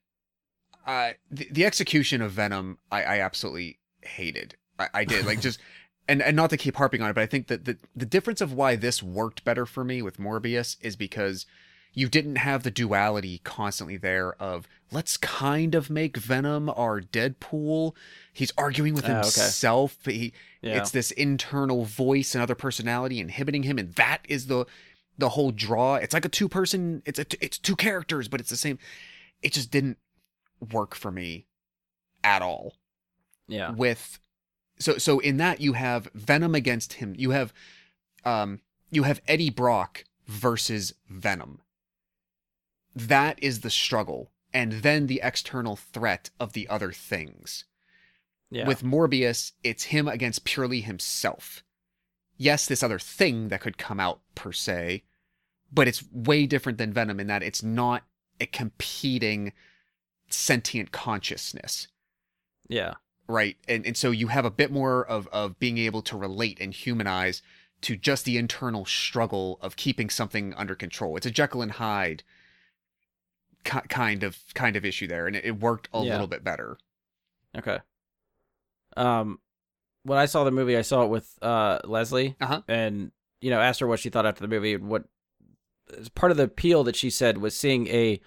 uh 0.87 1.13
the, 1.31 1.49
the 1.53 1.65
execution 1.65 2.21
of 2.21 2.33
venom 2.33 2.79
i 2.91 3.03
i 3.05 3.21
absolutely 3.21 3.79
hated 4.03 4.57
i, 4.79 4.89
I 4.93 5.05
did 5.05 5.25
like 5.25 5.41
just 5.49 5.61
and 6.09 6.21
and 6.21 6.35
not 6.37 6.51
to 6.51 6.57
keep 6.57 6.75
harping 6.77 7.01
on 7.01 7.09
it 7.11 7.15
but 7.15 7.23
i 7.23 7.27
think 7.27 7.47
that 7.47 7.65
the 7.65 7.77
the 7.95 8.05
difference 8.05 8.41
of 8.41 8.53
why 8.53 8.75
this 8.75 9.03
worked 9.05 9.45
better 9.45 9.67
for 9.67 9.85
me 9.85 10.03
with 10.03 10.19
morbius 10.19 10.77
is 10.81 10.97
because 10.97 11.47
you 11.95 12.09
didn't 12.09 12.37
have 12.37 12.63
the 12.65 12.71
duality 12.71 13.41
constantly 13.45 13.97
there 13.97 14.35
of 14.43 14.67
let's 14.91 15.17
kind 15.17 15.75
of 15.75 15.89
make 15.91 16.17
venom 16.17 16.69
our 16.71 17.01
deadpool. 17.01 17.95
He's 18.33 18.53
arguing 18.59 18.95
with 18.95 19.05
Ah, 19.05 19.21
okay. 19.21 19.23
himself. 19.23 19.97
He 20.05 20.33
Yeah. 20.61 20.79
it's 20.79 20.91
this 20.91 21.11
internal 21.13 21.85
voice 21.85 22.35
and 22.35 22.43
other 22.43 22.55
personality 22.57 23.21
inhibiting 23.21 23.63
him 23.63 23.79
and 23.79 23.95
that 23.95 24.21
is 24.29 24.47
the 24.49 24.67
the 25.17 25.31
whole 25.31 25.53
draw. 25.53 25.95
It's 25.95 26.13
like 26.13 26.25
a 26.25 26.29
two 26.29 26.49
person 26.49 27.03
it's 27.07 27.19
a 27.21 27.27
it's 27.41 27.59
two 27.59 27.77
characters 27.77 28.29
but 28.29 28.41
it's 28.41 28.51
the 28.51 28.57
same. 28.57 28.79
It 29.43 29.53
just 29.53 29.71
didn't 29.71 29.99
work 30.73 30.95
for 30.95 31.11
me 31.13 31.47
at 32.25 32.43
all. 32.43 32.75
Yeah. 33.47 33.71
with 33.71 34.19
so 34.81 34.99
so 34.99 35.21
in 35.21 35.37
that 35.37 35.61
you 35.61 35.75
have 35.75 36.09
venom 36.15 36.55
against 36.57 36.95
him. 36.95 37.15
You 37.17 37.31
have 37.31 37.53
um 38.25 38.61
you 38.91 39.05
have 39.05 39.21
eddie 39.29 39.51
brock 39.51 40.05
versus 40.27 40.95
venom 41.09 41.61
that 42.95 43.43
is 43.43 43.61
the 43.61 43.71
struggle 43.71 44.31
and 44.53 44.73
then 44.83 45.07
the 45.07 45.21
external 45.23 45.77
threat 45.77 46.31
of 46.39 46.53
the 46.53 46.69
other 46.69 46.93
things 46.93 47.65
Yeah. 48.51 48.67
with 48.67 48.83
Morbius, 48.85 49.53
it's 49.65 49.85
him 49.85 50.07
against 50.07 50.45
purely 50.45 50.81
himself. 50.81 51.65
Yes, 52.37 52.67
this 52.67 52.83
other 52.83 52.99
thing 52.99 53.49
that 53.49 53.61
could 53.61 53.79
come 53.79 53.99
out 54.01 54.21
per 54.35 54.53
se, 54.53 55.03
but 55.73 55.89
it's 55.89 56.05
way 56.13 56.47
different 56.47 56.79
than 56.79 56.93
Venom 56.93 57.19
in 57.21 57.27
that 57.27 57.43
it's 57.43 57.63
not 57.63 58.05
a 58.41 58.47
competing 58.47 59.53
sentient 60.29 60.91
consciousness, 60.93 61.89
yeah. 62.69 62.95
right? 63.29 63.57
And 63.69 63.87
and 63.87 63.97
so 63.97 64.11
you 64.11 64.29
have 64.29 64.45
a 64.45 64.51
bit 64.51 64.71
more 64.73 65.05
of 65.07 65.29
of 65.29 65.59
being 65.59 65.79
able 65.79 66.03
to 66.03 66.17
relate 66.17 66.59
and 66.61 66.73
humanize 66.75 67.43
to 67.83 67.97
just 67.97 68.25
the 68.25 68.39
internal 68.39 68.85
struggle 68.85 69.59
of 69.61 69.77
keeping 69.77 70.11
something 70.11 70.55
under 70.55 70.75
control. 70.75 71.17
It's 71.17 71.27
a 71.27 71.31
Jekyll 71.31 71.63
and 71.63 71.73
Hyde 71.73 72.23
kind 73.65 74.23
of 74.23 74.39
kind 74.55 74.77
of 74.77 74.85
issue 74.85 75.07
there, 75.07 75.27
and 75.27 75.37
it, 75.37 75.45
it 75.45 75.61
worked 75.61 75.89
a 75.93 76.03
Yeah. 76.03 76.13
little 76.13 76.27
bit 76.27 76.45
better. 76.45 76.77
Okay. 77.57 77.79
Um, 78.97 79.39
when 80.05 80.19
I 80.19 80.27
saw 80.27 80.45
the 80.45 80.51
movie, 80.51 80.77
I 80.77 80.83
saw 80.83 81.03
it 81.05 81.09
with 81.11 81.37
uh 81.43 81.79
Leslie, 81.85 82.37
Uh-huh. 82.41 82.63
and 82.69 83.11
you 83.41 83.51
know, 83.51 83.61
asked 83.61 83.81
her 83.81 83.87
what 83.87 84.01
she 84.01 84.09
thought 84.11 84.27
after 84.27 84.41
the 84.43 84.49
movie. 84.49 84.75
And 84.75 84.89
what 84.89 85.05
part 86.15 86.31
of 86.31 86.37
the 86.39 86.45
appeal 86.45 86.85
that 86.85 86.97
she 86.97 87.11
said 87.11 87.39
was 87.39 87.55
seeing 87.57 87.87
a 87.89 88.21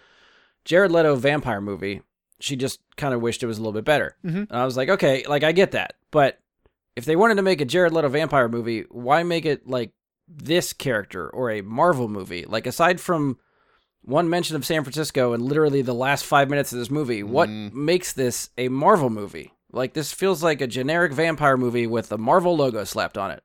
Jared 0.65 0.91
Leto 0.91 1.15
vampire 1.15 1.61
movie. 1.61 2.01
She 2.39 2.55
just 2.55 2.79
kind 2.97 3.15
of 3.15 3.21
wished 3.21 3.41
it 3.41 3.47
was 3.47 3.57
a 3.57 3.61
little 3.61 3.73
bit 3.73 3.85
better. 3.85 4.15
Mhm. 4.23 4.47
And 4.49 4.51
I 4.51 4.63
was 4.65 4.77
like, 4.77 4.89
okay, 4.89 5.23
like 5.27 5.43
I 5.43 5.51
get 5.53 5.71
that, 5.71 5.95
but 6.11 6.39
if 6.95 7.05
they 7.05 7.15
wanted 7.15 7.35
to 7.35 7.41
make 7.41 7.61
a 7.61 7.65
Jared 7.65 7.93
Leto 7.93 8.09
vampire 8.09 8.47
movie, 8.47 8.81
why 8.89 9.23
make 9.23 9.45
it 9.45 9.67
like 9.67 9.91
this 10.27 10.71
character 10.73 11.29
or 11.29 11.49
a 11.49 11.61
Marvel 11.61 12.07
movie? 12.07 12.45
Like 12.45 12.67
aside 12.67 12.99
from 13.01 13.39
one 14.07 14.29
mention 14.29 14.55
of 14.55 14.65
San 14.65 14.83
Francisco 14.83 15.33
in 15.33 15.41
literally 15.45 15.81
the 15.81 15.93
last 15.93 16.25
five 16.25 16.49
minutes 16.49 16.71
of 16.71 16.79
this 16.79 16.89
movie, 16.89 17.23
what 17.23 17.49
Mm. 17.49 17.73
makes 17.73 18.13
this 18.13 18.49
a 18.57 18.69
Marvel 18.69 19.09
movie? 19.09 19.53
Like 19.71 19.93
this 19.93 20.13
feels 20.13 20.41
like 20.41 20.61
a 20.61 20.67
generic 20.67 21.11
vampire 21.11 21.57
movie 21.57 21.85
with 21.85 22.11
a 22.11 22.17
Marvel 22.17 22.55
logo 22.55 22.83
slapped 22.85 23.17
on 23.17 23.31
it. 23.31 23.43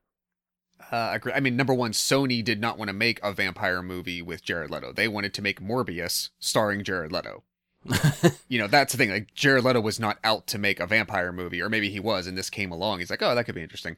Uh, 0.91 1.11
agree. 1.13 1.33
I 1.33 1.39
mean, 1.39 1.55
number 1.57 1.73
one, 1.73 1.91
Sony 1.91 2.43
did 2.43 2.61
not 2.61 2.77
want 2.77 2.87
to 2.89 2.93
make 2.93 3.19
a 3.23 3.33
vampire 3.33 3.81
movie 3.81 4.21
with 4.21 4.43
Jared 4.43 4.69
Leto. 4.71 4.93
They 4.93 5.07
wanted 5.07 5.33
to 5.33 5.41
make 5.41 5.59
Morbius 5.59 6.29
starring 6.39 6.83
Jared 6.83 7.11
Leto. 7.11 7.43
you 8.47 8.59
know, 8.59 8.67
that's 8.67 8.93
the 8.93 8.97
thing. 8.97 9.09
Like, 9.09 9.33
Jared 9.33 9.63
Leto 9.65 9.81
was 9.81 9.99
not 9.99 10.17
out 10.23 10.47
to 10.47 10.57
make 10.57 10.79
a 10.79 10.87
vampire 10.87 11.31
movie, 11.33 11.61
or 11.61 11.67
maybe 11.69 11.89
he 11.89 11.99
was, 11.99 12.27
and 12.27 12.37
this 12.37 12.49
came 12.49 12.71
along. 12.71 12.99
He's 12.99 13.09
like, 13.09 13.21
oh, 13.21 13.33
that 13.35 13.43
could 13.45 13.55
be 13.55 13.61
interesting. 13.63 13.97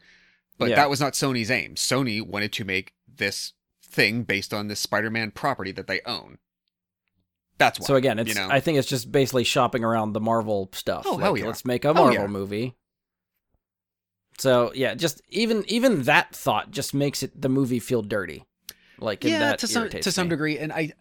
But 0.58 0.70
Yeah. 0.70 0.76
that 0.78 0.90
was 0.90 1.00
not 1.02 1.14
Sony's 1.14 1.52
aim. 1.52 1.76
Sony 1.76 2.26
wanted 2.26 2.52
to 2.54 2.66
make 2.66 2.94
this 3.14 3.54
thing 3.84 4.24
based 4.24 4.54
on 4.54 4.68
this 4.68 4.80
Spider 4.80 5.10
Man 5.12 5.32
property 5.32 5.72
that 5.74 5.88
they 5.88 6.02
own. 6.06 6.38
That's 7.58 7.80
why. 7.80 7.86
So 7.86 7.96
again, 7.96 8.20
it's 8.20 8.30
you 8.30 8.36
know? 8.36 8.48
I 8.50 8.60
think 8.60 8.78
it's 8.78 8.88
just 8.88 9.12
basically 9.12 9.44
shopping 9.44 9.84
around 9.84 10.14
the 10.14 10.20
Marvel 10.20 10.70
stuff. 10.74 11.06
Oh, 11.06 11.14
like, 11.14 11.24
hell 11.24 11.38
yeah. 11.38 11.46
Let's 11.46 11.66
make 11.66 11.86
a 11.86 11.94
Marvel 11.94 12.14
yeah. 12.14 12.28
movie. 12.28 12.76
So 14.38 14.72
yeah, 14.76 14.96
just 14.96 15.22
even 15.30 15.64
even 15.68 16.04
that 16.04 16.36
thought 16.36 16.72
just 16.72 16.94
makes 16.94 17.24
it 17.24 17.42
the 17.42 17.50
movie 17.50 17.80
feel 17.80 18.02
dirty. 18.02 18.44
Like 19.00 19.24
yeah, 19.24 19.40
that 19.40 19.60
to 19.60 19.68
some 19.68 19.90
to 19.90 20.12
some 20.12 20.28
me. 20.28 20.30
degree, 20.30 20.58
and 20.58 20.72
I, 20.72 20.94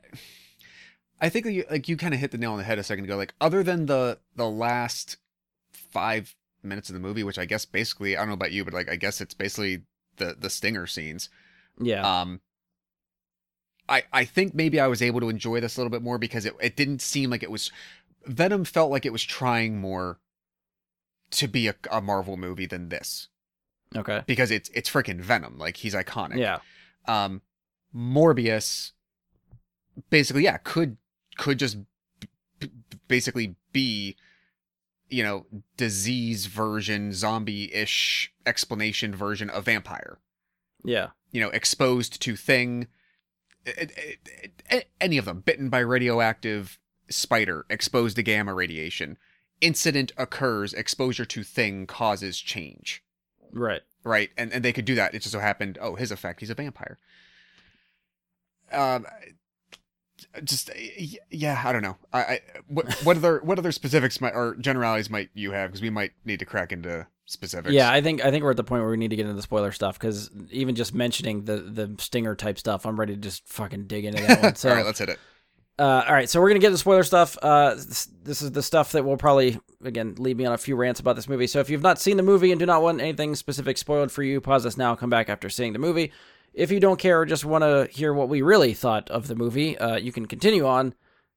I 1.20 1.28
think 1.28 1.44
that 1.44 1.52
you, 1.52 1.64
like 1.70 1.88
you 1.88 1.96
kind 1.96 2.14
of 2.14 2.20
hit 2.20 2.30
the 2.30 2.38
nail 2.38 2.52
on 2.52 2.59
the 2.59 2.64
head 2.64 2.78
a 2.78 2.84
second 2.84 3.05
ago. 3.05 3.16
Like 3.16 3.34
other 3.40 3.62
than 3.62 3.86
the 3.86 4.18
the 4.36 4.48
last 4.48 5.16
five 5.72 6.34
minutes 6.62 6.88
of 6.88 6.94
the 6.94 7.00
movie, 7.00 7.24
which 7.24 7.38
I 7.38 7.44
guess 7.44 7.64
basically 7.64 8.16
I 8.16 8.20
don't 8.20 8.28
know 8.28 8.34
about 8.34 8.52
you, 8.52 8.64
but 8.64 8.74
like 8.74 8.88
I 8.88 8.96
guess 8.96 9.20
it's 9.20 9.34
basically 9.34 9.82
the 10.16 10.36
the 10.38 10.50
stinger 10.50 10.86
scenes. 10.86 11.28
Yeah. 11.80 12.20
Um, 12.20 12.40
I 13.89 14.05
I 14.12 14.24
think 14.24 14.55
maybe 14.55 14.80
I 14.80 14.87
was 14.87 15.03
able 15.03 15.20
to 15.20 15.28
enjoy 15.28 15.61
this 15.61 15.76
a 15.76 15.80
little 15.80 15.91
bit 15.91 16.03
more 16.03 16.18
because 16.18 16.45
it 16.47 16.55
it 16.61 16.76
didn't 16.76 17.01
seem 17.01 17.30
like 17.30 17.43
it 17.43 17.51
was 17.51 17.70
Venom 18.26 18.64
felt 18.64 18.91
like 18.91 19.05
it 19.05 19.12
was 19.12 19.22
trying 19.22 19.78
more 19.78 20.18
to 21.30 21.49
be 21.49 21.68
a, 21.68 21.74
a 21.91 22.01
Marvel 22.01 22.37
movie 22.37 22.66
than 22.66 22.89
this 22.89 23.28
okay. 23.97 24.22
because 24.26 24.51
it's 24.51 24.68
it's 24.70 24.89
freaking 24.89 25.20
Venom 25.20 25.59
like 25.59 25.78
he's 25.78 25.95
iconic 25.95 26.39
Yeah. 26.39 26.59
um 27.07 27.43
morbius 27.95 28.93
basically 30.11 30.45
yeah 30.45 30.59
could 30.59 30.97
could 31.37 31.59
just 31.59 31.78
b- 32.61 32.70
basically 33.09 33.57
be 33.72 34.16
you 35.11 35.22
know, 35.22 35.47
disease 35.76 36.47
version, 36.47 37.12
zombie-ish 37.12 38.32
explanation 38.47 39.14
version 39.14 39.49
of 39.51 39.66
vampire. 39.66 40.18
Yeah. 40.85 41.09
You 41.30 41.41
know, 41.41 41.51
exposed 41.51 42.20
to 42.22 42.35
thing, 42.35 42.89
any 45.00 45.18
of 45.18 45.24
them, 45.24 45.40
bitten 45.40 45.68
by 45.68 45.80
radioactive 45.80 46.78
spider, 47.08 47.66
exposed 47.68 48.16
to 48.16 48.22
gamma 48.22 48.54
radiation. 48.54 49.16
Incident 49.60 50.12
occurs, 50.16 50.74
exposure 50.74 51.24
to 51.24 51.42
thing 51.42 51.86
causes 51.86 52.38
change. 52.38 53.02
Right. 53.52 53.82
right? 54.02 54.30
And 54.36 54.52
and 54.52 54.64
they 54.64 54.72
could 54.72 54.84
do 54.84 54.96
that. 54.96 55.14
It 55.14 55.20
just 55.20 55.32
so 55.32 55.38
happened. 55.38 55.78
Oh, 55.80 55.94
his 55.94 56.10
effect. 56.10 56.40
He's 56.40 56.50
a 56.50 56.54
vampire. 56.54 56.98
Um, 58.72 59.06
just 60.42 60.70
yeah, 61.30 61.62
I 61.64 61.72
don't 61.72 61.82
know. 61.82 61.96
I, 62.12 62.20
I 62.20 62.40
what 62.66 62.92
what 63.04 63.16
other 63.16 63.40
what 63.44 63.58
other 63.58 63.72
specifics 63.72 64.20
might 64.20 64.34
or 64.34 64.56
generalities 64.56 65.10
might 65.10 65.30
you 65.34 65.52
have? 65.52 65.70
Because 65.70 65.82
we 65.82 65.90
might 65.90 66.12
need 66.24 66.40
to 66.40 66.44
crack 66.44 66.72
into 66.72 67.06
specifics. 67.26 67.72
Yeah, 67.72 67.90
I 67.90 68.00
think 68.00 68.24
I 68.24 68.30
think 68.30 68.44
we're 68.44 68.50
at 68.50 68.56
the 68.56 68.64
point 68.64 68.82
where 68.82 68.90
we 68.90 68.96
need 68.96 69.10
to 69.10 69.16
get 69.16 69.22
into 69.24 69.34
the 69.36 69.42
spoiler 69.42 69.72
stuff 69.72 69.98
because 69.98 70.30
even 70.50 70.74
just 70.74 70.94
mentioning 70.94 71.44
the 71.44 71.56
the 71.56 71.94
stinger 71.98 72.34
type 72.34 72.58
stuff, 72.58 72.86
I'm 72.86 72.98
ready 72.98 73.14
to 73.14 73.20
just 73.20 73.46
fucking 73.48 73.86
dig 73.86 74.04
into 74.04 74.22
that 74.22 74.42
one. 74.42 74.54
So, 74.56 74.68
all 74.70 74.76
right, 74.76 74.84
let's 74.86 74.98
hit 74.98 75.08
it. 75.08 75.18
uh, 75.78 76.04
all 76.06 76.14
right, 76.14 76.28
so 76.28 76.40
we're 76.40 76.48
gonna 76.48 76.60
get 76.60 76.70
to 76.70 76.78
spoiler 76.78 77.02
stuff. 77.02 77.36
Uh, 77.42 77.74
this, 77.74 78.08
this 78.22 78.42
is 78.42 78.52
the 78.52 78.62
stuff 78.62 78.92
that 78.92 79.04
will 79.04 79.16
probably 79.16 79.58
again 79.84 80.14
lead 80.18 80.36
me 80.36 80.44
on 80.46 80.52
a 80.52 80.58
few 80.58 80.76
rants 80.76 81.00
about 81.00 81.16
this 81.16 81.28
movie. 81.28 81.46
So 81.46 81.60
if 81.60 81.70
you've 81.70 81.82
not 81.82 81.98
seen 81.98 82.16
the 82.16 82.22
movie 82.22 82.52
and 82.52 82.58
do 82.58 82.66
not 82.66 82.82
want 82.82 83.00
anything 83.00 83.34
specific 83.34 83.78
spoiled 83.78 84.12
for 84.12 84.22
you, 84.22 84.40
pause 84.40 84.64
this 84.64 84.76
now. 84.76 84.94
Come 84.94 85.10
back 85.10 85.28
after 85.28 85.48
seeing 85.50 85.72
the 85.72 85.78
movie. 85.78 86.12
If 86.52 86.70
you 86.70 86.78
don't 86.78 87.00
care 87.00 87.20
or 87.20 87.26
just 87.26 87.44
want 87.44 87.62
to 87.62 87.88
hear 87.90 88.14
what 88.14 88.28
we 88.28 88.40
really 88.40 88.74
thought 88.74 89.10
of 89.10 89.26
the 89.26 89.34
movie, 89.34 89.76
uh, 89.76 89.96
you 89.96 90.12
can 90.12 90.26
continue 90.26 90.64
on. 90.66 90.94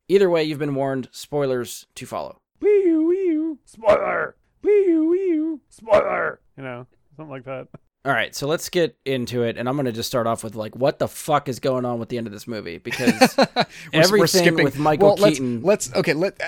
Either 0.07 0.29
way, 0.29 0.43
you've 0.43 0.59
been 0.59 0.75
warned. 0.75 1.09
Spoilers 1.11 1.88
to 1.95 2.05
follow. 2.05 2.39
wee 2.61 2.95
wee 2.95 3.55
spoiler, 3.65 4.36
wee 4.64 4.97
wee 4.97 5.58
spoiler. 5.70 6.39
You 6.58 6.64
know, 6.64 6.88
something 7.16 7.32
like 7.32 7.45
that. 7.45 7.68
All 8.05 8.14
right, 8.14 8.34
so 8.34 8.47
let's 8.47 8.70
get 8.70 8.95
into 9.05 9.43
it, 9.43 9.58
and 9.58 9.68
I'm 9.68 9.76
gonna 9.76 9.91
just 9.91 10.08
start 10.08 10.28
off 10.28 10.43
with 10.43 10.55
like, 10.55 10.76
what 10.76 10.97
the 10.99 11.08
fuck 11.10 11.49
is 11.49 11.60
going 11.60 11.84
on 11.84 11.99
with 11.99 12.08
the 12.10 12.18
end 12.18 12.26
of 12.28 12.32
this 12.34 12.47
movie? 12.47 12.78
Because 12.78 13.14
We're- 13.38 13.47
we're 13.93 14.01
Everything 14.01 14.28
skipping- 14.43 14.64
with 14.64 14.78
Michael 14.80 15.16
well, 15.20 15.30
Keaton- 15.30 15.62
Let's, 15.62 15.88
let's 15.89 15.97
okay. 15.99 16.14
Let 16.14 16.39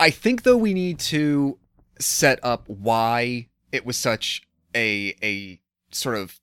I 0.00 0.10
think 0.10 0.42
though 0.42 0.56
we 0.56 0.74
need 0.74 0.98
to 1.00 1.58
set 2.00 2.38
up 2.42 2.68
why 2.68 3.48
it 3.72 3.86
was 3.86 3.96
such 3.96 4.42
a 4.74 5.14
a 5.22 5.60
sort 5.92 6.16
of 6.16 6.40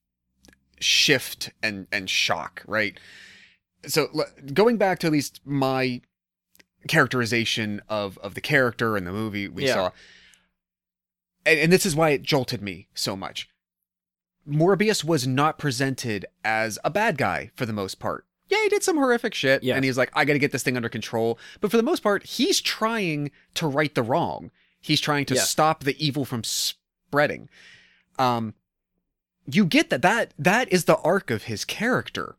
shift 0.80 1.52
and 1.62 1.88
and 1.92 2.10
shock, 2.10 2.64
right? 2.66 2.98
So 3.86 4.08
le- 4.14 4.32
going 4.54 4.78
back 4.78 5.00
to 5.00 5.08
at 5.08 5.14
least 5.14 5.42
my 5.46 6.02
characterization 6.88 7.82
of 7.90 8.18
of 8.20 8.34
the 8.36 8.42
character 8.42 8.98
in 8.98 9.06
the 9.06 9.12
movie 9.12 9.48
we 9.48 9.66
Yeah. 9.66 9.74
saw, 9.74 9.92
and, 11.46 11.60
and 11.60 11.72
this 11.72 11.86
is 11.86 11.96
why 11.96 12.10
it 12.10 12.24
jolted 12.24 12.62
me 12.62 12.88
so 12.94 13.16
much. 13.16 13.50
Morbius 14.48 15.04
was 15.04 15.26
not 15.26 15.58
presented 15.58 16.26
as 16.44 16.78
a 16.84 16.90
bad 16.90 17.18
guy 17.18 17.52
for 17.56 17.66
the 17.66 17.74
most 17.74 18.00
part. 18.00 18.26
Yeah, 18.50 18.62
he 18.62 18.70
did 18.70 18.84
some 18.84 18.98
horrific 18.98 19.34
shit, 19.34 19.64
and 19.76 19.86
he's 19.86 19.98
like, 19.98 20.12
I 20.14 20.26
got 20.26 20.34
to 20.34 20.40
get 20.40 20.52
this 20.52 20.64
thing 20.64 20.76
under 20.76 20.90
control. 20.90 21.40
But 21.62 21.72
for 21.72 21.78
the 21.78 21.84
most 21.84 22.04
part, 22.04 22.24
he's 22.24 22.60
trying 22.62 23.32
to 23.56 23.68
right 23.68 23.94
the 23.96 24.04
wrong. 24.04 24.52
He's 24.82 25.00
trying 25.00 25.26
to 25.28 25.36
stop 25.38 25.84
the 25.84 26.06
evil 26.06 26.26
from 26.26 26.44
spreading. 26.44 27.50
Um, 28.20 28.54
you 29.50 29.66
get 29.66 29.90
that 29.90 30.02
that 30.02 30.34
that 30.38 30.72
is 30.72 30.86
the 30.86 30.98
arc 30.98 31.32
of 31.32 31.44
his 31.44 31.64
character. 31.64 32.36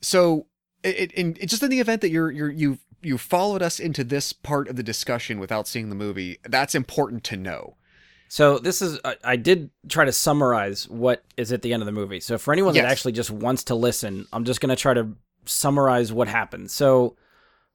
So, 0.00 0.46
it, 0.82 0.96
it, 0.98 1.12
in, 1.12 1.34
just 1.46 1.62
in 1.62 1.70
the 1.70 1.80
event 1.80 2.00
that 2.00 2.10
you're 2.10 2.30
you're 2.30 2.50
you've 2.50 2.84
you 3.02 3.18
followed 3.18 3.62
us 3.62 3.78
into 3.80 4.04
this 4.04 4.32
part 4.32 4.68
of 4.68 4.76
the 4.76 4.82
discussion 4.82 5.38
without 5.38 5.68
seeing 5.68 5.88
the 5.88 5.94
movie, 5.94 6.38
that's 6.44 6.74
important 6.74 7.24
to 7.24 7.36
know. 7.36 7.76
So 8.28 8.58
this 8.58 8.80
is 8.80 8.98
I, 9.04 9.16
I 9.22 9.36
did 9.36 9.70
try 9.88 10.06
to 10.06 10.12
summarize 10.12 10.88
what 10.88 11.22
is 11.36 11.52
at 11.52 11.60
the 11.62 11.72
end 11.74 11.82
of 11.82 11.86
the 11.86 11.92
movie. 11.92 12.20
So 12.20 12.38
for 12.38 12.52
anyone 12.52 12.74
that 12.74 12.86
actually 12.86 13.12
just 13.12 13.30
wants 13.30 13.64
to 13.64 13.74
listen, 13.74 14.26
I'm 14.32 14.44
just 14.44 14.60
going 14.60 14.70
to 14.70 14.80
try 14.80 14.94
to 14.94 15.12
summarize 15.44 16.12
what 16.12 16.28
happened. 16.28 16.70
So 16.70 17.16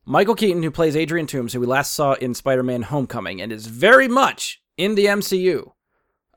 Michael 0.05 0.35
Keaton, 0.35 0.63
who 0.63 0.71
plays 0.71 0.95
Adrian 0.95 1.27
Toomes, 1.27 1.51
who 1.51 1.59
we 1.59 1.67
last 1.67 1.93
saw 1.93 2.13
in 2.13 2.33
Spider-Man: 2.33 2.83
Homecoming, 2.83 3.41
and 3.41 3.51
is 3.51 3.67
very 3.67 4.07
much 4.07 4.61
in 4.77 4.95
the 4.95 5.05
MCU. 5.05 5.73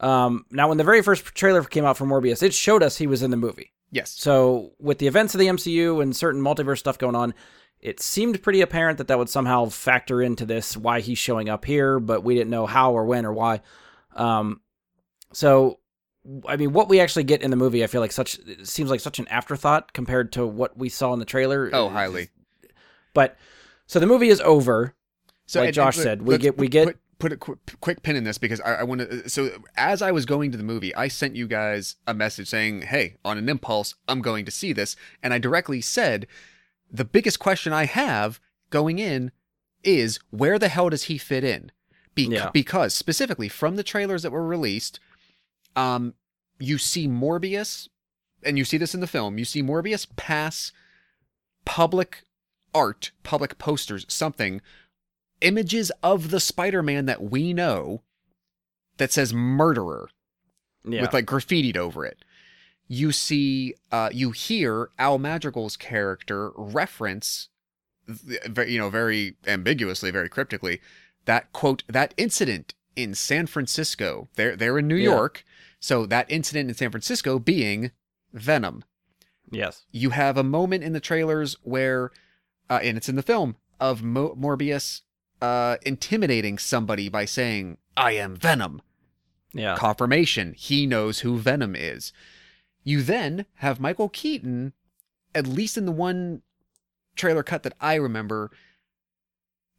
Um, 0.01 0.45
now, 0.51 0.69
when 0.69 0.79
the 0.79 0.85
very 0.85 1.03
first 1.03 1.25
trailer 1.35 1.63
came 1.63 1.85
out 1.85 1.97
for 1.97 2.05
Morbius, 2.05 2.43
it 2.43 2.53
showed 2.53 2.83
us 2.83 2.97
he 2.97 3.07
was 3.07 3.23
in 3.23 3.31
the 3.31 3.37
movie. 3.37 3.73
Yes. 3.93 4.11
So, 4.19 4.73
with 4.81 4.99
the 4.99 5.07
events 5.07 5.35
of 5.35 5.39
the 5.39 5.47
MCU 5.47 6.03
and 6.03 6.17
certain 6.17 6.43
multiverse 6.43 6.79
stuff 6.79 6.99
going 6.99 7.15
on, 7.15 7.33
it 7.81 8.01
seemed 8.01 8.43
pretty 8.43 8.61
apparent 8.61 8.99
that 8.99 9.09
that 9.09 9.19
would 9.19 9.29
somehow 9.31 9.67
factor 9.67 10.21
into 10.23 10.45
this, 10.45 10.77
why 10.77 11.01
he's 11.01 11.19
showing 11.19 11.49
up 11.49 11.65
here, 11.65 11.99
but 11.99 12.23
we 12.23 12.35
didn't 12.35 12.51
know 12.51 12.67
how 12.67 12.93
or 12.93 13.05
when 13.07 13.25
or 13.25 13.33
why. 13.33 13.61
Um, 14.15 14.61
so, 15.33 15.79
I 16.47 16.57
mean, 16.57 16.73
what 16.73 16.89
we 16.89 17.01
actually 17.01 17.25
get 17.25 17.43
in 17.43 17.51
the 17.51 17.57
movie, 17.57 17.83
I 17.83 17.87
feel 17.87 18.01
like 18.03 18.13
such 18.13 18.39
it 18.41 18.69
seems 18.69 18.91
like 18.91 19.01
such 19.01 19.19
an 19.19 19.29
afterthought 19.29 19.93
compared 19.93 20.33
to 20.33 20.47
what 20.47 20.77
we 20.77 20.89
saw 20.89 21.13
in 21.15 21.19
the 21.19 21.25
trailer. 21.25 21.71
Oh, 21.73 21.89
highly. 21.89 22.29
But 23.15 23.37
so 23.87 23.99
the 23.99 24.07
movie 24.07 24.29
is 24.29 24.41
over. 24.43 24.95
So 25.47 25.61
Like 25.61 25.69
and- 25.69 25.75
Josh 25.75 25.97
and 25.97 26.03
said, 26.05 26.23
we 26.23 26.39
get- 26.39 26.59
we 26.59 26.69
get- 26.69 26.87
put, 26.87 26.99
put 27.19 27.33
a 27.33 27.37
quick, 27.37 27.59
quick 27.81 28.03
pin 28.03 28.17
in 28.17 28.25
this 28.25 28.39
because 28.39 28.61
I, 28.61 28.75
I 28.77 28.83
want 28.83 29.01
to. 29.01 29.29
So 29.29 29.51
as 29.77 30.03
I 30.03 30.11
was 30.13 30.27
going 30.27 30.51
to 30.53 30.59
the 30.59 30.65
movie, 30.65 30.95
I 30.95 31.09
sent 31.09 31.35
you 31.37 31.47
guys 31.49 31.97
a 32.07 32.15
message 32.15 32.49
saying, 32.49 32.83
"Hey, 32.83 33.17
on 33.25 33.37
an 33.39 33.49
impulse, 33.49 33.95
I'm 34.07 34.21
going 34.21 34.45
to 34.45 34.51
see 34.51 34.73
this," 34.73 34.97
and 35.23 35.33
I 35.35 35.39
directly 35.39 35.81
said, 35.81 36.27
"The 36.91 37.05
biggest 37.05 37.39
question 37.39 37.73
I 37.73 37.85
have 37.87 38.41
going 38.71 38.99
in 38.99 39.33
is 39.83 40.19
where 40.31 40.59
the 40.59 40.69
hell 40.69 40.91
does 40.91 41.05
he 41.05 41.19
fit 41.19 41.45
in?" 41.45 41.73
Be- 42.15 42.25
Yeah. 42.27 42.51
Because 42.53 42.95
specifically 42.95 43.49
from 43.49 43.77
the 43.77 43.83
trailers 43.85 44.23
that 44.23 44.33
were 44.33 44.47
released, 44.47 44.99
um, 45.77 46.15
you 46.59 46.77
see 46.79 47.07
Morbius, 47.09 47.89
and 48.43 48.59
you 48.59 48.65
see 48.65 48.77
this 48.77 48.95
in 48.95 49.01
the 49.01 49.07
film. 49.07 49.39
You 49.39 49.45
see 49.45 49.63
Morbius 49.63 50.07
pass 50.17 50.73
public 51.65 52.25
art, 52.75 53.13
public 53.23 53.59
posters, 53.59 54.05
something, 54.09 54.61
images 55.41 55.91
of 56.03 56.31
the 56.31 56.41
Spider-Man 56.41 57.07
that 57.07 57.23
we 57.23 57.53
know 57.53 58.03
that 58.99 59.13
says 59.13 59.33
murderer 59.33 60.11
Yeah. 60.85 61.03
with 61.03 61.13
like 61.15 61.27
graffitied 61.27 61.77
over 61.77 62.05
it. 62.05 62.25
You 62.93 63.13
see, 63.13 63.75
uh, 63.93 64.11
you 64.13 64.33
hear 64.33 64.91
Al 64.99 65.19
Madrigal's 65.19 65.77
character 65.77 66.51
reference, 66.57 67.49
you 68.67 68.79
know, 68.79 68.91
very 68.91 69.37
ambiguously, 69.47 70.11
very 70.11 70.29
cryptically, 70.29 70.81
that 71.25 71.53
quote, 71.53 71.85
that 71.87 72.15
incident 72.17 72.75
in 72.97 73.15
San 73.15 73.47
Francisco. 73.47 74.29
They're 74.35 74.57
they're 74.57 74.79
in 74.79 74.89
New 74.89 74.97
Yeah. 74.97 75.11
York, 75.11 75.45
so 75.79 76.05
that 76.07 76.27
incident 76.29 76.69
in 76.69 76.75
San 76.75 76.91
Francisco 76.91 77.39
being 77.39 77.93
Venom 78.33 78.83
yes. 79.51 79.85
you 79.91 80.11
have 80.11 80.37
a 80.37 80.43
moment 80.43 80.85
in 80.85 80.93
the 80.93 81.01
trailers 81.01 81.57
where, 81.63 82.11
uh, 82.69 82.81
and 82.83 82.97
it's 82.97 83.09
in 83.09 83.17
the 83.17 83.23
film, 83.23 83.57
of 83.79 84.03
Mo- 84.03 84.35
Morbius 84.35 85.03
uh, 85.41 85.77
intimidating 85.87 86.59
somebody 86.59 87.09
by 87.09 87.25
saying, 87.25 87.79
I 87.97 88.13
am 88.13 88.37
Venom. 88.37 88.83
Yeah. 89.53 89.77
Confirmation, 89.77 90.55
he 90.57 90.87
knows 90.87 91.21
who 91.21 91.39
Venom 91.39 91.75
is. 91.75 92.13
You 92.83 93.03
then 93.03 93.47
have 93.57 93.81
Michael 93.81 94.09
Keaton, 94.09 94.73
at 95.35 95.47
least 95.47 95.77
in 95.77 95.87
the 95.87 95.93
one 95.93 96.43
trailer 97.17 97.43
cut 97.43 97.63
that 97.63 97.75
I 97.81 97.95
remember, 97.95 98.51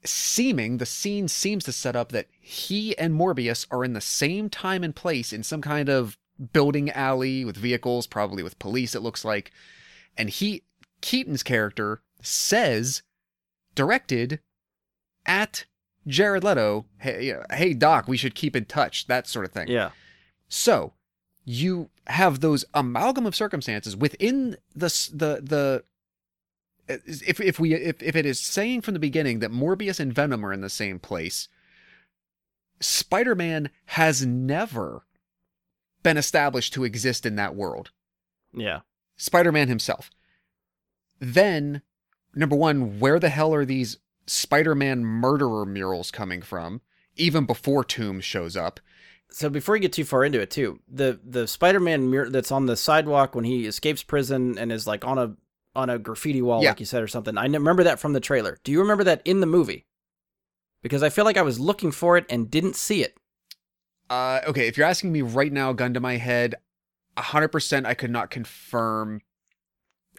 seeming, 0.04 0.78
the 0.78 0.86
scene 0.86 1.28
seems 1.28 1.64
to 1.66 1.72
set 1.72 1.96
up 1.96 2.12
that 2.12 2.28
he 2.40 2.98
and 2.98 3.14
Morbius 3.14 3.66
are 3.72 3.84
in 3.84 3.94
the 3.94 4.02
same 4.02 4.50
time 4.50 4.84
and 4.84 4.96
place 4.96 5.34
in 5.34 5.44
some 5.44 5.62
kind 5.62 5.90
of 5.90 6.18
building 6.54 6.90
alley 6.92 7.46
with 7.46 7.58
vehicles, 7.58 8.08
probably 8.08 8.44
with 8.44 8.60
police, 8.60 8.96
it 8.96 9.02
looks 9.02 9.24
like. 9.24 9.52
And 10.18 10.30
he, 10.30 10.64
Keaton's 11.02 11.44
character, 11.44 12.02
says, 12.22 13.04
directed 13.76 14.40
at 15.26 15.66
Jared 16.08 16.44
Leto, 16.44 16.86
hey, 17.00 17.36
hey, 17.52 17.74
Doc, 17.74 18.08
we 18.08 18.18
should 18.18 18.36
keep 18.36 18.56
in 18.56 18.66
touch, 18.66 19.08
that 19.08 19.28
sort 19.28 19.46
of 19.46 19.52
thing. 19.52 19.68
Yeah. 19.68 19.92
So 20.50 20.94
you 21.44 21.90
have 22.08 22.40
those 22.40 22.66
amalgam 22.74 23.26
of 23.26 23.36
circumstances 23.36 23.96
within 23.96 24.58
the 24.76 24.88
the 25.14 25.42
the. 25.42 25.84
If 26.88 27.40
if 27.40 27.60
we 27.60 27.74
if, 27.74 28.02
if 28.02 28.16
it 28.16 28.26
is 28.26 28.40
saying 28.40 28.82
from 28.82 28.94
the 28.94 29.00
beginning 29.00 29.40
that 29.40 29.52
Morbius 29.52 30.00
and 30.00 30.14
Venom 30.14 30.46
are 30.46 30.52
in 30.52 30.62
the 30.62 30.70
same 30.70 31.00
place, 31.00 31.48
Spider-Man 32.80 33.70
has 33.86 34.26
never 34.26 35.06
been 36.04 36.18
established 36.18 36.74
to 36.74 36.84
exist 36.84 37.26
in 37.26 37.36
that 37.36 37.56
world. 37.56 37.92
Yeah. 38.54 38.82
Spider-Man 39.18 39.68
himself. 39.68 40.10
Then, 41.20 41.84
number 42.34 42.56
one, 42.56 43.00
where 43.00 43.20
the 43.20 43.30
hell 43.30 43.54
are 43.54 43.66
these 43.66 43.98
Spider-Man 44.26 45.06
murderer 45.06 45.66
murals 45.66 46.10
coming 46.12 46.42
from? 46.42 46.82
Even 47.16 47.46
before 47.46 47.84
Toomes 47.84 48.24
shows 48.24 48.58
up. 48.58 48.80
So 49.34 49.50
before 49.50 49.76
you 49.76 49.82
get 49.82 49.94
too 49.94 50.04
far 50.04 50.26
into 50.26 50.40
it, 50.42 50.52
too, 50.52 50.80
the 50.90 51.20
the 51.24 51.48
Spider-Man 51.48 52.10
mirror 52.10 52.30
that's 52.30 52.52
on 52.52 52.66
the 52.66 52.76
sidewalk 52.76 53.34
when 53.36 53.46
he 53.46 53.66
escapes 53.66 54.04
prison 54.04 54.58
and 54.58 54.72
is 54.72 54.86
like 54.86 55.06
on 55.06 55.18
a 55.18 55.36
on 55.76 55.90
a 55.90 55.98
graffiti 55.98 56.42
wall, 56.42 56.62
Yeah. 56.62 56.70
like 56.72 56.80
you 56.82 56.86
said, 56.86 57.02
or 57.02 57.08
something. 57.08 57.38
i 57.38 57.46
remember 57.46 57.84
that 57.84 58.00
from 58.00 58.12
the 58.14 58.20
trailer. 58.20 58.58
Do 58.64 58.72
you 58.74 58.82
remember 58.82 59.06
that 59.06 59.22
in 59.24 59.40
the 59.40 59.46
movie? 59.48 59.86
Because 60.84 61.02
I 61.02 61.10
feel 61.10 61.24
like 61.24 61.38
I 61.38 61.44
was 61.44 61.60
looking 61.60 61.92
for 61.92 62.18
it 62.18 62.26
and 62.30 62.52
didn't 62.52 62.76
see 62.76 63.04
it. 63.04 63.16
Uh, 64.10 64.42
okay, 64.48 64.68
if 64.68 64.78
you're 64.78 64.88
asking 64.88 65.14
me 65.14 65.22
right 65.22 65.52
now, 65.54 65.72
gun 65.72 65.94
to 65.94 66.02
my 66.02 66.18
head, 66.18 66.56
hundred 67.18 67.50
percent, 67.50 67.86
I 67.86 67.94
could 67.94 68.12
not 68.12 68.30
confirm 68.30 69.22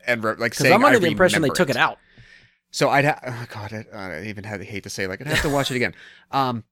and 0.07 0.25
re- 0.25 0.31
like 0.39 0.53
Because 0.53 0.59
say 0.59 0.73
I'm 0.73 0.85
under 0.85 0.97
I 0.97 1.01
the 1.01 1.09
impression 1.09 1.43
they 1.43 1.49
took 1.51 1.69
it 1.69 1.77
out. 1.77 1.99
So 2.71 2.89
I'd 2.89 3.05
ha- 3.05 3.21
oh 3.27 3.47
god, 3.53 3.87
I, 3.93 3.99
I 3.99 4.23
even 4.25 4.45
had 4.45 4.61
to 4.61 4.65
hate 4.65 4.85
to 4.85 4.91
say 4.91 5.07
like 5.07 5.21
I'd 5.21 5.27
have 5.27 5.43
to 5.43 5.51
watch 5.51 5.71
it 5.71 5.77
again. 5.77 5.95
Um, 6.31 6.65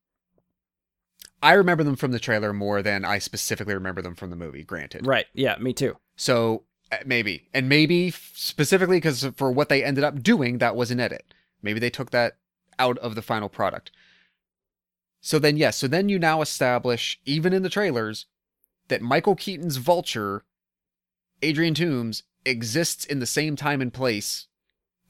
I 1.42 1.54
remember 1.54 1.84
them 1.84 1.96
from 1.96 2.12
the 2.12 2.18
trailer 2.18 2.52
more 2.52 2.82
than 2.82 3.04
I 3.04 3.18
specifically 3.18 3.74
remember 3.74 4.02
them 4.02 4.14
from 4.14 4.30
the 4.30 4.36
movie. 4.36 4.62
Granted, 4.62 5.06
Right. 5.06 5.26
Yeah, 5.32 5.56
me 5.58 5.72
too. 5.72 5.96
So 6.16 6.64
uh, 6.92 6.98
maybe, 7.06 7.48
and 7.54 7.68
maybe 7.68 8.10
specifically 8.10 8.98
because 8.98 9.24
for 9.36 9.50
what 9.50 9.68
they 9.68 9.82
ended 9.82 10.04
up 10.04 10.22
doing, 10.22 10.58
that 10.58 10.76
was 10.76 10.90
an 10.90 11.00
edit. 11.00 11.32
Maybe 11.62 11.80
they 11.80 11.90
took 11.90 12.10
that 12.10 12.36
out 12.78 12.98
of 12.98 13.14
the 13.14 13.22
final 13.22 13.48
product. 13.48 13.90
So 15.20 15.38
then, 15.38 15.56
yes. 15.56 15.76
so 15.76 15.86
then 15.86 16.08
you 16.08 16.18
now 16.18 16.40
establish, 16.40 17.20
even 17.24 17.52
in 17.52 17.62
the 17.62 17.68
trailers, 17.68 18.26
that 18.88 19.02
Michael 19.02 19.36
Keaton's 19.36 19.76
Vulture, 19.76 20.44
Adrian 21.42 21.74
Toomes, 21.74 22.22
exists 22.44 23.04
in 23.04 23.20
the 23.20 23.26
same 23.26 23.54
time 23.54 23.82
and 23.82 23.92
place 23.92 24.46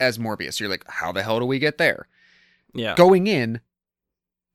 as 0.01 0.19
Morbius. 0.19 0.59
You're 0.59 0.69
like, 0.69 0.85
how 0.89 1.13
the 1.13 1.23
hell 1.23 1.39
do 1.39 1.47
we 1.47 1.59
get 1.59 1.79
there? 1.79 2.09
Yeah. 2.75 2.95
Going 2.97 3.27
in, 3.27 3.61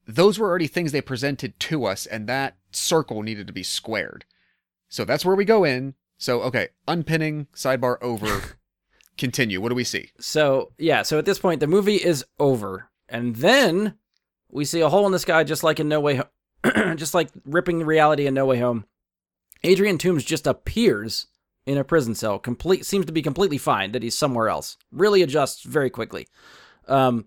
those 0.05 0.37
were 0.39 0.47
already 0.47 0.67
things 0.67 0.91
they 0.91 1.01
presented 1.01 1.59
to 1.61 1.85
us, 1.85 2.05
and 2.05 2.27
that 2.27 2.57
circle 2.71 3.23
needed 3.23 3.47
to 3.47 3.53
be 3.53 3.63
squared. 3.63 4.25
So 4.89 5.05
that's 5.05 5.25
where 5.25 5.35
we 5.35 5.45
go 5.45 5.63
in. 5.63 5.95
So, 6.17 6.41
okay, 6.43 6.69
unpinning, 6.87 7.47
sidebar 7.53 7.97
over. 8.01 8.57
Continue. 9.17 9.61
What 9.61 9.69
do 9.69 9.75
we 9.75 9.83
see? 9.83 10.11
So 10.19 10.73
yeah, 10.77 11.01
so 11.01 11.17
at 11.17 11.25
this 11.25 11.39
point 11.39 11.61
the 11.61 11.67
movie 11.67 11.95
is 11.95 12.25
over, 12.39 12.89
and 13.07 13.35
then 13.37 13.95
we 14.49 14.65
see 14.65 14.81
a 14.81 14.89
hole 14.89 15.05
in 15.05 15.11
the 15.11 15.19
sky, 15.19 15.43
just 15.43 15.63
like 15.63 15.79
in 15.79 15.87
No 15.87 16.01
Way 16.01 16.15
Home, 16.17 16.97
just 16.97 17.13
like 17.13 17.29
ripping 17.45 17.83
reality 17.83 18.27
in 18.27 18.33
No 18.33 18.45
Way 18.45 18.59
Home. 18.59 18.85
Adrian 19.63 19.97
Toomes 19.97 20.25
just 20.25 20.45
appears 20.45 21.27
in 21.65 21.77
a 21.77 21.83
prison 21.83 22.13
cell, 22.13 22.37
complete 22.37 22.85
seems 22.85 23.05
to 23.05 23.11
be 23.11 23.21
completely 23.21 23.57
fine 23.57 23.91
that 23.91 24.03
he's 24.03 24.17
somewhere 24.17 24.49
else. 24.49 24.77
Really 24.91 25.21
adjusts 25.21 25.63
very 25.63 25.89
quickly. 25.89 26.27
Um, 26.87 27.25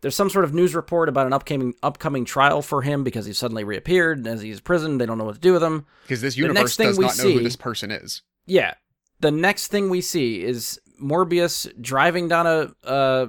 there's 0.00 0.14
some 0.14 0.30
sort 0.30 0.44
of 0.44 0.54
news 0.54 0.74
report 0.74 1.08
about 1.08 1.26
an 1.26 1.32
upcoming 1.32 1.74
upcoming 1.82 2.24
trial 2.24 2.62
for 2.62 2.82
him 2.82 3.04
because 3.04 3.26
he 3.26 3.32
suddenly 3.32 3.64
reappeared 3.64 4.18
and 4.18 4.26
as 4.26 4.40
he's 4.40 4.58
in 4.58 4.62
prison. 4.62 4.98
They 4.98 5.06
don't 5.06 5.18
know 5.18 5.24
what 5.24 5.34
to 5.34 5.40
do 5.40 5.52
with 5.52 5.62
him. 5.62 5.86
Because 6.02 6.20
this 6.20 6.36
universe 6.36 6.76
does 6.76 6.98
not 6.98 7.18
know 7.18 7.30
who 7.30 7.42
this 7.42 7.56
person 7.56 7.90
is. 7.90 8.22
Yeah. 8.46 8.74
The 9.20 9.30
next 9.30 9.68
thing 9.68 9.90
we 9.90 10.00
see 10.00 10.42
is 10.42 10.80
Morbius 11.02 11.70
driving 11.80 12.28
down 12.28 12.46
a, 12.46 12.72
a 12.84 13.28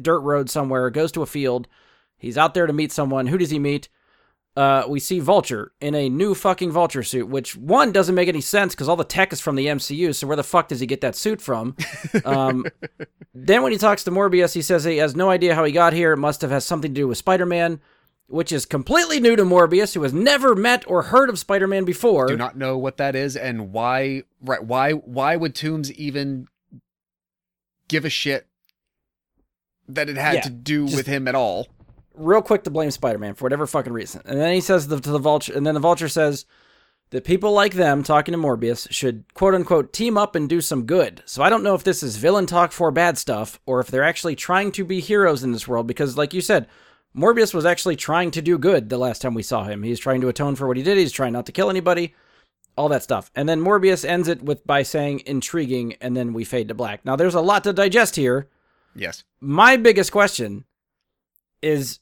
dirt 0.00 0.20
road 0.20 0.48
somewhere, 0.48 0.88
goes 0.90 1.10
to 1.12 1.22
a 1.22 1.26
field. 1.26 1.66
He's 2.16 2.38
out 2.38 2.54
there 2.54 2.66
to 2.66 2.72
meet 2.72 2.92
someone. 2.92 3.26
Who 3.26 3.38
does 3.38 3.50
he 3.50 3.58
meet? 3.58 3.88
Uh, 4.56 4.84
we 4.88 4.98
see 4.98 5.20
Vulture 5.20 5.72
in 5.82 5.94
a 5.94 6.08
new 6.08 6.34
fucking 6.34 6.72
Vulture 6.72 7.02
suit, 7.02 7.28
which 7.28 7.54
one 7.56 7.92
doesn't 7.92 8.14
make 8.14 8.26
any 8.28 8.40
sense 8.40 8.74
because 8.74 8.88
all 8.88 8.96
the 8.96 9.04
tech 9.04 9.30
is 9.32 9.40
from 9.40 9.54
the 9.54 9.66
MCU. 9.66 10.14
So 10.14 10.26
where 10.26 10.36
the 10.36 10.42
fuck 10.42 10.68
does 10.68 10.80
he 10.80 10.86
get 10.86 11.02
that 11.02 11.14
suit 11.14 11.40
from? 11.42 11.76
Um, 12.24 12.64
then 13.34 13.62
when 13.62 13.70
he 13.72 13.78
talks 13.78 14.02
to 14.04 14.10
Morbius, 14.10 14.54
he 14.54 14.62
says 14.62 14.84
he 14.84 14.96
has 14.96 15.14
no 15.14 15.28
idea 15.28 15.54
how 15.54 15.62
he 15.64 15.72
got 15.72 15.92
here. 15.92 16.12
It 16.14 16.16
must 16.16 16.40
have 16.40 16.50
has 16.50 16.64
something 16.64 16.92
to 16.94 17.00
do 17.00 17.06
with 17.06 17.18
Spider-Man, 17.18 17.80
which 18.28 18.50
is 18.50 18.64
completely 18.64 19.20
new 19.20 19.36
to 19.36 19.44
Morbius, 19.44 19.92
who 19.94 20.02
has 20.02 20.14
never 20.14 20.54
met 20.56 20.84
or 20.88 21.02
heard 21.02 21.28
of 21.28 21.38
Spider-Man 21.38 21.84
before. 21.84 22.26
Do 22.26 22.36
not 22.38 22.56
know 22.56 22.78
what 22.78 22.96
that 22.96 23.14
is 23.14 23.36
and 23.36 23.72
why. 23.72 24.22
Right? 24.40 24.64
Why? 24.64 24.92
Why 24.92 25.36
would 25.36 25.54
Toomes 25.54 25.90
even 25.92 26.48
give 27.88 28.04
a 28.06 28.10
shit 28.10 28.46
that 29.88 30.08
it 30.08 30.16
had 30.16 30.34
Yeah, 30.36 30.40
to 30.42 30.50
do 30.50 30.84
just- 30.86 30.96
with 30.96 31.06
him 31.06 31.28
at 31.28 31.34
all? 31.34 31.68
Real 32.16 32.42
quick 32.42 32.64
to 32.64 32.70
blame 32.70 32.90
Spider-Man 32.90 33.34
for 33.34 33.44
whatever 33.44 33.66
fucking 33.66 33.92
reason. 33.92 34.22
And 34.24 34.40
then 34.40 34.54
he 34.54 34.60
says 34.60 34.88
the, 34.88 35.00
to 35.00 35.10
the 35.10 35.18
Vulture, 35.18 35.52
and 35.54 35.66
then 35.66 35.74
the 35.74 35.80
Vulture 35.80 36.08
says 36.08 36.46
that 37.10 37.24
people 37.24 37.52
like 37.52 37.74
them 37.74 38.02
talking 38.02 38.32
to 38.32 38.38
Morbius 38.38 38.90
should 38.90 39.32
quote 39.34 39.54
unquote 39.54 39.92
team 39.92 40.18
up 40.18 40.34
and 40.34 40.48
do 40.48 40.60
some 40.60 40.86
good. 40.86 41.22
So 41.26 41.42
I 41.42 41.48
don't 41.48 41.62
know 41.62 41.74
if 41.74 41.84
this 41.84 42.02
is 42.02 42.16
villain 42.16 42.46
talk 42.46 42.72
for 42.72 42.90
bad 42.90 43.16
stuff 43.16 43.60
or 43.66 43.80
if 43.80 43.88
they're 43.88 44.02
actually 44.02 44.34
trying 44.34 44.72
to 44.72 44.84
be 44.84 45.00
heroes 45.00 45.44
in 45.44 45.52
this 45.52 45.68
world 45.68 45.86
because, 45.86 46.16
like 46.16 46.34
you 46.34 46.40
said, 46.40 46.66
Morbius 47.16 47.54
was 47.54 47.64
actually 47.64 47.96
trying 47.96 48.30
to 48.32 48.42
do 48.42 48.58
good 48.58 48.88
the 48.88 48.98
last 48.98 49.22
time 49.22 49.34
we 49.34 49.42
saw 49.42 49.64
him. 49.64 49.82
He's 49.82 50.00
trying 50.00 50.20
to 50.20 50.28
atone 50.28 50.56
for 50.56 50.66
what 50.66 50.76
he 50.76 50.82
did. 50.82 50.98
He's 50.98 51.12
trying 51.12 51.32
not 51.32 51.46
to 51.46 51.52
kill 51.52 51.70
anybody. 51.70 52.14
All 52.76 52.90
that 52.90 53.02
stuff. 53.02 53.30
And 53.34 53.48
then 53.48 53.62
Morbius 53.62 54.04
ends 54.04 54.28
it 54.28 54.42
with 54.42 54.66
by 54.66 54.82
saying 54.82 55.22
intriguing, 55.24 55.94
and 56.02 56.14
then 56.14 56.34
we 56.34 56.44
fade 56.44 56.68
to 56.68 56.74
black. 56.74 57.04
Now 57.06 57.16
there's 57.16 57.34
a 57.34 57.40
lot 57.40 57.64
to 57.64 57.72
digest 57.72 58.16
here 58.16 58.48
Yes. 58.94 59.24
my 59.40 59.76
biggest 59.78 60.12
question 60.12 60.64
is 61.62 62.00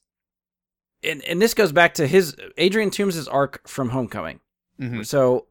and, 1.04 1.22
and 1.24 1.40
this 1.42 1.54
goes 1.54 1.72
back 1.72 1.94
to 1.94 2.06
his 2.06 2.36
Adrian 2.56 2.90
Toomes' 2.90 3.28
arc 3.30 3.66
from 3.68 3.90
Homecoming. 3.90 4.40
Mhm. 4.80 5.06
So 5.06 5.46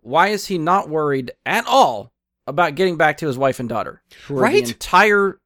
why 0.00 0.28
is 0.28 0.46
he 0.46 0.58
not 0.58 0.88
worried 0.88 1.32
at 1.44 1.66
all 1.66 2.12
about 2.46 2.74
getting 2.76 2.96
back 2.96 3.18
to 3.18 3.26
his 3.26 3.36
wife 3.36 3.58
and 3.60 3.68
daughter? 3.68 4.02
Right? 4.28 4.64
the 4.64 4.70
entire 4.72 5.40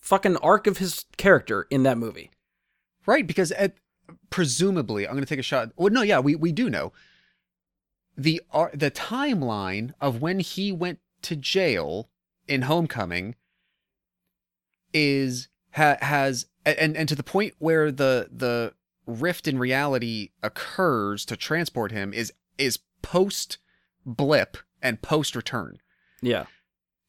fucking 0.00 0.36
arc 0.38 0.66
of 0.66 0.78
his 0.78 1.04
character 1.16 1.66
in 1.70 1.82
that 1.82 1.98
movie. 1.98 2.30
Right, 3.06 3.26
because 3.26 3.52
at, 3.52 3.74
presumably, 4.30 5.06
I'm 5.06 5.12
going 5.14 5.24
to 5.24 5.28
take 5.28 5.38
a 5.38 5.42
shot. 5.42 5.70
Well, 5.76 5.92
no, 5.92 6.02
yeah, 6.02 6.18
we, 6.20 6.34
we 6.34 6.52
do 6.52 6.68
know 6.70 6.92
the 8.16 8.42
ar- 8.50 8.70
the 8.74 8.90
timeline 8.90 9.92
of 10.00 10.20
when 10.20 10.40
he 10.40 10.72
went 10.72 10.98
to 11.22 11.36
jail 11.36 12.08
in 12.46 12.62
Homecoming 12.62 13.34
is 14.92 15.48
ha, 15.72 15.96
has 16.00 16.46
and 16.64 16.96
and 16.96 17.08
to 17.08 17.14
the 17.14 17.22
point 17.22 17.54
where 17.58 17.92
the 17.92 18.28
the 18.32 18.74
rift 19.08 19.48
in 19.48 19.58
reality 19.58 20.28
occurs 20.42 21.24
to 21.24 21.34
transport 21.36 21.90
him 21.90 22.12
is 22.12 22.32
is 22.58 22.78
post 23.00 23.56
blip 24.04 24.58
and 24.82 25.00
post 25.02 25.34
return. 25.34 25.78
Yeah. 26.20 26.44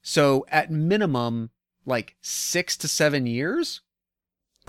So 0.02 0.46
at 0.50 0.72
minimum, 0.72 1.50
like 1.86 2.16
six 2.22 2.78
to 2.78 2.88
seven 2.88 3.26
years 3.28 3.82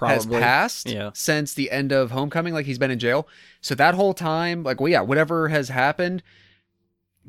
has 0.01 0.25
Probably. 0.27 0.41
passed 0.41 0.89
Yeah. 0.89 1.11
since 1.15 1.55
the 1.55 1.71
end 1.71 1.93
of 1.93 2.11
Homecoming. 2.11 2.53
Like 2.53 2.67
he's 2.67 2.79
been 2.79 2.91
in 2.91 2.99
jail. 2.99 3.29
So 3.61 3.75
that 3.77 3.95
whole 3.95 4.15
time, 4.15 4.63
like, 4.65 4.81
well, 4.81 4.91
yeah, 4.91 5.03
whatever 5.03 5.49
has 5.49 5.69
happened 5.69 6.23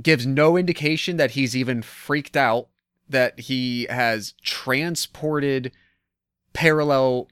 gives 0.01 0.25
no 0.25 0.57
indication 0.57 1.17
that 1.17 1.31
he's 1.31 1.55
even 1.55 1.81
freaked 1.83 2.35
out 2.35 2.69
that 3.09 3.41
he 3.41 3.85
has 3.89 4.33
transported 4.41 5.71
parallel 6.53 7.27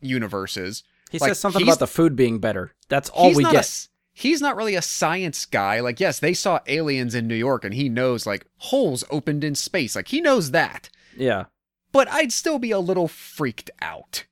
universes. 0.00 0.82
He 1.12 1.18
like, 1.18 1.28
says 1.28 1.38
something 1.38 1.62
about 1.62 1.78
the 1.78 1.86
food 1.86 2.16
being 2.16 2.38
better. 2.38 2.72
That's 2.88 3.10
all 3.10 3.34
we 3.34 3.44
get. 3.44 3.68
A, 3.68 3.88
he's 4.12 4.40
not 4.40 4.56
really 4.56 4.74
a 4.74 4.82
science 4.82 5.44
guy. 5.44 5.80
Like, 5.80 6.00
yes, 6.00 6.18
they 6.18 6.32
saw 6.32 6.60
aliens 6.66 7.14
in 7.14 7.28
New 7.28 7.34
York 7.34 7.64
and 7.64 7.74
he 7.74 7.88
knows 7.88 8.26
like 8.26 8.46
holes 8.56 9.04
opened 9.10 9.44
in 9.44 9.54
space. 9.54 9.94
Like 9.94 10.08
he 10.08 10.20
knows 10.20 10.50
that. 10.52 10.88
yeah. 11.16 11.44
But 11.92 12.08
I'd 12.08 12.32
still 12.32 12.58
be 12.58 12.70
a 12.70 12.78
little 12.78 13.06
freaked 13.06 13.70
out. 13.82 14.24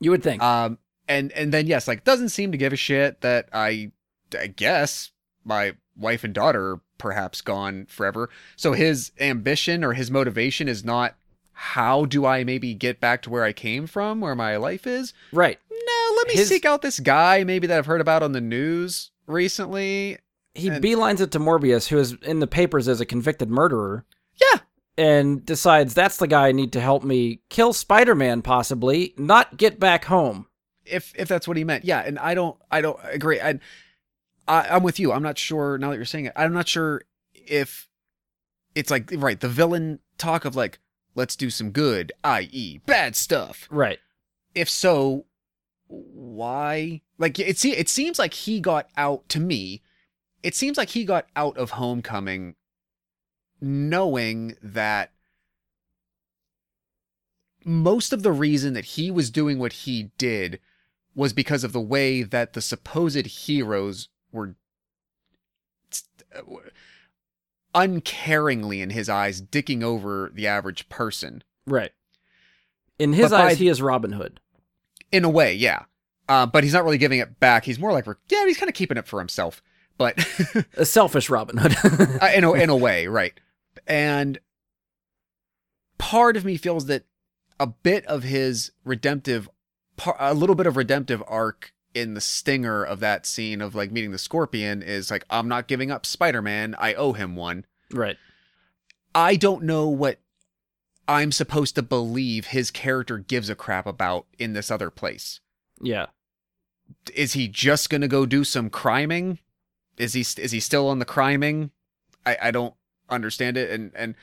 You 0.00 0.10
would 0.10 0.24
think. 0.24 0.42
Um, 0.42 0.78
and 1.06 1.30
and 1.30 1.54
then 1.54 1.68
yes, 1.68 1.86
like 1.86 2.02
doesn't 2.02 2.30
seem 2.30 2.50
to 2.50 2.58
give 2.58 2.72
a 2.72 2.76
shit 2.76 3.20
that 3.20 3.48
I, 3.52 3.92
I 4.36 4.48
guess 4.48 5.12
my 5.44 5.76
wife 5.96 6.24
and 6.24 6.34
daughter 6.34 6.72
are 6.72 6.80
perhaps 6.98 7.40
gone 7.40 7.86
forever. 7.88 8.28
So 8.56 8.72
his 8.72 9.12
ambition 9.20 9.84
or 9.84 9.92
his 9.92 10.10
motivation 10.10 10.66
is 10.68 10.84
not 10.84 11.14
how 11.52 12.04
do 12.04 12.24
I 12.26 12.44
maybe 12.44 12.74
get 12.74 13.00
back 13.00 13.22
to 13.22 13.30
where 13.30 13.42
I 13.44 13.52
came 13.52 13.86
from, 13.86 14.20
where 14.20 14.34
my 14.34 14.56
life 14.56 14.86
is. 14.86 15.12
right. 15.32 15.58
No, 15.70 15.97
let 16.18 16.28
me 16.28 16.34
His- 16.34 16.48
seek 16.48 16.64
out 16.64 16.82
this 16.82 17.00
guy 17.00 17.44
maybe 17.44 17.66
that 17.66 17.78
I've 17.78 17.86
heard 17.86 18.00
about 18.00 18.22
on 18.22 18.32
the 18.32 18.40
news 18.40 19.10
recently. 19.26 20.18
He 20.54 20.68
And- 20.68 20.82
beelines 20.84 21.20
it 21.20 21.30
to 21.32 21.38
Morbius, 21.38 21.88
who 21.88 21.98
is 21.98 22.14
in 22.22 22.40
the 22.40 22.46
papers 22.46 22.88
as 22.88 23.00
a 23.00 23.06
convicted 23.06 23.48
murderer. 23.50 24.04
Yeah, 24.40 24.60
and 24.96 25.44
decides 25.46 25.94
that's 25.94 26.16
the 26.16 26.26
guy 26.26 26.48
I 26.48 26.52
need 26.52 26.72
to 26.72 26.80
help 26.80 27.04
me 27.04 27.40
kill 27.48 27.72
Spider-Man 27.72 28.42
possibly, 28.42 29.14
not 29.16 29.56
get 29.56 29.78
back 29.80 30.04
home. 30.06 30.46
if 30.84 31.12
if 31.16 31.28
that's 31.28 31.46
what 31.46 31.56
he 31.58 31.64
meant. 31.64 31.84
Yeah, 31.84 32.00
and 32.00 32.18
I 32.18 32.32
don't 32.34 32.56
I 32.70 32.80
don't 32.80 32.98
agree. 33.04 33.40
I, 33.40 33.60
I 34.48 34.68
I'm 34.70 34.82
with 34.82 34.98
you. 34.98 35.12
I'm 35.12 35.22
not 35.22 35.36
sure 35.38 35.76
now 35.78 35.90
that 35.90 35.96
you're 35.96 36.04
saying 36.06 36.24
it. 36.26 36.32
I'm 36.34 36.54
not 36.54 36.66
sure 36.66 37.02
if 37.34 37.88
it's 38.74 38.90
like 38.90 39.10
right 39.16 39.38
the 39.38 39.48
villain 39.50 39.98
talk 40.16 40.44
of 40.46 40.56
like 40.56 40.78
let's 41.14 41.36
do 41.36 41.50
some 41.50 41.70
good, 41.72 42.10
i.e. 42.24 42.78
bad 42.86 43.14
stuff. 43.16 43.68
Right. 43.70 43.98
If 44.54 44.70
so, 44.70 45.26
why? 45.88 47.02
Like 47.18 47.38
it 47.38 47.58
se- 47.58 47.76
it 47.76 47.88
seems 47.88 48.18
like 48.18 48.34
he 48.34 48.60
got 48.60 48.88
out 48.96 49.28
to 49.30 49.40
me. 49.40 49.82
It 50.42 50.54
seems 50.54 50.76
like 50.78 50.90
he 50.90 51.04
got 51.04 51.26
out 51.34 51.56
of 51.58 51.72
Homecoming 51.72 52.54
knowing 53.60 54.54
that 54.62 55.10
most 57.64 58.12
of 58.12 58.22
the 58.22 58.30
reason 58.32 58.72
that 58.74 58.84
he 58.84 59.10
was 59.10 59.30
doing 59.30 59.58
what 59.58 59.72
he 59.72 60.10
did 60.16 60.60
was 61.14 61.32
because 61.32 61.64
of 61.64 61.72
the 61.72 61.80
way 61.80 62.22
that 62.22 62.52
the 62.52 62.60
supposed 62.62 63.26
heroes 63.26 64.08
were 64.30 64.54
uh, 66.36 66.42
uncaringly 67.74 68.80
in 68.80 68.90
his 68.90 69.08
eyes 69.08 69.42
dicking 69.42 69.82
over 69.82 70.30
the 70.32 70.46
average 70.46 70.88
person 70.88 71.42
Right. 71.66 71.90
In 72.98 73.12
his 73.12 73.30
But 73.30 73.38
by- 73.38 73.44
eyes, 73.50 73.58
he 73.58 73.68
is 73.68 73.82
Robin 73.82 74.12
Hood. 74.12 74.40
In 75.12 75.24
a 75.24 75.28
way 75.30 75.54
yeah 75.54 75.84
Uh, 76.28 76.44
but 76.46 76.62
he's 76.64 76.74
not 76.74 76.84
really 76.84 76.98
giving 76.98 77.20
it 77.20 77.40
back. 77.40 77.64
He's 77.64 77.78
more 77.78 77.90
like, 77.92 78.04
yeah, 78.28 78.44
he's 78.46 78.58
kind 78.58 78.68
of 78.68 78.74
keeping 78.74 78.98
it 78.98 79.06
for 79.08 79.18
himself. 79.18 79.62
But 79.96 80.18
A 80.76 80.84
selfish 80.84 81.30
Robin 81.30 81.56
Hood. 81.56 81.74
uh, 82.22 82.30
in 82.34 82.44
a, 82.44 82.52
in 82.52 82.68
a 82.68 82.76
way, 82.86 83.06
right? 83.06 83.32
And 83.86 84.38
part 85.98 86.36
of 86.36 86.44
me 86.44 86.56
feels 86.56 86.86
that 86.86 87.04
a 87.58 87.66
bit 87.66 88.04
of 88.06 88.22
his 88.24 88.72
redemptive, 88.84 89.48
par- 89.96 90.16
a 90.20 90.34
little 90.34 90.54
bit 90.54 90.66
of 90.66 90.76
redemptive 90.76 91.22
arc 91.26 91.72
in 91.94 92.12
the 92.14 92.20
stinger 92.20 92.84
of 92.84 93.00
that 93.00 93.24
scene 93.26 93.60
of 93.62 93.74
like 93.74 93.90
meeting 93.90 94.12
the 94.12 94.18
Scorpion 94.18 94.82
is 94.82 95.10
like, 95.10 95.24
I'm 95.30 95.48
not 95.48 95.66
giving 95.66 95.90
up 95.90 96.04
Spider-Man. 96.06 96.76
I 96.78 96.92
owe 96.94 97.14
him 97.14 97.34
one. 97.36 97.64
right. 97.92 98.16
I 99.14 99.36
don't 99.36 99.64
know 99.64 99.88
what 99.88 100.20
I'm 101.08 101.32
supposed 101.32 101.74
to 101.76 101.82
believe 101.82 102.48
his 102.48 102.70
character 102.70 103.16
gives 103.16 103.48
a 103.48 103.54
crap 103.54 103.86
about 103.86 104.26
in 104.38 104.52
this 104.52 104.70
other 104.70 104.90
place. 104.90 105.40
Yeah. 105.80 106.06
Is 107.14 107.32
he 107.32 107.48
just 107.48 107.88
gonna 107.88 108.08
go 108.08 108.26
do 108.26 108.44
some 108.44 108.68
criming? 108.68 109.38
Is 109.96 110.12
he 110.12 110.20
is 110.20 110.52
he 110.52 110.60
still 110.60 110.88
on 110.88 110.98
the 110.98 111.04
criming? 111.06 111.70
I, 112.26 112.36
I 112.42 112.50
don't 112.50 112.74
understand 113.08 113.56
it. 113.56 113.70
And 113.70 113.90
and 113.94 114.14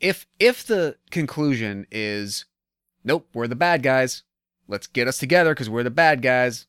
if 0.00 0.26
if 0.40 0.66
the 0.66 0.96
conclusion 1.10 1.86
is 1.90 2.46
nope, 3.04 3.28
we're 3.32 3.46
the 3.46 3.54
bad 3.54 3.82
guys. 3.82 4.24
Let's 4.66 4.88
get 4.88 5.08
us 5.08 5.18
together 5.18 5.54
because 5.54 5.70
we're 5.70 5.82
the 5.84 5.90
bad 5.90 6.20
guys. 6.20 6.66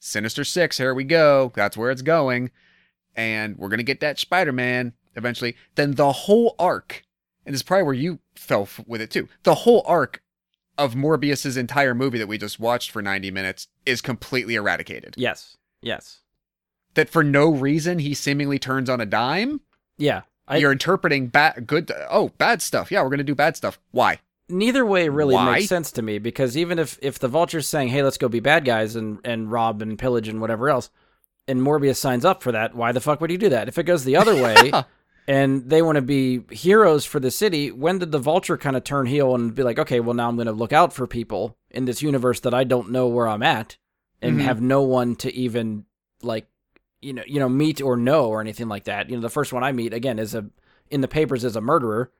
Sinister 0.00 0.42
Six, 0.42 0.78
here 0.78 0.94
we 0.94 1.04
go. 1.04 1.52
That's 1.54 1.76
where 1.76 1.92
it's 1.92 2.02
going. 2.02 2.50
And 3.14 3.56
we're 3.58 3.68
gonna 3.68 3.84
get 3.84 4.00
that 4.00 4.18
Spider-Man 4.18 4.94
eventually. 5.14 5.54
Then 5.76 5.92
the 5.92 6.12
whole 6.12 6.56
arc, 6.58 7.04
and 7.46 7.52
this 7.52 7.60
is 7.60 7.62
probably 7.62 7.84
where 7.84 7.94
you 7.94 8.18
fell 8.34 8.62
f- 8.62 8.80
with 8.86 9.00
it 9.00 9.10
too. 9.10 9.28
The 9.42 9.54
whole 9.56 9.82
arc 9.86 10.22
of 10.78 10.94
Morbius's 10.94 11.56
entire 11.56 11.94
movie 11.94 12.18
that 12.18 12.28
we 12.28 12.38
just 12.38 12.58
watched 12.58 12.90
for 12.90 13.02
90 13.02 13.30
minutes 13.30 13.68
is 13.84 14.00
completely 14.00 14.54
eradicated. 14.54 15.14
Yes. 15.16 15.56
Yes. 15.80 16.20
That 16.94 17.08
for 17.10 17.22
no 17.22 17.50
reason 17.50 17.98
he 17.98 18.14
seemingly 18.14 18.58
turns 18.58 18.88
on 18.90 19.00
a 19.00 19.06
dime. 19.06 19.60
Yeah. 19.98 20.22
I, 20.48 20.56
You're 20.58 20.72
interpreting 20.72 21.28
bad, 21.28 21.66
good. 21.66 21.90
Oh, 22.10 22.30
bad 22.38 22.60
stuff. 22.62 22.90
Yeah, 22.90 23.02
we're 23.02 23.10
gonna 23.10 23.22
do 23.22 23.34
bad 23.34 23.56
stuff. 23.56 23.78
Why? 23.90 24.18
neither 24.48 24.84
way 24.84 25.08
really 25.08 25.34
Why? 25.34 25.52
makes 25.52 25.68
sense 25.68 25.90
to 25.92 26.02
me 26.02 26.18
because 26.18 26.56
even 26.56 26.78
if 26.78 26.98
if 27.00 27.18
the 27.18 27.28
vulture's 27.28 27.66
saying 27.66 27.88
hey 27.88 28.02
let's 28.02 28.18
go 28.18 28.28
be 28.28 28.40
bad 28.40 28.64
guys 28.66 28.96
and 28.96 29.18
and 29.24 29.50
rob 29.50 29.80
and 29.80 29.98
pillage 29.98 30.28
and 30.28 30.40
whatever 30.42 30.68
else 30.68 30.90
and 31.48 31.60
morbius 31.62 31.96
signs 31.96 32.24
up 32.24 32.42
for 32.42 32.52
that 32.52 32.74
why 32.74 32.92
the 32.92 33.00
fuck 33.00 33.20
would 33.20 33.30
you 33.30 33.38
do 33.38 33.48
that 33.48 33.68
if 33.68 33.78
it 33.78 33.84
goes 33.84 34.04
the 34.04 34.16
other 34.16 34.34
way 34.42 34.70
and 35.32 35.68
they 35.70 35.82
want 35.82 35.96
to 35.96 36.02
be 36.02 36.40
heroes 36.50 37.04
for 37.04 37.20
the 37.20 37.30
city 37.30 37.70
when 37.70 37.98
did 37.98 38.12
the 38.12 38.18
vulture 38.18 38.56
kind 38.58 38.76
of 38.76 38.84
turn 38.84 39.06
heel 39.06 39.34
and 39.34 39.54
be 39.54 39.62
like 39.62 39.78
okay 39.78 40.00
well 40.00 40.14
now 40.14 40.28
i'm 40.28 40.36
going 40.36 40.46
to 40.46 40.52
look 40.52 40.72
out 40.72 40.92
for 40.92 41.06
people 41.06 41.56
in 41.70 41.84
this 41.86 42.02
universe 42.02 42.40
that 42.40 42.54
i 42.54 42.64
don't 42.64 42.90
know 42.90 43.06
where 43.08 43.28
i'm 43.28 43.42
at 43.42 43.76
and 44.20 44.38
Mhm. 44.38 44.42
have 44.42 44.60
no 44.60 44.82
one 44.82 45.16
to 45.16 45.32
even 45.34 45.84
like 46.22 46.46
you 47.00 47.12
know 47.12 47.24
you 47.26 47.40
know 47.40 47.48
meet 47.48 47.80
or 47.80 47.96
know 47.96 48.26
or 48.26 48.40
anything 48.40 48.68
like 48.68 48.84
that 48.84 49.08
you 49.10 49.16
know 49.16 49.22
the 49.22 49.30
first 49.38 49.52
one 49.52 49.64
i 49.64 49.72
meet 49.72 49.92
again 49.94 50.18
is 50.18 50.34
a 50.34 50.44
in 50.90 51.00
the 51.00 51.08
papers 51.08 51.44
is 51.44 51.56
a 51.56 51.60
murderer 51.60 52.10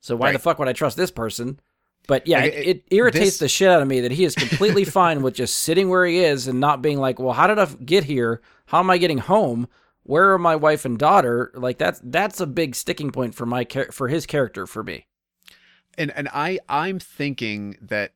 so 0.00 0.14
why 0.16 0.30
the 0.32 0.38
fuck 0.38 0.58
would 0.58 0.68
i 0.68 0.72
trust 0.72 0.96
this 0.96 1.10
person 1.10 1.58
but 2.06 2.26
yeah, 2.26 2.40
Like, 2.40 2.52
it, 2.54 2.56
it- 2.56 2.68
it 2.68 2.84
irritates 2.96 3.24
this- 3.24 3.38
the 3.38 3.48
shit 3.48 3.68
out 3.68 3.82
of 3.82 3.88
me 3.88 4.00
that 4.00 4.12
he 4.12 4.24
is 4.24 4.34
completely 4.34 4.84
fine 4.98 5.20
with 5.20 5.34
just 5.34 5.58
sitting 5.58 5.90
where 5.90 6.06
he 6.06 6.20
is 6.20 6.48
and 6.48 6.58
not 6.58 6.80
being 6.80 6.98
like, 6.98 7.18
"Well, 7.18 7.34
how 7.34 7.46
did 7.46 7.58
I 7.58 7.66
get 7.66 8.04
here? 8.04 8.40
How 8.66 8.78
am 8.78 8.88
I 8.88 8.96
getting 8.96 9.18
home? 9.18 9.68
Where 10.08 10.32
are 10.32 10.38
my 10.38 10.56
wife 10.56 10.84
and 10.84 10.98
daughter?" 10.98 11.50
Like 11.54 11.76
that's 11.78 12.00
that's 12.02 12.40
a 12.40 12.46
big 12.46 12.74
sticking 12.74 13.10
point 13.12 13.34
for 13.34 13.44
my 13.46 13.64
char- 13.64 13.92
for 13.92 14.08
his 14.08 14.24
character 14.26 14.66
for 14.66 14.82
me. 14.82 15.06
and 15.96 16.10
and 16.12 16.28
I 16.32 16.58
I'm 16.68 16.98
thinking 16.98 17.76
that 17.82 18.12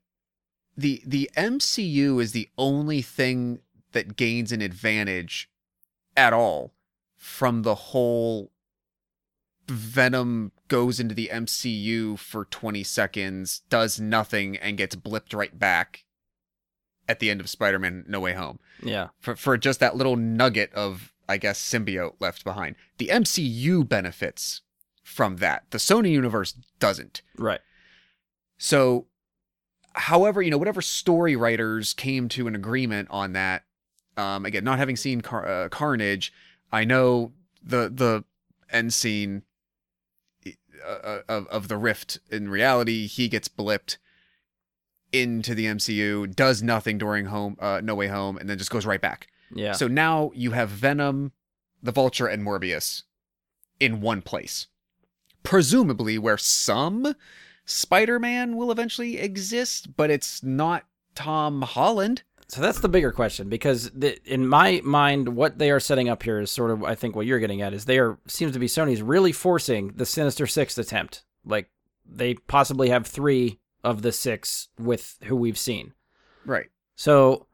the 0.76 1.02
the 1.06 1.30
MCU 1.36 2.20
is 2.20 2.32
the 2.32 2.48
only 2.56 3.02
thing 3.02 3.60
that 3.92 4.16
gains 4.16 4.52
an 4.52 4.62
advantage 4.62 5.50
at 6.16 6.32
all 6.32 6.72
from 7.16 7.62
the 7.62 7.74
whole 7.74 8.50
Venom 9.68 10.52
goes 10.68 10.98
into 10.98 11.14
the 11.14 11.30
MCU 11.32 12.18
for 12.18 12.44
20 12.46 12.82
seconds, 12.82 13.62
does 13.68 14.00
nothing 14.00 14.56
and 14.56 14.76
gets 14.76 14.96
blipped 14.96 15.34
right 15.34 15.56
back 15.58 16.04
at 17.08 17.20
the 17.20 17.30
end 17.30 17.40
of 17.40 17.48
Spider-Man 17.48 18.04
No 18.08 18.20
Way 18.20 18.32
Home. 18.32 18.58
Yeah, 18.82 19.08
For 19.20 19.36
for 19.36 19.56
just 19.56 19.80
that 19.80 19.96
little 19.96 20.16
nugget 20.16 20.72
of 20.72 21.11
I 21.28 21.36
guess 21.36 21.60
symbiote 21.60 22.14
left 22.20 22.44
behind. 22.44 22.76
The 22.98 23.08
MCU 23.08 23.88
benefits 23.88 24.60
from 25.02 25.36
that. 25.36 25.64
The 25.70 25.78
Sony 25.78 26.10
universe 26.10 26.52
doesn't. 26.78 27.22
right. 27.36 27.60
So, 28.58 29.06
however, 29.94 30.40
you 30.40 30.50
know, 30.50 30.58
whatever 30.58 30.80
story 30.80 31.34
writers 31.34 31.94
came 31.94 32.28
to 32.28 32.46
an 32.46 32.54
agreement 32.54 33.08
on 33.10 33.32
that, 33.32 33.64
um, 34.16 34.46
again, 34.46 34.62
not 34.62 34.78
having 34.78 34.94
seen 34.94 35.20
Car- 35.20 35.48
uh, 35.48 35.68
Carnage, 35.68 36.32
I 36.70 36.84
know 36.84 37.32
the 37.62 37.90
the 37.92 38.24
end 38.70 38.94
scene 38.94 39.42
uh, 40.86 41.18
of 41.28 41.46
of 41.48 41.68
the 41.68 41.76
Rift. 41.76 42.20
In 42.30 42.48
reality, 42.48 43.06
he 43.06 43.28
gets 43.28 43.48
blipped 43.48 43.96
into 45.12 45.54
the 45.54 45.66
MCU, 45.66 46.34
does 46.34 46.62
nothing 46.62 46.98
during 46.98 47.26
home, 47.26 47.56
uh, 47.60 47.80
No 47.82 47.94
Way 47.94 48.08
Home, 48.08 48.38
and 48.38 48.48
then 48.48 48.58
just 48.58 48.70
goes 48.70 48.86
right 48.86 49.00
back. 49.00 49.28
Yeah, 49.54 49.72
So 49.72 49.88
now 49.88 50.30
you 50.34 50.52
have 50.52 50.68
Venom, 50.68 51.32
the 51.82 51.92
Vulture, 51.92 52.26
and 52.26 52.44
Morbius 52.44 53.02
in 53.80 54.00
one 54.00 54.22
place. 54.22 54.68
Presumably, 55.42 56.18
where 56.18 56.38
some 56.38 57.14
Spider 57.64 58.18
Man 58.18 58.56
will 58.56 58.70
eventually 58.70 59.18
exist, 59.18 59.96
but 59.96 60.10
it's 60.10 60.42
not 60.42 60.84
Tom 61.14 61.62
Holland. 61.62 62.22
So 62.48 62.60
that's 62.60 62.80
the 62.80 62.88
bigger 62.88 63.12
question 63.12 63.48
because 63.48 63.90
the, 63.92 64.18
in 64.30 64.46
my 64.46 64.82
mind, 64.84 65.30
what 65.30 65.58
they 65.58 65.70
are 65.70 65.80
setting 65.80 66.08
up 66.08 66.22
here 66.22 66.38
is 66.38 66.50
sort 66.50 66.70
of 66.70 66.84
I 66.84 66.94
think 66.94 67.16
what 67.16 67.26
you're 67.26 67.38
getting 67.38 67.62
at 67.62 67.72
is 67.72 67.86
they 67.86 67.98
are 67.98 68.18
seems 68.26 68.52
to 68.52 68.58
be 68.58 68.66
Sony's 68.66 69.02
really 69.02 69.32
forcing 69.32 69.92
the 69.96 70.04
Sinister 70.04 70.46
Six 70.46 70.76
attempt. 70.76 71.24
Like 71.44 71.70
they 72.06 72.34
possibly 72.34 72.90
have 72.90 73.06
three 73.06 73.58
of 73.82 74.02
the 74.02 74.12
six 74.12 74.68
with 74.78 75.18
who 75.24 75.36
we've 75.36 75.58
seen. 75.58 75.94
Right. 76.44 76.68
So, 76.94 77.46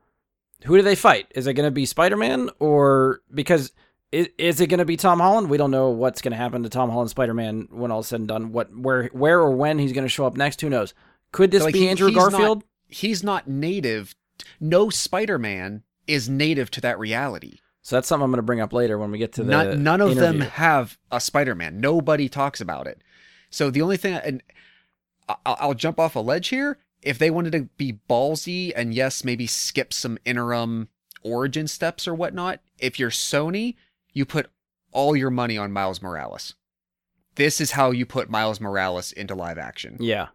who 0.64 0.76
do 0.76 0.82
they 0.82 0.94
fight? 0.94 1.26
Is 1.34 1.46
it 1.46 1.54
going 1.54 1.66
to 1.66 1.70
be 1.70 1.86
Spider 1.86 2.16
Man 2.16 2.50
or 2.58 3.20
because 3.32 3.72
is, 4.10 4.28
is 4.38 4.60
it 4.60 4.68
going 4.68 4.78
to 4.78 4.84
be 4.84 4.96
Tom 4.96 5.20
Holland? 5.20 5.50
We 5.50 5.58
don't 5.58 5.70
know 5.70 5.90
what's 5.90 6.22
going 6.22 6.32
to 6.32 6.36
happen 6.38 6.62
to 6.62 6.68
Tom 6.68 6.90
Holland 6.90 7.10
Spider 7.10 7.34
Man 7.34 7.68
when 7.70 7.90
all 7.90 8.00
is 8.00 8.06
said 8.08 8.20
and 8.20 8.28
done. 8.28 8.52
What, 8.52 8.74
where, 8.76 9.04
where 9.12 9.40
or 9.40 9.50
when 9.50 9.78
he's 9.78 9.92
going 9.92 10.04
to 10.04 10.08
show 10.08 10.26
up 10.26 10.36
next? 10.36 10.60
Who 10.60 10.70
knows? 10.70 10.94
Could 11.32 11.50
this 11.50 11.62
Like, 11.62 11.74
be 11.74 11.80
he- 11.80 11.88
Andrew 11.88 12.08
he's 12.08 12.16
not- 12.16 12.30
Garfield? 12.32 12.64
He's 12.90 13.22
not 13.22 13.46
native. 13.48 14.14
No 14.60 14.88
Spider 14.88 15.38
Man 15.38 15.82
is 16.06 16.28
native 16.28 16.70
to 16.72 16.80
that 16.80 16.98
reality. 16.98 17.58
So 17.82 17.96
that's 17.96 18.08
something 18.08 18.24
I'm 18.24 18.30
going 18.30 18.38
to 18.38 18.42
bring 18.42 18.60
up 18.60 18.72
later 18.72 18.98
when 18.98 19.10
we 19.10 19.18
get 19.18 19.32
to 19.34 19.42
the 19.44 19.50
None, 19.50 19.82
none 19.82 20.00
of 20.00 20.14
them 20.16 20.40
have 20.40 20.98
a 21.10 21.20
Spider 21.20 21.54
Man. 21.54 21.80
Nobody 21.80 22.28
talks 22.28 22.60
about 22.60 22.86
it. 22.86 23.02
So 23.50 23.70
the 23.70 23.82
only 23.82 23.96
thing, 23.98 24.14
and 24.14 24.42
I'll 25.44 25.74
jump 25.74 26.00
off 26.00 26.16
a 26.16 26.20
ledge 26.20 26.48
here. 26.48 26.78
If 27.02 27.18
they 27.18 27.30
wanted 27.30 27.52
to 27.52 27.62
be 27.76 27.98
ballsy 28.08 28.72
and 28.74 28.92
yes, 28.92 29.24
maybe 29.24 29.46
skip 29.46 29.92
some 29.92 30.18
interim 30.24 30.88
origin 31.22 31.68
steps 31.68 32.08
or 32.08 32.14
whatnot, 32.14 32.60
if 32.78 32.98
you're 32.98 33.10
Sony, 33.10 33.76
you 34.12 34.24
put 34.24 34.50
all 34.92 35.14
your 35.16 35.30
money 35.30 35.56
on 35.56 35.72
Miles 35.72 36.02
Morales. 36.02 36.54
This 37.36 37.60
is 37.60 37.72
how 37.72 37.92
you 37.92 38.04
put 38.04 38.28
Miles 38.30 38.60
Morales 38.60 39.12
into 39.12 39.34
live 39.34 39.58
action. 39.58 39.96
Yeah. 40.00 40.28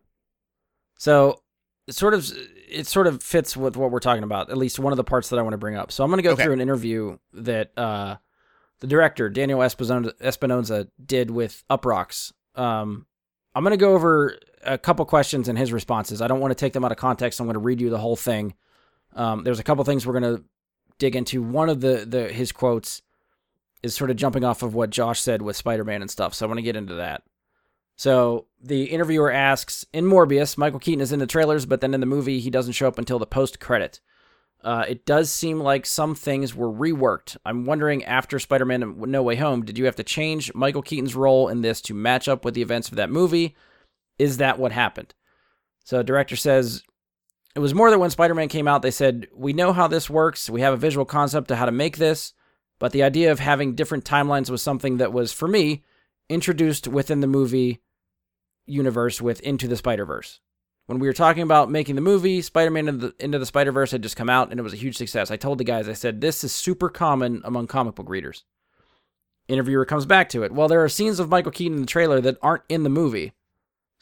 So 0.97 1.41
it 1.87 1.95
sort 1.95 2.13
of 2.13 2.31
it 2.69 2.87
sort 2.87 3.07
of 3.07 3.21
fits 3.21 3.57
with 3.57 3.75
what 3.75 3.91
we're 3.91 3.99
talking 3.99 4.23
about. 4.23 4.49
At 4.49 4.57
least 4.57 4.79
one 4.79 4.93
of 4.93 4.97
the 4.97 5.03
parts 5.03 5.29
that 5.29 5.37
I 5.39 5.41
want 5.41 5.53
to 5.53 5.57
bring 5.57 5.75
up. 5.75 5.91
So 5.91 6.03
I'm 6.03 6.09
going 6.09 6.17
to 6.19 6.23
go 6.23 6.31
Okay. 6.31 6.43
through 6.43 6.53
an 6.53 6.61
interview 6.61 7.17
that 7.33 7.77
uh, 7.77 8.15
the 8.79 8.87
director 8.87 9.29
Daniel 9.29 9.61
Espinosa, 9.61 10.13
Espinosa 10.21 10.87
did 11.05 11.29
with 11.29 11.63
Uproxx. 11.69 12.31
Um, 12.55 13.05
I'm 13.53 13.63
going 13.63 13.71
to 13.71 13.77
go 13.77 13.93
over 13.93 14.37
a 14.65 14.77
couple 14.77 15.05
questions 15.05 15.47
and 15.47 15.57
his 15.57 15.73
responses. 15.73 16.21
I 16.21 16.27
don't 16.27 16.39
want 16.39 16.51
to 16.51 16.55
take 16.55 16.73
them 16.73 16.85
out 16.85 16.91
of 16.91 16.97
context. 16.97 17.39
I'm 17.39 17.45
going 17.45 17.55
to 17.55 17.59
read 17.59 17.81
you 17.81 17.89
the 17.89 17.97
whole 17.97 18.15
thing. 18.15 18.53
Um, 19.15 19.43
there's 19.43 19.59
a 19.59 19.63
couple 19.63 19.83
things 19.83 20.05
we're 20.05 20.19
going 20.19 20.37
to 20.37 20.43
dig 20.97 21.15
into. 21.15 21.41
One 21.41 21.69
of 21.69 21.81
the 21.81 22.05
the 22.07 22.29
his 22.29 22.51
quotes 22.51 23.01
is 23.81 23.93
sort 23.93 24.09
of 24.09 24.15
jumping 24.15 24.43
off 24.43 24.63
of 24.63 24.73
what 24.73 24.89
Josh 24.89 25.19
said 25.19 25.41
with 25.41 25.57
Spider-Man 25.57 26.01
and 26.01 26.09
stuff. 26.09 26.33
So 26.33 26.45
I 26.45 26.47
want 26.47 26.57
to 26.59 26.63
get 26.63 26.75
into 26.75 26.95
that. 26.95 27.23
So 27.95 28.47
the 28.59 28.85
interviewer 28.85 29.31
asks, 29.31 29.85
in 29.93 30.05
Morbius, 30.05 30.57
Michael 30.57 30.79
Keaton 30.79 31.01
is 31.01 31.11
in 31.11 31.19
the 31.19 31.27
trailers, 31.27 31.65
but 31.65 31.81
then 31.81 31.93
in 31.93 31.99
the 31.99 32.05
movie, 32.05 32.39
he 32.39 32.49
doesn't 32.49 32.73
show 32.73 32.87
up 32.87 32.97
until 32.97 33.19
the 33.19 33.27
post 33.27 33.59
credit. 33.59 33.99
Uh, 34.63 34.85
it 34.87 35.05
does 35.05 35.29
seem 35.29 35.59
like 35.59 35.85
some 35.85 36.15
things 36.15 36.55
were 36.55 36.71
reworked. 36.71 37.35
I'm 37.45 37.65
wondering, 37.65 38.03
after 38.05 38.39
Spider 38.39 38.65
Man 38.65 38.95
No 38.97 39.21
Way 39.21 39.35
Home, 39.35 39.65
did 39.65 39.77
you 39.77 39.85
have 39.85 39.97
to 39.97 40.03
change 40.03 40.53
Michael 40.53 40.81
Keaton's 40.81 41.15
role 41.15 41.49
in 41.49 41.61
this 41.61 41.81
to 41.81 41.93
match 41.93 42.29
up 42.29 42.45
with 42.45 42.53
the 42.53 42.61
events 42.61 42.89
of 42.89 42.95
that 42.95 43.11
movie? 43.11 43.55
Is 44.23 44.37
that 44.37 44.57
what 44.57 44.71
happened? 44.71 45.13
So 45.83 46.01
director 46.01 46.37
says, 46.37 46.81
it 47.55 47.59
was 47.59 47.73
more 47.73 47.89
that 47.91 47.99
when 47.99 48.09
Spider 48.09 48.33
Man 48.33 48.47
came 48.47 48.69
out, 48.69 48.81
they 48.81 48.89
said, 48.89 49.27
We 49.35 49.51
know 49.51 49.73
how 49.73 49.87
this 49.87 50.09
works. 50.09 50.49
We 50.49 50.61
have 50.61 50.73
a 50.73 50.77
visual 50.77 51.05
concept 51.05 51.51
of 51.51 51.57
how 51.57 51.65
to 51.65 51.71
make 51.73 51.97
this. 51.97 52.33
But 52.79 52.93
the 52.93 53.03
idea 53.03 53.31
of 53.31 53.39
having 53.39 53.75
different 53.75 54.05
timelines 54.05 54.49
was 54.49 54.61
something 54.61 54.97
that 54.97 55.11
was, 55.11 55.33
for 55.33 55.47
me, 55.47 55.83
introduced 56.29 56.87
within 56.87 57.19
the 57.19 57.27
movie 57.27 57.81
universe 58.65 59.21
with 59.21 59.41
Into 59.41 59.67
the 59.67 59.75
Spider 59.75 60.05
Verse. 60.05 60.39
When 60.85 60.99
we 60.99 61.07
were 61.07 61.13
talking 61.13 61.43
about 61.43 61.69
making 61.69 61.95
the 61.95 62.01
movie, 62.01 62.41
Spider 62.41 62.71
Man 62.71 62.87
into 62.87 63.13
the, 63.17 63.39
the 63.39 63.45
Spider 63.45 63.73
Verse 63.73 63.91
had 63.91 64.03
just 64.03 64.15
come 64.15 64.29
out 64.29 64.51
and 64.51 64.59
it 64.59 64.63
was 64.63 64.73
a 64.73 64.77
huge 64.77 64.97
success. 64.97 65.31
I 65.31 65.35
told 65.35 65.57
the 65.57 65.63
guys, 65.65 65.89
I 65.89 65.93
said, 65.93 66.21
this 66.21 66.43
is 66.43 66.53
super 66.53 66.89
common 66.89 67.41
among 67.43 67.67
comic 67.67 67.95
book 67.95 68.09
readers. 68.09 68.45
Interviewer 69.47 69.85
comes 69.85 70.05
back 70.05 70.29
to 70.29 70.43
it. 70.43 70.53
Well, 70.53 70.67
there 70.67 70.83
are 70.83 70.89
scenes 70.89 71.19
of 71.19 71.29
Michael 71.29 71.51
Keaton 71.51 71.75
in 71.75 71.81
the 71.81 71.87
trailer 71.87 72.21
that 72.21 72.37
aren't 72.41 72.63
in 72.69 72.83
the 72.83 72.89
movie. 72.89 73.33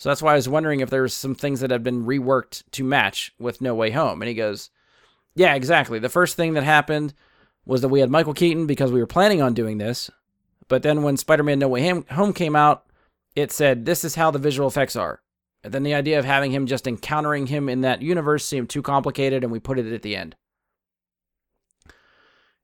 So 0.01 0.09
that's 0.09 0.23
why 0.23 0.31
I 0.31 0.35
was 0.35 0.49
wondering 0.49 0.79
if 0.79 0.89
there 0.89 1.03
was 1.03 1.13
some 1.13 1.35
things 1.35 1.59
that 1.59 1.69
had 1.69 1.83
been 1.83 2.07
reworked 2.07 2.63
to 2.71 2.83
match 2.83 3.35
with 3.37 3.61
No 3.61 3.75
Way 3.75 3.91
Home. 3.91 4.19
And 4.19 4.27
he 4.27 4.33
goes, 4.33 4.71
Yeah, 5.35 5.53
exactly. 5.53 5.99
The 5.99 6.09
first 6.09 6.35
thing 6.35 6.55
that 6.55 6.63
happened 6.63 7.13
was 7.67 7.81
that 7.81 7.89
we 7.89 7.99
had 7.99 8.09
Michael 8.09 8.33
Keaton 8.33 8.65
because 8.65 8.91
we 8.91 8.99
were 8.99 9.05
planning 9.05 9.43
on 9.43 9.53
doing 9.53 9.77
this. 9.77 10.09
But 10.67 10.81
then 10.81 11.03
when 11.03 11.17
Spider 11.17 11.43
Man 11.43 11.59
No 11.59 11.67
Way 11.67 11.87
Home 12.09 12.33
came 12.33 12.55
out, 12.55 12.87
it 13.35 13.51
said, 13.51 13.85
This 13.85 14.03
is 14.03 14.15
how 14.15 14.31
the 14.31 14.39
visual 14.39 14.67
effects 14.67 14.95
are. 14.95 15.21
And 15.63 15.71
then 15.71 15.83
the 15.83 15.93
idea 15.93 16.17
of 16.17 16.25
having 16.25 16.51
him 16.51 16.65
just 16.65 16.87
encountering 16.87 17.45
him 17.45 17.69
in 17.69 17.81
that 17.81 18.01
universe 18.01 18.43
seemed 18.43 18.71
too 18.71 18.81
complicated, 18.81 19.43
and 19.43 19.51
we 19.51 19.59
put 19.59 19.77
it 19.77 19.93
at 19.93 20.01
the 20.01 20.15
end. 20.15 20.35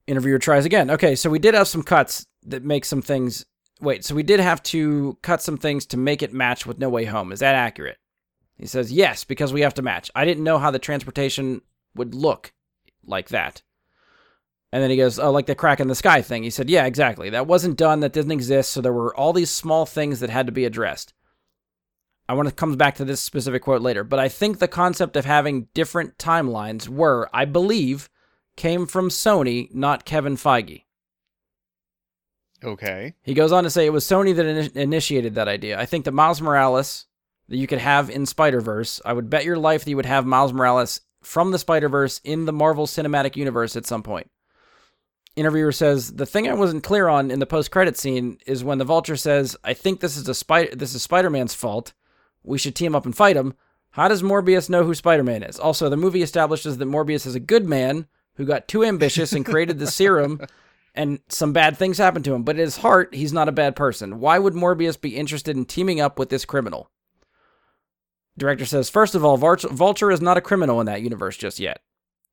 Interviewer 0.08 0.40
tries 0.40 0.66
again. 0.66 0.90
Okay, 0.90 1.14
so 1.14 1.30
we 1.30 1.38
did 1.38 1.54
have 1.54 1.68
some 1.68 1.84
cuts 1.84 2.26
that 2.48 2.64
make 2.64 2.84
some 2.84 3.04
things. 3.04 3.46
Wait, 3.80 4.04
so 4.04 4.16
we 4.16 4.24
did 4.24 4.40
have 4.40 4.64
to 4.64 5.18
cut 5.22 5.42
some 5.42 5.58
things 5.58 5.86
to 5.86 5.98
make 5.98 6.24
it 6.24 6.34
match 6.34 6.66
with 6.66 6.80
No 6.80 6.90
Way 6.90 7.06
Home. 7.06 7.32
Is 7.32 7.40
that 7.40 7.56
accurate? 7.56 7.98
He 8.58 8.66
says, 8.66 8.92
Yes, 8.92 9.24
because 9.24 9.54
we 9.54 9.62
have 9.62 9.76
to 9.76 9.82
match. 9.82 10.10
I 10.16 10.26
didn't 10.26 10.44
know 10.44 10.58
how 10.58 10.72
the 10.72 10.80
transportation 10.80 11.62
would 11.96 12.16
look 12.16 12.54
like 13.06 13.30
that. 13.30 13.62
And 14.72 14.84
then 14.84 14.90
he 14.90 14.98
goes, 14.98 15.20
Oh, 15.20 15.32
like 15.32 15.46
the 15.46 15.56
crack 15.56 15.80
in 15.80 15.88
the 15.88 15.96
sky 15.96 16.22
thing. 16.22 16.44
He 16.44 16.50
said, 16.50 16.70
Yeah, 16.70 16.86
exactly. 16.86 17.30
That 17.30 17.48
wasn't 17.48 17.78
done. 17.78 18.00
That 18.00 18.14
didn't 18.14 18.32
exist. 18.32 18.72
So 18.72 18.82
there 18.82 18.94
were 18.94 19.16
all 19.16 19.34
these 19.34 19.52
small 19.52 19.86
things 19.86 20.20
that 20.20 20.30
had 20.30 20.48
to 20.48 20.52
be 20.52 20.66
addressed. 20.66 21.14
I 22.30 22.34
want 22.34 22.50
to 22.50 22.56
come 22.56 22.76
back 22.76 22.96
to 22.96 23.06
this 23.06 23.22
specific 23.22 23.62
quote 23.64 23.82
later, 23.82 24.04
but 24.04 24.20
I 24.20 24.28
think 24.28 24.60
the 24.60 24.68
concept 24.68 25.16
of 25.16 25.24
having 25.24 25.68
different 25.74 26.18
timelines 26.18 26.90
were, 26.90 27.30
I 27.34 27.46
believe, 27.46 28.10
came 28.58 28.86
from 28.86 29.08
Sony, 29.08 29.74
not 29.74 30.04
Kevin 30.04 30.36
Feige. 30.36 30.84
Okay. 32.64 33.14
He 33.22 33.34
goes 33.34 33.52
on 33.52 33.64
to 33.64 33.70
say 33.70 33.86
it 33.86 33.94
was 33.94 34.06
Sony 34.06 34.36
that 34.36 34.46
in- 34.46 34.78
initiated 34.78 35.36
that 35.36 35.48
idea. 35.48 35.80
I 35.80 35.86
think 35.86 36.06
that 36.06 36.12
Miles 36.12 36.42
Morales 36.42 37.06
that 37.50 37.58
you 37.58 37.68
could 37.68 37.80
have 37.80 38.10
in 38.10 38.26
Spider 38.26 38.62
Verse, 38.62 39.00
I 39.06 39.14
would 39.14 39.30
bet 39.30 39.46
your 39.46 39.58
life 39.58 39.84
that 39.84 39.90
you 39.90 39.96
would 39.96 40.06
have 40.06 40.26
Miles 40.26 40.54
Morales 40.54 41.02
from 41.22 41.52
the 41.52 41.60
Spider 41.60 41.90
Verse 41.90 42.20
in 42.24 42.46
the 42.46 42.54
Marvel 42.54 42.88
Cinematic 42.88 43.36
Universe 43.36 43.76
at 43.76 43.86
some 43.86 44.04
point. 44.04 44.30
Interviewer 45.36 45.72
says 45.72 46.14
the 46.14 46.26
thing 46.26 46.50
I 46.50 46.54
wasn't 46.54 46.84
clear 46.84 47.08
on 47.08 47.30
in 47.30 47.40
the 47.40 47.46
post 47.46 47.70
credit 47.70 47.96
scene 47.96 48.40
is 48.48 48.64
when 48.64 48.80
the 48.80 48.86
Vulture 48.86 49.16
says, 49.16 49.56
"I 49.64 49.74
think 49.74 50.00
this 50.00 50.18
is 50.18 50.28
a 50.28 50.34
spider. 50.34 50.76
This 50.76 50.96
is 50.96 51.04
Spider 51.04 51.30
Man's 51.30 51.54
fault. 51.54 51.94
We 52.44 52.58
should 52.58 52.76
team 52.76 52.96
up 52.96 53.06
and 53.06 53.16
fight 53.16 53.38
him." 53.38 53.54
How 53.92 54.08
does 54.08 54.24
Morbius 54.24 54.70
know 54.70 54.84
who 54.84 54.94
Spider 54.94 55.24
Man 55.24 55.44
is? 55.44 55.60
Also, 55.60 55.90
the 55.90 55.98
movie 55.98 56.22
establishes 56.24 56.78
that 56.78 56.88
Morbius 56.88 57.26
is 57.28 57.36
a 57.36 57.40
good 57.40 57.66
man 57.66 58.08
who 58.36 58.46
got 58.46 58.68
too 58.68 58.84
ambitious 58.84 59.32
and 59.34 59.46
created 59.46 59.80
the 59.80 59.88
serum 59.88 60.40
and 60.98 61.20
some 61.30 61.54
bad 61.54 61.78
things 61.78 61.98
happen 61.98 62.24
to 62.24 62.34
him. 62.34 62.44
But 62.44 62.58
at 62.58 62.62
his 62.62 62.78
heart, 62.78 63.14
he's 63.16 63.32
not 63.32 63.48
a 63.48 63.54
bad 63.54 63.76
person. 63.76 64.20
Why 64.20 64.40
would 64.40 64.54
Morbius 64.54 65.00
be 65.00 65.16
interested 65.16 65.56
in 65.56 65.66
teaming 65.66 66.02
up 66.02 66.20
with 66.20 66.30
this 66.30 66.44
criminal? 66.44 66.90
Director 68.38 68.66
says, 68.66 68.90
first 68.90 69.16
of 69.16 69.24
all, 69.24 69.38
Vulture 69.38 70.12
is 70.12 70.22
not 70.22 70.38
a 70.38 70.42
criminal 70.42 70.80
in 70.80 70.86
that 70.88 71.02
universe 71.02 71.38
just 71.38 71.60
yet. 71.60 71.82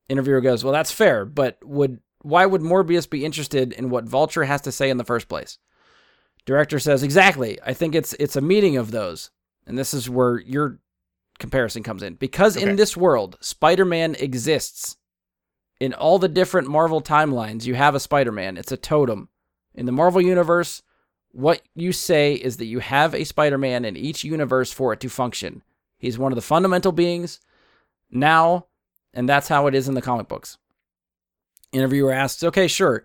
Interviewer 0.09 0.41
goes, 0.41 0.63
well, 0.65 0.73
that's 0.73 0.93
fair, 0.93 1.25
but 1.25 1.59
would 1.63 2.01
why 2.21 2.47
would 2.47 2.63
Morbius 2.63 3.09
be 3.09 3.25
interested 3.25 3.73
in 3.73 3.91
what 3.91 4.05
Vulture 4.05 4.45
has 4.45 4.61
to 4.63 4.73
say 4.73 4.91
in 4.91 4.97
the 4.97 5.05
first 5.05 5.29
place? 5.29 5.59
Director 6.47 6.79
says, 6.79 7.03
exactly. 7.03 7.59
I 7.65 7.73
think 7.73 7.95
it's 7.95 8.15
it's 8.15 8.37
a 8.37 8.41
meeting 8.43 8.77
of 8.77 8.91
those, 8.91 9.31
and 9.67 9.79
this 9.79 9.95
is 9.95 10.11
where 10.11 10.39
your 10.41 10.79
comparison 11.39 11.83
comes 11.83 12.03
in. 12.03 12.15
Because 12.15 12.57
Okay. 12.57 12.69
in 12.69 12.77
this 12.77 12.97
world, 12.97 13.37
Spider-Man 13.41 14.15
exists. 14.17 14.97
In 15.85 15.93
all 15.93 16.19
the 16.19 16.29
different 16.29 16.67
Marvel 16.67 17.03
timelines, 17.03 17.67
you 17.67 17.75
have 17.75 17.95
a 17.95 18.01
Spider-Man. 18.01 18.57
It's 18.57 18.73
a 18.73 18.77
totem. 18.79 19.29
In 19.75 19.85
the 19.85 19.93
Marvel 19.93 20.23
universe, 20.23 20.81
what 21.31 21.61
you 21.75 21.93
say 21.93 22.33
is 22.33 22.57
that 22.57 22.65
you 22.65 22.79
have 22.79 23.15
a 23.15 23.25
Spider-Man 23.25 23.85
in 23.85 23.95
each 23.95 24.25
universe 24.25 24.73
for 24.73 24.95
it 24.95 25.01
to 25.01 25.11
function. 25.11 25.63
He's 25.99 26.19
one 26.19 26.33
of 26.33 26.37
the 26.37 26.41
fundamental 26.41 26.91
beings 26.91 27.39
now, 28.11 28.65
and 29.13 29.29
that's 29.29 29.49
how 29.49 29.67
it 29.67 29.75
is 29.75 29.87
in 29.87 29.93
the 29.93 30.01
comic 30.01 30.27
books. 30.27 30.57
Interviewer 31.71 32.13
asks, 32.13 32.43
okay, 32.43 32.67
sure, 32.67 33.05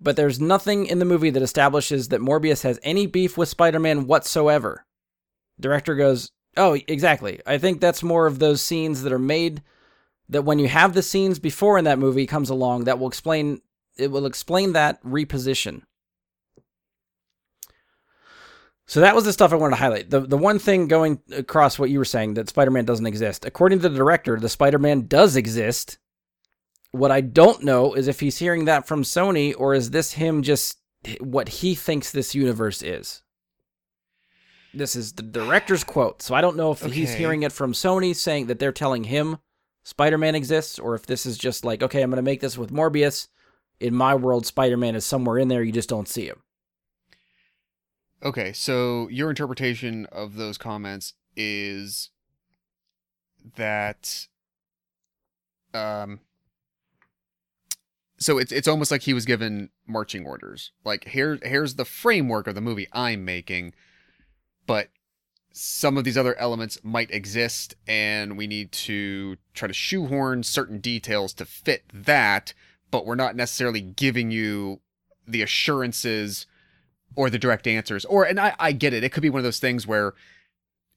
but 0.00 0.16
there's 0.16 0.40
nothing 0.40 0.86
in 0.86 1.00
the 1.00 1.04
movie 1.04 1.28
that 1.28 1.42
establishes 1.42 2.08
that 2.08 2.22
Morbius 2.22 2.62
has 2.62 2.80
any 2.82 3.06
beef 3.06 3.36
with 3.36 3.50
Spider 3.50 3.78
Man 3.78 4.06
whatsoever. 4.06 4.86
Director 5.60 5.94
goes, 5.94 6.30
oh, 6.56 6.78
exactly. 6.88 7.42
I 7.46 7.58
think 7.58 7.78
that's 7.78 8.02
more 8.02 8.26
of 8.26 8.38
those 8.38 8.62
scenes 8.62 9.02
that 9.02 9.12
are 9.12 9.18
made 9.18 9.62
that 10.30 10.42
when 10.42 10.58
you 10.58 10.68
have 10.68 10.94
the 10.94 11.02
scenes 11.02 11.38
before 11.38 11.78
in 11.78 11.84
that 11.84 11.98
movie 11.98 12.26
comes 12.26 12.50
along, 12.50 12.84
that 12.84 12.98
will 12.98 13.08
explain 13.08 13.60
it 13.96 14.10
will 14.10 14.26
explain 14.26 14.72
that 14.72 15.02
reposition. 15.02 15.82
So 18.86 19.00
that 19.00 19.14
was 19.14 19.24
the 19.24 19.32
stuff 19.32 19.52
I 19.52 19.56
wanted 19.56 19.76
to 19.76 19.82
highlight. 19.82 20.10
The 20.10 20.20
the 20.20 20.38
one 20.38 20.58
thing 20.58 20.88
going 20.88 21.20
across 21.32 21.78
what 21.78 21.90
you 21.90 21.98
were 21.98 22.04
saying 22.04 22.34
that 22.34 22.48
Spider-Man 22.48 22.84
doesn't 22.84 23.06
exist. 23.06 23.44
According 23.44 23.80
to 23.80 23.88
the 23.88 23.96
director, 23.96 24.38
the 24.38 24.48
Spider-Man 24.48 25.06
does 25.06 25.36
exist. 25.36 25.98
What 26.92 27.12
I 27.12 27.20
don't 27.20 27.62
know 27.62 27.94
is 27.94 28.08
if 28.08 28.18
he's 28.18 28.38
hearing 28.38 28.64
that 28.64 28.88
from 28.88 29.04
Sony 29.04 29.54
or 29.56 29.74
is 29.74 29.90
this 29.90 30.12
him 30.12 30.42
just 30.42 30.78
what 31.20 31.48
he 31.48 31.74
thinks 31.74 32.10
this 32.10 32.34
universe 32.34 32.82
is. 32.82 33.22
This 34.74 34.94
is 34.94 35.12
the 35.12 35.22
director's 35.22 35.84
quote. 35.84 36.22
So 36.22 36.34
I 36.34 36.40
don't 36.40 36.56
know 36.56 36.72
if 36.72 36.82
he's 36.82 37.14
hearing 37.14 37.42
it 37.42 37.52
from 37.52 37.72
Sony 37.72 38.14
saying 38.14 38.46
that 38.46 38.58
they're 38.58 38.72
telling 38.72 39.04
him 39.04 39.38
Spider-Man 39.84 40.34
exists 40.34 40.78
or 40.78 40.94
if 40.94 41.06
this 41.06 41.26
is 41.26 41.38
just 41.38 41.64
like, 41.64 41.82
okay, 41.82 42.02
I'm 42.02 42.10
going 42.10 42.16
to 42.16 42.22
make 42.22 42.40
this 42.40 42.58
with 42.58 42.72
Morbius. 42.72 43.28
In 43.78 43.94
my 43.94 44.14
world, 44.14 44.44
Spider-Man 44.44 44.94
is 44.94 45.06
somewhere 45.06 45.38
in 45.38 45.48
there, 45.48 45.62
you 45.62 45.72
just 45.72 45.88
don't 45.88 46.08
see 46.08 46.26
him. 46.26 46.42
Okay, 48.22 48.52
so 48.52 49.08
your 49.08 49.30
interpretation 49.30 50.06
of 50.12 50.34
those 50.34 50.58
comments 50.58 51.14
is 51.36 52.10
that 53.56 54.26
um 55.72 56.20
so 58.18 58.36
it's 58.36 58.52
it's 58.52 58.68
almost 58.68 58.90
like 58.90 59.02
he 59.02 59.14
was 59.14 59.24
given 59.24 59.70
marching 59.86 60.26
orders. 60.26 60.72
Like 60.84 61.08
here 61.08 61.38
here's 61.42 61.76
the 61.76 61.86
framework 61.86 62.46
of 62.46 62.54
the 62.54 62.60
movie 62.60 62.88
I'm 62.92 63.24
making, 63.24 63.72
but 64.66 64.90
some 65.52 65.96
of 65.96 66.04
these 66.04 66.16
other 66.16 66.38
elements 66.38 66.78
might 66.82 67.10
exist 67.10 67.74
and 67.86 68.36
we 68.36 68.46
need 68.46 68.70
to 68.72 69.36
try 69.54 69.66
to 69.66 69.74
shoehorn 69.74 70.42
certain 70.42 70.78
details 70.78 71.32
to 71.34 71.44
fit 71.44 71.84
that, 71.92 72.54
but 72.90 73.04
we're 73.04 73.14
not 73.14 73.36
necessarily 73.36 73.80
giving 73.80 74.30
you 74.30 74.80
the 75.26 75.42
assurances 75.42 76.46
or 77.16 77.30
the 77.30 77.38
direct 77.38 77.66
answers. 77.66 78.04
Or 78.04 78.24
and 78.24 78.38
I, 78.38 78.54
I 78.58 78.72
get 78.72 78.92
it. 78.92 79.04
It 79.04 79.10
could 79.10 79.22
be 79.22 79.30
one 79.30 79.40
of 79.40 79.44
those 79.44 79.58
things 79.58 79.86
where 79.86 80.14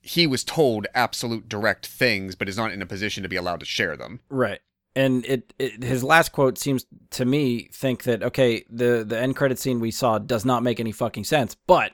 he 0.01 0.27
was 0.27 0.43
told 0.43 0.85
absolute 0.93 1.47
direct 1.49 1.87
things 1.87 2.35
but 2.35 2.49
is 2.49 2.57
not 2.57 2.71
in 2.71 2.81
a 2.81 2.85
position 2.85 3.23
to 3.23 3.29
be 3.29 3.35
allowed 3.35 3.61
to 3.61 3.65
share 3.65 3.97
them. 3.97 4.19
Right. 4.29 4.59
And 4.95 5.25
it, 5.25 5.53
it 5.57 5.83
his 5.83 6.03
last 6.03 6.31
quote 6.31 6.59
seems 6.59 6.85
to 7.11 7.25
me 7.25 7.69
think 7.73 8.03
that 8.03 8.21
okay, 8.21 8.63
the 8.69 9.03
the 9.03 9.19
end 9.19 9.35
credit 9.35 9.57
scene 9.57 9.79
we 9.79 9.89
saw 9.89 10.19
does 10.19 10.45
not 10.45 10.61
make 10.61 10.79
any 10.79 10.91
fucking 10.91 11.23
sense, 11.23 11.55
but 11.65 11.93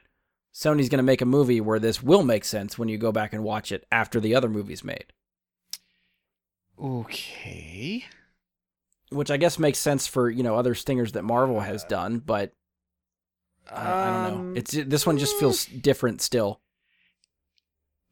Sony's 0.54 0.90
going 0.90 0.98
to 0.98 1.04
make 1.04 1.22
a 1.22 1.26
movie 1.26 1.62
where 1.62 1.80
this 1.80 2.02
will 2.04 2.24
make 2.24 2.44
sense 2.44 2.78
when 2.78 2.90
you 2.90 2.98
go 2.98 3.12
back 3.12 3.34
and 3.34 3.44
watch 3.44 3.72
it 3.72 3.86
after 3.92 4.20
the 4.20 4.36
other 4.36 4.50
movie's 4.50 4.84
made. 4.84 5.06
okay 6.82 8.06
Which 9.12 9.32
I 9.32 9.38
guess 9.38 9.60
makes 9.60 9.80
sense 9.80 10.08
for, 10.08 10.30
you 10.30 10.44
know, 10.44 10.56
other 10.56 10.76
stingers 10.76 11.12
that 11.14 11.24
Marvel 11.24 11.60
has 11.62 11.84
done, 11.84 12.20
but 12.20 12.54
I, 13.72 13.92
I 13.92 14.06
don't 14.10 14.24
know. 14.24 14.40
Um, 14.50 14.58
It's 14.58 14.72
this 14.72 15.06
one 15.06 15.18
just 15.18 15.36
feels 15.38 15.66
different 15.66 16.22
still. 16.22 16.62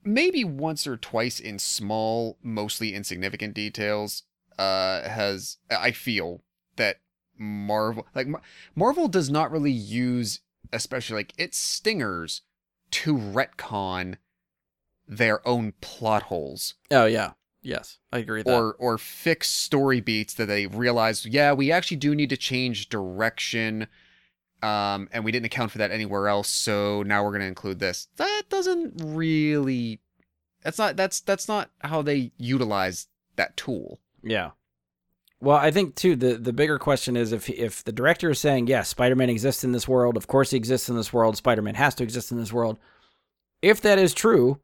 maybe 0.03 0.43
once 0.43 0.85
or 0.87 0.95
twice 0.97 1.39
in 1.39 1.59
small 1.59 2.37
mostly 2.43 2.93
insignificant 2.93 3.53
details 3.53 4.23
uh 4.57 5.07
has 5.07 5.57
i 5.69 5.91
feel 5.91 6.41
that 6.77 6.97
marvel 7.37 8.07
like 8.15 8.27
marvel 8.75 9.07
does 9.07 9.29
not 9.29 9.51
really 9.51 9.71
use 9.71 10.39
especially 10.71 11.15
like 11.15 11.33
its 11.37 11.57
stingers 11.57 12.41
to 12.91 13.15
retcon 13.15 14.17
their 15.07 15.45
own 15.47 15.73
plot 15.81 16.23
holes 16.23 16.75
Oh 16.91 17.05
yeah. 17.05 17.31
Yes. 17.61 17.97
I 18.11 18.19
agree 18.19 18.43
or 18.45 18.75
or 18.79 18.97
fix 18.97 19.49
story 19.49 19.99
beats 19.99 20.33
that 20.35 20.45
they 20.45 20.67
realize 20.67 21.25
yeah 21.25 21.53
we 21.53 21.71
actually 21.71 21.97
do 21.97 22.15
need 22.15 22.29
to 22.29 22.37
change 22.37 22.89
direction 22.89 23.87
um 24.63 25.07
and 25.11 25.23
we 25.23 25.31
didn't 25.31 25.45
account 25.45 25.71
for 25.71 25.77
that 25.77 25.91
anywhere 25.91 26.27
else 26.27 26.49
so 26.49 27.03
now 27.03 27.23
we're 27.23 27.31
going 27.31 27.41
to 27.41 27.47
include 27.47 27.79
this 27.79 28.07
that 28.17 28.43
doesn't 28.49 28.93
really 29.03 29.99
that's 30.63 30.77
not 30.77 30.95
that's 30.95 31.19
that's 31.21 31.47
not 31.47 31.69
how 31.79 32.01
they 32.01 32.31
utilize 32.37 33.07
that 33.35 33.55
tool 33.55 33.99
Yeah. 34.23 34.51
Well, 35.39 35.57
I 35.57 35.69
think 35.71 35.95
too 35.95 36.15
the 36.15 36.35
the 36.37 36.53
bigger 36.53 36.79
question 36.79 37.15
is 37.15 37.31
if 37.31 37.49
if 37.49 37.83
the 37.83 37.91
director 37.91 38.29
is 38.31 38.39
saying 38.39 38.67
yes, 38.67 38.89
Spider-Man 38.89 39.29
exists 39.29 39.63
in 39.63 39.71
this 39.71 39.87
world, 39.87 40.17
of 40.17 40.27
course 40.27 40.49
he 40.51 40.57
exists 40.57 40.89
in 40.89 40.95
this 40.95 41.13
world, 41.13 41.37
Spider-Man 41.37 41.75
has 41.75 41.93
to 41.95 42.03
exist 42.03 42.31
in 42.31 42.37
this 42.37 42.51
world. 42.53 42.79
If 43.61 43.81
that 43.81 43.99
is 43.99 44.13
true, 44.13 44.59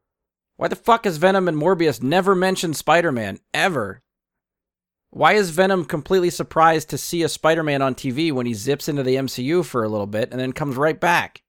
Why 0.56 0.68
the 0.68 0.76
fuck 0.76 1.04
has 1.04 1.16
Venom 1.16 1.48
and 1.48 1.56
Morbius 1.56 2.02
never 2.02 2.34
mentioned 2.34 2.76
Spider 2.76 3.10
Man 3.12 3.38
ever? 3.52 4.02
Why 5.10 5.34
is 5.34 5.50
Venom 5.50 5.84
completely 5.84 6.30
surprised 6.30 6.90
to 6.90 6.98
see 6.98 7.22
a 7.22 7.28
Spider 7.28 7.62
Man 7.62 7.82
on 7.82 7.94
TV 7.94 8.32
when 8.32 8.46
he 8.46 8.54
zips 8.54 8.88
into 8.88 9.02
the 9.04 9.14
MCU 9.16 9.64
for 9.64 9.84
a 9.84 9.88
little 9.88 10.06
bit 10.08 10.30
and 10.32 10.40
then 10.40 10.52
comes 10.52 10.76
right 10.76 10.98
back? 10.98 11.42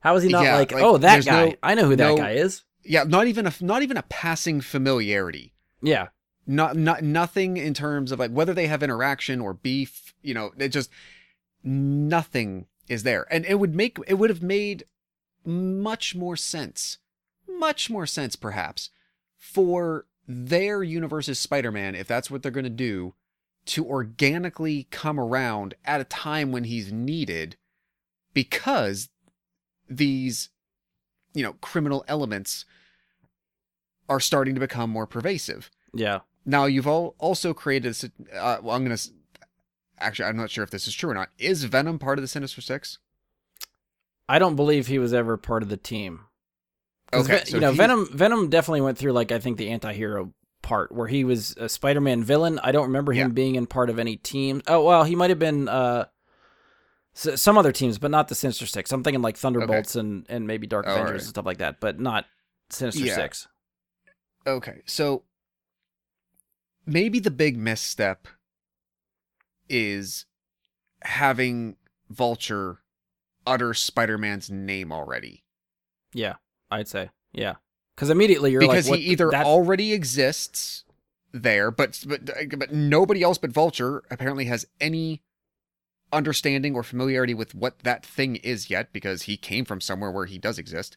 How 0.00 0.14
is 0.16 0.22
he 0.22 0.28
not 0.30 0.44
Yeah, 0.44 0.56
like, 0.56 0.72
like, 0.72 0.82
oh, 0.82 0.96
that 0.98 1.24
guy? 1.24 1.46
no- 1.50 1.54
I 1.62 1.74
know 1.74 1.86
who 1.86 1.96
that 1.96 2.08
no- 2.08 2.16
guy 2.16 2.32
is. 2.32 2.64
Yeah, 2.84 3.02
not 3.04 3.26
even 3.26 3.46
a 3.46 3.52
not 3.60 3.82
even 3.82 3.96
a 3.98 4.02
passing 4.04 4.60
familiarity. 4.62 5.52
Yeah. 5.82 6.08
Not 6.46 6.76
not 6.76 7.02
nothing 7.02 7.56
in 7.56 7.74
terms 7.74 8.12
of 8.12 8.18
like 8.18 8.30
whether 8.30 8.54
they 8.54 8.66
have 8.66 8.82
interaction 8.82 9.40
or 9.40 9.54
beef. 9.54 10.14
You 10.22 10.34
know, 10.34 10.52
it 10.58 10.68
just 10.68 10.90
nothing 11.62 12.66
is 12.88 13.02
there, 13.02 13.26
and 13.30 13.44
it 13.46 13.58
would 13.58 13.74
make 13.74 13.98
it 14.06 14.14
would 14.14 14.30
have 14.30 14.42
made 14.42 14.84
much 15.44 16.14
more 16.14 16.36
sense, 16.36 16.98
much 17.48 17.88
more 17.88 18.06
sense 18.06 18.36
perhaps 18.36 18.90
for 19.36 20.06
their 20.26 20.82
universe's 20.82 21.38
Spider-Man 21.38 21.94
if 21.94 22.06
that's 22.06 22.30
what 22.30 22.42
they're 22.42 22.52
going 22.52 22.64
to 22.64 22.70
do 22.70 23.14
to 23.66 23.86
organically 23.86 24.86
come 24.90 25.18
around 25.18 25.74
at 25.84 26.00
a 26.00 26.04
time 26.04 26.52
when 26.52 26.64
he's 26.64 26.92
needed 26.92 27.56
because 28.32 29.08
these 29.88 30.50
you 31.34 31.42
know 31.42 31.54
criminal 31.54 32.04
elements 32.06 32.64
are 34.08 34.20
starting 34.20 34.54
to 34.54 34.60
become 34.60 34.90
more 34.90 35.06
pervasive 35.06 35.70
Yeah. 35.94 36.20
Now 36.44 36.64
you've 36.66 36.86
all 36.86 37.14
also 37.18 37.52
created 37.54 37.96
uh, 38.34 38.58
well 38.62 38.74
i'm 38.76 38.82
gonna 38.84 38.96
actually 39.98 40.24
i'm 40.26 40.36
not 40.36 40.50
sure 40.50 40.64
if 40.64 40.70
this 40.70 40.86
is 40.88 40.94
true 40.94 41.10
or 41.10 41.14
not 41.14 41.28
is 41.38 41.64
venom 41.64 41.98
part 41.98 42.18
of 42.18 42.22
the 42.22 42.28
sinister 42.28 42.60
six 42.60 42.98
I 44.28 44.38
don't 44.38 44.54
believe 44.54 44.86
he 44.86 45.00
was 45.00 45.12
ever 45.12 45.36
part 45.36 45.64
of 45.64 45.70
the 45.70 45.76
team. 45.76 46.20
Okay, 47.12 47.42
so 47.44 47.56
you 47.56 47.60
know, 47.60 47.72
he- 47.72 47.76
Venom 47.76 48.08
Venom 48.16 48.48
definitely 48.48 48.80
went 48.82 48.96
through 48.96 49.10
like 49.10 49.32
I 49.32 49.40
think 49.40 49.58
the 49.58 49.70
anti-hero 49.70 50.32
part 50.62 50.92
where 50.92 51.08
he 51.08 51.24
was 51.24 51.56
a 51.56 51.68
Spider-Man 51.68 52.22
villain. 52.22 52.60
I 52.62 52.70
don't 52.70 52.84
remember 52.86 53.12
him 53.12 53.30
Yeah. 53.30 53.32
being 53.32 53.56
in 53.56 53.66
part 53.66 53.90
of 53.90 53.98
any 53.98 54.16
team. 54.16 54.62
Oh, 54.68 54.84
well, 54.84 55.02
he 55.02 55.16
might 55.16 55.30
have 55.30 55.40
been 55.40 55.68
uh 55.68 56.04
s- 57.16 57.42
some 57.42 57.58
other 57.58 57.72
teams, 57.72 57.98
but 57.98 58.12
not 58.12 58.28
the 58.28 58.36
Sinister 58.36 58.66
6. 58.66 58.92
I'm 58.92 59.02
thinking 59.02 59.20
like 59.20 59.36
Thunderbolts 59.36 59.96
and 59.96 60.24
and 60.28 60.46
maybe 60.46 60.68
Dark 60.68 60.86
Oh, 60.86 60.92
Avengers 60.92 61.06
alright. 61.08 61.20
and 61.22 61.28
stuff 61.30 61.44
like 61.46 61.58
that, 61.58 61.80
but 61.80 61.98
not 61.98 62.26
Sinister 62.68 63.04
Yeah. 63.06 63.16
6. 63.16 63.48
okay 64.46 64.82
so 64.86 65.24
maybe 66.86 67.18
the 67.18 67.30
big 67.30 67.56
misstep 67.56 68.26
is 69.68 70.26
having 71.02 71.76
vulture 72.08 72.78
utter 73.46 73.72
spider-man's 73.72 74.50
name 74.50 74.92
already 74.92 75.42
Yeah, 76.12 76.34
I'd 76.70 76.88
say. 76.88 77.10
Yeah. 77.32 77.54
Cuz 77.96 78.10
immediately 78.10 78.52
you're 78.52 78.60
because 78.60 78.88
like 78.88 79.00
he 79.00 79.06
either 79.06 79.30
that, 79.30 79.46
already 79.46 79.92
exists 79.92 80.84
there, 81.32 81.70
but 81.70 82.02
but 82.06 82.30
but 82.58 82.72
nobody 82.72 83.22
else 83.22 83.38
but 83.38 83.50
Vulture 83.50 84.02
apparently 84.10 84.46
has 84.46 84.66
any 84.80 85.22
understanding 86.12 86.74
or 86.74 86.82
familiarity 86.82 87.34
with 87.34 87.54
what 87.54 87.80
that 87.80 88.04
thing 88.04 88.36
is 88.36 88.70
yet 88.70 88.92
because 88.92 89.22
he 89.22 89.36
came 89.36 89.64
from 89.64 89.80
somewhere 89.80 90.10
where 90.10 90.26
he 90.26 90.38
does 90.38 90.58
exist. 90.58 90.96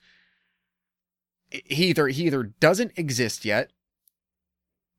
He 1.50 1.88
either 1.88 2.08
he 2.08 2.26
either 2.26 2.44
doesn't 2.44 2.94
exist 2.98 3.46
yet, 3.46 3.72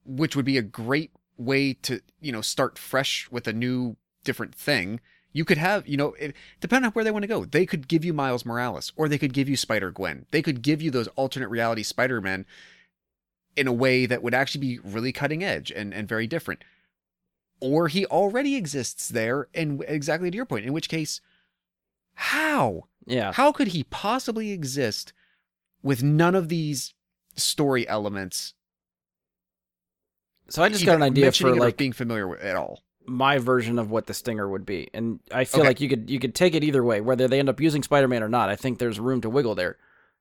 which 0.04 0.36
would 0.36 0.44
be 0.44 0.58
a 0.58 0.62
great 0.62 1.10
way 1.36 1.72
to 1.72 2.00
you 2.20 2.32
know 2.32 2.40
start 2.40 2.78
fresh 2.78 3.28
with 3.30 3.46
a 3.46 3.52
new 3.52 3.96
different 4.24 4.54
thing. 4.54 5.00
You 5.32 5.44
could 5.44 5.58
have, 5.58 5.86
you 5.88 5.96
know, 5.96 6.14
it, 6.14 6.32
depending 6.60 6.86
on 6.86 6.92
where 6.92 7.04
they 7.04 7.10
want 7.10 7.24
to 7.24 7.28
go, 7.28 7.44
they 7.44 7.66
could 7.66 7.88
give 7.88 8.04
you 8.04 8.12
Miles 8.12 8.46
Morales 8.46 8.92
or 8.94 9.08
they 9.08 9.18
could 9.18 9.32
give 9.32 9.48
you 9.48 9.56
Spider 9.56 9.90
Gwen. 9.90 10.26
They 10.30 10.42
could 10.42 10.62
give 10.62 10.80
you 10.80 10.92
those 10.92 11.08
alternate 11.16 11.48
reality 11.48 11.82
Spider 11.82 12.20
Men 12.20 12.46
in 13.56 13.66
a 13.66 13.72
way 13.72 14.06
that 14.06 14.22
would 14.22 14.34
actually 14.34 14.60
be 14.60 14.78
really 14.78 15.12
cutting 15.12 15.42
edge 15.42 15.70
and, 15.70 15.92
and 15.92 16.08
very 16.08 16.26
different. 16.26 16.62
Or 17.60 17.88
he 17.88 18.06
already 18.06 18.56
exists 18.56 19.08
there, 19.08 19.48
and 19.54 19.82
exactly 19.88 20.30
to 20.30 20.36
your 20.36 20.44
point, 20.44 20.66
in 20.66 20.72
which 20.72 20.88
case, 20.88 21.20
how? 22.14 22.84
Yeah. 23.06 23.32
How 23.32 23.52
could 23.52 23.68
he 23.68 23.84
possibly 23.84 24.50
exist 24.50 25.12
with 25.82 26.02
none 26.02 26.34
of 26.34 26.48
these 26.48 26.94
story 27.36 27.88
elements? 27.88 28.54
So 30.48 30.62
I 30.62 30.68
just 30.68 30.84
got 30.86 30.96
an 30.96 31.02
idea 31.02 31.32
for 31.32 31.54
like 31.56 31.76
being 31.76 31.92
familiar 31.92 32.28
with 32.28 32.40
at 32.40 32.54
all. 32.56 32.82
my 33.06 33.38
version 33.38 33.78
of 33.78 33.90
what 33.90 34.06
the 34.06 34.14
stinger 34.14 34.48
would 34.48 34.64
be 34.64 34.88
and 34.94 35.20
i 35.30 35.44
feel 35.44 35.60
Okay. 35.60 35.68
like 35.68 35.80
you 35.80 35.88
could 35.90 36.08
you 36.08 36.18
could 36.18 36.34
take 36.34 36.54
it 36.54 36.64
either 36.64 36.82
way 36.82 37.00
whether 37.02 37.28
they 37.28 37.38
end 37.38 37.48
up 37.50 37.60
using 37.60 37.82
spider-man 37.82 38.22
or 38.22 38.28
not 38.30 38.48
i 38.48 38.56
think 38.56 38.78
there's 38.78 38.98
room 38.98 39.20
to 39.20 39.28
wiggle 39.28 39.54
there 39.54 39.76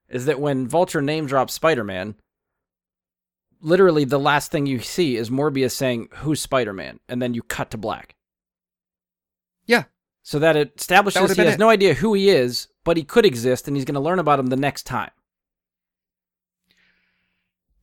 is 0.09 0.25
that 0.25 0.37
when 0.39 0.67
vulture 0.67 1.01
name 1.01 1.25
drops 1.25 1.53
spider-man 1.53 2.15
literally 3.61 4.03
the 4.03 4.19
last 4.19 4.51
thing 4.51 4.65
you 4.65 4.79
see 4.79 5.15
is 5.15 5.29
morbius 5.29 5.71
saying 5.71 6.09
who's 6.17 6.41
spider-man 6.41 6.99
and 7.07 7.21
then 7.21 7.33
you 7.33 7.41
cut 7.43 7.71
to 7.71 7.77
black 7.77 8.15
Yeah. 9.65 9.85
so 10.21 10.37
that 10.39 10.57
it 10.57 10.73
establishes 10.77 11.21
would've 11.21 11.37
he 11.37 11.45
has 11.45 11.53
it. 11.53 11.59
no 11.59 11.69
idea 11.69 11.93
who 11.93 12.13
he 12.13 12.29
is 12.29 12.67
but 12.83 12.97
he 12.97 13.03
could 13.05 13.25
exist 13.25 13.65
and 13.69 13.77
he's 13.77 13.85
going 13.85 13.93
to 13.95 14.01
learn 14.01 14.19
about 14.19 14.39
him 14.39 14.47
the 14.47 14.57
next 14.57 14.83
time 14.83 15.11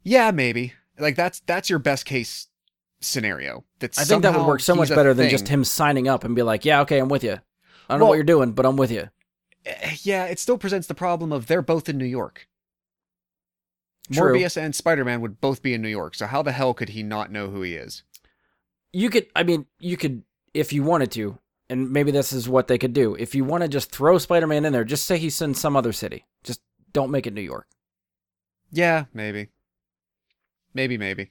Yeah, 0.03 0.31
maybe. 0.31 0.73
Like 1.01 1.17
that's 1.17 1.41
that's 1.41 1.69
your 1.71 1.79
best 1.79 2.05
case 2.05 2.49
scenario. 3.01 3.65
That 3.79 3.99
i 3.99 4.05
think 4.05 4.23
that 4.23 4.37
would 4.37 4.47
work 4.47 4.61
so 4.61 4.75
much 4.75 4.91
better 4.91 5.15
than 5.15 5.31
just 5.31 5.49
him 5.49 5.65
signing 5.65 6.07
up 6.09 6.23
and 6.25 6.35
be 6.37 6.43
like 6.43 6.65
yeah 6.67 6.83
okay 6.83 6.99
i'm 6.99 7.09
with 7.09 7.25
you 7.25 7.33
i 7.33 7.39
don't 7.89 8.01
know 8.01 8.07
what 8.07 8.15
you're 8.17 8.25
doing 8.25 8.53
but 8.53 8.67
i'm 8.67 8.77
with 8.77 8.91
you 8.91 9.09
Eh, 9.65 9.97
Yeah, 10.03 10.25
it 10.27 10.39
still 10.39 10.59
presents 10.59 10.87
the 10.87 10.95
problem 10.95 11.33
of 11.33 11.47
they're 11.47 11.61
both 11.63 11.89
in 11.89 11.99
New 11.99 12.07
York. 12.07 12.47
True. 14.13 14.35
Morbius 14.39 14.57
and 14.57 14.75
Spider 14.75 15.05
Man 15.05 15.21
would 15.21 15.41
both 15.41 15.63
be 15.63 15.75
in 15.75 15.83
New 15.83 15.89
York, 15.89 16.15
so 16.15 16.27
how 16.27 16.43
the 16.43 16.53
hell 16.53 16.75
could 16.75 16.89
he 16.91 17.03
not 17.03 17.31
know 17.31 17.49
who 17.49 17.63
he 17.63 17.75
is? 17.75 18.03
you 18.93 19.09
could 19.09 19.27
i 19.37 19.43
mean 19.45 19.67
you 19.79 19.97
could 19.97 20.25
if 20.53 20.73
you 20.73 20.83
wanted 20.83 21.13
to 21.13 21.39
and 21.69 21.93
maybe 21.93 22.11
this 22.11 22.33
is 22.33 22.49
what 22.49 22.67
they 22.67 22.77
could 22.77 22.93
do 22.93 23.15
if 23.15 23.37
you 23.37 23.45
want 23.45 23.63
to 23.63 23.69
just 23.69 23.93
throw 23.93 24.19
spider-man 24.19 24.65
in 24.65 24.73
there 24.73 24.83
just 24.83 25.07
say 25.07 25.17
he's 25.17 25.41
in 25.41 25.55
some 25.55 25.77
other 25.77 25.93
city 25.93 26.25
just 26.43 26.61
don't 26.93 27.11
make 27.13 27.25
it 27.25 27.33
new 27.33 27.41
york 27.41 27.69
Yeah, 28.73 29.05
maybe. 29.15 29.49
Maybe, 30.75 30.97
maybe. 30.99 31.31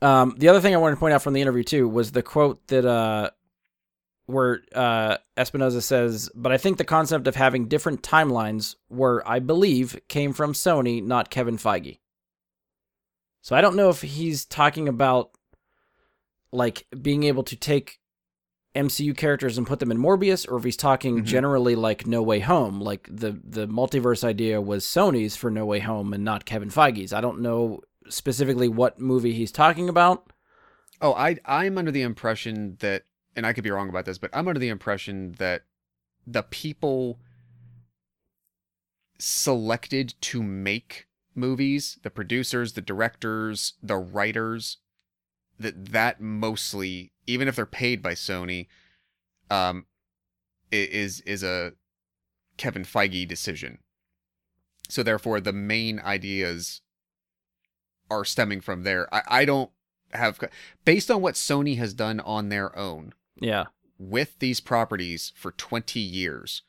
um, 0.00 0.34
the 0.38 0.48
other 0.48 0.60
thing 0.60 0.74
i 0.74 0.78
wanted 0.78 0.96
to 0.96 1.00
point 1.00 1.14
out 1.14 1.22
from 1.22 1.32
the 1.34 1.40
interview 1.40 1.62
too 1.62 1.88
was 1.88 2.12
the 2.12 2.22
quote 2.22 2.66
that 2.68 2.84
uh 2.84 3.30
where 4.26 4.60
uh 4.74 5.16
Espinosa 5.36 5.82
says 5.82 6.30
but 6.34 6.52
i 6.52 6.58
think 6.58 6.78
the 6.78 6.84
concept 6.84 7.26
of 7.26 7.36
having 7.36 7.68
different 7.68 8.02
timelines 8.02 8.76
were 8.88 9.22
i 9.26 9.38
believe 9.38 10.00
came 10.08 10.32
from 10.32 10.52
sony 10.52 11.02
not 11.02 11.30
kevin 11.30 11.56
feige 11.58 11.98
so 13.42 13.54
i 13.56 13.60
don't 13.60 13.76
know 13.76 13.88
if 13.90 14.00
he's 14.02 14.44
talking 14.44 14.88
about 14.88 15.30
like 16.52 16.86
being 17.00 17.22
able 17.24 17.42
to 17.44 17.56
take 17.56 17.98
MCU 18.74 19.14
characters 19.14 19.58
and 19.58 19.66
put 19.66 19.80
them 19.80 19.90
in 19.90 19.98
Morbius, 19.98 20.50
or 20.50 20.56
if 20.56 20.64
he's 20.64 20.78
talking 20.78 21.18
Mhm. 21.18 21.24
generally 21.24 21.74
like 21.74 22.06
No 22.06 22.22
Way 22.22 22.40
Home, 22.40 22.80
like 22.80 23.06
the 23.10 23.38
the 23.44 23.68
multiverse 23.68 24.24
idea 24.24 24.62
was 24.62 24.82
Sony's 24.86 25.36
for 25.36 25.50
No 25.50 25.66
Way 25.66 25.80
Home 25.80 26.14
and 26.14 26.24
not 26.24 26.46
Kevin 26.46 26.70
Feige's. 26.70 27.12
I 27.12 27.20
don't 27.20 27.40
know 27.42 27.82
specifically 28.08 28.68
what 28.68 28.98
movie 28.98 29.32
he's 29.32 29.52
talking 29.52 29.88
about. 29.88 30.32
Oh, 31.00 31.14
I 31.14 31.38
I'm 31.44 31.78
under 31.78 31.90
the 31.90 32.02
impression 32.02 32.76
that 32.80 33.04
and 33.34 33.46
I 33.46 33.52
could 33.52 33.64
be 33.64 33.70
wrong 33.70 33.88
about 33.88 34.04
this, 34.04 34.18
but 34.18 34.30
I'm 34.32 34.48
under 34.48 34.60
the 34.60 34.68
impression 34.68 35.32
that 35.38 35.62
the 36.26 36.42
people 36.42 37.18
selected 39.18 40.14
to 40.20 40.42
make 40.42 41.06
movies, 41.34 41.98
the 42.02 42.10
producers, 42.10 42.72
the 42.72 42.80
directors, 42.80 43.74
the 43.82 43.96
writers, 43.96 44.78
that 45.58 45.92
that 45.92 46.20
mostly, 46.20 47.12
even 47.26 47.48
if 47.48 47.56
they're 47.56 47.66
paid 47.66 48.02
by 48.02 48.12
Sony, 48.12 48.66
um, 49.50 49.86
is 50.70 51.20
is 51.20 51.42
a 51.42 51.72
Kevin 52.56 52.84
Feige 52.84 53.26
decision. 53.26 53.78
So 54.88 55.02
therefore, 55.02 55.40
the 55.40 55.52
main 55.52 56.00
ideas 56.00 56.82
are 58.12 58.24
stemming 58.24 58.60
from 58.60 58.82
there. 58.82 59.12
I, 59.14 59.22
I 59.40 59.44
don't 59.44 59.70
have 60.12 60.38
based 60.84 61.10
on 61.10 61.22
what 61.22 61.34
Sony 61.34 61.78
has 61.78 61.94
done 61.94 62.20
on 62.20 62.48
their 62.50 62.76
own 62.78 63.14
Yeah, 63.40 63.66
with 63.98 64.38
these 64.38 64.60
properties 64.60 65.32
for 65.34 65.52
20 65.52 65.98
years. 66.00 66.62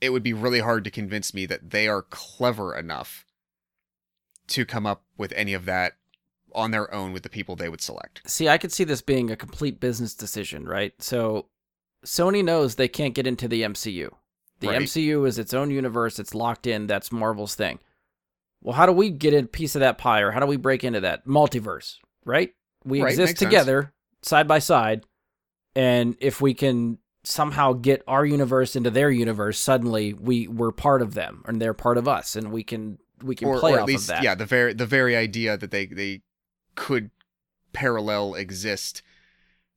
It 0.00 0.10
would 0.10 0.22
be 0.22 0.32
really 0.32 0.60
hard 0.60 0.84
to 0.84 0.90
convince 0.90 1.34
me 1.34 1.46
that 1.46 1.70
they 1.70 1.86
are 1.88 2.02
clever 2.02 2.76
enough 2.76 3.26
to 4.48 4.64
come 4.64 4.86
up 4.86 5.02
with 5.16 5.32
any 5.32 5.54
of 5.54 5.64
that 5.66 5.94
on 6.54 6.70
their 6.72 6.92
own 6.92 7.12
with 7.12 7.22
the 7.22 7.28
people 7.28 7.54
they 7.54 7.68
would 7.68 7.80
select. 7.80 8.22
see, 8.26 8.48
I 8.48 8.58
could 8.58 8.72
see 8.72 8.84
this 8.84 9.02
being 9.02 9.30
a 9.30 9.36
complete 9.36 9.78
business 9.78 10.14
decision, 10.14 10.64
right? 10.66 10.92
So 10.98 11.46
Sony 12.04 12.42
knows 12.44 12.74
they 12.74 12.88
can't 12.88 13.14
get 13.14 13.26
into 13.26 13.46
the 13.46 13.62
MCU. 13.62 14.10
The 14.58 14.68
Right. 14.68 14.82
MCU 14.82 15.26
is 15.26 15.38
its 15.38 15.54
own 15.54 15.70
universe, 15.70 16.18
it's 16.18 16.34
locked 16.34 16.66
in, 16.66 16.86
that's 16.86 17.12
Marvel's 17.12 17.54
thing. 17.54 17.78
Well, 18.62 18.74
how 18.74 18.86
do 18.86 18.92
we 18.92 19.10
get 19.10 19.32
a 19.34 19.46
piece 19.46 19.74
of 19.74 19.80
that 19.80 19.98
pie 19.98 20.20
or 20.20 20.30
how 20.30 20.40
do 20.40 20.46
we 20.46 20.56
break 20.56 20.84
into 20.84 21.00
that 21.00 21.26
multiverse, 21.26 21.96
right? 22.24 22.52
We 22.84 23.02
Right, 23.02 23.10
exist 23.10 23.30
makes 23.30 23.40
sense. 23.40 23.48
together 23.50 23.92
side 24.22 24.46
by 24.48 24.58
side 24.58 25.04
and 25.74 26.16
if 26.20 26.40
we 26.40 26.52
can 26.54 26.98
somehow 27.24 27.72
get 27.74 28.02
our 28.08 28.24
universe 28.24 28.76
into 28.76 28.90
their 28.90 29.10
universe, 29.10 29.58
suddenly 29.58 30.14
we 30.14 30.48
we're 30.48 30.72
part 30.72 31.02
of 31.02 31.14
them 31.14 31.42
and 31.46 31.60
they're 31.60 31.74
part 31.74 31.98
of 31.98 32.08
us 32.08 32.36
and 32.36 32.50
we 32.52 32.62
can 32.62 32.98
we 33.22 33.34
can 33.36 33.48
or, 33.48 33.58
play 33.60 33.72
or 33.72 33.76
off 33.76 33.80
at 33.80 33.86
least 33.88 34.04
of 34.04 34.16
that. 34.16 34.22
yeah 34.22 34.34
the 34.34 34.46
very 34.46 34.72
the 34.72 34.86
very 34.86 35.16
idea 35.16 35.56
that 35.56 35.70
they 35.70 35.86
they 35.86 36.22
could 36.74 37.10
parallel 37.72 38.34
exist 38.34 39.02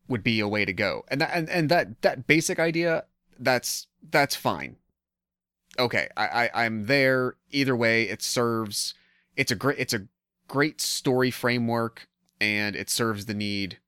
would 0.08 0.24
be 0.24 0.40
a 0.40 0.48
way 0.48 0.66
to 0.66 0.74
go 0.74 1.04
and 1.10 1.22
that 1.22 1.32
and, 1.34 1.50
and 1.50 1.70
that 1.70 2.02
that 2.02 2.26
basic 2.28 2.60
idea 2.60 3.04
that's 3.40 3.88
that's 4.10 4.36
fine 4.36 4.78
okay 5.80 6.08
I, 6.16 6.50
I 6.54 6.66
i'm 6.66 6.86
there 6.86 7.36
either 7.52 7.76
way 7.76 8.04
it 8.04 8.22
serves 8.22 8.94
it's 9.36 9.52
a 9.52 9.56
great 9.56 9.80
it's 9.80 9.94
a 9.94 10.08
great 10.48 10.82
story 10.82 11.32
framework 11.32 12.08
and 12.40 12.76
it 12.76 12.90
serves 12.90 13.26
the 13.26 13.34
need 13.34 13.80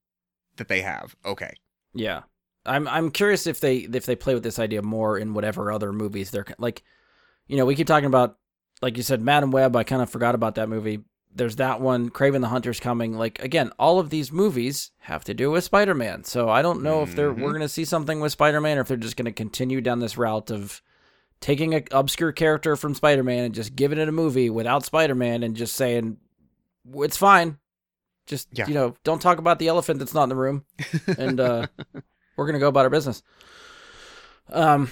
that 0.58 0.68
they 0.68 0.82
have 0.82 1.16
okay 1.26 1.56
Yeah, 1.96 2.24
I'm 2.66 2.88
I'm 2.88 3.10
curious 3.10 3.48
if 3.48 3.62
they 3.62 3.78
if 3.78 4.06
they 4.06 4.16
play 4.16 4.34
with 4.34 4.44
this 4.44 4.60
idea 4.60 4.82
more 4.82 5.18
in 5.18 5.34
whatever 5.34 5.72
other 5.72 5.92
movies 5.94 6.30
they're 6.30 6.46
like, 6.60 6.84
you 7.48 7.58
know, 7.58 7.66
we 7.66 7.76
keep 7.76 7.88
talking 7.88 8.06
about 8.06 8.38
like 8.82 8.98
you 8.98 9.04
said, 9.04 9.22
Madame 9.22 9.52
Web. 9.52 9.76
I 9.76 9.84
kind 9.84 10.02
of 10.02 10.10
forgot 10.10 10.36
about 10.36 10.56
that 10.56 10.70
movie. 10.70 11.00
There's 11.34 11.56
that 11.58 11.82
one, 11.82 12.10
Kraven 12.10 12.42
the 12.42 12.50
Hunter's 12.50 12.80
coming. 12.80 13.18
Like 13.18 13.40
again, 13.40 13.72
all 13.80 14.00
of 14.00 14.10
these 14.10 14.32
movies 14.32 14.92
have 15.00 15.24
to 15.24 15.34
do 15.34 15.52
with 15.52 15.64
Spider-Man. 15.64 16.26
So 16.26 16.50
I 16.50 16.62
don't 16.62 16.84
know 16.84 17.02
if 17.02 17.16
they're 17.16 17.32
we're 17.32 17.44
mm-hmm. 17.44 17.54
gonna 17.54 17.70
see 17.70 17.86
something 17.86 18.20
with 18.20 18.34
Spider-Man 18.34 18.78
or 18.78 18.82
if 18.82 18.90
they're 18.90 18.98
just 18.98 19.18
gonna 19.18 19.32
continue 19.32 19.80
down 19.80 20.00
this 20.00 20.18
route 20.18 20.52
of 20.52 20.82
taking 21.42 21.74
an 21.76 21.84
obscure 21.92 22.32
character 22.32 22.76
from 22.76 22.96
Spider-Man 22.96 23.44
and 23.46 23.54
just 23.56 23.76
giving 23.76 23.98
it 24.00 24.08
a 24.10 24.12
movie 24.12 24.50
without 24.50 24.84
Spider-Man 24.86 25.44
and 25.44 25.56
just 25.56 25.76
saying 25.76 26.18
it's 26.96 27.18
fine. 27.18 27.58
Just 28.28 28.48
Yeah. 28.52 28.68
you 28.68 28.74
know, 28.74 28.96
don't 29.04 29.22
talk 29.22 29.38
about 29.38 29.60
the 29.60 29.68
elephant 29.68 30.00
that's 30.00 30.14
not 30.14 30.24
in 30.24 30.30
the 30.30 30.36
room 30.36 30.66
and 31.18 31.40
uh, 31.40 31.68
we're 32.38 32.46
gonna 32.48 32.60
go 32.60 32.68
about 32.70 32.86
our 32.86 32.90
business. 32.90 33.22
Um, 34.52 34.90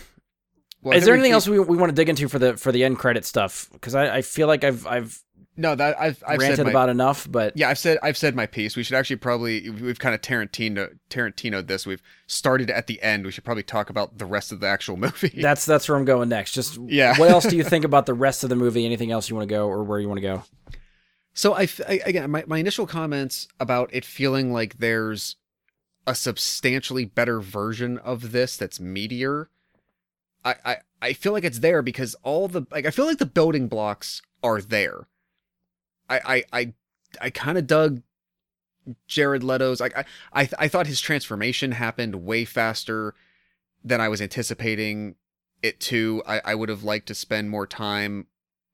well, 0.82 0.98
is 0.98 1.06
there 1.06 1.14
anything 1.14 1.30
keep- 1.30 1.36
else 1.36 1.48
we, 1.48 1.60
we 1.60 1.78
want 1.78 1.90
to 1.90 1.96
dig 1.96 2.10
into 2.10 2.28
for 2.28 2.40
the 2.40 2.58
for 2.58 2.72
the 2.72 2.84
end 2.84 3.00
credit 3.00 3.26
stuff? 3.26 3.70
Because 3.72 3.96
I, 3.96 4.18
I 4.18 4.22
feel 4.22 4.48
like 4.48 4.64
I've 4.64 4.86
I've 4.86 5.20
no 5.56 5.76
that 5.76 6.00
i've 6.00 6.24
i've 6.28 6.40
said 6.40 6.48
ranted 6.50 6.66
my, 6.66 6.72
about 6.72 6.90
enough, 6.90 7.28
but 7.32 7.56
Yeah, 7.56 7.70
I've 7.70 7.78
said 7.78 8.00
I've 8.02 8.18
said 8.18 8.36
my 8.36 8.46
piece. 8.48 8.76
We 8.76 8.84
should 8.84 8.96
actually 8.96 9.18
probably 9.18 9.70
we've 9.70 10.00
kind 10.00 10.16
of 10.16 10.22
Tarantino 10.22 10.98
Tarantino 11.10 11.66
this. 11.66 11.86
We've 11.86 12.02
started 12.28 12.70
at 12.72 12.88
the 12.88 13.02
end. 13.04 13.26
We 13.26 13.32
should 13.32 13.44
probably 13.44 13.64
talk 13.64 13.90
about 13.90 14.18
the 14.18 14.26
rest 14.26 14.52
of 14.52 14.60
the 14.62 14.68
actual 14.68 14.98
movie. 15.06 15.42
that's 15.42 15.66
that's 15.66 15.88
where 15.88 15.98
I'm 15.98 16.06
going 16.06 16.30
next. 16.30 16.54
Just 16.54 16.80
Yeah. 16.88 17.18
what 17.18 17.30
else 17.30 17.46
do 17.46 17.56
you 17.56 17.64
think 17.64 17.86
about 17.86 18.06
the 18.08 18.14
rest 18.14 18.44
of 18.44 18.50
the 18.50 18.56
movie? 18.56 18.86
Anything 18.86 19.12
else 19.12 19.30
you 19.30 19.36
want 19.36 19.48
to 19.48 19.54
go 19.54 19.68
or 19.68 19.84
where 19.84 20.00
you 20.00 20.08
want 20.08 20.18
to 20.18 20.22
go? 20.22 20.44
so 21.36 21.54
I, 21.56 21.68
I- 21.88 22.02
again 22.06 22.30
my 22.32 22.44
my 22.48 22.58
initial 22.60 22.86
comments 22.88 23.48
about 23.60 23.90
it 23.94 24.06
feeling 24.06 24.52
like 24.54 24.78
there's 24.80 25.36
a 26.06 26.14
substantially 26.16 27.06
better 27.06 27.40
version 27.40 27.98
of 28.00 28.32
this 28.32 28.58
that's 28.58 28.78
meatier. 28.80 29.48
I 30.44 30.56
I 30.66 30.78
I 31.02 31.14
feel 31.14 31.32
like 31.32 31.44
it's 31.44 31.60
there 31.60 31.82
because 31.82 32.16
all 32.24 32.48
the 32.48 32.66
like 32.72 32.86
I 32.86 32.92
feel 32.92 33.06
like 33.06 33.20
the 33.20 33.26
building 33.26 33.68
blocks 33.68 34.22
are 34.44 34.62
there. 34.62 35.08
I 36.10 36.20
I 36.26 36.44
I 36.60 36.74
I 37.22 37.30
kind 37.30 37.58
of 37.58 37.68
dug 37.68 38.02
Jared 39.08 39.44
Leto's 39.44 39.80
like 39.80 39.98
I 39.98 40.06
I 40.34 40.50
I 40.60 40.68
thought 40.68 40.88
his 40.88 41.02
transformation 41.02 41.74
happened 41.74 42.26
way 42.26 42.46
faster 42.46 43.14
than 43.84 44.02
I 44.02 44.10
was 44.10 44.22
anticipating 44.22 45.16
it 45.62 45.80
to. 45.82 46.22
I 46.28 46.42
I 46.46 46.56
would 46.56 46.70
have 46.70 46.84
liked 46.84 47.08
to 47.08 47.16
spend 47.16 47.50
more 47.50 47.68
time 47.68 48.28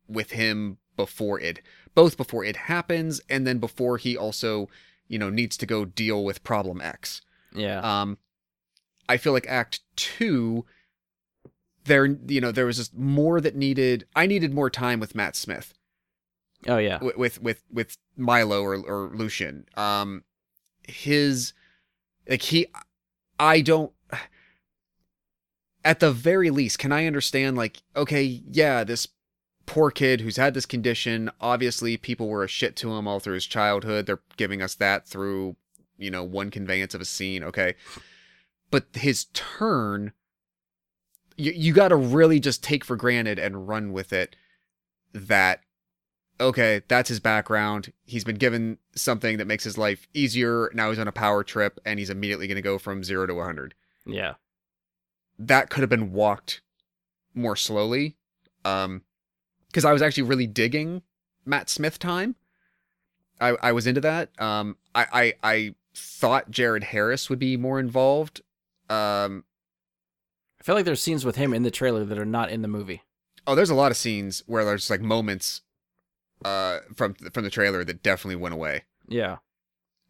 with 0.07 0.31
him 0.31 0.77
before 0.95 1.39
it 1.39 1.61
both 1.95 2.17
before 2.17 2.43
it 2.43 2.55
happens 2.55 3.21
and 3.29 3.45
then 3.47 3.57
before 3.57 3.97
he 3.97 4.17
also, 4.17 4.67
you 5.07 5.17
know, 5.17 5.29
needs 5.29 5.57
to 5.57 5.65
go 5.65 5.85
deal 5.85 6.23
with 6.23 6.43
problem 6.43 6.81
X. 6.81 7.21
Yeah, 7.53 7.79
Um 7.79 8.17
I 9.07 9.17
feel 9.17 9.33
like 9.33 9.47
act 9.47 9.81
2 9.95 10.65
there 11.85 12.05
you 12.05 12.39
know 12.41 12.51
there 12.51 12.65
was 12.65 12.77
just 12.77 12.93
more 12.93 13.41
that 13.41 13.55
needed 13.55 14.05
I 14.15 14.27
needed 14.27 14.53
more 14.53 14.69
time 14.69 14.99
with 14.99 15.15
Matt 15.15 15.35
Smith 15.35 15.73
oh 16.67 16.77
yeah, 16.77 16.99
with 17.01 17.17
with 17.17 17.41
with, 17.41 17.63
with 17.71 17.97
Milo 18.17 18.61
or 18.61 18.75
or 18.75 19.11
Lucien. 19.13 19.65
Um, 19.75 20.23
his 20.87 21.53
like 22.29 22.41
he, 22.43 22.67
I 23.39 23.61
don't. 23.61 23.91
At 25.85 26.01
the 26.01 26.11
very 26.11 26.49
least, 26.49 26.77
can 26.77 26.91
I 26.91 27.05
understand? 27.05 27.57
Like, 27.57 27.81
okay, 27.95 28.43
yeah, 28.51 28.83
this 28.83 29.07
poor 29.65 29.91
kid 29.91 30.21
who's 30.21 30.35
had 30.35 30.53
this 30.53 30.65
condition. 30.65 31.31
Obviously, 31.39 31.95
people 31.95 32.27
were 32.27 32.43
a 32.43 32.49
shit 32.49 32.75
to 32.77 32.91
him 32.93 33.07
all 33.07 33.19
through 33.19 33.35
his 33.35 33.45
childhood. 33.45 34.05
They're 34.05 34.21
giving 34.35 34.61
us 34.61 34.75
that 34.75 35.07
through 35.07 35.55
you 35.97 36.11
know 36.11 36.23
one 36.23 36.51
conveyance 36.51 36.93
of 36.93 37.01
a 37.01 37.05
scene. 37.05 37.43
Okay, 37.43 37.75
but 38.69 38.85
his 38.93 39.25
turn. 39.33 40.13
You, 41.37 41.53
you 41.55 41.73
got 41.73 41.87
to 41.87 41.95
really 41.95 42.41
just 42.41 42.61
take 42.61 42.83
for 42.83 42.97
granted 42.97 43.39
and 43.39 43.65
run 43.65 43.93
with 43.93 44.11
it 44.11 44.35
that 45.13 45.61
okay, 46.39 46.81
that's 46.87 47.09
his 47.09 47.19
background. 47.19 47.91
He's 48.05 48.23
been 48.23 48.37
given 48.37 48.77
something 48.95 49.37
that 49.37 49.45
makes 49.47 49.63
his 49.63 49.77
life 49.77 50.07
easier. 50.13 50.71
Now 50.73 50.89
he's 50.89 50.99
on 50.99 51.07
a 51.07 51.11
power 51.11 51.43
trip 51.43 51.79
and 51.85 51.99
he's 51.99 52.09
immediately 52.09 52.47
going 52.47 52.55
to 52.55 52.61
go 52.61 52.77
from 52.77 53.03
0 53.03 53.27
to 53.27 53.33
100. 53.33 53.73
yeah, 54.05 54.35
That 55.37 55.69
could 55.69 55.81
have 55.81 55.89
been 55.89 56.11
walked 56.13 56.61
more 57.33 57.55
slowly. 57.55 58.15
Um 58.65 59.03
cuz 59.73 59.85
I 59.85 59.93
was 59.93 60.01
actually 60.01 60.23
really 60.23 60.47
digging 60.47 61.03
Matt 61.45 61.69
Smith 61.69 61.99
time. 61.99 62.35
I 63.39 63.49
I 63.61 63.71
was 63.71 63.87
into 63.87 64.01
that. 64.01 64.29
Um 64.41 64.77
I 64.95 65.05
I 65.11 65.33
I 65.43 65.75
thought 65.95 66.51
Jared 66.51 66.83
Harris 66.85 67.29
would 67.29 67.39
be 67.39 67.55
more 67.57 67.79
involved. 67.79 68.41
Um 68.89 69.43
I 70.59 70.63
feel 70.63 70.75
like 70.75 70.85
there's 70.85 71.01
scenes 71.01 71.23
with 71.23 71.37
him 71.37 71.53
in 71.53 71.63
the 71.63 71.71
trailer 71.71 72.03
that 72.03 72.17
are 72.17 72.25
not 72.25 72.49
in 72.49 72.61
the 72.61 72.67
movie. 72.67 73.03
oh 73.47 73.55
there's 73.55 73.69
a 73.69 73.75
lot 73.75 73.91
of 73.91 73.97
scenes 73.97 74.43
where 74.45 74.65
there's 74.65 74.89
like 74.89 75.01
moments 75.01 75.61
uh 76.45 76.79
from 76.95 77.13
from 77.15 77.43
the 77.43 77.49
trailer 77.49 77.83
that 77.83 78.01
definitely 78.03 78.35
went 78.37 78.53
away. 78.53 78.83
Yeah, 79.07 79.37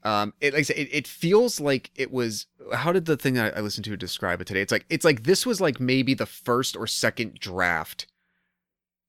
Um, 0.04 0.34
it 0.42 0.54
like 0.54 0.60
I 0.60 0.64
said, 0.64 0.78
it, 0.78 0.90
it 0.92 1.08
feels 1.08 1.60
like 1.60 1.92
it 1.96 2.12
was. 2.12 2.48
How 2.74 2.92
did 2.92 3.06
the 3.06 3.18
thing 3.18 3.38
I, 3.40 3.50
I 3.50 3.60
listened 3.62 3.86
to 3.86 3.98
describe 3.98 4.42
it 4.42 4.46
today? 4.48 4.62
It's 4.62 4.72
like 4.72 4.86
it's 4.90 5.06
like 5.06 5.24
this 5.24 5.46
was 5.46 5.60
like 5.62 5.80
maybe 5.80 6.14
the 6.14 6.26
first 6.26 6.76
or 6.76 6.86
second 6.88 7.36
draft 7.40 8.06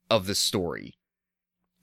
of 0.09 0.27
the 0.27 0.35
story, 0.35 0.95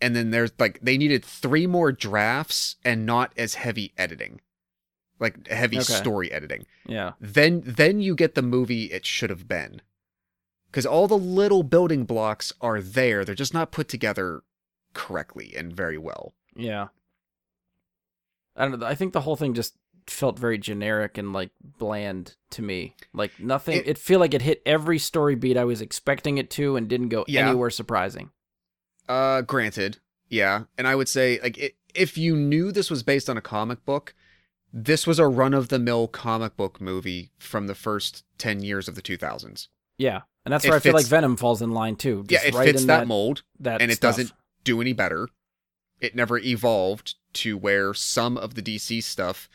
and 0.02 0.16
then 0.16 0.32
there's 0.32 0.52
like 0.60 0.80
they 0.82 0.98
needed 0.98 1.24
three 1.24 1.68
more 1.68 1.92
drafts 1.92 2.76
and 2.84 3.06
not 3.06 3.32
as 3.38 3.54
heavy 3.56 3.94
editing, 3.98 4.42
like 5.20 5.48
heavy 5.48 5.78
Okay. 5.78 5.84
story 5.84 6.32
editing. 6.32 6.66
yeah, 6.88 7.14
Then 7.20 7.62
then 7.66 8.00
you 8.02 8.16
get 8.16 8.36
the 8.36 8.42
movie 8.42 8.86
it 8.86 9.06
should 9.06 9.30
have 9.30 9.48
been, 9.48 9.82
because 10.72 10.86
all 10.86 11.08
the 11.08 11.18
little 11.18 11.64
building 11.64 12.04
blocks 12.06 12.52
are 12.62 12.82
there. 12.82 13.24
They're 13.24 13.36
just 13.36 13.54
not 13.54 13.72
put 13.72 13.88
together 13.88 14.44
correctly 14.98 15.54
and 15.56 15.72
very 15.74 15.98
well. 15.98 16.34
yeah. 16.56 16.88
I 18.56 18.66
don't 18.68 18.80
know. 18.80 18.86
I 18.88 18.96
think 18.96 19.14
the 19.14 19.22
whole 19.22 19.36
thing 19.36 19.54
just 19.54 19.76
felt 20.08 20.40
very 20.40 20.58
generic 20.58 21.18
and 21.18 21.32
like 21.32 21.52
bland 21.78 22.36
to 22.52 22.62
me. 22.64 22.96
Like 23.14 23.40
nothing. 23.40 23.78
It- 23.78 23.88
It, 23.88 23.98
feel 24.00 24.20
like 24.20 24.34
it 24.34 24.42
hit 24.42 24.64
every 24.66 24.98
story 24.98 25.36
beat 25.36 25.58
I 25.58 25.64
was 25.64 25.80
expecting 25.82 26.38
it 26.40 26.50
to, 26.52 26.76
and 26.76 26.88
didn't 26.88 27.10
go 27.10 27.24
Yeah. 27.28 27.48
anywhere 27.48 27.70
surprising. 27.70 28.32
Uh, 29.08 29.42
granted, 29.42 30.00
yeah, 30.28 30.64
and 30.78 30.88
I 30.88 30.96
would 30.96 31.08
say 31.08 31.40
like 31.44 31.58
it, 31.60 31.76
if 31.94 32.18
you 32.18 32.36
knew 32.36 32.72
this 32.72 32.90
was 32.90 33.04
based 33.04 33.30
on 33.30 33.38
a 33.38 33.42
comic 33.42 33.86
book, 33.86 34.16
this 34.74 35.06
was 35.08 35.20
a 35.20 35.28
run-of-the-mill 35.28 36.08
comic 36.10 36.58
book 36.58 36.82
movie 36.82 37.32
from 37.38 37.68
the 37.68 37.76
first 37.76 38.24
ten 38.40 38.64
years 38.64 38.88
of 38.88 38.96
the 38.96 39.02
two 39.04 39.18
thousands. 39.18 39.70
Yeah, 40.00 40.22
and 40.46 40.52
that's 40.52 40.66
It 40.66 40.70
where 40.70 40.78
I 40.78 40.82
feel 40.82 40.94
like 40.94 41.06
Venom 41.06 41.38
falls 41.38 41.62
in 41.62 41.72
line 41.72 41.96
too. 41.96 42.26
Yeah, 42.28 42.40
it 42.44 42.54
right 42.56 42.66
fits 42.66 42.82
in 42.82 42.88
that, 42.88 43.08
mold, 43.08 43.44
that 43.60 43.82
and 43.84 43.92
it 43.92 43.96
stuff. 43.98 44.16
doesn't 44.18 44.32
do 44.68 44.82
any 44.82 44.94
better. 44.94 45.30
It 46.00 46.16
never 46.16 46.38
evolved 46.38 47.16
to 47.34 47.58
where 47.58 47.94
some 47.94 48.38
of 48.38 48.54
the 48.54 48.62
DC 48.62 49.02
stuff 49.02 49.50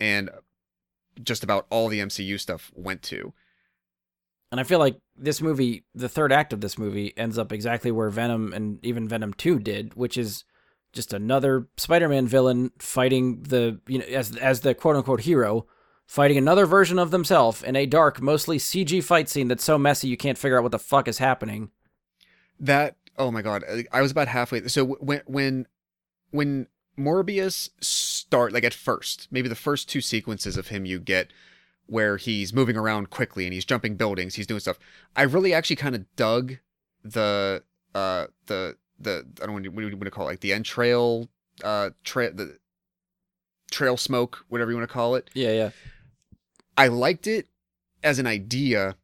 and 0.00 0.30
just 1.22 1.44
about 1.44 1.66
all 1.70 1.88
the 1.88 2.00
MCU 2.00 2.40
stuff 2.40 2.72
went 2.74 3.02
to. 3.02 3.32
And 4.50 4.60
I 4.60 4.64
feel 4.64 4.78
like 4.78 5.00
this 5.16 5.42
movie, 5.42 5.84
the 5.94 6.08
third 6.08 6.32
act 6.32 6.52
of 6.52 6.60
this 6.60 6.78
movie, 6.78 7.12
ends 7.16 7.38
up 7.38 7.52
exactly 7.52 7.90
where 7.90 8.08
Venom 8.08 8.52
and 8.52 8.84
even 8.84 9.08
Venom 9.08 9.34
Two 9.34 9.58
did, 9.58 9.94
which 9.94 10.16
is 10.16 10.44
just 10.92 11.12
another 11.12 11.66
Spider-Man 11.76 12.28
villain 12.28 12.70
fighting 12.78 13.42
the 13.42 13.80
you 13.88 13.98
know 13.98 14.04
as 14.04 14.36
as 14.36 14.60
the 14.60 14.74
quote 14.74 14.94
unquote 14.94 15.22
hero 15.22 15.66
fighting 16.06 16.38
another 16.38 16.66
version 16.66 16.98
of 16.98 17.10
themselves 17.10 17.62
in 17.62 17.74
a 17.74 17.86
dark, 17.86 18.20
mostly 18.20 18.58
CG 18.58 19.02
fight 19.02 19.28
scene 19.28 19.48
that's 19.48 19.64
so 19.64 19.76
messy 19.78 20.06
you 20.06 20.16
can't 20.16 20.38
figure 20.38 20.56
out 20.56 20.62
what 20.62 20.72
the 20.72 20.78
fuck 20.78 21.08
is 21.08 21.18
happening. 21.18 21.70
That 22.60 22.96
oh 23.18 23.30
my 23.30 23.42
god, 23.42 23.64
I 23.92 24.02
was 24.02 24.10
about 24.10 24.28
halfway. 24.28 24.66
So 24.68 24.84
when 24.84 25.22
when 25.26 25.66
when 26.30 26.66
Morbius 26.98 27.70
start 27.80 28.52
like 28.52 28.64
at 28.64 28.74
first, 28.74 29.28
maybe 29.30 29.48
the 29.48 29.54
first 29.54 29.88
two 29.88 30.00
sequences 30.00 30.56
of 30.56 30.68
him 30.68 30.84
you 30.84 30.98
get 30.98 31.32
where 31.86 32.16
he's 32.16 32.52
moving 32.52 32.76
around 32.76 33.10
quickly 33.10 33.44
and 33.44 33.52
he's 33.52 33.64
jumping 33.64 33.96
buildings, 33.96 34.34
he's 34.34 34.46
doing 34.46 34.60
stuff. 34.60 34.78
I 35.16 35.22
really 35.22 35.52
actually 35.52 35.76
kind 35.76 35.94
of 35.94 36.16
dug 36.16 36.54
the 37.02 37.62
uh 37.94 38.26
the 38.46 38.76
the 38.98 39.26
I 39.42 39.46
don't 39.46 39.48
know 39.48 39.70
what 39.70 39.76
do 39.76 39.82
you, 39.82 39.88
you 39.88 39.96
want 39.96 40.04
to 40.04 40.10
call 40.10 40.28
it, 40.28 40.32
like 40.32 40.40
the 40.40 40.52
entrail 40.52 41.28
uh 41.62 41.90
trail 42.04 42.30
the 42.34 42.58
trail 43.70 43.96
smoke, 43.96 44.44
whatever 44.48 44.70
you 44.70 44.76
want 44.76 44.88
to 44.88 44.92
call 44.92 45.14
it. 45.14 45.30
Yeah, 45.34 45.52
yeah, 45.52 45.70
I 46.76 46.88
liked 46.88 47.26
it 47.26 47.48
as 48.02 48.18
an 48.18 48.26
idea, 48.26 48.96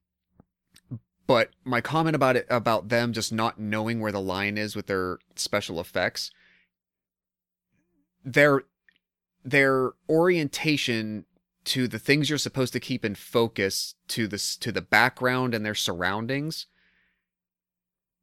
But 1.30 1.50
my 1.62 1.80
comment 1.80 2.16
about 2.16 2.34
it 2.34 2.44
about 2.50 2.88
them 2.88 3.12
just 3.12 3.32
not 3.32 3.56
knowing 3.56 4.00
where 4.00 4.10
the 4.10 4.20
line 4.20 4.58
is 4.58 4.74
with 4.74 4.88
their 4.88 5.18
special 5.36 5.78
effects, 5.78 6.32
their 8.24 8.64
their 9.44 9.92
orientation 10.08 11.26
to 11.66 11.86
the 11.86 12.00
things 12.00 12.28
you're 12.28 12.36
supposed 12.36 12.72
to 12.72 12.80
keep 12.80 13.04
in 13.04 13.14
focus 13.14 13.94
to 14.08 14.26
this 14.26 14.56
to 14.56 14.72
the 14.72 14.80
background 14.82 15.54
and 15.54 15.64
their 15.64 15.76
surroundings 15.76 16.66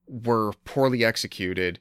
were 0.06 0.52
poorly 0.66 1.06
executed 1.06 1.80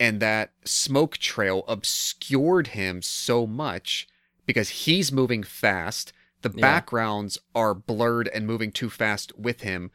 and 0.00 0.18
that 0.18 0.50
smoke 0.64 1.18
trail 1.18 1.64
obscured 1.68 2.66
him 2.68 3.00
so 3.00 3.46
much 3.46 4.08
because 4.44 4.70
he's 4.70 5.12
moving 5.12 5.44
fast 5.44 6.12
the 6.40 6.50
Yeah. 6.52 6.60
backgrounds 6.60 7.38
are 7.54 7.74
blurred 7.74 8.26
and 8.26 8.44
moving 8.44 8.72
too 8.72 8.90
fast 8.90 9.38
with 9.38 9.60
him 9.60 9.92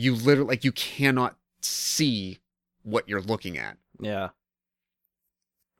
you 0.00 0.14
literally 0.14 0.48
like 0.48 0.64
you 0.64 0.70
cannot 0.72 1.36
see 1.60 2.38
what 2.84 3.08
you're 3.08 3.20
looking 3.20 3.58
at 3.58 3.76
Yeah. 4.00 4.28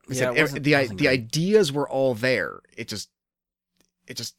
Yeah, 0.09 0.15
said, 0.15 0.37
wasn't- 0.39 0.65
the 0.65 0.75
the 0.89 0.95
great. 0.97 1.09
ideas 1.09 1.73
were 1.73 1.89
all 1.89 2.15
there 2.15 2.61
it 2.77 2.89
just 2.89 3.09
it 4.07 4.17
just 4.17 4.35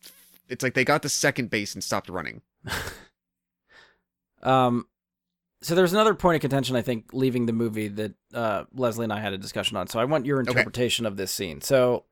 it's 0.49 0.61
like 0.63 0.73
they 0.73 0.83
got 0.83 1.01
to 1.03 1.09
second 1.09 1.49
base 1.49 1.73
and 1.73 1.83
stopped 1.83 2.09
running 2.09 2.41
Um, 4.41 4.87
so 5.61 5.75
there's 5.75 5.91
another 5.91 6.13
point 6.13 6.35
of 6.35 6.41
contention, 6.41 6.75
I 6.77 6.81
think, 6.81 7.09
leaving 7.11 7.45
the 7.45 7.51
movie 7.53 7.89
that 7.89 8.13
uh, 8.33 8.63
Leslie 8.73 9.03
and 9.03 9.11
I 9.11 9.19
had 9.19 9.33
a 9.33 9.37
discussion 9.37 9.75
on. 9.75 9.87
So 9.87 9.99
I 9.99 10.05
want 10.05 10.25
your 10.25 10.39
interpretation 10.39 11.05
of 11.05 11.17
this 11.17 11.31
scene. 11.31 11.59
So 11.61 12.05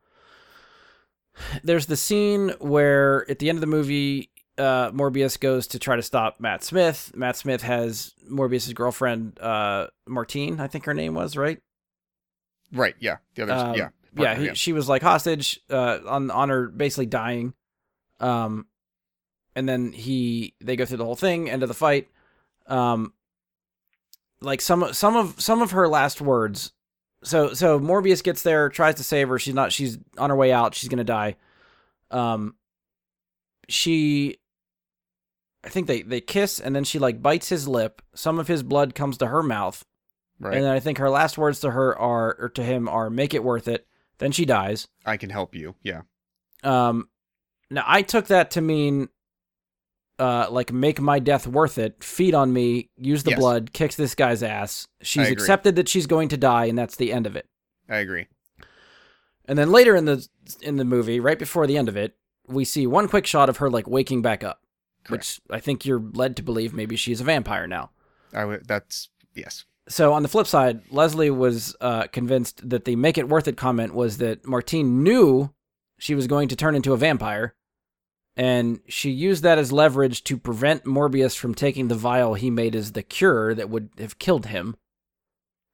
there's 1.64 1.86
the 1.86 1.96
scene 1.96 2.50
where 2.60 3.30
at 3.32 3.40
the 3.40 3.48
end 3.48 3.56
of 3.58 3.62
the 3.62 3.68
movie, 3.68 4.30
uh, 4.58 4.92
Morbius 4.92 5.40
goes 5.40 5.68
to 5.68 5.80
try 5.80 5.96
to 5.96 6.02
stop 6.02 6.40
Matt 6.40 6.64
Smith. 6.64 7.12
Matt 7.16 7.36
Smith 7.36 7.62
has 7.62 8.14
Morbius's 8.30 8.74
girlfriend, 8.74 9.40
uh, 9.40 9.88
Martine, 10.08 10.60
I 10.60 10.68
think 10.68 10.86
her 10.86 10.94
name 10.94 11.14
was, 11.14 11.38
right? 11.38 11.60
right 12.74 12.96
yeah 13.00 13.16
the 13.36 13.44
others 13.44 13.62
Um, 13.62 13.76
yeah 13.76 13.90
yeah, 14.18 14.34
partner, 14.34 14.50
he, 14.50 14.56
she 14.56 14.74
was 14.74 14.90
like 14.90 15.02
hostage 15.02 15.60
uh, 15.70 16.00
on 16.08 16.32
on 16.32 16.50
her 16.50 16.68
basically 16.68 17.06
dying. 17.06 17.54
Um, 18.20 18.66
and 19.56 19.68
then 19.68 19.92
he 19.92 20.54
they 20.62 20.76
go 20.76 20.86
through 20.86 20.98
the 20.98 21.06
whole 21.06 21.16
thing, 21.16 21.50
end 21.50 21.64
of 21.64 21.70
the 21.70 21.76
fight. 21.76 22.08
Um, 22.68 23.14
like 24.42 24.62
some 24.62 24.94
some 24.94 25.16
of 25.16 25.40
some 25.42 25.62
of 25.62 25.72
her 25.72 25.88
last 25.88 26.22
words. 26.22 26.72
So 27.24 27.54
so 27.54 27.80
Morbius 27.80 28.24
gets 28.24 28.44
there, 28.44 28.70
tries 28.70 28.96
to 28.96 29.04
save 29.04 29.30
her. 29.30 29.40
She's 29.40 29.54
not. 29.54 29.72
She's 29.72 29.98
on 30.18 30.30
her 30.30 30.36
way 30.36 30.52
out. 30.52 30.76
She's 30.76 30.90
gonna 30.90 31.04
die. 31.04 31.36
Um, 32.12 32.56
she. 33.70 34.38
I 35.64 35.70
think 35.70 35.88
they 35.88 36.02
they 36.02 36.22
kiss, 36.22 36.60
and 36.60 36.76
then 36.76 36.84
she 36.84 37.00
like 37.00 37.22
bites 37.22 37.50
his 37.50 37.68
lip. 37.68 38.02
Some 38.16 38.40
of 38.40 38.48
his 38.48 38.64
blood 38.64 38.96
comes 38.96 39.18
to 39.18 39.28
her 39.28 39.44
mouth. 39.44 39.84
right 40.40 40.56
And 40.56 40.64
then 40.64 40.72
I 40.72 40.80
think 40.80 40.98
her 41.00 41.10
last 41.10 41.38
words 41.38 41.60
to 41.62 41.72
her 41.72 41.98
are 41.98 42.36
or 42.40 42.50
to 42.50 42.64
him 42.64 42.88
are 42.88 43.10
make 43.10 43.34
it 43.34 43.44
worth 43.44 43.68
it. 43.68 43.88
Then 44.20 44.32
she 44.32 44.46
dies. 44.46 44.88
i 45.06 45.16
can 45.18 45.30
help 45.30 45.54
you 45.56 45.76
yeah 45.84 46.02
Um 46.64 47.10
now 47.70 47.84
I 47.86 48.02
took 48.02 48.28
that 48.28 48.52
to 48.52 48.62
mean 48.62 49.10
uh 50.20 50.48
like 50.50 50.72
make 50.74 51.00
my 51.00 51.20
death 51.20 51.46
worth 51.48 51.78
it, 51.78 52.04
feed 52.04 52.34
on 52.34 52.52
me, 52.54 52.90
use 52.98 53.24
the 53.24 53.32
Yes. 53.32 53.40
blood, 53.40 53.74
kicks 53.74 53.96
this 53.96 54.16
guy's 54.16 54.42
ass. 54.42 54.88
She's 55.02 55.28
accepted 55.34 55.76
that 55.76 55.88
she's 55.90 56.08
going 56.08 56.30
to 56.30 56.38
die 56.38 56.66
and 56.66 56.78
that's 56.78 56.96
the 56.96 57.12
end 57.14 57.28
of 57.28 57.36
it. 57.36 57.48
i 57.90 57.98
agree 57.98 58.28
And 59.46 59.58
then 59.58 59.72
later 59.72 59.96
in 59.96 60.06
the 60.06 60.28
in 60.62 60.78
the 60.78 60.86
movie, 60.86 61.20
right 61.20 61.38
before 61.40 61.68
the 61.68 61.78
end 61.78 61.90
of 61.90 61.98
it, 61.98 62.16
we 62.48 62.64
see 62.66 62.88
one 62.88 63.08
quick 63.08 63.26
shot 63.28 63.50
of 63.50 63.58
her 63.58 63.70
like 63.70 63.88
waking 63.88 64.22
back 64.22 64.44
up. 64.44 64.62
Which 65.10 65.40
I 65.50 65.60
think 65.60 65.86
you're 65.86 66.02
led 66.14 66.36
to 66.38 66.44
believe 66.44 66.74
maybe 66.74 66.96
she's 66.96 67.22
a 67.22 67.24
vampire 67.26 67.68
now. 67.68 67.92
i 68.34 68.44
would 68.46 68.68
that's 68.68 69.10
yes 69.34 69.66
So 69.88 70.12
on 70.14 70.22
the 70.22 70.28
flip 70.28 70.48
side, 70.48 70.82
Leslie 70.92 71.30
was 71.30 71.76
uh, 71.80 72.08
convinced 72.08 72.70
that 72.70 72.84
the 72.86 72.96
"make 72.96 73.18
it 73.18 73.30
worth 73.30 73.48
it" 73.48 73.56
comment 73.58 73.94
was 73.94 74.18
that 74.18 74.46
Martine 74.46 75.02
knew 75.04 75.54
she 75.98 76.14
was 76.14 76.28
going 76.28 76.50
to 76.50 76.56
turn 76.56 76.76
into 76.76 76.94
a 76.94 76.98
vampire, 76.98 77.56
and 78.36 78.82
she 78.88 79.10
used 79.10 79.44
that 79.44 79.58
as 79.58 79.72
leverage 79.72 80.24
to 80.26 80.38
prevent 80.38 80.84
Morbius 80.84 81.38
from 81.38 81.56
taking 81.56 81.88
the 81.88 81.96
vial 81.96 82.34
he 82.36 82.50
made 82.50 82.76
as 82.76 82.92
the 82.92 83.02
cure 83.02 83.56
that 83.56 83.70
would 83.70 83.90
have 83.98 84.20
killed 84.20 84.48
him. 84.48 84.76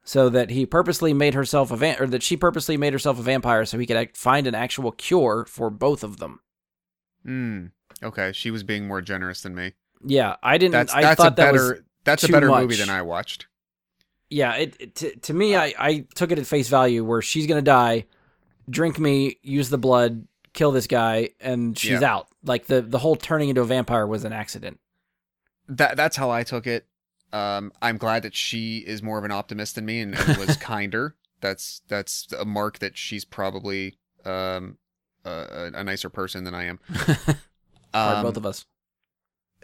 So 0.06 0.30
that 0.30 0.50
he 0.50 0.66
purposely 0.66 1.14
made 1.14 1.34
herself 1.34 1.72
a 1.72 2.02
or 2.02 2.08
that 2.08 2.24
she 2.24 2.36
purposely 2.36 2.76
made 2.78 2.92
herself 2.94 3.18
a 3.20 3.24
vampire 3.24 3.66
so 3.66 3.80
he 3.80 3.86
could 3.86 3.96
act- 3.96 4.18
find 4.18 4.48
an 4.48 4.54
actual 4.54 4.92
cure 4.92 5.46
for 5.48 5.70
both 5.70 6.04
of 6.04 6.18
them. 6.18 6.42
Hmm. 7.26 7.68
Okay, 8.02 8.32
she 8.34 8.49
was 8.52 8.64
being 8.64 8.88
more 8.88 9.02
generous 9.02 9.41
than 9.41 9.53
me. 9.56 9.74
Yeah, 10.06 10.36
I 10.41 10.57
didn't. 10.57 10.72
That's 10.74 10.94
I 10.94 11.02
that's 11.02 11.20
a 11.20 11.24
thought 11.24 11.36
that 11.36 11.52
better 11.53 11.64
was 11.74 11.82
that's 12.03 12.24
a 12.24 12.28
better 12.30 12.48
much. 12.49 12.64
movie 12.64 12.76
than 12.76 12.90
I 12.90 13.02
watched. 13.02 13.48
yeah 14.30 14.56
it, 14.56 14.76
it 14.80 14.95
to, 14.95 15.15
to 15.18 15.34
me 15.34 15.56
I, 15.56 15.74
I 15.78 16.06
took 16.15 16.32
it 16.32 16.40
at 16.40 16.45
face 16.48 16.68
value 16.70 17.03
where 17.06 17.22
she's 17.22 17.45
gonna 17.48 17.61
die 17.61 18.06
drink 18.70 18.98
me 18.99 19.38
use 19.41 19.70
the 19.70 19.78
blood 19.78 20.28
kill 20.53 20.72
this 20.72 20.88
guy 20.88 21.30
and 21.40 21.78
she's 21.78 22.02
Yeah. 22.02 22.14
out 22.15 22.28
like 22.44 22.65
the 22.65 22.82
the 22.82 22.98
whole 22.99 23.15
turning 23.15 23.49
into 23.49 23.61
a 23.61 23.65
vampire 23.65 24.06
was 24.07 24.24
an 24.26 24.34
accident 24.34 24.80
That 25.70 25.95
that's 25.98 26.15
how 26.18 26.30
I 26.32 26.44
took 26.44 26.68
it. 26.68 26.88
Um, 27.32 27.72
I'm 27.82 27.98
glad 27.98 28.24
that 28.24 28.36
she 28.36 28.80
is 28.80 29.02
more 29.02 29.18
of 29.18 29.24
an 29.24 29.32
optimist 29.32 29.76
than 29.76 29.86
me 29.86 30.02
and, 30.02 30.14
and 30.15 30.38
was 30.38 30.56
kinder. 30.72 31.15
That's 31.41 31.82
that's 31.88 32.28
a 32.38 32.45
mark 32.45 32.80
that 32.80 32.98
she's 32.98 33.26
probably 33.26 33.98
um 34.26 34.78
a, 35.26 35.72
a 35.74 35.84
nicer 35.84 36.10
person 36.10 36.44
than 36.44 36.53
I 36.53 36.65
am. 36.65 36.80
Um, 37.94 38.24
both 38.24 38.38
of 38.38 38.45
us 38.45 38.65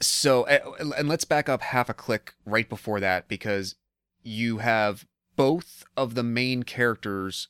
so 0.01 0.43
eh, 0.43 0.59
and 0.97 1.09
let's 1.09 1.25
back 1.25 1.49
up 1.49 1.61
half 1.61 1.89
a 1.89 1.93
click 1.93 2.33
right 2.45 2.69
before 2.69 2.99
that 2.99 3.27
because 3.27 3.75
you 4.23 4.59
have 4.59 5.05
both 5.35 5.83
of 5.97 6.15
the 6.15 6.23
main 6.23 6.63
characters 6.63 7.47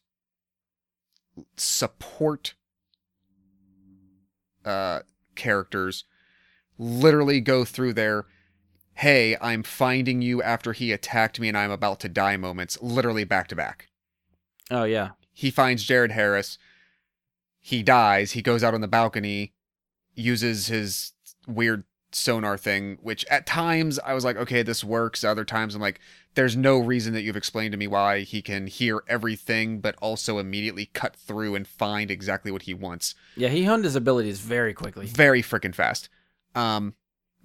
support 1.57 2.55
uh 4.65 4.99
characters 5.35 6.05
literally 6.77 7.39
go 7.39 7.63
through 7.63 7.93
their 7.93 8.25
hey 8.95 9.37
i'm 9.41 9.63
finding 9.63 10.21
you 10.21 10.41
after 10.41 10.73
he 10.73 10.91
attacked 10.91 11.39
me 11.39 11.47
and 11.47 11.57
i'm 11.57 11.71
about 11.71 11.99
to 11.99 12.09
die 12.09 12.35
moments 12.35 12.77
literally 12.81 13.23
back 13.23 13.47
to 13.47 13.55
back 13.55 13.87
oh 14.71 14.83
yeah 14.83 15.09
he 15.39 15.51
finds 15.51 15.85
Jared 15.85 16.11
Harris. 16.11 16.57
He 17.61 17.81
dies. 17.81 18.33
He 18.33 18.41
goes 18.41 18.61
out 18.61 18.73
on 18.73 18.81
the 18.81 18.89
balcony, 18.89 19.53
uses 20.19 20.67
his 20.67 21.13
weird 21.47 21.83
sonar 22.11 22.57
thing, 22.57 22.97
which 23.01 23.23
at 23.25 23.45
times 23.45 23.99
I 23.99 24.13
was 24.13 24.25
like, 24.25 24.35
okay, 24.37 24.63
this 24.63 24.83
works. 24.83 25.23
Other 25.23 25.45
times 25.45 25.75
I'm 25.75 25.81
like, 25.81 25.99
there's 26.33 26.55
no 26.55 26.79
reason 26.79 27.13
that 27.13 27.21
you've 27.21 27.37
explained 27.37 27.71
to 27.71 27.77
me 27.77 27.87
why 27.87 28.21
he 28.21 28.41
can 28.41 28.67
hear 28.67 29.03
everything, 29.07 29.79
but 29.79 29.95
also 30.01 30.39
immediately 30.39 30.87
cut 30.93 31.15
through 31.15 31.55
and 31.55 31.67
find 31.67 32.09
exactly 32.09 32.51
what 32.51 32.63
he 32.63 32.73
wants 32.73 33.15
yeah 33.35 33.49
he 33.49 33.63
honed 33.63 33.83
his 33.83 33.95
abilities 33.95 34.39
very 34.39 34.73
quickly 34.73 35.05
very 35.05 35.41
freaking 35.41 35.73
fast. 35.75 36.09
Um, 36.55 36.95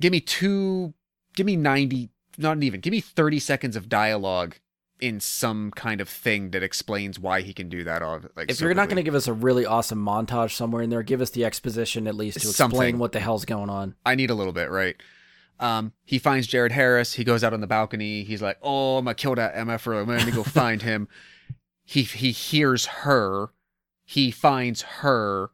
give 0.01 0.13
me 0.13 0.21
two, 0.21 0.95
give 1.37 1.47
me 1.47 1.57
90, 1.57 2.11
not 2.39 2.63
even, 2.63 2.81
give 2.81 2.91
me 2.91 3.01
30 3.01 3.39
seconds 3.39 3.77
of 3.77 3.89
dialogue 3.89 4.57
in 5.05 5.21
some 5.21 5.71
kind 5.73 6.01
of 6.01 6.09
thing 6.09 6.51
that 6.53 6.63
explains 6.63 7.19
why 7.19 7.43
he 7.43 7.53
can 7.53 7.69
do 7.69 7.85
that. 7.85 8.01
All 8.01 8.21
like 8.37 8.51
if 8.51 8.57
so 8.57 8.65
you're 8.65 8.75
not 8.75 8.89
going 8.89 8.97
to 8.97 9.03
give 9.03 9.15
us 9.15 9.29
a 9.29 9.35
really 9.35 9.67
awesome 9.67 10.03
montage 10.03 10.53
somewhere 10.53 10.83
in 10.83 10.89
there 10.89 11.03
give 11.03 11.21
us 11.21 11.31
the 11.31 11.45
exposition 11.45 12.07
at 12.07 12.15
least 12.15 12.41
to 12.41 12.49
explain 12.49 12.71
Something. 12.71 12.99
what 12.99 13.13
the 13.13 13.21
hell's 13.21 13.45
going 13.45 13.69
on 13.69 13.95
I 14.07 14.15
need 14.15 14.31
a 14.31 14.35
little 14.35 14.55
bit, 14.55 14.71
right? 14.71 14.97
Um, 15.61 15.93
he 16.05 16.19
finds 16.19 16.47
Jared 16.47 16.73
Harris. 16.73 17.15
He 17.15 17.23
goes 17.23 17.45
out 17.45 17.53
on 17.53 17.61
the 17.61 17.67
balcony. 17.67 18.25
He's 18.25 18.43
like, 18.43 18.59
"Oh, 18.63 18.97
I'm 18.97 19.05
gonna 19.05 19.15
kill 19.15 19.35
that 19.35 19.55
MFer. 19.55 20.01
I'm 20.01 20.07
gonna 20.07 20.31
go 20.33 20.43
find 20.63 20.83
him." 20.83 21.07
He 21.85 22.03
he 22.03 22.33
hears 22.33 22.87
her. 22.87 23.51
He 24.05 24.31
finds 24.31 24.83
her 24.83 25.51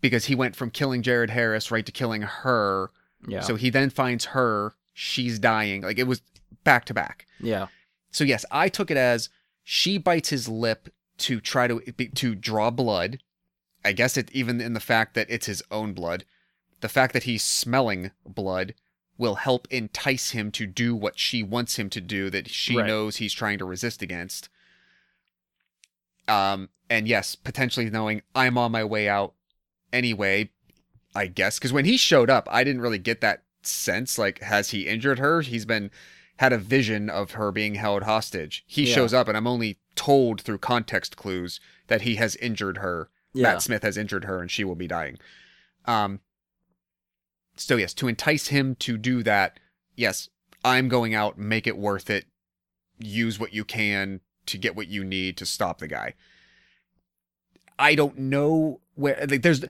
because 0.00 0.26
he 0.26 0.34
went 0.34 0.54
from 0.56 0.70
killing 0.70 1.02
Jared 1.02 1.30
Harris 1.30 1.70
right 1.70 1.84
to 1.86 1.92
killing 1.92 2.22
her. 2.22 2.90
yeah 3.26 3.40
So 3.40 3.56
he 3.56 3.70
then 3.70 3.88
finds 3.90 4.26
her. 4.26 4.74
She's 4.92 5.38
dying. 5.38 5.82
Like 5.82 5.98
it 5.98 6.06
was 6.06 6.20
back 6.64 6.84
to 6.86 6.94
back. 6.94 7.26
yeah 7.40 7.66
So 8.10 8.24
yes, 8.24 8.44
I 8.50 8.68
took 8.68 8.90
it 8.90 8.96
as 8.96 9.28
she 9.64 9.98
bites 9.98 10.28
his 10.30 10.48
lip 10.48 10.88
to 11.18 11.40
try 11.40 11.66
to 11.68 11.80
to 12.14 12.34
draw 12.34 12.70
blood. 12.70 13.18
I 13.84 13.92
guess 13.92 14.16
it 14.16 14.30
even 14.32 14.60
in 14.60 14.74
the 14.74 14.80
fact 14.80 15.14
that 15.14 15.28
it's 15.30 15.46
his 15.46 15.62
own 15.70 15.92
blood, 15.92 16.24
the 16.80 16.88
fact 16.88 17.12
that 17.14 17.24
he's 17.24 17.42
smelling 17.42 18.10
blood 18.26 18.74
will 19.18 19.36
help 19.36 19.68
entice 19.70 20.30
him 20.30 20.50
to 20.52 20.66
do 20.66 20.94
what 20.96 21.18
she 21.18 21.42
wants 21.42 21.78
him 21.78 21.88
to 21.90 22.00
do 22.00 22.30
that 22.30 22.48
she 22.48 22.76
Right. 22.76 22.86
knows 22.86 23.16
he's 23.16 23.32
trying 23.34 23.58
to 23.58 23.64
resist 23.64 24.02
against. 24.02 24.48
Um 26.28 26.68
and 26.88 27.08
yes, 27.08 27.34
potentially 27.34 27.88
knowing 27.90 28.22
I'm 28.34 28.58
on 28.58 28.70
my 28.72 28.84
way 28.84 29.08
out 29.08 29.34
anyway, 29.92 30.50
I 31.14 31.26
guess 31.26 31.58
cuz 31.58 31.72
when 31.72 31.84
he 31.84 31.96
showed 31.96 32.30
up, 32.30 32.48
I 32.50 32.64
didn't 32.64 32.80
really 32.82 32.98
get 32.98 33.20
that 33.20 33.42
sense 33.62 34.18
like 34.18 34.40
has 34.40 34.70
he 34.70 34.86
injured 34.88 35.18
her? 35.18 35.40
He's 35.42 35.64
been 35.64 35.90
had 36.38 36.52
a 36.52 36.58
vision 36.58 37.08
of 37.10 37.32
her 37.32 37.52
being 37.52 37.74
held 37.76 38.02
hostage. 38.04 38.64
He 38.66 38.88
Yeah. 38.88 38.94
shows 38.94 39.14
up, 39.14 39.28
and 39.28 39.36
I'm 39.36 39.46
only 39.46 39.78
told 39.94 40.40
through 40.40 40.58
context 40.58 41.16
clues 41.16 41.60
that 41.88 42.02
he 42.02 42.16
has 42.16 42.36
injured 42.36 42.78
her. 42.78 43.10
yeah 43.34 43.44
Matt 43.44 43.62
Smith 43.62 43.82
has 43.82 43.96
injured 43.96 44.24
her, 44.24 44.40
and 44.40 44.50
she 44.50 44.64
will 44.64 44.74
be 44.74 44.86
dying. 44.88 45.18
Um. 45.86 46.20
So 47.56 47.76
yes, 47.76 47.92
to 47.94 48.08
entice 48.08 48.48
him 48.48 48.74
to 48.76 48.96
do 48.96 49.22
that, 49.22 49.58
yes, 49.94 50.28
I'm 50.64 50.88
going 50.88 51.14
out, 51.14 51.38
make 51.38 51.66
it 51.66 51.76
worth 51.76 52.08
it, 52.08 52.24
use 52.98 53.38
what 53.38 53.52
you 53.52 53.64
can 53.64 54.20
to 54.46 54.58
get 54.58 54.74
what 54.74 54.88
you 54.88 55.04
need 55.04 55.36
to 55.36 55.46
stop 55.46 55.78
the 55.78 55.88
guy. 55.88 56.14
I 57.78 57.94
don't 57.94 58.18
know 58.18 58.80
where 58.94 59.26
like 59.28 59.42
there's 59.42 59.64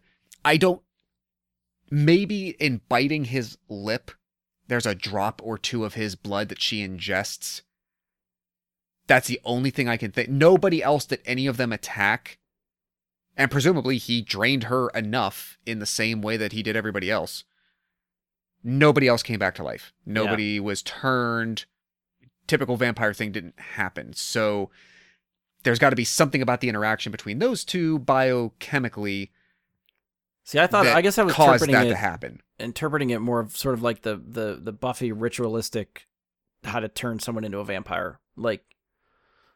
I 0.44 0.56
don't 0.56 0.82
maybe 1.90 2.50
in 2.58 2.80
biting 2.88 3.24
his 3.26 3.58
lip 3.68 4.10
there's 4.68 4.86
a 4.86 4.94
drop 4.94 5.40
or 5.44 5.58
two 5.58 5.84
of 5.84 5.94
his 5.94 6.14
blood 6.14 6.48
that 6.48 6.60
she 6.60 6.86
ingests. 6.86 7.62
That's 9.06 9.28
the 9.28 9.40
only 9.44 9.70
thing 9.70 9.88
I 9.88 9.96
can 9.96 10.12
think. 10.12 10.28
Nobody 10.28 10.82
else 10.82 11.04
that 11.06 11.22
any 11.26 11.46
of 11.46 11.56
them 11.56 11.72
attack 11.72 12.38
and 13.36 13.50
presumably 13.50 13.98
he 13.98 14.20
drained 14.20 14.64
her 14.64 14.88
enough 14.90 15.58
in 15.64 15.78
the 15.78 15.86
same 15.86 16.20
way 16.22 16.36
that 16.36 16.52
he 16.52 16.62
did 16.62 16.76
everybody 16.76 17.10
else. 17.10 17.44
Nobody 18.62 19.08
else 19.08 19.22
came 19.22 19.38
back 19.38 19.54
to 19.56 19.64
life. 19.64 19.92
Nobody 20.04 20.60
was 20.60 20.82
turned. 20.82 21.64
Typical 22.46 22.76
vampire 22.76 23.14
thing 23.14 23.32
didn't 23.32 23.58
happen. 23.58 24.12
So 24.12 24.70
there's 25.62 25.78
got 25.78 25.90
to 25.90 25.96
be 25.96 26.04
something 26.04 26.42
about 26.42 26.60
the 26.60 26.68
interaction 26.68 27.10
between 27.10 27.38
those 27.38 27.64
two 27.64 27.98
biochemically 28.00 29.30
See, 30.44 30.58
I 30.58 30.66
thought 30.66 30.86
I 30.86 31.00
guess 31.02 31.18
I 31.18 31.22
was 31.22 31.34
interpreting 31.38 31.72
that 31.74 31.86
it 31.86 31.90
to 31.90 31.96
happen. 31.96 32.40
interpreting 32.58 33.10
it 33.10 33.20
more 33.20 33.40
of 33.40 33.56
sort 33.56 33.74
of 33.74 33.82
like 33.82 34.02
the 34.02 34.16
the 34.16 34.58
the 34.60 34.72
Buffy 34.72 35.12
ritualistic 35.12 36.06
how 36.64 36.80
to 36.80 36.88
turn 36.88 37.18
someone 37.20 37.44
into 37.44 37.58
a 37.58 37.64
vampire. 37.64 38.18
Like 38.36 38.64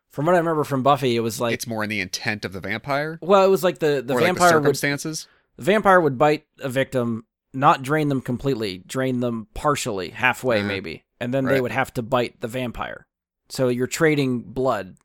from 0.09 0.27
what 0.27 0.35
I 0.35 0.39
remember 0.39 0.65
from 0.65 0.83
Buffy, 0.83 1.17
it 1.17 1.21
was 1.21 1.41
like 1.41 1.55
it's 1.55 1.67
more 1.67 1.83
in 1.85 1.91
the 1.91 2.01
intent 2.01 2.45
of 2.45 2.53
the 2.53 2.61
vampire 2.61 3.19
well, 3.21 3.45
it 3.45 3.49
was 3.51 3.65
like 3.65 3.79
the 3.79 4.03
the 4.05 4.15
or 4.15 4.21
like 4.21 4.35
the 4.35 4.41
vampire 4.41 4.59
would 4.61 4.65
circumstances. 4.77 5.29
the 5.57 5.65
vampire 5.65 6.01
would 6.01 6.19
bite 6.19 6.47
a 6.61 6.69
victim, 6.69 7.27
not 7.53 7.83
drain 7.83 8.09
them 8.09 8.21
completely, 8.21 8.79
drain 8.79 9.21
them 9.21 9.49
partially, 9.55 10.11
halfway 10.11 10.59
Uh-huh. 10.61 10.69
maybe, 10.69 11.05
and 11.21 11.35
then 11.35 11.47
they 11.47 11.61
would 11.61 11.73
have 11.73 11.93
to 11.95 12.03
bite 12.03 12.41
the 12.41 12.49
vampire. 12.49 13.07
So 13.49 13.69
you're 13.69 13.87
trading 13.89 14.43
blood 14.43 14.97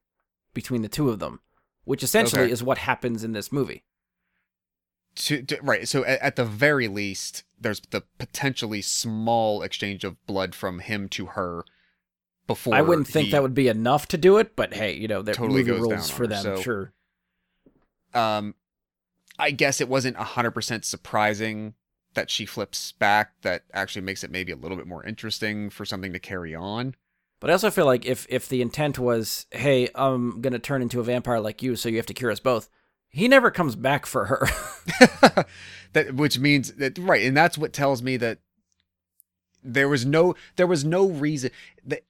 between 0.53 0.81
the 0.83 0.89
two 0.89 1.09
of 1.09 1.19
them, 1.19 1.39
which 1.85 2.03
essentially 2.03 2.43
Okay. 2.43 2.51
is 2.51 2.63
what 2.63 2.77
happens 2.79 3.23
in 3.23 3.31
this 3.33 3.51
movie. 3.51 3.83
To, 5.15 5.41
to 5.43 5.59
right 5.61 5.87
so 5.87 6.03
at, 6.05 6.21
at 6.21 6.35
the 6.35 6.45
very 6.45 6.87
least 6.87 7.43
there's 7.59 7.81
the 7.91 8.01
potentially 8.17 8.81
small 8.81 9.61
exchange 9.61 10.03
of 10.03 10.23
blood 10.25 10.55
from 10.55 10.79
him 10.79 11.07
to 11.09 11.27
her 11.27 11.63
before 12.47 12.73
I 12.75 12.81
wouldn't 12.81 13.07
think 13.07 13.31
that 13.31 13.41
would 13.43 13.53
be 13.53 13.67
enough 13.67 14.07
to 14.09 14.17
do 14.17 14.37
it, 14.37 14.55
but 14.55 14.73
hey, 14.73 14.93
you 14.93 15.07
know, 15.07 15.21
that 15.21 15.35
Totally 15.35 15.63
movie 15.63 15.79
rules 15.79 16.09
for 16.09 16.25
them, 16.27 16.43
so- 16.43 16.61
sure. 16.61 16.93
um 18.13 18.55
i 19.39 19.51
guess 19.51 19.79
it 19.79 19.87
wasn't 19.87 20.17
100% 20.17 20.83
surprising 20.83 21.73
that 22.13 22.29
she 22.29 22.45
flips 22.45 22.91
back 22.91 23.33
that 23.41 23.63
actually 23.73 24.01
makes 24.01 24.23
it 24.23 24.31
maybe 24.31 24.51
a 24.51 24.55
little 24.57 24.75
bit 24.75 24.85
more 24.87 25.03
interesting 25.05 25.69
for 25.69 25.85
something 25.85 26.11
to 26.11 26.19
carry 26.19 26.53
on 26.53 26.93
But 27.39 27.49
I 27.49 27.53
also 27.53 27.71
feel 27.71 27.85
like 27.85 28.05
if 28.05 28.27
if 28.29 28.47
the 28.49 28.61
intent 28.61 28.99
was, 28.99 29.47
hey, 29.51 29.89
I'm 29.95 30.41
gonna 30.41 30.59
turn 30.59 30.81
into 30.81 30.99
a 30.99 31.03
vampire 31.03 31.39
like 31.39 31.63
you, 31.63 31.75
so 31.75 31.89
you 31.89 31.97
have 31.97 32.05
to 32.07 32.13
cure 32.13 32.31
us 32.31 32.39
both, 32.41 32.69
he 33.11 33.27
never 33.27 33.51
comes 33.51 33.75
back 33.75 34.05
for 34.05 34.25
her. 34.25 34.47
that 35.93 36.15
which 36.15 36.39
means 36.39 36.73
that 36.73 36.97
right 36.97 37.25
and 37.25 37.35
that's 37.37 37.57
what 37.57 37.73
tells 37.73 38.01
me 38.01 38.17
that 38.17 38.39
there 39.63 39.87
was 39.89 40.05
no 40.05 40.33
there 40.55 40.65
was 40.67 40.83
no 40.85 41.07
reason 41.07 41.51
that 41.85 42.01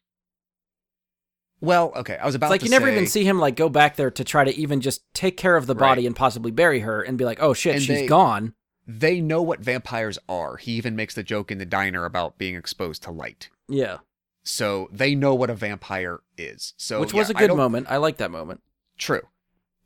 well 1.59 1.91
okay 1.95 2.17
i 2.17 2.25
was 2.25 2.35
about 2.35 2.47
It's 2.47 2.51
like 2.51 2.63
you 2.63 2.69
never 2.69 2.87
say- 2.87 2.91
even 2.93 3.07
see 3.07 3.23
him 3.23 3.39
like 3.39 3.55
go 3.55 3.69
back 3.69 3.95
there 3.95 4.11
to 4.11 4.23
try 4.23 4.43
to 4.43 4.55
even 4.55 4.81
just 4.81 5.01
take 5.13 5.37
care 5.37 5.55
of 5.55 5.67
the 5.67 5.75
Right. 5.75 5.89
body 5.89 6.07
and 6.07 6.15
possibly 6.15 6.51
bury 6.51 6.79
her 6.81 7.01
and 7.01 7.17
be 7.17 7.25
like, 7.25 7.41
oh 7.41 7.53
shit, 7.53 7.75
And 7.75 7.83
she's 7.83 7.99
they- 8.01 8.07
gone. 8.07 8.53
they 8.87 9.19
know 9.21 9.41
what 9.41 9.59
vampires 9.59 10.17
are. 10.27 10.57
He 10.57 10.73
even 10.73 10.95
makes 10.95 11.13
the 11.15 11.23
joke 11.23 11.51
in 11.51 11.57
the 11.59 11.65
diner 11.65 12.05
about 12.05 12.37
being 12.37 12.55
exposed 12.55 13.03
to 13.03 13.11
light. 13.11 13.49
Yeah, 13.67 13.97
So 14.43 14.89
they 14.91 15.13
know 15.15 15.33
what 15.35 15.49
a 15.49 15.53
vampire 15.55 16.19
is. 16.37 16.73
So 16.77 16.99
which 16.99 17.13
was 17.13 17.29
a 17.29 17.33
good 17.33 17.47
don't- 17.47 17.57
moment. 17.57 17.87
I 17.89 17.97
like 17.97 18.17
that 18.17 18.31
moment. 18.31 18.61
True. 18.97 19.21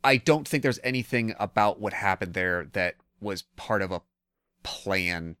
I 0.04 0.16
don't 0.18 0.46
think 0.46 0.62
there's 0.62 0.78
anything 0.84 1.34
about 1.38 1.80
what 1.80 1.92
happened 1.92 2.34
there 2.34 2.66
that 2.72 2.94
was 3.20 3.42
part 3.56 3.82
of 3.82 3.90
a 3.90 4.02
plan 4.62 5.36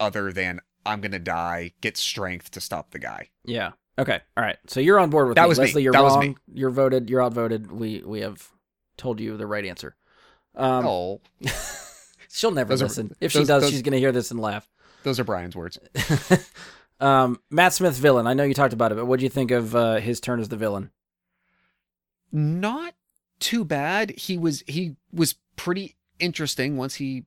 other 0.00 0.32
than 0.32 0.60
I'm 0.86 1.00
gonna 1.00 1.18
die, 1.18 1.72
get 1.80 1.96
strength 1.96 2.50
to 2.52 2.60
stop 2.60 2.90
the 2.90 2.98
guy. 2.98 3.28
Yeah. 3.44 3.72
Okay. 3.98 4.20
All 4.36 4.42
right. 4.44 4.56
So 4.66 4.80
you're 4.80 4.98
on 4.98 5.10
board 5.10 5.28
with 5.28 5.36
That 5.36 5.42
me. 5.44 5.48
was 5.48 5.58
me. 5.58 5.64
Leslie. 5.66 5.82
You're 5.84 5.92
That 5.92 6.02
was 6.02 6.14
wrong. 6.16 6.28
me. 6.30 6.36
You're 6.52 6.70
voted. 6.70 7.08
You're 7.08 7.22
outvoted. 7.22 7.70
We 7.70 8.02
we 8.04 8.20
have 8.20 8.50
told 8.96 9.20
you 9.20 9.36
the 9.36 9.46
right 9.46 9.64
answer. 9.64 9.94
Um, 10.56 10.86
oh, 10.86 11.20
she'll 12.28 12.50
never 12.50 12.70
Those 12.70 12.82
are- 12.82 12.86
listen. 12.86 13.14
if 13.20 13.32
she 13.32 13.44
does, 13.44 13.62
those- 13.62 13.70
she's 13.70 13.82
gonna 13.82 13.98
hear 13.98 14.12
this 14.12 14.30
and 14.30 14.40
laugh. 14.40 14.68
those 15.04 15.18
are 15.20 15.24
Brian's 15.24 15.54
words. 15.56 15.78
um, 17.00 17.40
Matt 17.50 17.72
Smith 17.72 17.96
villain. 17.96 18.26
I 18.26 18.34
know 18.34 18.44
you 18.44 18.54
talked 18.54 18.72
about 18.74 18.92
it, 18.92 18.96
but 18.96 19.06
what 19.06 19.18
do 19.20 19.24
you 19.24 19.30
think 19.30 19.50
of 19.52 19.74
uh, 19.76 19.96
his 19.96 20.20
turn 20.20 20.40
as 20.40 20.48
the 20.48 20.56
villain? 20.56 20.90
Not 22.32 22.94
too 23.40 23.64
bad. 23.64 24.10
He 24.18 24.38
was 24.38 24.62
he 24.66 24.96
was 25.12 25.34
pretty 25.56 25.96
interesting 26.18 26.76
once 26.76 26.94
he 26.96 27.24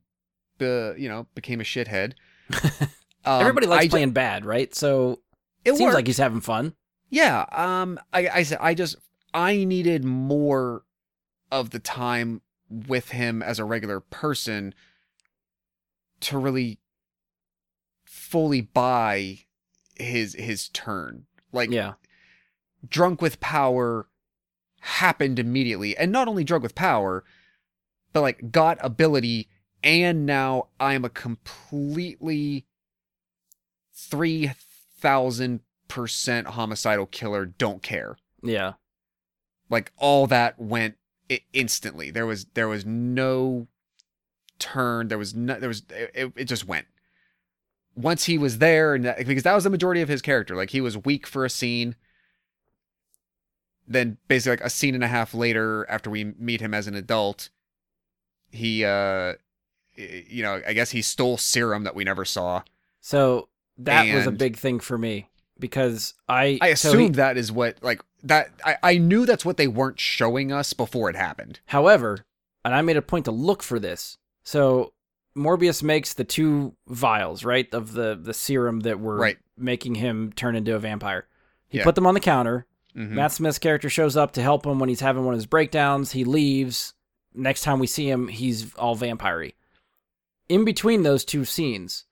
uh, 0.61 0.93
you 0.95 1.07
know, 1.07 1.27
became 1.35 1.61
a 1.61 1.63
shithead. 1.63 2.13
Um, 3.25 3.41
Everybody 3.41 3.67
likes 3.67 3.81
I 3.81 3.85
ju- 3.87 3.89
playing 3.89 4.11
bad, 4.11 4.45
right? 4.45 4.73
So 4.73 5.19
it 5.65 5.71
seems 5.71 5.81
worked. 5.81 5.95
like 5.95 6.07
he's 6.07 6.17
having 6.17 6.39
fun. 6.39 6.73
Yeah, 7.09 7.43
um, 7.51 7.99
I, 8.13 8.29
I, 8.29 8.43
said- 8.43 8.59
I 8.61 8.73
just, 8.73 8.95
I 9.33 9.65
needed 9.65 10.05
more 10.05 10.83
of 11.51 11.71
the 11.71 11.79
time 11.79 12.41
with 12.69 13.09
him 13.09 13.43
as 13.43 13.59
a 13.59 13.65
regular 13.65 13.99
person 13.99 14.73
to 16.21 16.37
really 16.37 16.79
fully 18.05 18.61
buy 18.61 19.39
his 19.95 20.33
his 20.35 20.69
turn. 20.69 21.25
Like, 21.51 21.69
Yeah. 21.69 21.93
drunk 22.87 23.21
with 23.21 23.41
power 23.41 24.07
happened 24.87 25.37
immediately, 25.37 25.95
and 25.97 26.11
not 26.11 26.27
only 26.27 26.43
drug 26.43 26.63
with 26.63 26.75
power, 26.75 27.23
but 28.13 28.21
like 28.21 28.51
got 28.51 28.77
ability, 28.81 29.49
and 29.83 30.25
now 30.25 30.69
I'm 30.79 31.05
a 31.05 31.09
completely 31.09 32.65
three 33.93 34.51
thousand 34.99 35.59
percent 35.87 36.47
homicidal 36.47 37.05
killer. 37.05 37.45
Don't 37.45 37.83
care. 37.83 38.17
Yeah. 38.43 38.73
like 39.69 39.91
all 39.97 40.27
that 40.27 40.59
went 40.59 40.95
i 41.29 41.41
instantly. 41.53 42.11
There 42.11 42.25
was 42.25 42.45
there 42.53 42.67
was 42.67 42.85
no 42.85 43.67
turn. 44.59 45.09
There 45.09 45.17
was 45.17 45.35
no 45.35 45.59
there 45.59 45.69
was 45.69 45.83
it, 45.89 46.31
it 46.35 46.45
just 46.45 46.67
went. 46.67 46.87
Once 47.95 48.25
he 48.25 48.37
was 48.37 48.59
there 48.59 48.93
and 48.93 49.05
that, 49.05 49.25
because 49.25 49.43
that 49.43 49.55
was 49.55 49.63
the 49.63 49.69
majority 49.69 50.01
of 50.01 50.07
his 50.07 50.21
character. 50.21 50.55
Like 50.55 50.69
he 50.69 50.81
was 50.81 50.97
weak 50.97 51.27
for 51.27 51.43
a 51.43 51.49
scene 51.49 51.95
then 53.87 54.17
basically 54.27 54.51
like 54.57 54.61
a 54.65 54.69
scene 54.69 54.95
and 54.95 55.03
a 55.03 55.07
half 55.07 55.33
later 55.33 55.85
after 55.89 56.09
we 56.09 56.23
meet 56.37 56.61
him 56.61 56.73
as 56.73 56.87
an 56.87 56.95
adult 56.95 57.49
he 58.51 58.83
uh 58.83 59.33
you 59.95 60.43
know 60.43 60.61
i 60.67 60.73
guess 60.73 60.91
he 60.91 61.01
stole 61.01 61.37
serum 61.37 61.83
that 61.83 61.95
we 61.95 62.03
never 62.03 62.25
saw 62.25 62.61
So 63.01 63.49
that 63.79 64.13
was 64.13 64.27
a 64.27 64.31
big 64.31 64.57
thing 64.57 64.79
for 64.79 64.97
me 64.97 65.29
because 65.59 66.13
I 66.27 66.57
i 66.61 66.73
so 66.73 66.89
assumed 66.89 67.15
he- 67.15 67.21
that 67.21 67.37
is 67.37 67.51
what 67.51 67.77
like 67.81 68.01
that 68.23 68.49
I, 68.65 68.77
I 68.83 68.97
knew 68.97 69.25
that's 69.25 69.45
what 69.45 69.57
they 69.57 69.67
weren't 69.67 69.99
showing 69.99 70.51
us 70.51 70.73
before 70.73 71.09
it 71.09 71.15
happened 71.15 71.59
However, 71.67 72.25
and 72.65 72.73
I 72.75 72.81
made 72.81 72.97
a 72.97 73.01
point 73.01 73.25
to 73.25 73.31
look 73.31 73.63
for 73.63 73.79
this. 73.79 74.17
So 74.43 74.93
Morbius 75.35 75.83
makes 75.83 76.13
the 76.15 76.23
two 76.23 76.75
vials, 76.87 77.43
right, 77.45 77.71
of 77.73 77.93
the 77.93 78.19
the 78.21 78.33
serum 78.33 78.79
that 78.81 78.99
were 78.99 79.15
Right. 79.17 79.37
making 79.55 79.95
him 79.95 80.33
turn 80.33 80.55
into 80.55 80.75
a 80.75 80.79
vampire. 80.79 81.27
He 81.69 81.77
Yeah. 81.77 81.83
put 81.83 81.95
them 81.95 82.07
on 82.07 82.13
the 82.15 82.19
counter. 82.19 82.65
Mhm. 82.97 83.09
Matt 83.11 83.31
Smith's 83.31 83.59
character 83.59 83.89
shows 83.89 84.17
up 84.17 84.31
to 84.33 84.41
help 84.41 84.65
him 84.65 84.79
when 84.79 84.89
he's 84.89 85.01
having 85.01 85.23
one 85.23 85.33
of 85.35 85.37
his 85.37 85.45
breakdowns. 85.45 86.13
He 86.13 86.23
leaves. 86.23 86.93
Next 87.33 87.61
time 87.61 87.77
we 87.79 87.85
see 87.87 88.09
him, 88.09 88.27
he's 88.27 88.73
all 88.75 88.95
vampire 88.95 89.51
In 90.49 90.65
between 90.65 91.03
those 91.03 91.23
two 91.23 91.45
scenes, 91.45 92.05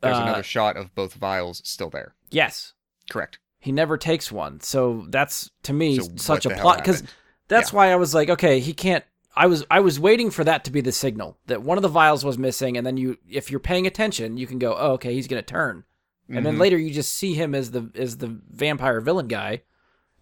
There's 0.00 0.16
uh, 0.16 0.22
another 0.22 0.42
shot 0.42 0.76
of 0.78 0.94
both 0.94 1.14
vials 1.14 1.60
still 1.64 1.90
there. 1.90 2.14
yes, 2.30 2.72
Correct. 3.10 3.38
he 3.58 3.70
never 3.72 3.98
takes 3.98 4.32
one. 4.32 4.60
So 4.60 5.04
that's 5.10 5.50
to 5.64 5.72
me 5.74 5.98
So 5.98 6.08
such 6.16 6.46
a 6.46 6.50
plot 6.50 6.78
because 6.78 7.02
that's 7.48 7.72
why 7.72 7.92
I 7.92 7.96
was 7.96 8.14
like, 8.14 8.30
okay, 8.30 8.60
he 8.60 8.72
can't. 8.72 9.04
I 9.36 9.46
was 9.46 9.66
I 9.70 9.80
was 9.80 9.98
waiting 10.00 10.30
for 10.30 10.44
that 10.44 10.64
to 10.64 10.70
be 10.70 10.80
the 10.80 10.92
signal 10.92 11.36
that 11.46 11.60
one 11.62 11.76
of 11.76 11.82
the 11.82 11.88
vials 11.88 12.24
was 12.24 12.38
missing, 12.38 12.76
and 12.78 12.86
then 12.86 12.96
you, 12.96 13.18
if 13.28 13.50
you're 13.50 13.60
paying 13.60 13.86
attention, 13.86 14.38
you 14.38 14.46
can 14.46 14.58
go, 14.58 14.74
oh, 14.78 14.92
okay, 14.92 15.12
he's 15.12 15.26
gonna 15.26 15.42
turn, 15.42 15.84
and 16.30 16.46
then 16.46 16.54
Mhm. 16.54 16.60
later 16.60 16.78
you 16.78 16.90
just 16.94 17.12
see 17.14 17.34
him 17.34 17.54
as 17.54 17.72
the 17.72 17.90
as 17.96 18.18
the 18.18 18.40
vampire 18.48 19.00
villain 19.00 19.26
guy, 19.28 19.62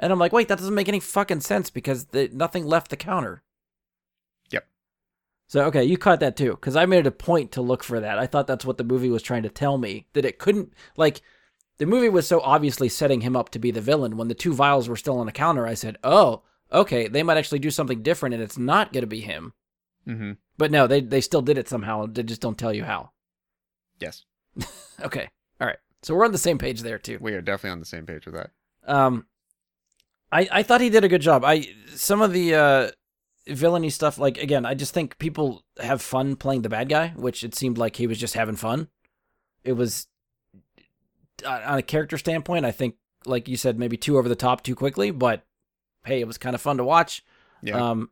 and 0.02 0.12
I'm 0.12 0.18
like, 0.18 0.32
wait, 0.32 0.48
that 0.48 0.58
doesn't 0.58 0.74
make 0.74 0.88
any 0.88 1.00
fucking 1.00 1.40
sense 1.40 1.70
because 1.70 2.06
the, 2.06 2.28
nothing 2.32 2.66
left 2.66 2.90
the 2.90 2.96
counter. 2.96 3.42
Yep. 4.50 4.66
So 5.46 5.64
okay, 5.66 5.84
you 5.84 5.96
caught 5.96 6.20
that 6.20 6.36
too, 6.36 6.50
because 6.50 6.76
I 6.76 6.84
made 6.86 6.98
it 6.98 7.06
a 7.06 7.12
point 7.12 7.52
to 7.52 7.62
look 7.62 7.82
for 7.84 8.00
that. 8.00 8.18
I 8.18 8.26
thought 8.26 8.46
that's 8.46 8.64
what 8.64 8.76
the 8.76 8.84
movie 8.84 9.08
was 9.08 9.22
trying 9.22 9.44
to 9.44 9.48
tell 9.48 9.78
me 9.78 10.06
that 10.12 10.24
it 10.26 10.38
couldn't 10.38 10.74
like. 10.96 11.22
The 11.78 11.86
movie 11.86 12.08
was 12.10 12.28
so 12.28 12.40
obviously 12.40 12.88
setting 12.88 13.22
him 13.22 13.34
up 13.34 13.48
to 13.50 13.58
be 13.58 13.70
the 13.70 13.80
villain. 13.80 14.16
When 14.16 14.28
the 14.28 14.34
two 14.34 14.52
vials 14.52 14.88
were 14.88 14.96
still 14.96 15.18
on 15.18 15.26
the 15.26 15.32
counter, 15.32 15.66
I 15.66 15.74
said, 15.74 15.96
"Oh, 16.04 16.42
okay, 16.70 17.08
they 17.08 17.22
might 17.22 17.38
actually 17.38 17.60
do 17.60 17.70
something 17.70 18.02
different, 18.02 18.34
and 18.34 18.42
it's 18.42 18.58
not 18.58 18.92
going 18.92 19.02
to 19.02 19.06
be 19.08 19.20
him." 19.20 19.52
Mhm. 20.06 20.36
But 20.58 20.70
no, 20.70 20.86
they 20.86 21.00
they 21.00 21.20
still 21.20 21.42
did 21.42 21.58
it 21.58 21.68
somehow. 21.68 22.06
They 22.06 22.22
just 22.24 22.40
don't 22.40 22.58
tell 22.58 22.72
you 22.74 22.84
how. 22.84 23.10
Yes. 24.00 24.24
Okay, 25.00 25.28
all 25.60 25.66
right. 25.66 25.78
So 26.02 26.14
we're 26.14 26.24
on 26.24 26.30
the 26.32 26.38
same 26.38 26.58
page 26.58 26.82
there 26.82 26.98
too. 26.98 27.18
We 27.20 27.32
are 27.34 27.40
definitely 27.40 27.70
on 27.72 27.80
the 27.80 27.86
same 27.86 28.06
page 28.06 28.26
with 28.26 28.34
that. 28.36 28.50
Um, 28.86 29.26
I 30.32 30.48
I 30.50 30.62
thought 30.62 30.80
he 30.80 30.90
did 30.90 31.04
a 31.04 31.08
good 31.08 31.22
job. 31.22 31.44
I 31.44 31.68
some 31.94 32.20
of 32.22 32.32
the 32.32 32.54
uh 32.54 32.90
villainy 33.46 33.90
stuff, 33.90 34.18
like 34.18 34.38
again, 34.38 34.64
I 34.64 34.74
just 34.74 34.94
think 34.94 35.18
people 35.18 35.64
have 35.78 36.00
fun 36.02 36.36
playing 36.36 36.62
the 36.62 36.68
bad 36.68 36.88
guy, 36.88 37.08
which 37.16 37.44
it 37.44 37.54
seemed 37.54 37.78
like 37.78 37.96
he 37.96 38.06
was 38.06 38.18
just 38.18 38.34
having 38.34 38.56
fun. 38.56 38.88
It 39.64 39.72
was 39.72 40.06
on 41.46 41.78
a 41.78 41.82
character 41.82 42.18
standpoint, 42.18 42.64
I 42.64 42.70
think, 42.70 42.96
like 43.26 43.48
you 43.48 43.56
said, 43.56 43.78
maybe 43.78 43.96
too 43.96 44.18
over 44.18 44.28
the 44.28 44.36
top 44.36 44.62
too 44.62 44.74
quickly, 44.74 45.10
but 45.10 45.44
hey, 46.04 46.20
it 46.20 46.26
was 46.26 46.38
kind 46.38 46.54
of 46.54 46.60
fun 46.60 46.76
to 46.78 46.84
watch. 46.84 47.24
Yeah. 47.62 47.90
Um, 47.90 48.10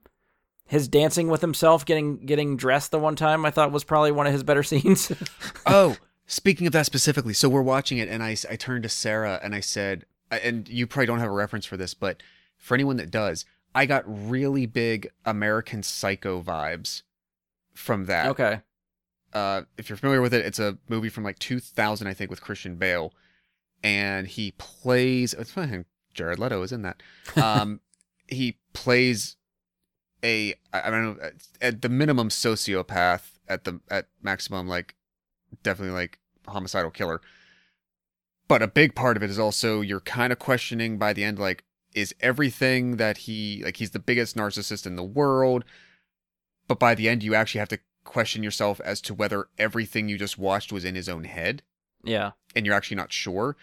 his 0.67 0.87
dancing 0.87 1.29
with 1.29 1.41
himself, 1.41 1.85
getting 1.85 2.25
getting 2.25 2.57
dressed 2.57 2.93
the 2.93 2.99
one 2.99 3.17
time, 3.17 3.45
I 3.45 3.51
thought 3.51 3.73
was 3.73 3.85
probably 3.85 4.13
one 4.13 4.27
of 4.27 4.33
his 4.33 4.45
better 4.45 4.63
scenes. 4.65 5.13
oh, 5.67 5.97
speaking 6.27 6.67
of 6.67 6.73
that 6.73 6.87
specifically, 6.87 7.35
so 7.35 7.49
we're 7.49 7.63
watching 7.63 7.99
it, 7.99 8.09
and 8.09 8.23
I, 8.23 8.37
I 8.49 8.57
turned 8.57 8.85
to 8.85 8.89
Sarah 8.89 9.41
and 9.43 9.55
I 9.55 9.61
said, 9.61 10.07
and 10.31 10.69
you 10.69 10.87
probably 10.87 11.07
don't 11.07 11.19
have 11.19 11.31
a 11.31 11.35
reference 11.35 11.67
for 11.67 11.77
this, 11.77 11.95
but 11.95 12.23
for 12.57 12.75
anyone 12.75 12.97
that 12.97 13.11
does, 13.11 13.45
I 13.75 13.87
got 13.87 14.05
really 14.07 14.67
big 14.67 15.11
American 15.25 15.83
Psycho 15.83 16.43
vibes 16.43 17.03
from 17.75 18.07
that. 18.07 18.27
okay. 18.27 18.61
Uh, 19.33 19.63
if 19.79 19.89
you're 19.89 19.97
familiar 19.97 20.21
with 20.21 20.35
it, 20.35 20.45
it's 20.45 20.59
a 20.59 20.77
movie 20.89 21.09
from 21.09 21.23
like 21.23 21.39
2000, 21.39 22.07
I 22.07 22.15
think, 22.15 22.31
with 22.31 22.41
Christian 22.41 22.75
Bale, 22.75 23.13
and 23.83 24.27
he 24.27 24.53
plays. 24.59 25.35
It's 25.35 25.53
fine. 25.53 25.85
Jared 26.15 26.41
Leto 26.41 26.63
is 26.63 26.73
in 26.73 26.83
that. 26.83 27.03
Um, 27.37 27.81
he 28.27 28.59
plays 28.73 29.37
a 30.25 30.55
I 30.73 30.91
don't 30.91 31.19
know 31.19 31.31
at 31.61 31.83
the 31.83 31.89
minimum 31.89 32.29
sociopath 32.29 33.23
at 33.49 33.65
the 33.65 33.81
at 33.91 34.07
maximum 34.23 34.69
like 34.69 34.95
definitely 35.63 35.95
like 35.95 36.19
homicidal 36.47 36.91
killer. 36.91 37.21
But 38.51 38.63
a 38.63 38.67
big 38.67 38.97
part 38.97 39.17
of 39.17 39.23
it 39.23 39.31
is 39.31 39.39
also 39.39 39.81
you're 39.81 40.01
kind 40.01 40.33
of 40.33 40.41
questioning 40.41 40.99
by 40.99 41.13
the 41.13 41.23
end 41.23 41.39
like 41.39 41.63
is 41.95 42.13
everything 42.19 42.97
that 42.97 43.19
he 43.19 43.63
like 43.65 43.77
he's 43.77 43.93
the 43.93 44.01
biggest 44.01 44.37
narcissist 44.37 44.87
in 44.87 44.97
the 44.97 45.05
world 45.05 45.65
but 46.67 46.81
by 46.81 46.97
the 46.97 47.09
end 47.09 47.23
you 47.23 47.33
actually 47.33 47.61
have 47.61 47.69
to 47.69 47.79
question 48.03 48.43
yourself 48.43 48.81
as 48.85 49.01
to 49.03 49.15
whether 49.15 49.47
everything 49.57 50.09
you 50.09 50.19
just 50.19 50.37
watched 50.37 50.73
was 50.73 50.85
in 50.85 50.97
his 50.97 51.09
own 51.09 51.23
head 51.23 51.63
Yeah. 52.03 52.33
and 52.57 52.67
you're 52.67 52.75
actually 52.75 52.97
not 52.97 53.13
sure 53.13 53.57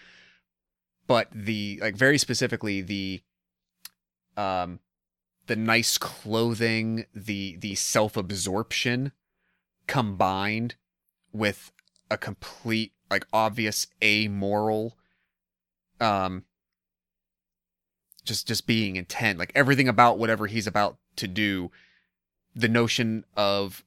but 1.06 1.28
the 1.34 1.80
like 1.82 1.98
very 1.98 2.18
specifically 2.18 2.80
the 2.82 3.22
um 4.38 4.80
the 5.48 5.58
nice 5.58 5.98
clothing 5.98 7.06
the 7.14 7.58
the 7.58 7.76
self-absorption 7.76 9.12
combined 9.86 10.76
with 11.34 11.74
a 12.10 12.18
complete 12.18 12.94
like 13.10 13.26
obvious 13.34 13.88
amoral 14.04 14.98
um 16.00 16.44
just 18.26 18.48
just 18.48 18.68
being 18.68 18.96
intent 18.96 19.40
like 19.40 19.52
everything 19.56 19.88
about 19.88 20.18
whatever 20.20 20.48
he's 20.48 20.68
about 20.68 20.98
to 21.16 21.28
do 21.28 21.72
the 22.56 22.68
notion 22.68 23.24
of 23.36 23.84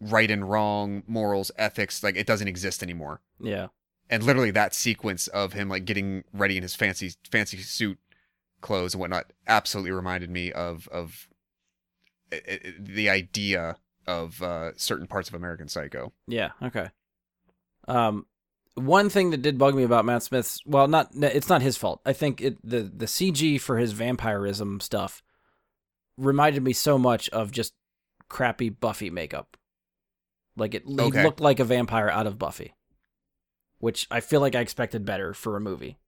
right 0.00 0.30
and 0.30 0.50
wrong 0.50 1.02
morals 1.06 1.50
ethics 1.56 2.02
like 2.02 2.16
it 2.16 2.26
doesn't 2.26 2.48
exist 2.48 2.82
anymore 2.82 3.20
Yeah. 3.40 3.68
and 4.10 4.22
literally 4.22 4.50
that 4.50 4.74
sequence 4.74 5.28
of 5.28 5.52
him 5.52 5.68
like 5.68 5.84
getting 5.84 6.24
ready 6.32 6.56
in 6.56 6.62
his 6.62 6.74
fancy 6.74 7.12
fancy 7.30 7.58
suit 7.58 7.98
clothes 8.60 8.94
and 8.94 9.00
whatnot 9.00 9.32
absolutely 9.46 9.92
reminded 9.92 10.30
me 10.30 10.50
of 10.52 10.88
of 10.88 11.28
the 12.78 13.08
idea 13.08 13.76
of 14.06 14.42
uh, 14.42 14.72
certain 14.76 15.06
parts 15.06 15.28
of 15.28 15.34
American 15.34 15.68
Psycho. 15.68 16.12
Yeah. 16.26 16.50
Okay. 16.62 16.88
Um, 17.88 18.26
one 18.76 19.08
thing 19.08 19.30
that 19.30 19.42
did 19.42 19.58
bug 19.58 19.74
me 19.74 19.82
about 19.82 20.04
Matt 20.04 20.22
Smith's, 20.22 20.60
well, 20.64 20.86
not 20.86 21.10
it's 21.14 21.48
not 21.48 21.62
his 21.62 21.76
fault. 21.76 22.00
I 22.06 22.12
think 22.12 22.40
it 22.40 22.58
the 22.62 22.82
the 22.82 23.06
CG 23.06 23.60
for 23.60 23.78
his 23.78 23.92
vampirism 23.92 24.80
stuff 24.80 25.22
reminded 26.16 26.62
me 26.62 26.72
so 26.72 26.96
much 26.98 27.28
of 27.30 27.50
just 27.50 27.74
crappy 28.28 28.68
Buffy 28.70 29.10
makeup. 29.10 29.56
Like 30.56 30.74
it, 30.74 30.84
Okay. 30.86 31.22
looked 31.22 31.40
like 31.40 31.60
a 31.60 31.64
vampire 31.64 32.08
out 32.08 32.26
of 32.26 32.38
Buffy, 32.38 32.74
which 33.78 34.06
I 34.10 34.20
feel 34.20 34.40
like 34.40 34.54
I 34.54 34.60
expected 34.60 35.04
better 35.04 35.34
for 35.34 35.56
a 35.56 35.60
movie. 35.60 35.98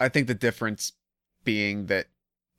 I 0.00 0.08
think 0.08 0.26
the 0.26 0.34
difference 0.34 0.92
being 1.44 1.86
that 1.86 2.06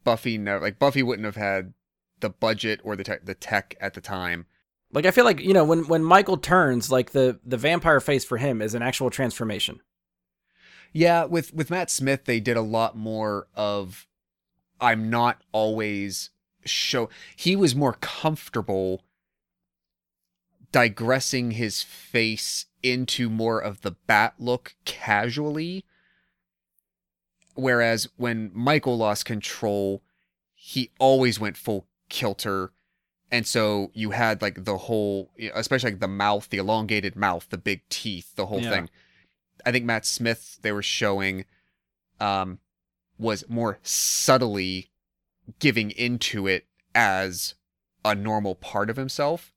Buffy 0.03 0.37
never 0.37 0.59
like 0.63 0.79
Buffy 0.79 1.01
wouldn't 1.03 1.25
have 1.25 1.35
had 1.35 1.73
the 2.19 2.29
budget 2.29 2.79
or 2.83 2.95
the 2.95 3.19
the 3.23 3.33
tech 3.35 3.75
at 3.79 3.93
the 3.93 4.01
time. 4.01 4.45
Like 4.93 5.05
I 5.05 5.11
feel 5.11 5.25
like 5.25 5.41
you 5.41 5.53
know 5.53 5.65
when 5.65 5.87
when 5.87 6.03
Michael 6.03 6.37
turns, 6.37 6.91
like 6.91 7.11
the 7.11 7.39
the 7.43 7.57
vampire 7.57 7.99
face 7.99 8.23
for 8.23 8.37
him 8.37 8.61
is 8.61 8.75
an 8.75 8.81
actual 8.81 9.09
transformation. 9.09 9.81
Yeah, 10.93 11.25
with 11.25 11.53
with 11.53 11.71
Matt 11.71 11.89
Smith, 11.89 12.25
they 12.25 12.39
did 12.39 12.55
a 12.55 12.61
lot 12.61 12.95
more 12.95 13.47
of 13.55 14.07
I'm 14.79 15.09
not 15.09 15.41
always 15.51 16.29
show. 16.63 17.09
He 17.35 17.55
was 17.55 17.75
more 17.75 17.93
comfortable 17.93 19.03
digressing 20.71 21.51
his 21.51 21.81
face 21.81 22.65
into 22.81 23.29
more 23.29 23.59
of 23.59 23.81
the 23.81 23.91
bat 23.91 24.35
look 24.37 24.75
casually. 24.85 25.85
Whereas 27.55 28.09
when 28.17 28.51
Michael 28.53 28.97
lost 28.97 29.25
control, 29.25 30.03
he 30.53 30.91
always 30.99 31.39
went 31.39 31.57
full 31.57 31.87
kilter. 32.09 32.71
And 33.33 33.47
so 33.47 33.89
you 33.95 34.11
had 34.11 34.41
like 34.43 34.63
the 34.63 34.77
whole, 34.77 35.31
especially 35.55 35.91
like 35.91 35.99
the 35.99 36.07
mouth, 36.07 36.49
the 36.49 36.59
elongated 36.59 37.15
mouth, 37.15 37.47
the 37.49 37.57
big 37.57 37.81
teeth, 37.89 38.35
the 38.35 38.45
whole 38.45 38.61
Yeah. 38.61 38.69
thing. 38.69 38.89
I 39.65 39.71
think 39.71 39.85
Matt 39.85 40.05
Smith 40.05 40.59
they 40.61 40.71
were 40.71 40.83
showing 40.83 41.45
um 42.19 42.59
was 43.17 43.43
more 43.49 43.79
subtly 43.81 44.91
giving 45.59 45.89
into 45.91 46.45
it 46.47 46.67
as 46.93 47.55
a 48.05 48.13
normal 48.13 48.53
part 48.55 48.89
of 48.91 48.97
himself. 48.97 49.51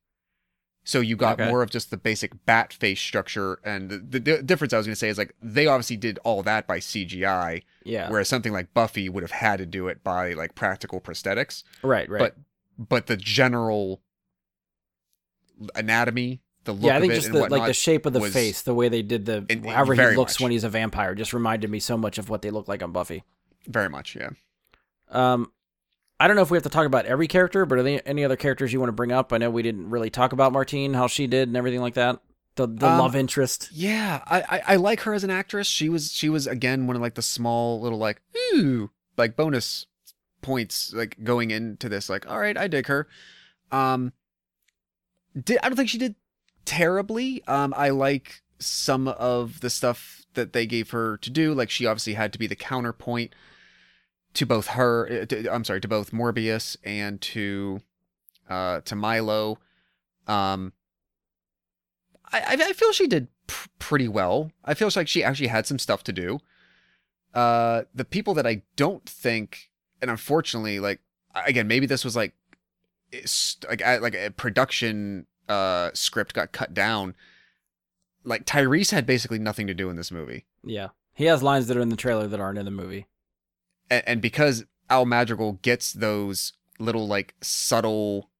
So 0.84 1.00
you 1.00 1.16
got 1.16 1.38
Okay. 1.40 1.50
more 1.50 1.62
of 1.62 1.70
just 1.70 1.90
the 1.90 1.96
basic 1.96 2.46
bat 2.46 2.72
face 2.72 3.00
structure 3.00 3.58
and 3.64 3.90
the, 3.90 3.98
the 3.98 4.20
di- 4.20 4.42
difference 4.42 4.72
I 4.72 4.78
was 4.78 4.86
going 4.86 4.92
to 4.94 4.98
say 4.98 5.08
is 5.08 5.18
like 5.18 5.34
they 5.42 5.66
obviously 5.66 5.96
did 5.96 6.18
all 6.24 6.42
that 6.44 6.66
by 6.66 6.78
CGI 6.78 7.62
Yeah. 7.84 8.08
whereas 8.08 8.28
something 8.28 8.52
like 8.52 8.72
Buffy 8.72 9.08
would 9.08 9.22
have 9.24 9.32
had 9.32 9.56
to 9.58 9.66
do 9.66 9.88
it 9.88 10.02
by 10.04 10.32
like 10.32 10.54
practical 10.54 11.00
prosthetics. 11.00 11.62
right. 11.82 12.08
Right. 12.08 12.20
But 12.20 12.36
but 12.78 13.06
the 13.06 13.16
general 13.16 14.02
anatomy, 15.74 16.40
the 16.64 16.72
look 16.72 16.82
yeah, 16.84 16.96
I 16.96 17.00
think 17.00 17.12
of 17.12 17.18
just 17.20 17.32
the, 17.32 17.48
like 17.48 17.66
the 17.66 17.72
shape 17.72 18.06
of 18.06 18.12
the 18.12 18.20
was- 18.20 18.32
face, 18.32 18.62
the 18.62 18.74
way 18.74 18.88
they 18.88 19.02
did 19.02 19.24
the 19.26 19.44
In- 19.48 19.64
however 19.64 19.94
he 19.94 20.16
looks 20.16 20.34
much. 20.34 20.40
when 20.42 20.52
he's 20.52 20.64
a 20.64 20.68
vampire, 20.68 21.14
just 21.14 21.32
reminded 21.32 21.70
me 21.70 21.80
so 21.80 21.96
much 21.96 22.18
of 22.18 22.28
what 22.28 22.42
they 22.42 22.50
look 22.50 22.68
like 22.68 22.82
on 22.82 22.92
Buffy. 22.92 23.24
very 23.66 23.88
much, 23.88 24.16
yeah. 24.16 24.30
Um, 25.10 25.50
I 26.18 26.26
don't 26.28 26.36
know 26.36 26.42
if 26.42 26.50
we 26.50 26.56
have 26.56 26.62
to 26.64 26.68
talk 26.70 26.86
about 26.86 27.04
every 27.06 27.28
character, 27.28 27.66
but 27.66 27.78
are 27.78 27.82
there 27.82 28.00
any 28.06 28.24
other 28.24 28.36
characters 28.36 28.72
you 28.72 28.80
want 28.80 28.88
to 28.88 28.94
bring 28.94 29.12
up? 29.12 29.32
I 29.32 29.38
know 29.38 29.50
we 29.50 29.62
didn't 29.62 29.90
really 29.90 30.08
talk 30.10 30.32
about 30.32 30.52
Martine, 30.52 30.94
how 30.94 31.06
she 31.08 31.26
did, 31.26 31.48
and 31.48 31.56
everything 31.56 31.80
like 31.80 31.94
that. 31.94 32.20
The 32.56 32.66
the 32.66 32.88
Um, 32.88 32.98
love 32.98 33.14
interest. 33.14 33.68
Yeah, 33.72 34.22
I, 34.26 34.40
I 34.40 34.62
I 34.72 34.76
like 34.76 35.00
her 35.02 35.12
as 35.12 35.24
an 35.24 35.30
actress. 35.30 35.66
She 35.66 35.90
was 35.90 36.10
she 36.12 36.30
was 36.30 36.46
again 36.46 36.86
one 36.86 36.96
of 36.96 37.02
like 37.02 37.14
the 37.14 37.22
small 37.22 37.80
little 37.82 37.98
like 37.98 38.22
ooh 38.54 38.90
like 39.18 39.36
bonus 39.36 39.86
points 40.46 40.92
like 40.94 41.16
going 41.24 41.50
into 41.50 41.88
this 41.88 42.08
like 42.08 42.28
all 42.30 42.38
right 42.38 42.56
I 42.56 42.68
dig 42.68 42.86
her. 42.86 43.08
Um, 43.72 44.12
did 45.34 45.58
I 45.62 45.68
don't 45.68 45.76
think 45.76 45.88
she 45.88 45.98
did 45.98 46.14
terribly. 46.64 47.42
Um, 47.48 47.74
I 47.76 47.90
like 47.90 48.42
some 48.58 49.08
of 49.08 49.60
the 49.60 49.70
stuff 49.70 50.24
that 50.34 50.52
they 50.52 50.66
gave 50.66 50.90
her 50.90 51.16
to 51.18 51.30
do. 51.30 51.52
Like 51.52 51.68
she 51.70 51.84
obviously 51.86 52.14
had 52.14 52.32
to 52.32 52.38
be 52.38 52.46
the 52.46 52.54
counterpoint 52.56 53.34
to 54.34 54.46
both 54.46 54.68
her. 54.68 55.22
uh, 55.22 55.26
to- 55.26 55.52
I'm 55.52 55.64
sorry 55.64 55.80
to 55.80 55.88
both 55.88 56.12
Morbius 56.12 56.76
and 56.84 57.20
to 57.22 57.80
uh 58.48 58.80
to 58.82 58.94
Milo. 58.94 59.58
Um, 60.28 60.72
I, 62.32 62.40
I 62.40 62.52
I 62.68 62.72
feel 62.72 62.92
she 62.92 63.06
did 63.08 63.28
pr- 63.48 63.68
pretty 63.78 64.08
well. 64.08 64.52
I 64.64 64.74
feel 64.74 64.90
like 64.94 65.08
she 65.08 65.24
actually 65.24 65.48
had 65.48 65.66
some 65.66 65.78
stuff 65.78 66.02
to 66.04 66.12
do. 66.12 66.38
Uh, 67.34 67.82
the 67.94 68.04
people 68.04 68.32
that 68.34 68.46
I 68.46 68.62
don't 68.76 69.06
think, 69.06 69.70
and 70.02 70.10
unfortunately, 70.10 70.80
like 70.80 71.00
again, 71.34 71.66
maybe 71.68 71.86
this 71.86 72.04
was 72.04 72.16
like, 72.16 72.34
it's 73.12 73.56
like 73.68 73.82
a- 73.84 73.98
like 73.98 74.14
a 74.14 74.30
production 74.30 75.26
uh 75.48 75.90
script 75.94 76.34
got 76.34 76.52
cut 76.52 76.74
down. 76.74 77.14
Like 78.24 78.44
Tyrese 78.44 78.90
had 78.90 79.06
basically 79.06 79.38
nothing 79.38 79.66
to 79.68 79.74
do 79.74 79.88
in 79.90 79.96
this 79.96 80.10
movie, 80.10 80.44
Yeah, 80.64 80.88
he 81.14 81.26
has 81.26 81.42
lines 81.42 81.66
that 81.68 81.76
are 81.76 81.80
in 81.80 81.88
the 81.90 81.96
trailer 81.96 82.26
that 82.26 82.40
aren't 82.40 82.58
in 82.58 82.64
the 82.64 82.70
movie. 82.72 83.06
and, 83.90 84.02
and 84.06 84.20
because 84.22 84.64
Al 84.90 85.06
Madrigal 85.06 85.54
gets 85.62 85.92
those 85.92 86.52
little 86.80 87.06
like 87.06 87.34
subtle, 87.40 88.30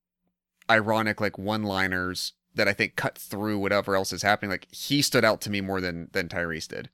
ironic 0.71 1.21
like 1.21 1.39
one-liners 1.39 2.33
that 2.57 2.67
I 2.67 2.73
think 2.73 2.97
cut 2.97 3.17
through 3.17 3.59
whatever 3.59 3.95
else 3.95 4.13
is 4.13 4.23
happening. 4.23 4.51
Like 4.51 4.67
he 4.73 5.03
stood 5.03 5.25
out 5.25 5.41
to 5.43 5.51
me 5.51 5.61
more 5.61 5.81
than 5.81 6.09
than 6.13 6.29
Tyrese 6.29 6.67
did. 6.69 6.91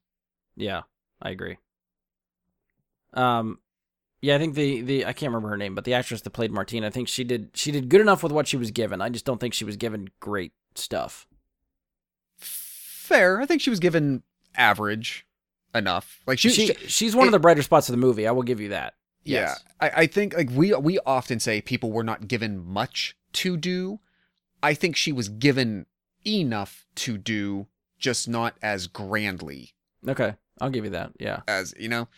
Yeah, 0.57 0.83
I 1.23 1.31
agree. 1.31 1.57
Um, 3.15 3.59
yeah, 4.23 4.37
I 4.37 4.39
think 4.39 4.55
the 4.55 4.81
the 4.81 5.05
I 5.05 5.13
can't 5.13 5.31
remember 5.31 5.49
her 5.49 5.57
name, 5.57 5.75
but 5.75 5.85
the 5.85 5.95
actress 5.95 6.23
that 6.23 6.31
played 6.31 6.53
Martine, 6.53 6.85
I 6.85 6.91
think 6.91 7.09
she 7.09 7.25
did 7.25 7.51
she 7.55 7.71
did 7.73 7.89
good 7.89 8.01
enough 8.01 8.23
with 8.23 8.33
what 8.33 8.49
she 8.49 8.57
was 8.57 8.71
given. 8.71 9.01
I 9.03 9.09
just 9.09 9.25
don't 9.25 9.41
think 9.41 9.53
she 9.53 9.65
was 9.65 9.77
given 9.77 10.09
great 10.21 10.53
stuff. 10.77 11.27
Fair. 12.39 13.41
I 13.41 13.47
think 13.47 13.61
she 13.61 13.71
was 13.71 13.81
given 13.81 14.23
average 14.57 15.27
enough. 15.75 16.21
Like 16.27 16.39
she, 16.39 16.51
she, 16.51 16.67
she 16.69 16.87
she's 16.87 17.17
one 17.17 17.27
of 17.27 17.33
the 17.33 17.39
brighter 17.41 17.63
spots 17.63 17.89
of 17.89 17.93
the 17.93 17.99
movie. 17.99 18.27
I 18.27 18.31
will 18.31 18.43
give 18.45 18.61
you 18.61 18.71
that. 18.71 18.95
yeah. 19.25 19.41
Yes. 19.41 19.65
I, 19.81 19.91
I 19.97 20.07
think 20.07 20.35
like 20.35 20.51
we 20.51 20.73
we 20.75 20.99
often 21.05 21.41
say 21.41 21.61
people 21.61 21.93
were 21.93 22.05
not 22.05 22.29
given 22.29 22.65
much 22.65 23.17
to 23.35 23.57
do. 23.57 24.01
I 24.63 24.75
think 24.75 24.95
she 24.95 25.11
was 25.11 25.29
given 25.29 25.87
enough 26.25 26.87
to 26.95 27.19
do, 27.19 27.67
just 27.99 28.29
not 28.29 28.55
as 28.63 28.87
grandly 28.87 29.75
Okay, 30.07 30.35
I'll 30.61 30.71
give 30.71 30.85
you 30.85 30.91
that. 30.91 31.13
Yeah. 31.19 31.41
as 31.49 31.75
you 31.79 31.89
know. 31.89 32.09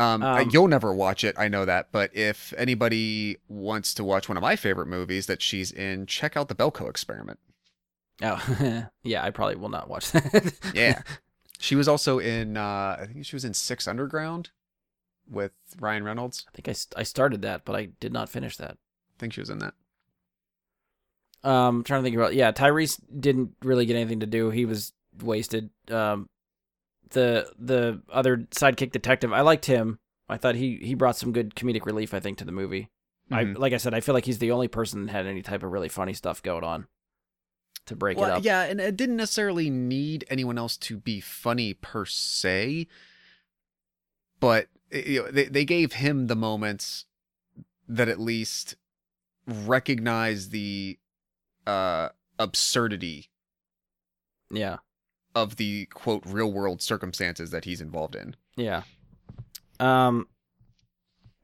Um, 0.00 0.22
Um, 0.22 0.48
you'll 0.52 0.68
never 0.68 0.94
watch 0.94 1.24
it, 1.24 1.34
I 1.38 1.48
know 1.48 1.64
that. 1.64 1.88
But 1.92 2.16
if 2.16 2.54
anybody 2.56 3.36
wants 3.48 3.92
to 3.94 4.04
watch 4.04 4.28
one 4.28 4.36
of 4.36 4.42
my 4.42 4.56
favorite 4.56 4.86
movies 4.86 5.26
that 5.26 5.42
she's 5.42 5.70
in, 5.72 6.06
check 6.06 6.36
out 6.36 6.48
the 6.48 6.54
Belko 6.54 6.88
Experiment. 6.88 7.38
Oh, 8.22 8.86
yeah. 9.02 9.24
I 9.24 9.30
probably 9.30 9.56
will 9.56 9.68
not 9.68 9.88
watch 9.88 10.10
that. 10.12 10.52
Yeah, 10.74 11.02
she 11.58 11.74
was 11.74 11.88
also 11.88 12.18
in. 12.18 12.56
Uh, 12.56 12.96
I 13.00 13.06
think 13.12 13.24
she 13.26 13.36
was 13.36 13.44
in 13.44 13.54
Six 13.54 13.86
Underground 13.88 14.50
with 15.30 15.52
Ryan 15.78 16.04
Reynolds. 16.04 16.44
I 16.48 16.50
think 16.52 16.68
I, 16.68 16.72
st- 16.72 16.98
I 16.98 17.02
started 17.02 17.42
that, 17.42 17.64
but 17.64 17.76
I 17.76 17.86
did 18.00 18.12
not 18.12 18.28
finish 18.28 18.56
that. 18.58 18.72
I 18.72 19.16
think 19.18 19.32
she 19.32 19.40
was 19.40 19.50
in 19.50 19.58
that. 19.60 19.74
Um, 21.42 21.84
trying 21.84 22.00
to 22.00 22.04
think 22.04 22.16
about 22.16 22.34
yeah, 22.34 22.52
Tyrese 22.52 23.00
didn't 23.18 23.52
really 23.62 23.86
get 23.86 23.96
anything 23.96 24.20
to 24.20 24.26
do. 24.26 24.50
He 24.50 24.66
was 24.66 24.92
wasted. 25.22 25.70
Um, 25.90 26.28
the 27.10 27.52
the 27.58 28.02
other 28.12 28.38
sidekick 28.50 28.92
detective, 28.92 29.32
I 29.32 29.40
liked 29.42 29.66
him. 29.66 29.98
I 30.28 30.36
thought 30.36 30.54
he 30.54 30.76
he 30.82 30.94
brought 30.94 31.16
some 31.16 31.32
good 31.32 31.54
comedic 31.54 31.84
relief. 31.86 32.14
I 32.14 32.20
think 32.20 32.38
to 32.38 32.44
the 32.44 32.52
movie. 32.52 32.88
I 33.30 33.44
Mhm. 33.44 33.58
like 33.58 33.72
I 33.72 33.76
said, 33.76 33.94
I 33.94 34.00
feel 34.00 34.14
like 34.14 34.24
he's 34.24 34.38
the 34.38 34.50
only 34.50 34.68
person 34.68 35.06
that 35.06 35.12
had 35.12 35.26
any 35.26 35.42
type 35.42 35.62
of 35.62 35.70
really 35.70 35.88
funny 35.88 36.14
stuff 36.14 36.42
going 36.42 36.64
on 36.64 36.86
to 37.86 37.94
break 37.96 38.18
it 38.18 38.24
up. 38.24 38.44
yeah, 38.44 38.62
and 38.64 38.80
it 38.80 38.96
didn't 38.96 39.16
necessarily 39.16 39.70
need 39.70 40.24
anyone 40.28 40.58
else 40.58 40.76
to 40.78 40.96
be 40.96 41.20
funny 41.20 41.74
per 41.74 42.04
se, 42.04 42.86
but 44.40 44.68
you 44.92 45.22
know, 45.24 45.30
they 45.30 45.44
they 45.44 45.64
gave 45.64 45.94
him 45.94 46.26
the 46.26 46.34
moments 46.36 47.06
that 47.88 48.08
at 48.08 48.18
least 48.20 48.76
recognize 49.46 50.50
the 50.50 50.98
uh 51.66 52.08
absurdity 52.38 53.30
Yeah, 54.50 54.78
of 55.34 55.56
the 55.56 55.86
quote 55.86 56.22
real 56.26 56.52
world 56.52 56.82
circumstances 56.82 57.50
that 57.50 57.64
he's 57.64 57.80
involved 57.80 58.14
in. 58.16 58.34
yeah. 58.56 58.82
Um, 59.78 60.26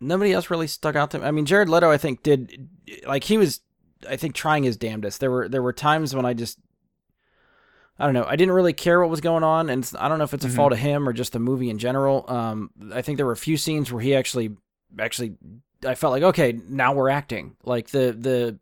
nobody 0.00 0.32
else 0.32 0.50
really 0.50 0.66
stuck 0.66 0.94
out 0.94 1.10
to 1.12 1.18
me. 1.18 1.24
I 1.24 1.30
mean, 1.30 1.46
Jared 1.46 1.68
Leto, 1.70 1.90
I 1.90 1.96
think 1.96 2.22
did 2.22 2.68
like 3.06 3.24
he 3.24 3.38
was, 3.38 3.60
I 4.08 4.16
think 4.16 4.34
trying 4.34 4.64
his 4.64 4.76
damnedest. 4.76 5.20
There 5.20 5.30
were 5.30 5.48
there 5.48 5.62
were 5.62 5.72
times 5.72 6.14
when 6.14 6.26
I 6.26 6.34
just, 6.34 6.58
I 7.98 8.04
don't 8.04 8.12
know, 8.12 8.26
I 8.28 8.36
didn't 8.36 8.52
really 8.54 8.74
care 8.74 9.00
what 9.00 9.08
was 9.08 9.22
going 9.22 9.42
on, 9.42 9.70
and 9.70 9.90
I 9.98 10.08
don't 10.08 10.18
know 10.18 10.24
if 10.24 10.34
it's 10.34 10.44
a 10.44 10.48
Mhm. 10.48 10.56
fault 10.56 10.72
of 10.72 10.78
him 10.78 11.08
or 11.08 11.14
just 11.14 11.32
the 11.32 11.38
movie 11.38 11.70
in 11.70 11.78
general. 11.78 12.26
Um, 12.28 12.70
I 12.92 13.00
think 13.00 13.16
there 13.16 13.24
were 13.24 13.32
a 13.32 13.36
few 13.38 13.56
scenes 13.56 13.90
where 13.90 14.02
he 14.02 14.14
actually, 14.14 14.54
actually, 14.98 15.36
I 15.86 15.94
felt 15.94 16.10
like 16.12 16.22
okay, 16.24 16.60
now 16.68 16.92
we're 16.92 17.08
acting. 17.08 17.56
Like 17.64 17.88
the 17.90 18.12
the. 18.12 18.58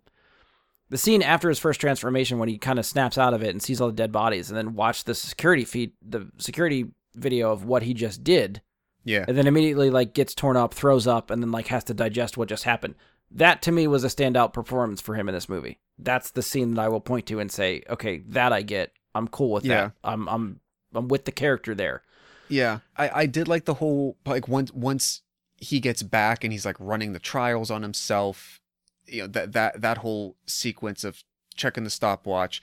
The 0.94 0.98
scene 0.98 1.22
after 1.22 1.48
his 1.48 1.58
first 1.58 1.80
transformation, 1.80 2.38
when 2.38 2.48
he 2.48 2.56
kind 2.56 2.78
of 2.78 2.86
snaps 2.86 3.18
out 3.18 3.34
of 3.34 3.42
it 3.42 3.48
and 3.48 3.60
sees 3.60 3.80
all 3.80 3.88
the 3.88 3.92
dead 3.92 4.12
bodies, 4.12 4.48
and 4.48 4.56
then 4.56 4.76
watch 4.76 5.02
the 5.02 5.12
security 5.16 5.64
feed, 5.64 5.90
the 6.00 6.30
security 6.38 6.86
video 7.16 7.50
of 7.50 7.64
what 7.64 7.82
he 7.82 7.94
just 7.94 8.22
did, 8.22 8.62
Yeah. 9.02 9.24
and 9.26 9.36
then 9.36 9.48
immediately 9.48 9.90
like 9.90 10.14
gets 10.14 10.36
torn 10.36 10.56
up, 10.56 10.72
throws 10.72 11.08
up, 11.08 11.32
and 11.32 11.42
then 11.42 11.50
like 11.50 11.66
has 11.66 11.82
to 11.84 11.94
digest 11.94 12.36
what 12.36 12.48
just 12.48 12.62
happened. 12.62 12.94
That 13.28 13.60
to 13.62 13.72
me 13.72 13.88
was 13.88 14.04
a 14.04 14.06
standout 14.06 14.52
performance 14.52 15.00
for 15.00 15.16
him 15.16 15.28
in 15.28 15.34
this 15.34 15.48
movie. 15.48 15.80
That's 15.98 16.30
the 16.30 16.42
scene 16.42 16.74
that 16.74 16.82
I 16.82 16.88
will 16.88 17.00
point 17.00 17.26
to 17.26 17.40
and 17.40 17.50
say, 17.50 17.82
okay, 17.90 18.18
that 18.28 18.52
I 18.52 18.62
get. 18.62 18.92
I'm 19.16 19.26
cool 19.26 19.50
with 19.50 19.64
Yeah. 19.64 19.86
that. 19.86 19.92
I'm 20.04 20.28
I'm 20.28 20.60
I'm 20.94 21.08
with 21.08 21.24
the 21.24 21.32
character 21.32 21.74
there. 21.74 22.02
Yeah, 22.48 22.78
I, 22.96 23.22
I 23.22 23.26
did 23.26 23.48
like 23.48 23.64
the 23.64 23.74
whole 23.74 24.16
like 24.24 24.46
once 24.46 24.72
once 24.72 25.22
he 25.56 25.80
gets 25.80 26.04
back 26.04 26.44
and 26.44 26.52
he's 26.52 26.64
like 26.64 26.76
running 26.78 27.14
the 27.14 27.18
trials 27.18 27.68
on 27.72 27.82
himself, 27.82 28.60
you 29.06 29.22
know 29.22 29.26
that 29.28 29.52
that 29.52 29.80
that 29.80 29.98
whole 29.98 30.36
sequence 30.46 31.04
of 31.04 31.22
checking 31.56 31.84
the 31.84 31.90
stopwatch, 31.90 32.62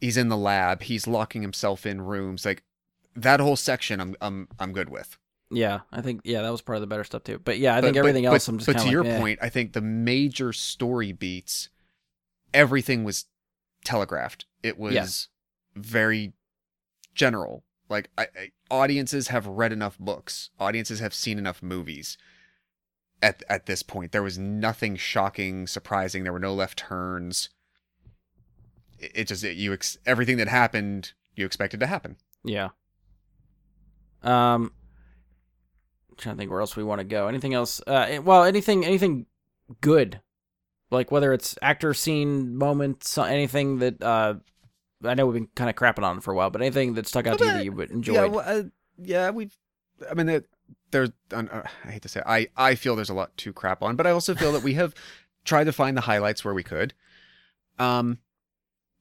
he's 0.00 0.16
in 0.16 0.28
the 0.28 0.36
lab, 0.36 0.82
he's 0.82 1.06
locking 1.06 1.42
himself 1.42 1.86
in 1.86 2.00
rooms, 2.00 2.44
like 2.44 2.62
that 3.16 3.40
whole 3.40 3.56
section 3.56 4.00
I'm 4.00 4.16
I'm 4.20 4.48
I'm 4.58 4.72
good 4.72 4.88
with. 4.88 5.16
Yeah, 5.50 5.80
I 5.90 6.02
think 6.02 6.20
yeah, 6.24 6.42
that 6.42 6.50
was 6.52 6.60
part 6.60 6.76
of 6.76 6.80
the 6.82 6.86
better 6.86 7.04
stuff 7.04 7.24
too. 7.24 7.38
But 7.42 7.58
yeah, 7.58 7.74
I 7.74 7.80
But- 7.80 7.86
think 7.88 7.96
everything 7.96 8.24
but, 8.24 8.32
else 8.34 8.48
I'm 8.48 8.58
just 8.58 8.66
But 8.66 8.78
to 8.78 8.84
of 8.86 8.92
your 8.92 9.06
eh. 9.06 9.18
point, 9.18 9.38
I 9.40 9.48
think 9.48 9.72
the 9.72 9.80
major 9.80 10.52
story 10.52 11.12
beats, 11.12 11.70
everything 12.52 13.02
was 13.04 13.24
telegraphed. 13.84 14.44
It 14.62 14.78
was 14.78 14.92
Yes. 14.94 15.28
very 15.74 16.34
general. 17.14 17.64
Like 17.88 18.10
I, 18.18 18.24
I, 18.36 18.50
audiences 18.70 19.28
have 19.28 19.46
read 19.46 19.72
enough 19.72 19.98
books. 19.98 20.50
Audiences 20.60 21.00
have 21.00 21.14
seen 21.14 21.38
enough 21.38 21.62
movies. 21.62 22.18
At 23.20 23.42
at 23.48 23.66
this 23.66 23.82
point, 23.82 24.12
there 24.12 24.22
was 24.22 24.38
nothing 24.38 24.96
shocking, 24.96 25.66
surprising. 25.66 26.22
There 26.22 26.32
were 26.32 26.38
no 26.38 26.54
left 26.54 26.78
turns. 26.78 27.48
It, 28.98 29.12
it 29.14 29.24
just 29.28 29.42
it, 29.42 29.56
you 29.56 29.72
ex- 29.72 29.98
everything 30.06 30.36
that 30.36 30.48
happened 30.48 31.12
you 31.34 31.46
expected 31.46 31.80
to 31.80 31.86
happen. 31.86 32.16
Yeah. 32.44 32.68
Um, 34.22 34.72
trying 36.16 36.34
to 36.34 36.38
think 36.38 36.50
where 36.50 36.60
else 36.60 36.76
we 36.76 36.84
want 36.84 36.98
to 36.98 37.04
go. 37.04 37.28
Anything 37.28 37.54
else? 37.54 37.80
Uh, 37.86 38.06
eh, 38.08 38.18
well, 38.18 38.44
anything, 38.44 38.84
anything 38.84 39.26
good, 39.80 40.20
like 40.90 41.10
whether 41.10 41.32
it's 41.32 41.56
actor 41.62 41.94
scene 41.94 42.56
moments, 42.56 43.16
anything 43.16 43.78
that 43.78 44.02
uh, 44.02 44.34
I 45.04 45.14
know 45.14 45.26
we've 45.26 45.34
been 45.34 45.48
kind 45.54 45.70
of 45.70 45.76
crapping 45.76 46.02
on 46.02 46.20
for 46.20 46.32
a 46.32 46.36
while, 46.36 46.50
but 46.50 46.60
anything 46.60 46.94
that 46.94 47.06
stuck 47.06 47.26
out 47.26 47.38
to 47.38 47.44
you 47.44 47.52
that 47.52 47.64
you 47.64 47.72
would 47.72 47.90
enjoyed. 47.90 48.16
Yeah, 48.16 48.24
well, 48.26 48.44
uh, 48.46 48.62
yeah, 48.98 49.30
we've. 49.30 49.56
I 50.08 50.14
mean, 50.14 50.26
there, 50.26 50.44
there's. 50.90 51.10
Uh, 51.32 51.62
I 51.84 51.90
hate 51.90 52.02
to 52.02 52.08
say, 52.08 52.20
it, 52.20 52.26
I 52.26 52.48
I 52.56 52.74
feel 52.74 52.96
there's 52.96 53.10
a 53.10 53.14
lot 53.14 53.36
to 53.38 53.52
crap 53.52 53.82
on, 53.82 53.96
but 53.96 54.06
I 54.06 54.10
also 54.10 54.34
feel 54.34 54.52
that 54.52 54.62
we 54.62 54.74
have 54.74 54.94
tried 55.44 55.64
to 55.64 55.72
find 55.72 55.96
the 55.96 56.02
highlights 56.02 56.44
where 56.44 56.54
we 56.54 56.62
could. 56.62 56.94
Um, 57.78 58.18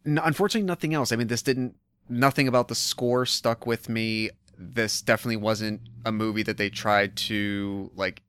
n- 0.05 0.19
unfortunately, 0.23 0.65
nothing 0.65 0.93
else. 0.93 1.11
I 1.11 1.15
mean, 1.15 1.27
this 1.27 1.41
didn't. 1.41 1.75
Nothing 2.09 2.47
about 2.47 2.69
the 2.69 2.75
score 2.75 3.25
stuck 3.25 3.65
with 3.65 3.89
me. 3.89 4.29
This 4.57 5.01
definitely 5.01 5.37
wasn't 5.37 5.81
a 6.05 6.11
movie 6.11 6.43
that 6.43 6.57
they 6.57 6.69
tried 6.69 7.15
to 7.17 7.91
like, 7.95 8.23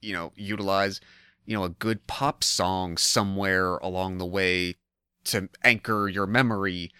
you 0.00 0.12
know, 0.12 0.32
utilize, 0.36 1.00
you 1.44 1.56
know, 1.56 1.64
a 1.64 1.68
good 1.68 2.06
pop 2.06 2.44
song 2.44 2.96
somewhere 2.96 3.76
along 3.78 4.18
the 4.18 4.26
way 4.26 4.76
to 5.24 5.48
anchor 5.64 6.08
your 6.08 6.26
memory 6.26 6.90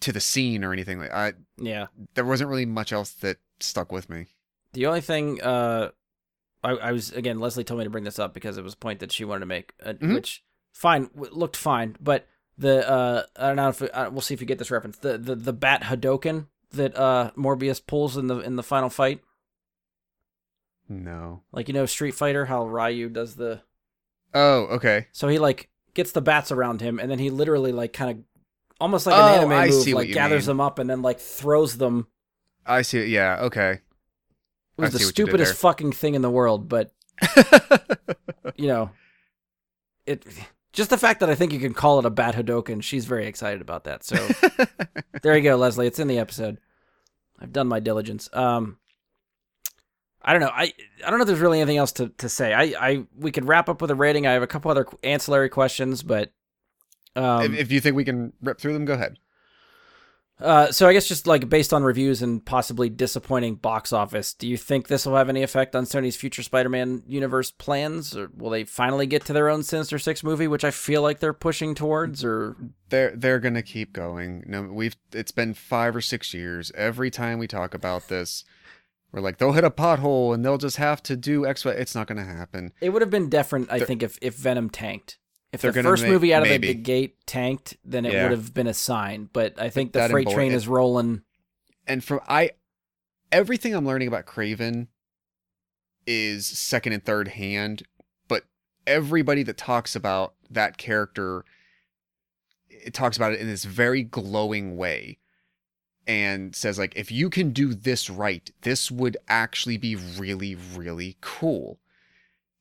to 0.00 0.12
the 0.12 0.20
scene 0.20 0.62
or 0.64 0.72
anything 0.72 0.98
like. 0.98 1.12
I 1.12 1.32
yeah. 1.56 1.86
there 2.14 2.26
wasn't 2.26 2.50
really 2.50 2.66
much 2.66 2.92
else 2.92 3.12
that 3.14 3.38
stuck 3.60 3.90
with 3.90 4.10
me. 4.10 4.26
The 4.74 4.86
only 4.86 5.00
thing, 5.00 5.40
uh, 5.42 5.90
I, 6.62 6.70
I 6.70 6.92
was 6.92 7.10
again, 7.12 7.38
Leslie 7.40 7.64
told 7.64 7.78
me 7.78 7.84
to 7.84 7.90
bring 7.90 8.04
this 8.04 8.18
up 8.18 8.34
because 8.34 8.58
it 8.58 8.62
was 8.64 8.74
a 8.74 8.76
point 8.76 9.00
that 9.00 9.10
she 9.12 9.24
wanted 9.24 9.40
to 9.40 9.46
make, 9.46 9.72
uh, 9.84 9.94
Mhm. 9.94 10.14
which 10.14 10.44
fine 10.72 11.08
w- 11.14 11.32
looked 11.34 11.56
fine, 11.56 11.96
but 12.00 12.26
the 12.58 12.88
uh, 12.88 13.22
I 13.36 13.46
don't 13.48 13.56
know 13.56 13.68
if 13.70 13.82
uh, 13.82 14.10
we'll 14.12 14.20
see 14.20 14.34
if 14.34 14.40
you 14.40 14.46
get 14.46 14.58
this 14.58 14.70
reference. 14.70 14.98
The 14.98 15.16
the 15.18 15.34
the 15.34 15.52
bat 15.52 15.82
Hadoken 15.84 16.46
that 16.72 16.96
uh 16.96 17.30
Morbius 17.36 17.80
pulls 17.84 18.16
in 18.16 18.26
the 18.28 18.38
in 18.40 18.56
the 18.56 18.62
final 18.62 18.90
fight, 18.90 19.20
No. 20.88 21.42
like 21.52 21.68
you 21.68 21.74
know 21.74 21.86
Street 21.86 22.14
Fighter, 22.14 22.44
how 22.46 22.64
Ryu 22.66 23.08
does 23.08 23.36
the. 23.36 23.62
Oh, 24.34 24.62
okay. 24.72 25.06
So 25.12 25.28
he 25.28 25.38
like 25.38 25.68
gets 25.94 26.12
the 26.12 26.20
bats 26.20 26.50
around 26.52 26.80
him, 26.80 26.98
and 26.98 27.10
then 27.10 27.18
he 27.18 27.30
literally 27.30 27.72
like 27.72 27.92
kind 27.92 28.10
of, 28.10 28.24
almost 28.80 29.06
like 29.06 29.14
Oh, 29.16 29.26
an 29.26 29.38
anime 29.38 29.52
I 29.52 29.68
move, 29.68 29.86
like 29.88 30.12
gathers 30.12 30.42
mean. 30.48 30.56
them 30.56 30.60
up 30.60 30.78
and 30.78 30.90
then 30.90 31.02
like 31.02 31.20
throws 31.20 31.76
them. 31.78 32.08
I 32.66 32.82
see. 32.82 33.04
Yeah. 33.06 33.38
Okay. 33.42 33.80
It 34.76 34.80
was 34.80 34.92
the 34.92 34.98
see 34.98 35.04
what 35.04 35.18
you 35.18 35.24
did 35.24 35.30
stupidest 35.30 35.54
fucking 35.56 35.92
thing 35.92 36.14
in 36.14 36.22
the 36.22 36.30
world, 36.30 36.68
but 36.68 36.92
you 38.56 38.66
know, 38.66 38.90
it 40.06 40.24
just 40.72 40.90
the 40.90 40.98
fact 40.98 41.20
that 41.20 41.30
I 41.30 41.34
think 41.34 41.52
you 41.52 41.60
can 41.60 41.74
call 41.74 41.98
it 42.00 42.04
a 42.04 42.10
bat 42.10 42.34
Hadoken, 42.34 42.82
she's 42.82 43.06
very 43.06 43.26
excited 43.26 43.60
about 43.60 43.84
that. 43.84 44.04
So 44.04 44.16
there 45.22 45.36
you 45.36 45.42
go, 45.42 45.56
Leslie. 45.56 45.86
It's 45.86 45.98
in 45.98 46.08
the 46.08 46.18
episode. 46.18 46.58
I've 47.38 47.52
done 47.52 47.68
my 47.68 47.80
diligence. 47.80 48.28
Um, 48.32 48.78
I 50.20 50.32
don't 50.32 50.40
know. 50.40 50.50
I 50.52 50.72
I 51.04 51.10
don't 51.10 51.18
know 51.18 51.22
if 51.22 51.26
there's 51.28 51.40
really 51.40 51.60
anything 51.60 51.76
else 51.76 51.92
to, 51.92 52.08
to 52.08 52.28
say. 52.28 52.52
I, 52.52 52.62
I 52.78 53.04
we 53.16 53.30
could 53.30 53.46
wrap 53.46 53.68
up 53.68 53.80
with 53.80 53.90
a 53.90 53.94
rating. 53.94 54.26
I 54.26 54.32
have 54.32 54.42
a 54.42 54.46
couple 54.46 54.70
other 54.70 54.86
ancillary 55.02 55.50
questions, 55.50 56.02
but 56.02 56.32
um, 57.14 57.42
if, 57.42 57.52
if 57.52 57.72
you 57.72 57.80
think 57.80 57.94
we 57.94 58.04
can 58.04 58.32
rip 58.42 58.58
through 58.58 58.72
them, 58.72 58.84
go 58.84 58.94
ahead. 58.94 59.18
Uh, 60.40 60.72
so 60.72 60.88
I 60.88 60.92
guess 60.92 61.06
just 61.06 61.26
like 61.26 61.48
based 61.48 61.72
on 61.72 61.84
reviews 61.84 62.20
and 62.22 62.44
possibly 62.44 62.88
disappointing 62.88 63.54
box 63.54 63.92
office, 63.92 64.34
do 64.34 64.48
you 64.48 64.56
think 64.56 64.88
this 64.88 65.06
will 65.06 65.16
have 65.16 65.28
any 65.28 65.42
effect 65.42 65.76
on 65.76 65.84
Sony's 65.84 66.16
future 66.16 66.42
Spider-Man 66.42 67.04
universe 67.06 67.50
plans, 67.52 68.16
or 68.16 68.30
will 68.36 68.50
they 68.50 68.64
finally 68.64 69.06
get 69.06 69.24
to 69.26 69.32
their 69.32 69.48
own 69.48 69.62
Sinister 69.62 69.98
Six 69.98 70.24
movie, 70.24 70.48
which 70.48 70.64
I 70.64 70.70
feel 70.72 71.02
like 71.02 71.20
they're 71.20 71.32
pushing 71.32 71.74
towards? 71.74 72.24
Or 72.24 72.56
They're 72.88 73.14
they're 73.14 73.38
gonna 73.38 73.62
keep 73.62 73.92
going. 73.92 74.42
No, 74.46 74.62
we've 74.62 74.96
it's 75.12 75.32
been 75.32 75.54
five 75.54 75.94
or 75.94 76.00
six 76.00 76.34
years. 76.34 76.72
Every 76.74 77.10
time 77.10 77.38
we 77.38 77.46
talk 77.46 77.72
about 77.74 78.08
this, 78.08 78.44
we're 79.12 79.20
like 79.20 79.38
they'll 79.38 79.52
hit 79.52 79.62
a 79.64 79.70
pothole 79.70 80.34
and 80.34 80.44
they'll 80.44 80.58
just 80.58 80.78
have 80.78 81.00
to 81.04 81.16
do 81.16 81.46
X. 81.46 81.64
It's 81.64 81.94
not 81.94 82.08
gonna 82.08 82.24
happen. 82.24 82.72
it 82.80 82.90
would 82.90 83.02
have 83.02 83.10
been 83.10 83.28
different, 83.28 83.70
I 83.70 83.78
They're- 83.78 83.86
think, 83.86 84.02
if 84.02 84.18
if 84.20 84.34
Venom 84.34 84.68
tanked. 84.68 85.18
If 85.54 85.60
the 85.62 85.72
first 85.82 86.02
make- 86.02 86.12
movie 86.12 86.34
out 86.34 86.42
of 86.42 86.48
the, 86.48 86.54
maybe. 86.54 86.68
the 86.68 86.74
gate 86.74 87.16
tanked, 87.26 87.76
then 87.84 88.04
it 88.04 88.12
Yeah. 88.12 88.24
would 88.24 88.32
have 88.32 88.52
been 88.54 88.66
a 88.66 88.74
sign. 88.74 89.28
But 89.32 89.58
I 89.60 89.70
think 89.70 89.92
the 89.92 90.00
That 90.00 90.10
freight 90.10 90.28
train 90.28 90.52
it- 90.52 90.56
is 90.56 90.66
rolling. 90.68 91.22
and 91.86 92.02
from 92.04 92.20
I 92.28 92.50
everything 93.32 93.74
I'm 93.74 93.86
learning 93.86 94.08
about 94.08 94.26
Kraven 94.26 94.88
is 96.06 96.46
second 96.46 96.92
and 96.92 97.02
third 97.04 97.28
hand, 97.28 97.82
but 98.28 98.44
everybody 98.86 99.42
that 99.44 99.56
talks 99.56 99.96
about 99.96 100.34
that 100.50 100.76
character 100.76 101.44
it 102.68 102.92
talks 102.92 103.16
about 103.16 103.32
it 103.32 103.40
in 103.40 103.46
this 103.46 103.64
very 103.64 104.02
glowing 104.02 104.76
way 104.76 105.18
and 106.06 106.54
says 106.54 106.78
like 106.78 106.92
if 106.96 107.10
you 107.10 107.30
can 107.30 107.50
do 107.50 107.72
this 107.72 108.10
right, 108.10 108.50
this 108.62 108.90
would 108.90 109.16
actually 109.28 109.76
be 109.78 109.94
really 109.96 110.54
really 110.54 111.16
cool. 111.20 111.78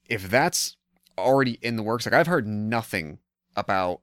If 0.05 0.29
that's 0.29 0.77
already 1.17 1.59
in 1.61 1.75
the 1.75 1.83
works, 1.83 2.05
like 2.05 2.13
I've 2.13 2.27
heard 2.27 2.47
nothing 2.47 3.19
about 3.55 4.01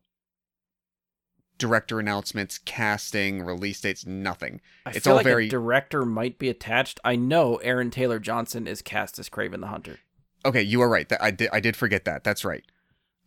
director 1.59 2.01
announcements, 2.01 2.57
casting, 2.59 3.43
release 3.43 3.81
dates, 3.81 4.07
nothing. 4.07 4.61
I 4.87 4.93
It's 4.93 5.07
all 5.07 5.17
like 5.17 5.25
very- 5.25 5.47
a 5.47 5.51
director 5.51 6.05
might 6.07 6.39
be 6.39 6.49
attached. 6.49 6.99
I 7.05 7.17
know 7.17 7.57
Aaron 7.57 7.91
Taylor 7.91 8.19
Johnson 8.19 8.67
is 8.67 8.81
cast 8.81 9.19
as 9.19 9.29
Kraven 9.29 9.61
the 9.61 9.67
Hunter. 9.67 9.99
Okay, 10.45 10.63
you 10.63 10.81
are 10.81 10.89
right. 10.89 11.07
That 11.11 11.23
I 11.23 11.31
did 11.31 11.51
I 11.53 11.61
did 11.61 11.77
forget 11.77 12.05
that. 12.07 12.25
That's 12.25 12.45
right. 12.45 12.65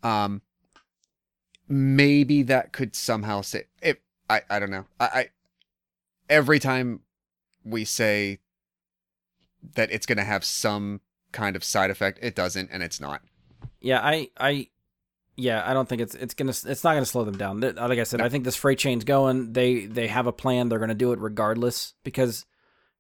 Um 0.02 0.42
maybe 1.68 2.44
that 2.44 2.74
could 2.74 2.96
somehow 2.96 3.42
say 3.42 3.66
if 3.82 3.98
I 4.30 4.42
I 4.50 4.60
don't 4.60 4.72
know. 4.72 4.86
I, 5.00 5.06
I 5.06 5.30
every 6.30 6.60
time 6.60 7.02
we 7.64 7.86
say 7.86 8.40
that 9.76 9.92
it's 9.92 10.06
going 10.06 10.18
to 10.18 10.24
have 10.26 10.44
some 10.44 11.00
kind 11.32 11.56
of 11.56 11.64
side 11.64 11.90
effect, 11.90 12.20
it 12.22 12.36
doesn't 12.36 12.70
and 12.72 12.82
it's 12.84 13.00
not. 13.00 13.22
Yeah, 13.84 14.00
I, 14.00 14.30
I, 14.40 14.70
yeah, 15.36 15.64
I 15.66 15.74
don't 15.74 15.88
think 15.88 16.02
it's 16.02 16.16
it's 16.16 16.34
gonna 16.34 16.52
it's 16.52 16.84
not 16.84 16.94
gonna 16.94 17.06
slow 17.06 17.24
them 17.26 17.38
down. 17.38 17.60
Like 17.60 18.00
I 18.00 18.04
said, 18.04 18.20
No. 18.20 18.26
I 18.26 18.30
think 18.30 18.46
this 18.46 18.56
freight 18.56 18.78
chain's 18.78 19.04
going. 19.04 19.54
They 19.54 19.86
they 19.86 20.08
have 20.08 20.28
a 20.28 20.32
plan. 20.32 20.70
They're 20.70 20.80
gonna 20.80 20.94
do 20.94 21.12
it 21.12 21.20
regardless 21.20 21.94
because 22.04 22.46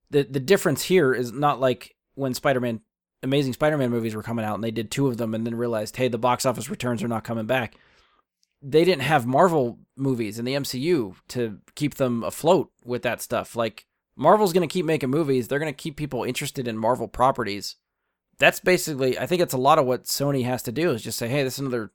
the 0.09 0.23
the 0.23 0.39
difference 0.39 0.83
here 0.83 1.13
is 1.13 1.31
not 1.31 1.59
like 1.59 1.95
when 2.15 2.33
Spider 2.33 2.59
Man, 2.59 2.81
Amazing 3.21 3.53
Spider 3.53 3.77
Man 3.77 3.91
movies 3.91 4.15
were 4.15 4.23
coming 4.23 4.45
out 4.45 4.55
and 4.55 4.63
they 4.63 4.71
did 4.71 4.91
two 4.91 5.07
of 5.07 5.17
them 5.17 5.33
and 5.33 5.45
then 5.45 5.55
realized, 5.55 5.95
hey, 5.95 6.07
the 6.07 6.17
box 6.17 6.45
office 6.45 6.69
returns 6.69 7.03
are 7.03 7.07
not 7.07 7.23
coming 7.23 7.45
back. 7.45 7.75
They 8.61 8.83
didn't 8.83 9.03
have 9.03 9.25
Marvel 9.27 9.79
movies 9.95 10.39
in 10.39 10.45
the 10.45 10.53
MCU 10.53 11.15
to 11.29 11.59
keep 11.75 11.95
them 11.95 12.23
afloat 12.23 12.71
with 12.83 13.03
that 13.03 13.21
stuff. 13.21 13.55
Like 13.55 13.85
Marvel's 14.15 14.53
gonna 14.53 14.67
keep 14.67 14.85
making 14.85 15.11
movies. 15.11 15.47
They're 15.47 15.59
gonna 15.59 15.71
keep 15.71 15.97
people 15.97 16.23
interested 16.23 16.67
in 16.67 16.77
Marvel 16.77 17.07
properties 17.07 17.75
that's 18.39 18.59
basically 18.59 19.17
I 19.17 19.25
think 19.25 19.41
it's 19.41 19.53
a 19.53 19.57
lot 19.57 19.79
of 19.79 19.85
what 19.85 20.05
Sony 20.05 20.45
has 20.45 20.63
to 20.63 20.71
do 20.71 20.91
is 20.91 21.03
just 21.03 21.17
say, 21.17 21.27
hey, 21.27 21.43
this 21.43 21.53
is 21.53 21.59
another 21.59 21.91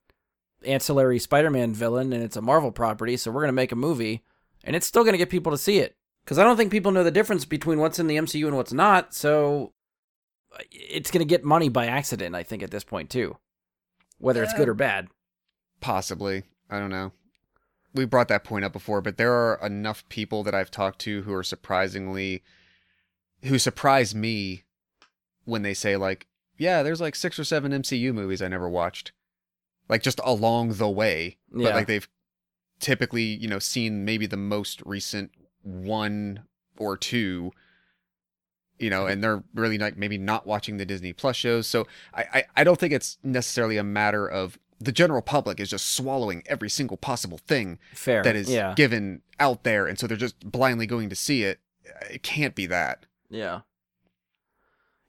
ancillary 0.65 1.19
Spider-Man 1.19 1.73
villain 1.73 2.13
and 2.13 2.23
it's 2.23 2.37
a 2.37 2.43
Marvel 2.43 2.73
property, 2.73 3.17
so 3.17 3.31
we're 3.31 3.43
going 3.43 3.49
to 3.49 3.53
make 3.53 3.73
a 3.73 3.77
movie 3.77 4.25
and 4.65 4.75
it's 4.75 4.87
still 4.87 5.05
going 5.05 5.13
to 5.13 5.19
get 5.19 5.31
people 5.31 5.53
to 5.53 5.59
see 5.59 5.79
it. 5.79 5.97
Cuz 6.27 6.39
I 6.39 6.45
don't 6.45 6.57
think 6.57 6.73
people 6.73 6.93
know 6.93 7.05
the 7.05 7.11
difference 7.11 7.45
between 7.45 7.79
what's 7.79 7.99
in 7.99 8.07
the 8.07 8.17
MCU 8.17 8.47
and 8.47 8.57
what's 8.57 8.73
not, 8.73 9.15
so 9.15 9.73
uh, 10.53 10.63
it's 10.71 11.11
going 11.11 11.27
to 11.27 11.29
get 11.29 11.45
money 11.45 11.69
by 11.69 11.87
accident, 11.87 12.35
I 12.35 12.43
think 12.43 12.63
at 12.63 12.71
this 12.71 12.85
point 12.85 13.11
too. 13.11 13.37
Whether 14.19 14.43
it's 14.43 14.55
good 14.55 14.69
or 14.69 14.73
uh, 14.73 14.75
bad. 14.75 15.09
Possibly. 15.81 16.43
I 16.69 16.79
don't 16.79 16.91
know. 16.91 17.13
We 17.95 18.05
brought 18.05 18.29
that 18.29 18.45
point 18.45 18.65
up 18.65 18.73
before, 18.73 19.01
but 19.01 19.17
there 19.17 19.33
are 19.33 19.65
enough 19.65 20.07
people 20.09 20.43
that 20.43 20.55
I've 20.55 20.71
talked 20.71 20.99
to 21.01 21.23
who 21.23 21.33
are 21.33 21.43
surprisingly 21.43 22.43
who 23.45 23.59
surprise 23.59 24.15
me 24.15 24.65
when 25.49 25.63
they 25.63 25.75
say 25.75 25.97
like, 25.97 26.27
"Yeah, 26.57 26.83
there's 26.83 27.01
like 27.01 27.17
6 27.17 27.39
or 27.39 27.45
7 27.45 27.73
MCU 27.73 28.13
movies 28.13 28.43
I 28.43 28.49
never 28.49 28.69
watched." 28.69 29.13
Like 29.89 30.03
just 30.03 30.21
along 30.23 30.75
the 30.75 30.89
way, 30.91 31.39
Yeah. 31.51 31.69
but 31.69 31.75
like 31.75 31.87
they've 31.87 32.09
typically, 32.79 33.23
you 33.23 33.49
know, 33.49 33.59
seen 33.59 34.05
maybe 34.05 34.27
the 34.27 34.37
most 34.37 34.83
recent 34.85 35.33
one 35.63 36.45
or 36.77 36.97
two 36.97 37.53
you 38.79 38.91
know, 38.91 39.07
and 39.07 39.23
they're 39.25 39.43
really 39.55 39.77
like 39.77 39.97
maybe 39.97 40.19
not 40.19 40.47
watching 40.47 40.77
the 40.77 40.87
Disney 40.87 41.13
Plus 41.13 41.35
shows. 41.35 41.67
So 41.67 41.87
I, 42.15 42.25
I, 42.33 42.45
I 42.59 42.65
don't 42.65 42.79
think 42.79 42.93
it's 42.93 43.19
necessarily 43.25 43.77
a 43.77 43.83
matter 43.83 44.27
of 44.27 44.57
the 44.81 44.93
general 44.93 45.23
public 45.23 45.59
is 45.59 45.71
just 45.71 45.93
swallowing 45.93 46.43
every 46.47 46.71
single 46.71 46.97
possible 46.97 47.39
thing 47.39 47.79
Fair. 47.93 48.23
that 48.23 48.37
is 48.37 48.49
yeah. 48.49 48.75
given 48.75 49.23
out 49.41 49.65
there, 49.65 49.87
and 49.87 49.99
so 49.99 50.07
they're 50.07 50.17
just 50.17 50.39
blindly 50.51 50.87
going 50.87 51.09
to 51.09 51.17
see 51.17 51.43
it. 51.43 51.59
It 52.09 52.23
can't 52.23 52.55
be 52.55 52.67
that. 52.67 53.07
Yeah. 53.29 53.61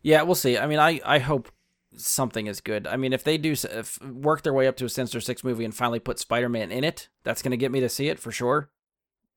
Yeah, 0.02 0.22
we'll 0.24 0.36
see. 0.36 0.58
I 0.58 0.68
mean, 0.68 0.80
I, 0.80 1.02
I 1.06 1.20
hope 1.20 1.52
something 1.98 2.48
is 2.48 2.62
good. 2.62 2.88
I 2.88 2.96
mean, 2.96 3.14
if 3.14 3.24
they 3.24 3.38
do 3.38 3.52
if 3.52 4.02
work 4.02 4.44
their 4.44 4.54
way 4.54 4.68
up 4.68 4.78
to 4.78 4.86
a 4.86 4.90
Sinister 4.90 5.20
Six 5.22 5.44
movie 5.44 5.66
and 5.66 5.76
finally 5.76 6.00
put 6.00 6.20
Spider 6.20 6.50
Man 6.50 6.72
in 6.72 6.84
it, 6.84 7.10
that's 7.24 7.42
going 7.42 7.52
to 7.52 7.58
get 7.58 7.72
me 7.72 7.80
to 7.82 7.90
see 7.90 8.08
it 8.08 8.20
for 8.20 8.32
sure. 8.32 8.70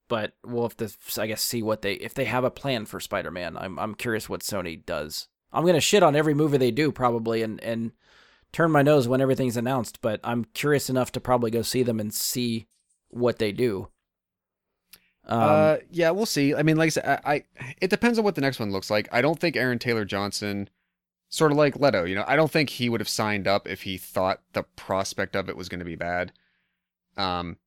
But 0.09 0.34
we'll 0.44 0.64
have 0.64 0.76
to, 0.78 0.90
I 1.18 1.26
guess, 1.26 1.43
see 1.43 1.62
what 1.62 1.82
they 1.82 1.94
if 1.94 2.14
they 2.14 2.26
have 2.26 2.44
a 2.44 2.51
plan 2.51 2.86
for 2.86 3.01
Spider 3.01 3.30
Man. 3.30 3.56
I'm 3.56 3.78
I'm 3.78 3.94
curious 3.94 4.28
what 4.28 4.40
Sony 4.40 4.84
does. 4.84 5.28
I'm 5.52 5.66
gonna 5.66 5.80
shit 5.80 6.02
on 6.02 6.16
every 6.16 6.34
movie 6.34 6.59
they 6.59 6.70
do 6.70 6.93
probably 6.93 7.43
and 7.43 7.62
and 7.62 7.93
turn 8.52 8.70
my 8.70 8.82
nose 8.82 9.09
when 9.09 9.20
everything's 9.20 9.56
announced. 9.56 10.01
But 10.02 10.20
I'm 10.22 10.44
curious 10.55 10.90
enough 10.90 11.12
to 11.12 11.20
probably 11.20 11.51
go 11.51 11.62
see 11.62 11.82
them 11.82 11.98
and 11.98 12.12
see 12.12 12.66
what 13.09 13.39
they 13.39 13.52
do. 13.52 13.89
Um, 15.24 15.40
uh, 15.40 15.77
yeah, 15.90 16.11
we'll 16.11 16.27
see. 16.27 16.55
I 16.55 16.62
mean, 16.62 16.77
like 16.77 16.86
I 16.86 16.90
said, 16.90 17.20
I, 17.24 17.35
I 17.35 17.44
it 17.81 17.90
depends 17.90 18.19
on 18.19 18.24
what 18.24 18.35
the 18.35 18.40
next 18.40 18.59
one 18.59 18.73
looks 18.73 18.90
like. 18.90 19.09
I 19.12 19.23
don't 19.23 19.39
think 19.39 19.57
Aaron 19.57 19.78
Taylor 19.78 20.05
Johnson, 20.05 20.69
sort 21.28 21.53
of 21.53 21.59
like 21.59 21.77
Leto, 21.77 22.05
you 22.05 22.15
know, 22.15 22.24
I 22.27 22.36
don't 22.36 22.51
think 22.51 22.70
he 22.70 22.89
would 22.89 23.01
have 23.01 23.09
signed 23.09 23.47
up 23.47 23.69
if 23.69 23.82
he 23.82 23.99
thought 23.99 24.40
the 24.53 24.65
prospect 24.65 25.36
of 25.36 25.49
it 25.49 25.57
was 25.57 25.69
going 25.69 25.78
to 25.78 25.85
be 25.85 25.97
bad. 25.97 26.32
Um, 27.16 27.59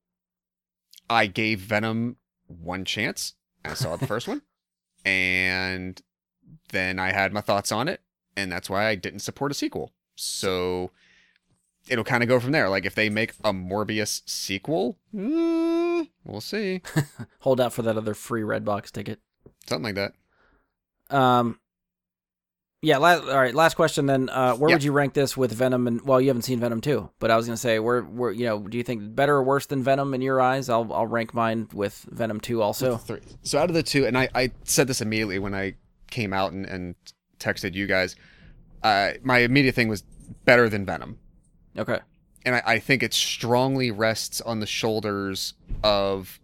I 1.09 1.27
gave 1.27 1.59
Venom 1.59 2.17
one 2.47 2.83
chance. 2.83 3.33
I 3.63 3.73
saw 3.73 3.95
the 3.95 4.07
first 4.07 4.27
one, 4.27 4.41
and 5.05 6.01
then 6.69 6.99
I 6.99 7.11
had 7.11 7.33
my 7.33 7.41
thoughts 7.41 7.71
on 7.71 7.87
it, 7.87 8.01
and 8.35 8.51
that's 8.51 8.69
why 8.69 8.87
I 8.87 8.95
didn't 8.95 9.19
support 9.19 9.51
a 9.51 9.55
sequel. 9.55 9.91
So 10.15 10.91
it'll 11.87 12.03
kind 12.03 12.23
of 12.23 12.29
go 12.29 12.39
from 12.39 12.51
there. 12.51 12.69
Like 12.69 12.85
if 12.85 12.95
they 12.95 13.09
make 13.09 13.31
a 13.43 13.53
Morbius 13.53 14.21
sequel, 14.25 14.97
mm, 15.13 15.84
we'll 16.23 16.41
see. 16.41 16.81
hold 17.39 17.59
out 17.61 17.73
for 17.73 17.81
that 17.83 17.97
other 17.97 18.13
free 18.13 18.41
Redbox 18.41 18.91
ticket. 18.91 19.19
Something 19.67 19.95
like 19.95 19.95
that. 19.95 21.15
Um, 21.15 21.59
yeah. 22.81 22.97
La- 22.97 23.19
all 23.19 23.37
right. 23.39 23.53
Last 23.55 23.75
question 23.75 24.05
then. 24.05 24.29
Uh, 24.29 24.55
where 24.55 24.69
Yeah. 24.69 24.75
would 24.75 24.83
you 24.83 24.91
rank 24.91 25.13
this 25.13 25.35
with 25.35 25.51
Venom? 25.51 25.87
And 25.87 26.01
well, 26.01 26.19
you 26.21 26.27
haven't 26.27 26.43
seen 26.43 26.59
Venom 26.59 26.81
two, 26.81 27.09
but 27.19 27.31
I 27.31 27.35
was 27.37 27.45
gonna 27.45 27.57
say, 27.57 27.79
where, 27.79 28.01
where, 28.01 28.31
you 28.31 28.45
know, 28.45 28.59
do 28.59 28.77
you 28.77 28.83
think 28.83 29.15
better 29.15 29.35
or 29.35 29.43
worse 29.43 29.65
than 29.65 29.83
Venom 29.83 30.13
in 30.13 30.21
your 30.21 30.39
eyes? 30.41 30.69
I'll, 30.69 30.91
I'll 30.93 31.07
rank 31.07 31.33
mine 31.33 31.67
with 31.73 32.05
Venom 32.11 32.39
two 32.39 32.61
also. 32.61 32.97
Three. 32.97 33.21
So 33.43 33.59
out 33.59 33.69
of 33.69 33.75
the 33.75 33.83
two, 33.83 34.05
and 34.05 34.17
I, 34.17 34.29
I 34.35 34.51
said 34.63 34.87
this 34.87 35.01
immediately 35.01 35.39
when 35.39 35.55
I 35.55 35.75
came 36.11 36.31
out 36.33 36.51
and, 36.53 36.65
and 36.65 36.95
texted 37.39 37.73
you 37.73 37.87
guys. 37.87 38.15
Uh, 38.83 39.13
my 39.23 39.39
immediate 39.39 39.73
thing 39.73 39.87
was 39.87 40.03
better 40.45 40.69
than 40.69 40.85
Venom, 40.85 41.17
Okay. 41.77 41.99
And 42.45 42.55
I, 42.55 42.63
I 42.65 42.79
think 42.79 43.03
it 43.03 43.13
strongly 43.13 43.91
rests 43.91 44.39
on 44.39 44.59
the 44.59 44.67
shoulders 44.67 45.55
of 45.83 46.39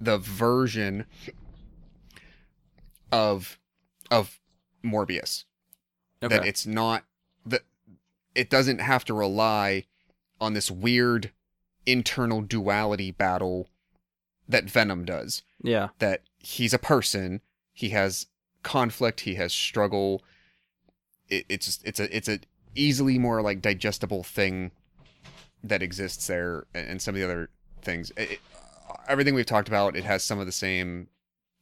the 0.00 0.18
version 0.18 1.06
of 3.12 3.58
of 4.10 4.40
Morbius. 4.84 5.44
Okay. 6.22 6.36
that 6.36 6.46
it's 6.46 6.66
not 6.66 7.04
that 7.46 7.62
it 8.34 8.50
doesn't 8.50 8.80
have 8.80 9.04
to 9.06 9.14
rely 9.14 9.84
on 10.40 10.52
this 10.52 10.70
weird 10.70 11.30
internal 11.86 12.42
duality 12.42 13.10
battle 13.10 13.68
that 14.48 14.64
Venom 14.64 15.04
does. 15.04 15.42
yeah. 15.62 15.88
That 15.98 16.22
he's 16.38 16.74
a 16.74 16.78
person, 16.78 17.40
he 17.72 17.90
has 17.90 18.26
conflict, 18.62 19.20
he 19.20 19.36
has 19.36 19.52
struggle. 19.52 20.22
It, 21.28 21.46
it's 21.48 21.80
it's 21.84 22.00
a 22.00 22.14
it's 22.14 22.28
a 22.28 22.40
easily 22.74 23.18
more 23.18 23.42
like 23.42 23.62
digestible 23.62 24.22
thing 24.22 24.72
that 25.64 25.82
exists 25.82 26.26
there, 26.26 26.66
and, 26.74 27.00
some 27.02 27.14
of 27.14 27.20
the 27.20 27.24
other 27.24 27.50
things. 27.82 28.10
It, 28.16 28.32
it- 28.32 28.40
everything 29.08 29.34
we've 29.34 29.46
talked 29.46 29.68
about, 29.68 29.96
it 29.96 30.04
has 30.04 30.22
some 30.24 30.38
of 30.38 30.46
the 30.46 30.52
same 30.52 31.08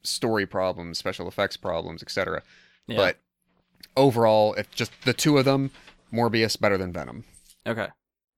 story 0.03 0.47
problems, 0.47 0.99
special 0.99 1.29
effects 1.29 1.57
problems, 1.57 2.03
etc. 2.03 2.43
Yeah. 2.87 2.97
But 2.97 3.17
overall, 3.97 4.55
if 4.55 4.71
just 4.75 4.93
the 5.05 5.13
two 5.13 5.39
of 5.39 5.45
them, 5.45 5.71
Morbius 6.13 6.59
better 6.59 6.79
than 6.79 6.93
Venom. 6.93 7.25
Okay. 7.67 7.89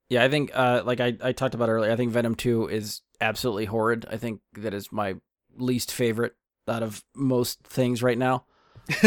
Yeah, 0.09 0.25
I 0.25 0.29
think 0.29 0.51
uh 0.55 0.83
like 0.85 1.01
I, 1.01 1.17
I 1.23 1.33
talked 1.33 1.55
about 1.55 1.69
earlier, 1.69 1.93
I 1.93 1.97
think 1.97 2.11
Venom 2.13 2.35
2 2.35 2.67
is 2.69 3.03
absolutely 3.21 3.67
horrid. 3.67 4.07
I 4.11 4.17
think 4.17 4.41
that 4.55 4.75
is 4.75 4.91
my 4.91 5.15
least 5.57 5.93
favorite 5.93 6.35
out 6.69 6.83
of 6.83 7.05
most 7.15 7.63
things 7.63 8.03
right 8.03 8.19
now. 8.19 8.45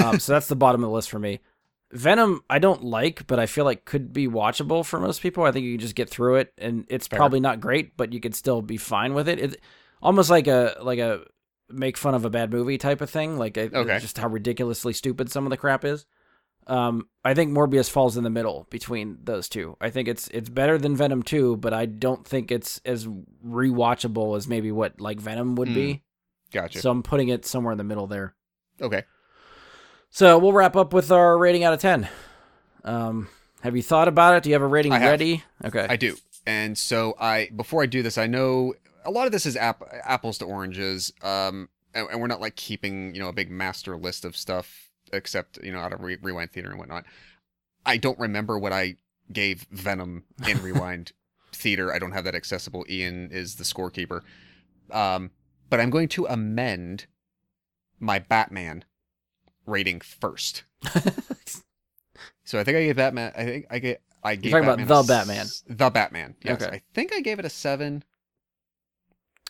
Um, 0.01 0.17
so 0.19 0.31
that's 0.31 0.47
the 0.47 0.55
bottom 0.55 0.81
of 0.83 0.89
the 0.89 0.93
list 0.95 1.09
for 1.09 1.19
me. 1.19 1.41
Venom 1.93 2.43
I 2.49 2.59
don't 2.59 2.83
like, 2.83 3.27
but 3.27 3.39
I 3.39 3.45
feel 3.45 3.65
like 3.65 3.85
could 3.85 4.11
be 4.11 4.27
watchable 4.27 4.83
for 4.85 4.99
most 4.99 5.21
people. 5.21 5.43
I 5.43 5.51
think 5.51 5.65
you 5.65 5.73
can 5.73 5.79
just 5.81 5.95
get 5.95 6.09
through 6.09 6.35
it 6.35 6.53
and 6.57 6.85
it's 6.89 7.07
Fair. 7.07 7.17
probably 7.17 7.39
not 7.39 7.59
great, 7.61 7.95
but 7.95 8.11
you 8.11 8.19
could 8.19 8.35
still 8.35 8.61
be 8.61 8.77
fine 8.77 9.13
with 9.13 9.29
it. 9.29 9.39
It's 9.39 9.55
almost 10.01 10.29
like 10.29 10.47
a 10.47 10.75
like 10.81 10.99
a 10.99 11.21
make 11.69 11.97
fun 11.97 12.15
of 12.15 12.25
a 12.25 12.29
bad 12.29 12.51
movie 12.51 12.77
type 12.77 13.01
of 13.01 13.09
thing, 13.09 13.37
like 13.37 13.57
a, 13.57 13.75
Okay. 13.75 13.99
just 13.99 14.17
how 14.17 14.27
ridiculously 14.27 14.93
stupid 14.93 15.31
some 15.31 15.45
of 15.45 15.49
the 15.49 15.57
crap 15.57 15.85
is. 15.85 16.05
Um, 16.65 17.07
I 17.25 17.33
think 17.33 17.51
Morbius 17.51 17.89
falls 17.89 18.15
in 18.15 18.23
the 18.23 18.29
middle 18.29 18.67
between 18.69 19.17
those 19.23 19.49
two. 19.49 19.75
I 19.81 19.89
think 19.89 20.07
it's 20.07 20.27
it's 20.29 20.49
better 20.49 20.77
than 20.77 20.95
Venom 20.95 21.21
2, 21.21 21.57
but 21.57 21.73
I 21.73 21.85
don't 21.85 22.25
think 22.25 22.51
it's 22.51 22.79
as 22.85 23.05
rewatchable 23.45 24.37
as 24.37 24.47
maybe 24.47 24.71
what 24.71 24.99
like 24.99 25.19
Venom 25.19 25.55
would 25.55 25.73
be. 25.73 26.03
Gotcha. 26.51 26.79
So 26.81 26.89
I'm 26.91 27.03
putting 27.03 27.29
it 27.29 27.45
somewhere 27.45 27.71
in 27.71 27.77
the 27.77 27.83
middle 27.83 28.07
there. 28.07 28.35
Okay. 28.81 29.03
So 30.13 30.37
we'll 30.37 30.53
wrap 30.53 30.75
up 30.75 30.93
with 30.93 31.11
our 31.11 31.35
rating 31.39 31.63
out 31.63 31.73
of 31.73 31.79
ten. 31.79 32.07
Um, 32.83 33.29
have 33.61 33.75
you 33.75 33.81
thought 33.81 34.07
about 34.07 34.35
it? 34.35 34.43
Do 34.43 34.49
you 34.51 34.53
have 34.53 34.61
a 34.61 34.67
rating 34.67 34.91
have. 34.91 35.01
ready? 35.01 35.43
Okay. 35.65 35.87
I 35.89 35.95
do. 35.95 36.17
And 36.45 36.77
so 36.77 37.15
I 37.19 37.49
before 37.55 37.81
I 37.81 37.87
do 37.87 38.03
this, 38.03 38.19
I 38.19 38.27
know 38.27 38.75
a 39.03 39.09
lot 39.09 39.25
of 39.25 39.31
this 39.31 39.47
is 39.47 39.57
app, 39.57 39.81
apples 40.03 40.37
to 40.37 40.45
oranges. 40.45 41.11
Um, 41.23 41.67
and, 41.95 42.07
and 42.11 42.21
we're 42.21 42.27
not 42.27 42.39
like 42.39 42.55
keeping 42.55 43.15
you 43.15 43.21
know 43.21 43.27
a 43.27 43.33
big 43.33 43.49
master 43.49 43.97
list 43.97 44.23
of 44.23 44.37
stuff 44.37 44.91
except 45.11 45.57
you 45.63 45.71
know 45.71 45.79
out 45.79 45.93
of 45.93 46.01
re- 46.01 46.19
rewind 46.21 46.51
theater 46.51 46.69
and 46.69 46.77
whatnot. 46.77 47.05
I 47.83 47.97
don't 47.97 48.19
remember 48.19 48.59
what 48.59 48.71
I 48.71 48.97
gave 49.31 49.65
Venom 49.71 50.25
in 50.47 50.61
rewind 50.61 51.13
theater. 51.51 51.91
I 51.91 51.97
don't 51.97 52.11
have 52.11 52.25
that 52.25 52.35
accessible. 52.35 52.85
Ian 52.87 53.31
is 53.31 53.55
the 53.55 53.63
scorekeeper. 53.63 54.21
Um, 54.91 55.31
but 55.71 55.79
I'm 55.79 55.89
going 55.89 56.09
to 56.09 56.27
amend 56.27 57.07
my 57.99 58.19
Batman 58.19 58.85
rating 59.65 59.99
first. 60.01 60.63
So 62.45 62.59
I 62.59 62.63
think 62.65 62.75
I 62.77 62.81
gave 62.83 62.97
Batman. 62.97 63.31
I 63.37 63.45
think 63.45 63.65
I 63.69 63.79
get. 63.79 64.01
I 64.21 64.35
gave 64.35 64.51
talking 64.51 64.67
about 64.67 64.85
the 64.87 64.93
a 64.93 64.99
s- 64.99 65.07
Batman. 65.07 65.47
The 65.77 65.89
Batman. 65.89 66.35
Yes. 66.43 66.61
Okay. 66.61 66.75
I 66.75 66.81
think 66.93 67.13
I 67.13 67.21
gave 67.21 67.39
it 67.39 67.45
a 67.45 67.49
seven. 67.49 68.03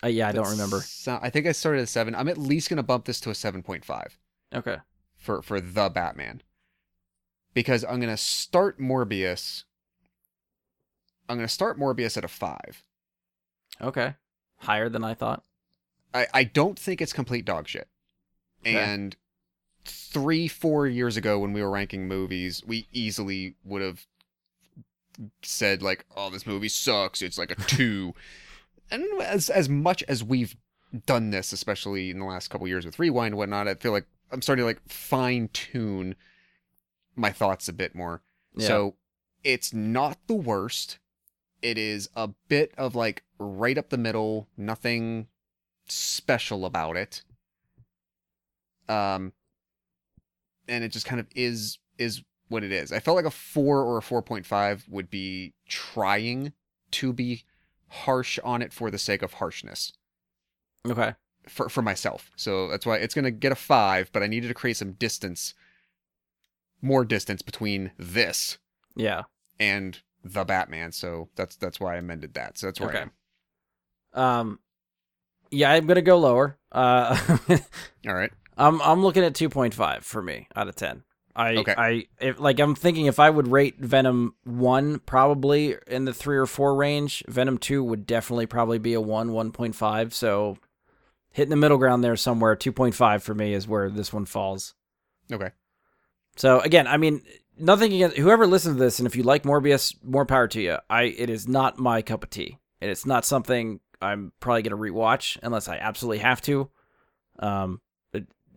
Uh, 0.04 0.08
yeah, 0.08 0.28
I 0.28 0.32
don't 0.32 0.50
remember. 0.50 0.80
sou- 0.82 1.18
I 1.22 1.30
think 1.32 1.48
I 1.48 1.54
started 1.54 1.82
at 1.82 1.90
seven. 1.90 2.14
I'm 2.14 2.28
at 2.30 2.38
least 2.38 2.70
gonna 2.70 2.84
bump 2.84 3.06
this 3.06 3.20
to 3.22 3.30
a 3.32 3.36
seven 3.36 3.64
point 3.64 3.84
five 3.84 4.18
Okay. 4.54 4.78
for 5.18 5.42
for 5.42 5.60
the 5.60 5.90
Batman, 5.90 6.44
because 7.56 7.84
I'm 7.84 8.00
gonna 8.00 8.16
start 8.16 8.80
Morbius. 8.80 9.64
I'm 11.28 11.38
gonna 11.38 11.48
start 11.48 11.80
Morbius 11.80 12.16
at 12.16 12.24
a 12.24 12.28
five. 12.30 12.84
Okay. 13.82 14.14
Higher 14.58 14.88
than 14.88 15.04
I 15.04 15.16
thought. 15.16 15.44
I 16.14 16.28
I 16.32 16.44
don't 16.44 16.78
think 16.78 17.02
it's 17.02 17.12
complete 17.14 17.44
dog 17.44 17.68
shit, 17.68 17.88
Okay. 18.62 18.76
and 18.76 19.16
three 19.86 20.48
four 20.48 20.88
years 20.88 21.18
ago 21.18 21.40
when 21.40 21.54
we 21.54 21.62
were 21.62 21.70
ranking 21.70 22.08
movies, 22.08 22.62
we 22.66 22.88
easily 22.92 23.56
would 23.64 23.82
have 23.82 24.06
said 25.42 25.82
like, 25.82 26.06
"Oh, 26.16 26.30
this 26.30 26.48
movie 26.48 26.70
sucks. 26.70 27.22
It's 27.22 27.38
like 27.38 27.52
a 27.52 27.56
two. 27.68 28.14
and 28.92 29.04
as 29.22 29.50
as 29.50 29.70
much 29.70 30.04
as 30.04 30.24
we've 30.24 30.56
done 31.06 31.32
this, 31.32 31.52
especially 31.52 32.10
in 32.12 32.20
the 32.20 32.26
last 32.26 32.50
couple 32.50 32.68
years 32.68 32.86
with 32.86 33.00
Rewind 33.00 33.34
and 33.34 33.38
whatnot, 33.38 33.68
I 33.68 33.76
feel 33.76 33.92
like 33.92 34.06
I'm 34.32 34.42
starting 34.42 34.64
to 34.64 34.68
like 34.68 34.82
fine 34.88 35.50
tune 35.54 36.16
my 37.16 37.32
thoughts 37.32 37.68
a 37.68 37.74
bit 37.74 37.96
more. 37.96 38.22
Yeah. 38.56 38.68
So 38.68 38.96
it's 39.44 39.74
not 39.74 40.18
the 40.28 40.36
worst. 40.36 41.00
It 41.62 41.78
is 41.78 42.10
a 42.16 42.30
bit 42.48 42.74
of 42.78 42.96
like 42.96 43.24
right 43.40 43.78
up 43.78 43.90
the 43.90 43.98
middle, 43.98 44.48
nothing 44.58 45.28
special 45.88 46.66
about 46.66 46.98
it. 46.98 47.24
Um 48.90 49.34
and 50.68 50.84
it 50.84 50.90
just 50.90 51.06
kind 51.06 51.20
of 51.20 51.28
is 51.36 51.78
is 51.98 52.24
what 52.50 52.64
it 52.64 52.72
is. 52.72 52.92
I 52.92 53.00
felt 53.00 53.16
like 53.16 53.26
a 53.26 53.32
4 53.32 53.82
or 53.82 53.98
a 53.98 54.02
4.5 54.02 54.90
would 54.90 55.10
be 55.10 55.54
trying 55.68 56.54
to 56.92 57.14
be 57.14 57.44
harsh 57.88 58.38
on 58.44 58.62
it 58.62 58.74
for 58.74 58.92
the 58.92 58.98
sake 58.98 59.22
of 59.22 59.34
harshness 59.34 59.94
Okay. 60.88 61.14
for 61.48 61.70
for 61.70 61.82
myself. 61.82 62.32
So 62.36 62.68
that's 62.68 62.86
why 62.86 62.98
it's 62.98 63.14
going 63.16 63.26
to 63.26 63.32
get 63.32 63.52
a 63.52 63.56
5, 63.56 64.12
but 64.12 64.22
I 64.24 64.28
needed 64.28 64.50
to 64.50 64.54
create 64.54 64.78
some 64.78 64.94
distance 64.94 65.54
more 66.82 67.06
distance 67.06 67.42
between 67.42 67.92
this 67.98 68.58
Yeah. 68.96 69.24
and 69.60 70.02
the 70.24 70.44
Batman. 70.44 70.92
So 70.92 71.30
that's 71.36 71.56
that's 71.56 71.80
why 71.80 71.96
I 71.96 71.98
amended 71.98 72.34
that. 72.34 72.58
So 72.58 72.68
that's 72.68 72.80
where 72.80 72.90
I 72.90 72.94
Okay. 72.94 73.02
am. 74.14 74.22
Um. 74.22 74.60
Yeah, 75.50 75.72
I'm 75.72 75.86
gonna 75.86 76.02
go 76.02 76.18
lower. 76.18 76.58
Uh, 76.72 77.18
All 78.08 78.14
right. 78.14 78.32
I'm 78.58 78.82
I'm 78.82 79.04
looking 79.04 79.24
at 79.24 79.34
2.5 79.34 80.04
for 80.04 80.22
me 80.22 80.48
out 80.56 80.68
of 80.68 80.76
10. 80.76 81.04
I 81.36 81.56
Okay. 81.56 81.74
I 81.78 82.06
if, 82.20 82.40
like 82.40 82.60
I'm 82.60 82.76
thinking 82.76 83.08
if 83.08 83.20
I 83.20 83.30
would 83.30 83.48
rate 83.48 83.80
Venom 83.80 84.36
1 84.44 85.00
probably 85.00 85.76
in 85.88 86.06
the 86.06 86.14
3 86.14 86.38
or 86.38 86.46
4 86.46 86.76
range, 86.76 87.24
Venom 87.28 87.58
2 87.58 87.84
would 87.84 88.06
definitely 88.06 88.46
probably 88.46 88.78
be 88.78 88.94
a 88.94 89.02
1 89.02 89.30
1.5, 89.30 90.14
so 90.14 90.58
hitting 91.32 91.50
the 91.50 91.56
middle 91.56 91.78
ground 91.78 92.04
there 92.04 92.16
somewhere 92.16 92.56
2.5 92.56 93.22
for 93.22 93.34
me 93.34 93.54
is 93.54 93.68
where 93.68 93.90
this 93.90 94.14
one 94.14 94.26
falls. 94.26 94.76
Okay. 95.32 95.50
So 96.36 96.60
again, 96.60 96.88
I 96.88 96.98
mean, 96.98 97.22
nothing 97.58 97.94
against 97.94 98.18
whoever 98.18 98.46
listens 98.46 98.76
to 98.76 98.80
this, 98.84 99.00
and 99.00 99.08
if 99.08 99.16
you 99.16 99.24
like 99.24 99.44
Morbius, 99.44 99.96
more 100.04 100.26
power 100.26 100.48
to 100.50 100.62
you. 100.62 100.78
I 100.90 101.04
it 101.04 101.30
is 101.30 101.48
not 101.48 101.80
my 101.80 102.02
cup 102.02 102.24
of 102.24 102.30
tea, 102.30 102.60
and 102.80 102.92
it's 102.92 103.06
not 103.06 103.26
something 103.26 103.80
I'm 104.02 104.34
probably 104.40 104.62
gonna 104.62 104.78
rewatch 104.78 105.38
unless 105.42 105.68
I 105.68 105.78
absolutely 105.78 106.20
have 106.20 106.42
to. 106.42 106.70
Um, 107.40 107.82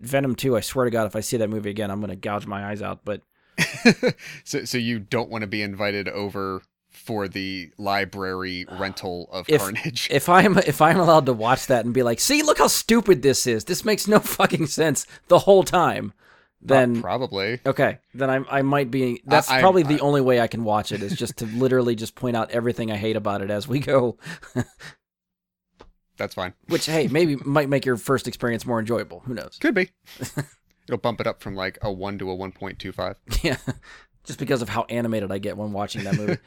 Venom 0.01 0.35
two, 0.35 0.57
I 0.57 0.61
swear 0.61 0.85
to 0.85 0.91
God, 0.91 1.07
if 1.07 1.17
I 1.17 1.21
see 1.21 1.37
that 1.39 1.49
movie 1.51 1.71
again, 1.71 1.91
I'm 1.91 2.01
gonna 2.01 2.17
gouge 2.17 2.47
my 2.47 2.67
eyes 2.67 2.83
out. 2.83 3.01
But 3.05 3.23
so 4.45 4.65
so 4.65 4.79
you 4.79 4.99
don't 4.99 5.31
want 5.31 5.43
to 5.43 5.47
be 5.49 5.63
invited 5.63 6.09
over 6.09 6.63
for 6.91 7.29
the 7.29 7.71
library 7.79 8.67
rental 8.79 9.29
of 9.33 9.47
If- 9.49 9.61
Carnage. 9.61 10.09
if 10.11 10.29
I'm 10.29 10.59
if 10.59 10.81
I'm 10.81 10.99
allowed 11.01 11.27
to 11.27 11.33
watch 11.33 11.67
that 11.67 11.85
and 11.85 11.95
be 11.95 12.03
like, 12.03 12.21
see, 12.21 12.43
look 12.43 12.59
how 12.59 12.67
stupid 12.69 13.23
this 13.23 13.47
is. 13.47 13.65
This 13.65 13.85
makes 13.85 14.07
no 14.09 14.19
fucking 14.39 14.67
sense 14.67 15.07
the 15.29 15.41
whole 15.41 15.63
time. 15.65 16.13
Then 16.63 16.99
Uh, 16.99 17.03
probably. 17.03 17.61
Okay, 17.67 17.99
then 18.15 18.29
I 18.31 18.41
I 18.59 18.63
might 18.63 18.91
be. 18.91 19.23
That's 19.27 19.51
I- 19.51 19.61
probably 19.61 19.83
the 19.83 19.97
I- 19.97 20.05
only 20.05 20.21
way 20.23 20.41
I 20.41 20.47
can 20.49 20.65
watch 20.65 20.91
it 20.91 21.03
is 21.03 21.15
just 21.17 21.37
to 21.39 21.47
literally 21.47 21.95
just 21.95 22.15
point 22.15 22.35
out 22.37 22.51
everything 22.51 22.91
I 22.91 22.97
hate 22.97 23.15
about 23.17 23.43
it 23.43 23.51
as 23.51 23.69
we 23.69 23.79
go. 23.79 24.17
That's 26.17 26.35
fine. 26.35 26.55
Which 26.69 26.87
hey, 26.87 27.09
maybe 27.09 27.37
might 27.45 27.69
make 27.69 27.85
your 27.85 27.97
first 27.97 28.29
experience 28.29 28.67
more 28.67 28.79
enjoyable. 28.79 29.21
Who 29.21 29.35
knows? 29.35 29.59
Could 29.61 29.75
be. 29.75 29.91
It'll 30.89 30.99
bump 30.99 31.21
it 31.21 31.27
up 31.27 31.41
from 31.41 31.55
like 31.57 31.79
a 31.83 31.91
1 31.93 32.19
to 32.19 32.31
a 32.31 32.37
1.25. 32.37 33.17
Yeah, 33.43 33.57
just 34.25 34.39
because 34.39 34.63
of 34.63 34.69
how 34.69 34.85
animated 34.85 35.33
I 35.33 35.39
get 35.39 35.57
when 35.57 35.73
watching 35.73 36.05
that 36.05 36.17
movie. 36.17 36.39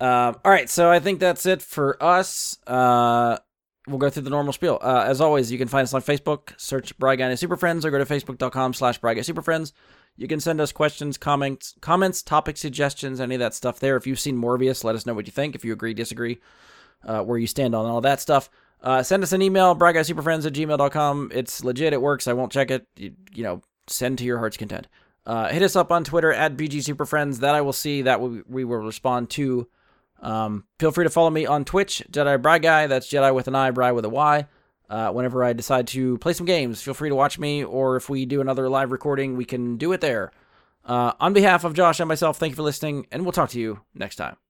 um, 0.00 0.36
all 0.44 0.50
right, 0.50 0.68
so 0.68 0.90
I 0.90 0.98
think 0.98 1.20
that's 1.20 1.46
it 1.46 1.62
for 1.62 2.02
us. 2.02 2.58
Uh, 2.66 3.38
we'll 3.86 3.98
go 3.98 4.10
through 4.10 4.24
the 4.24 4.30
normal 4.30 4.52
spiel. 4.52 4.78
Uh, 4.82 5.04
as 5.06 5.20
always, 5.20 5.52
you 5.52 5.58
can 5.58 5.68
find 5.68 5.84
us 5.84 5.94
on 5.94 6.02
Facebook. 6.02 6.58
Search 6.58 6.98
Bry 6.98 7.14
and 7.14 7.38
Super 7.38 7.56
Friends, 7.56 7.84
or 7.84 7.92
go 7.92 7.98
to 7.98 8.04
facebook.com 8.04 8.74
slash 8.74 8.98
Bry 8.98 9.20
Super 9.20 9.42
Friends. 9.42 9.72
You 10.16 10.26
can 10.26 10.40
send 10.40 10.60
us 10.60 10.72
questions, 10.72 11.16
comments, 11.16 11.76
comments, 11.80 12.22
topic 12.24 12.56
suggestions, 12.56 13.20
any 13.20 13.36
of 13.36 13.38
that 13.38 13.54
stuff 13.54 13.78
there. 13.78 13.96
If 13.96 14.04
you've 14.04 14.18
seen 14.18 14.36
Morbius, 14.36 14.82
let 14.82 14.96
us 14.96 15.06
know 15.06 15.14
what 15.14 15.26
you 15.26 15.32
think. 15.32 15.54
If 15.54 15.64
you 15.64 15.72
agree, 15.72 15.94
disagree, 15.94 16.40
uh, 17.04 17.22
where 17.22 17.38
you 17.38 17.46
stand 17.46 17.74
on 17.74 17.86
all 17.86 18.00
that 18.00 18.20
stuff. 18.20 18.50
Uh, 18.80 19.02
send 19.02 19.22
us 19.22 19.32
an 19.32 19.42
email, 19.42 19.74
bryguysuperfriends 19.74 20.46
at 20.46 20.52
gmail.com. 20.52 21.32
It's 21.34 21.64
legit. 21.64 21.92
It 21.92 22.02
works. 22.02 22.28
I 22.28 22.32
won't 22.32 22.52
check 22.52 22.70
it. 22.70 22.86
You, 22.96 23.12
you 23.34 23.42
know, 23.42 23.62
send 23.88 24.18
to 24.18 24.24
your 24.24 24.38
heart's 24.38 24.56
content. 24.56 24.86
Uh, 25.26 25.48
hit 25.48 25.62
us 25.62 25.76
up 25.76 25.92
on 25.92 26.04
Twitter 26.04 26.32
at 26.32 26.56
BGSuperFriends. 26.56 27.40
That 27.40 27.54
I 27.54 27.60
will 27.60 27.72
see. 27.72 28.02
That 28.02 28.20
we, 28.20 28.42
we 28.48 28.64
will 28.64 28.78
respond 28.78 29.30
to. 29.30 29.68
Um, 30.20 30.64
feel 30.78 30.90
free 30.90 31.04
to 31.04 31.10
follow 31.10 31.30
me 31.30 31.46
on 31.46 31.64
Twitch, 31.64 32.02
Jedi 32.10 32.40
Bry 32.40 32.58
Guy. 32.58 32.86
That's 32.86 33.10
Jedi 33.10 33.34
with 33.34 33.48
an 33.48 33.54
I, 33.54 33.70
Bry 33.70 33.92
with 33.92 34.04
a 34.04 34.08
Y. 34.08 34.46
Uh, 34.88 35.10
whenever 35.10 35.44
I 35.44 35.52
decide 35.52 35.86
to 35.88 36.16
play 36.18 36.32
some 36.32 36.46
games, 36.46 36.80
feel 36.80 36.94
free 36.94 37.10
to 37.10 37.14
watch 37.14 37.38
me, 37.38 37.62
or 37.62 37.96
if 37.96 38.08
we 38.08 38.24
do 38.24 38.40
another 38.40 38.70
live 38.70 38.90
recording, 38.90 39.36
we 39.36 39.44
can 39.44 39.76
do 39.76 39.92
it 39.92 40.00
there. 40.00 40.32
Uh, 40.82 41.12
on 41.20 41.34
behalf 41.34 41.64
of 41.64 41.74
Josh 41.74 42.00
and 42.00 42.08
myself, 42.08 42.38
thank 42.38 42.52
you 42.52 42.56
for 42.56 42.62
listening, 42.62 43.06
and 43.12 43.22
we'll 43.22 43.32
talk 43.32 43.50
to 43.50 43.60
you 43.60 43.80
next 43.94 44.16
time. 44.16 44.47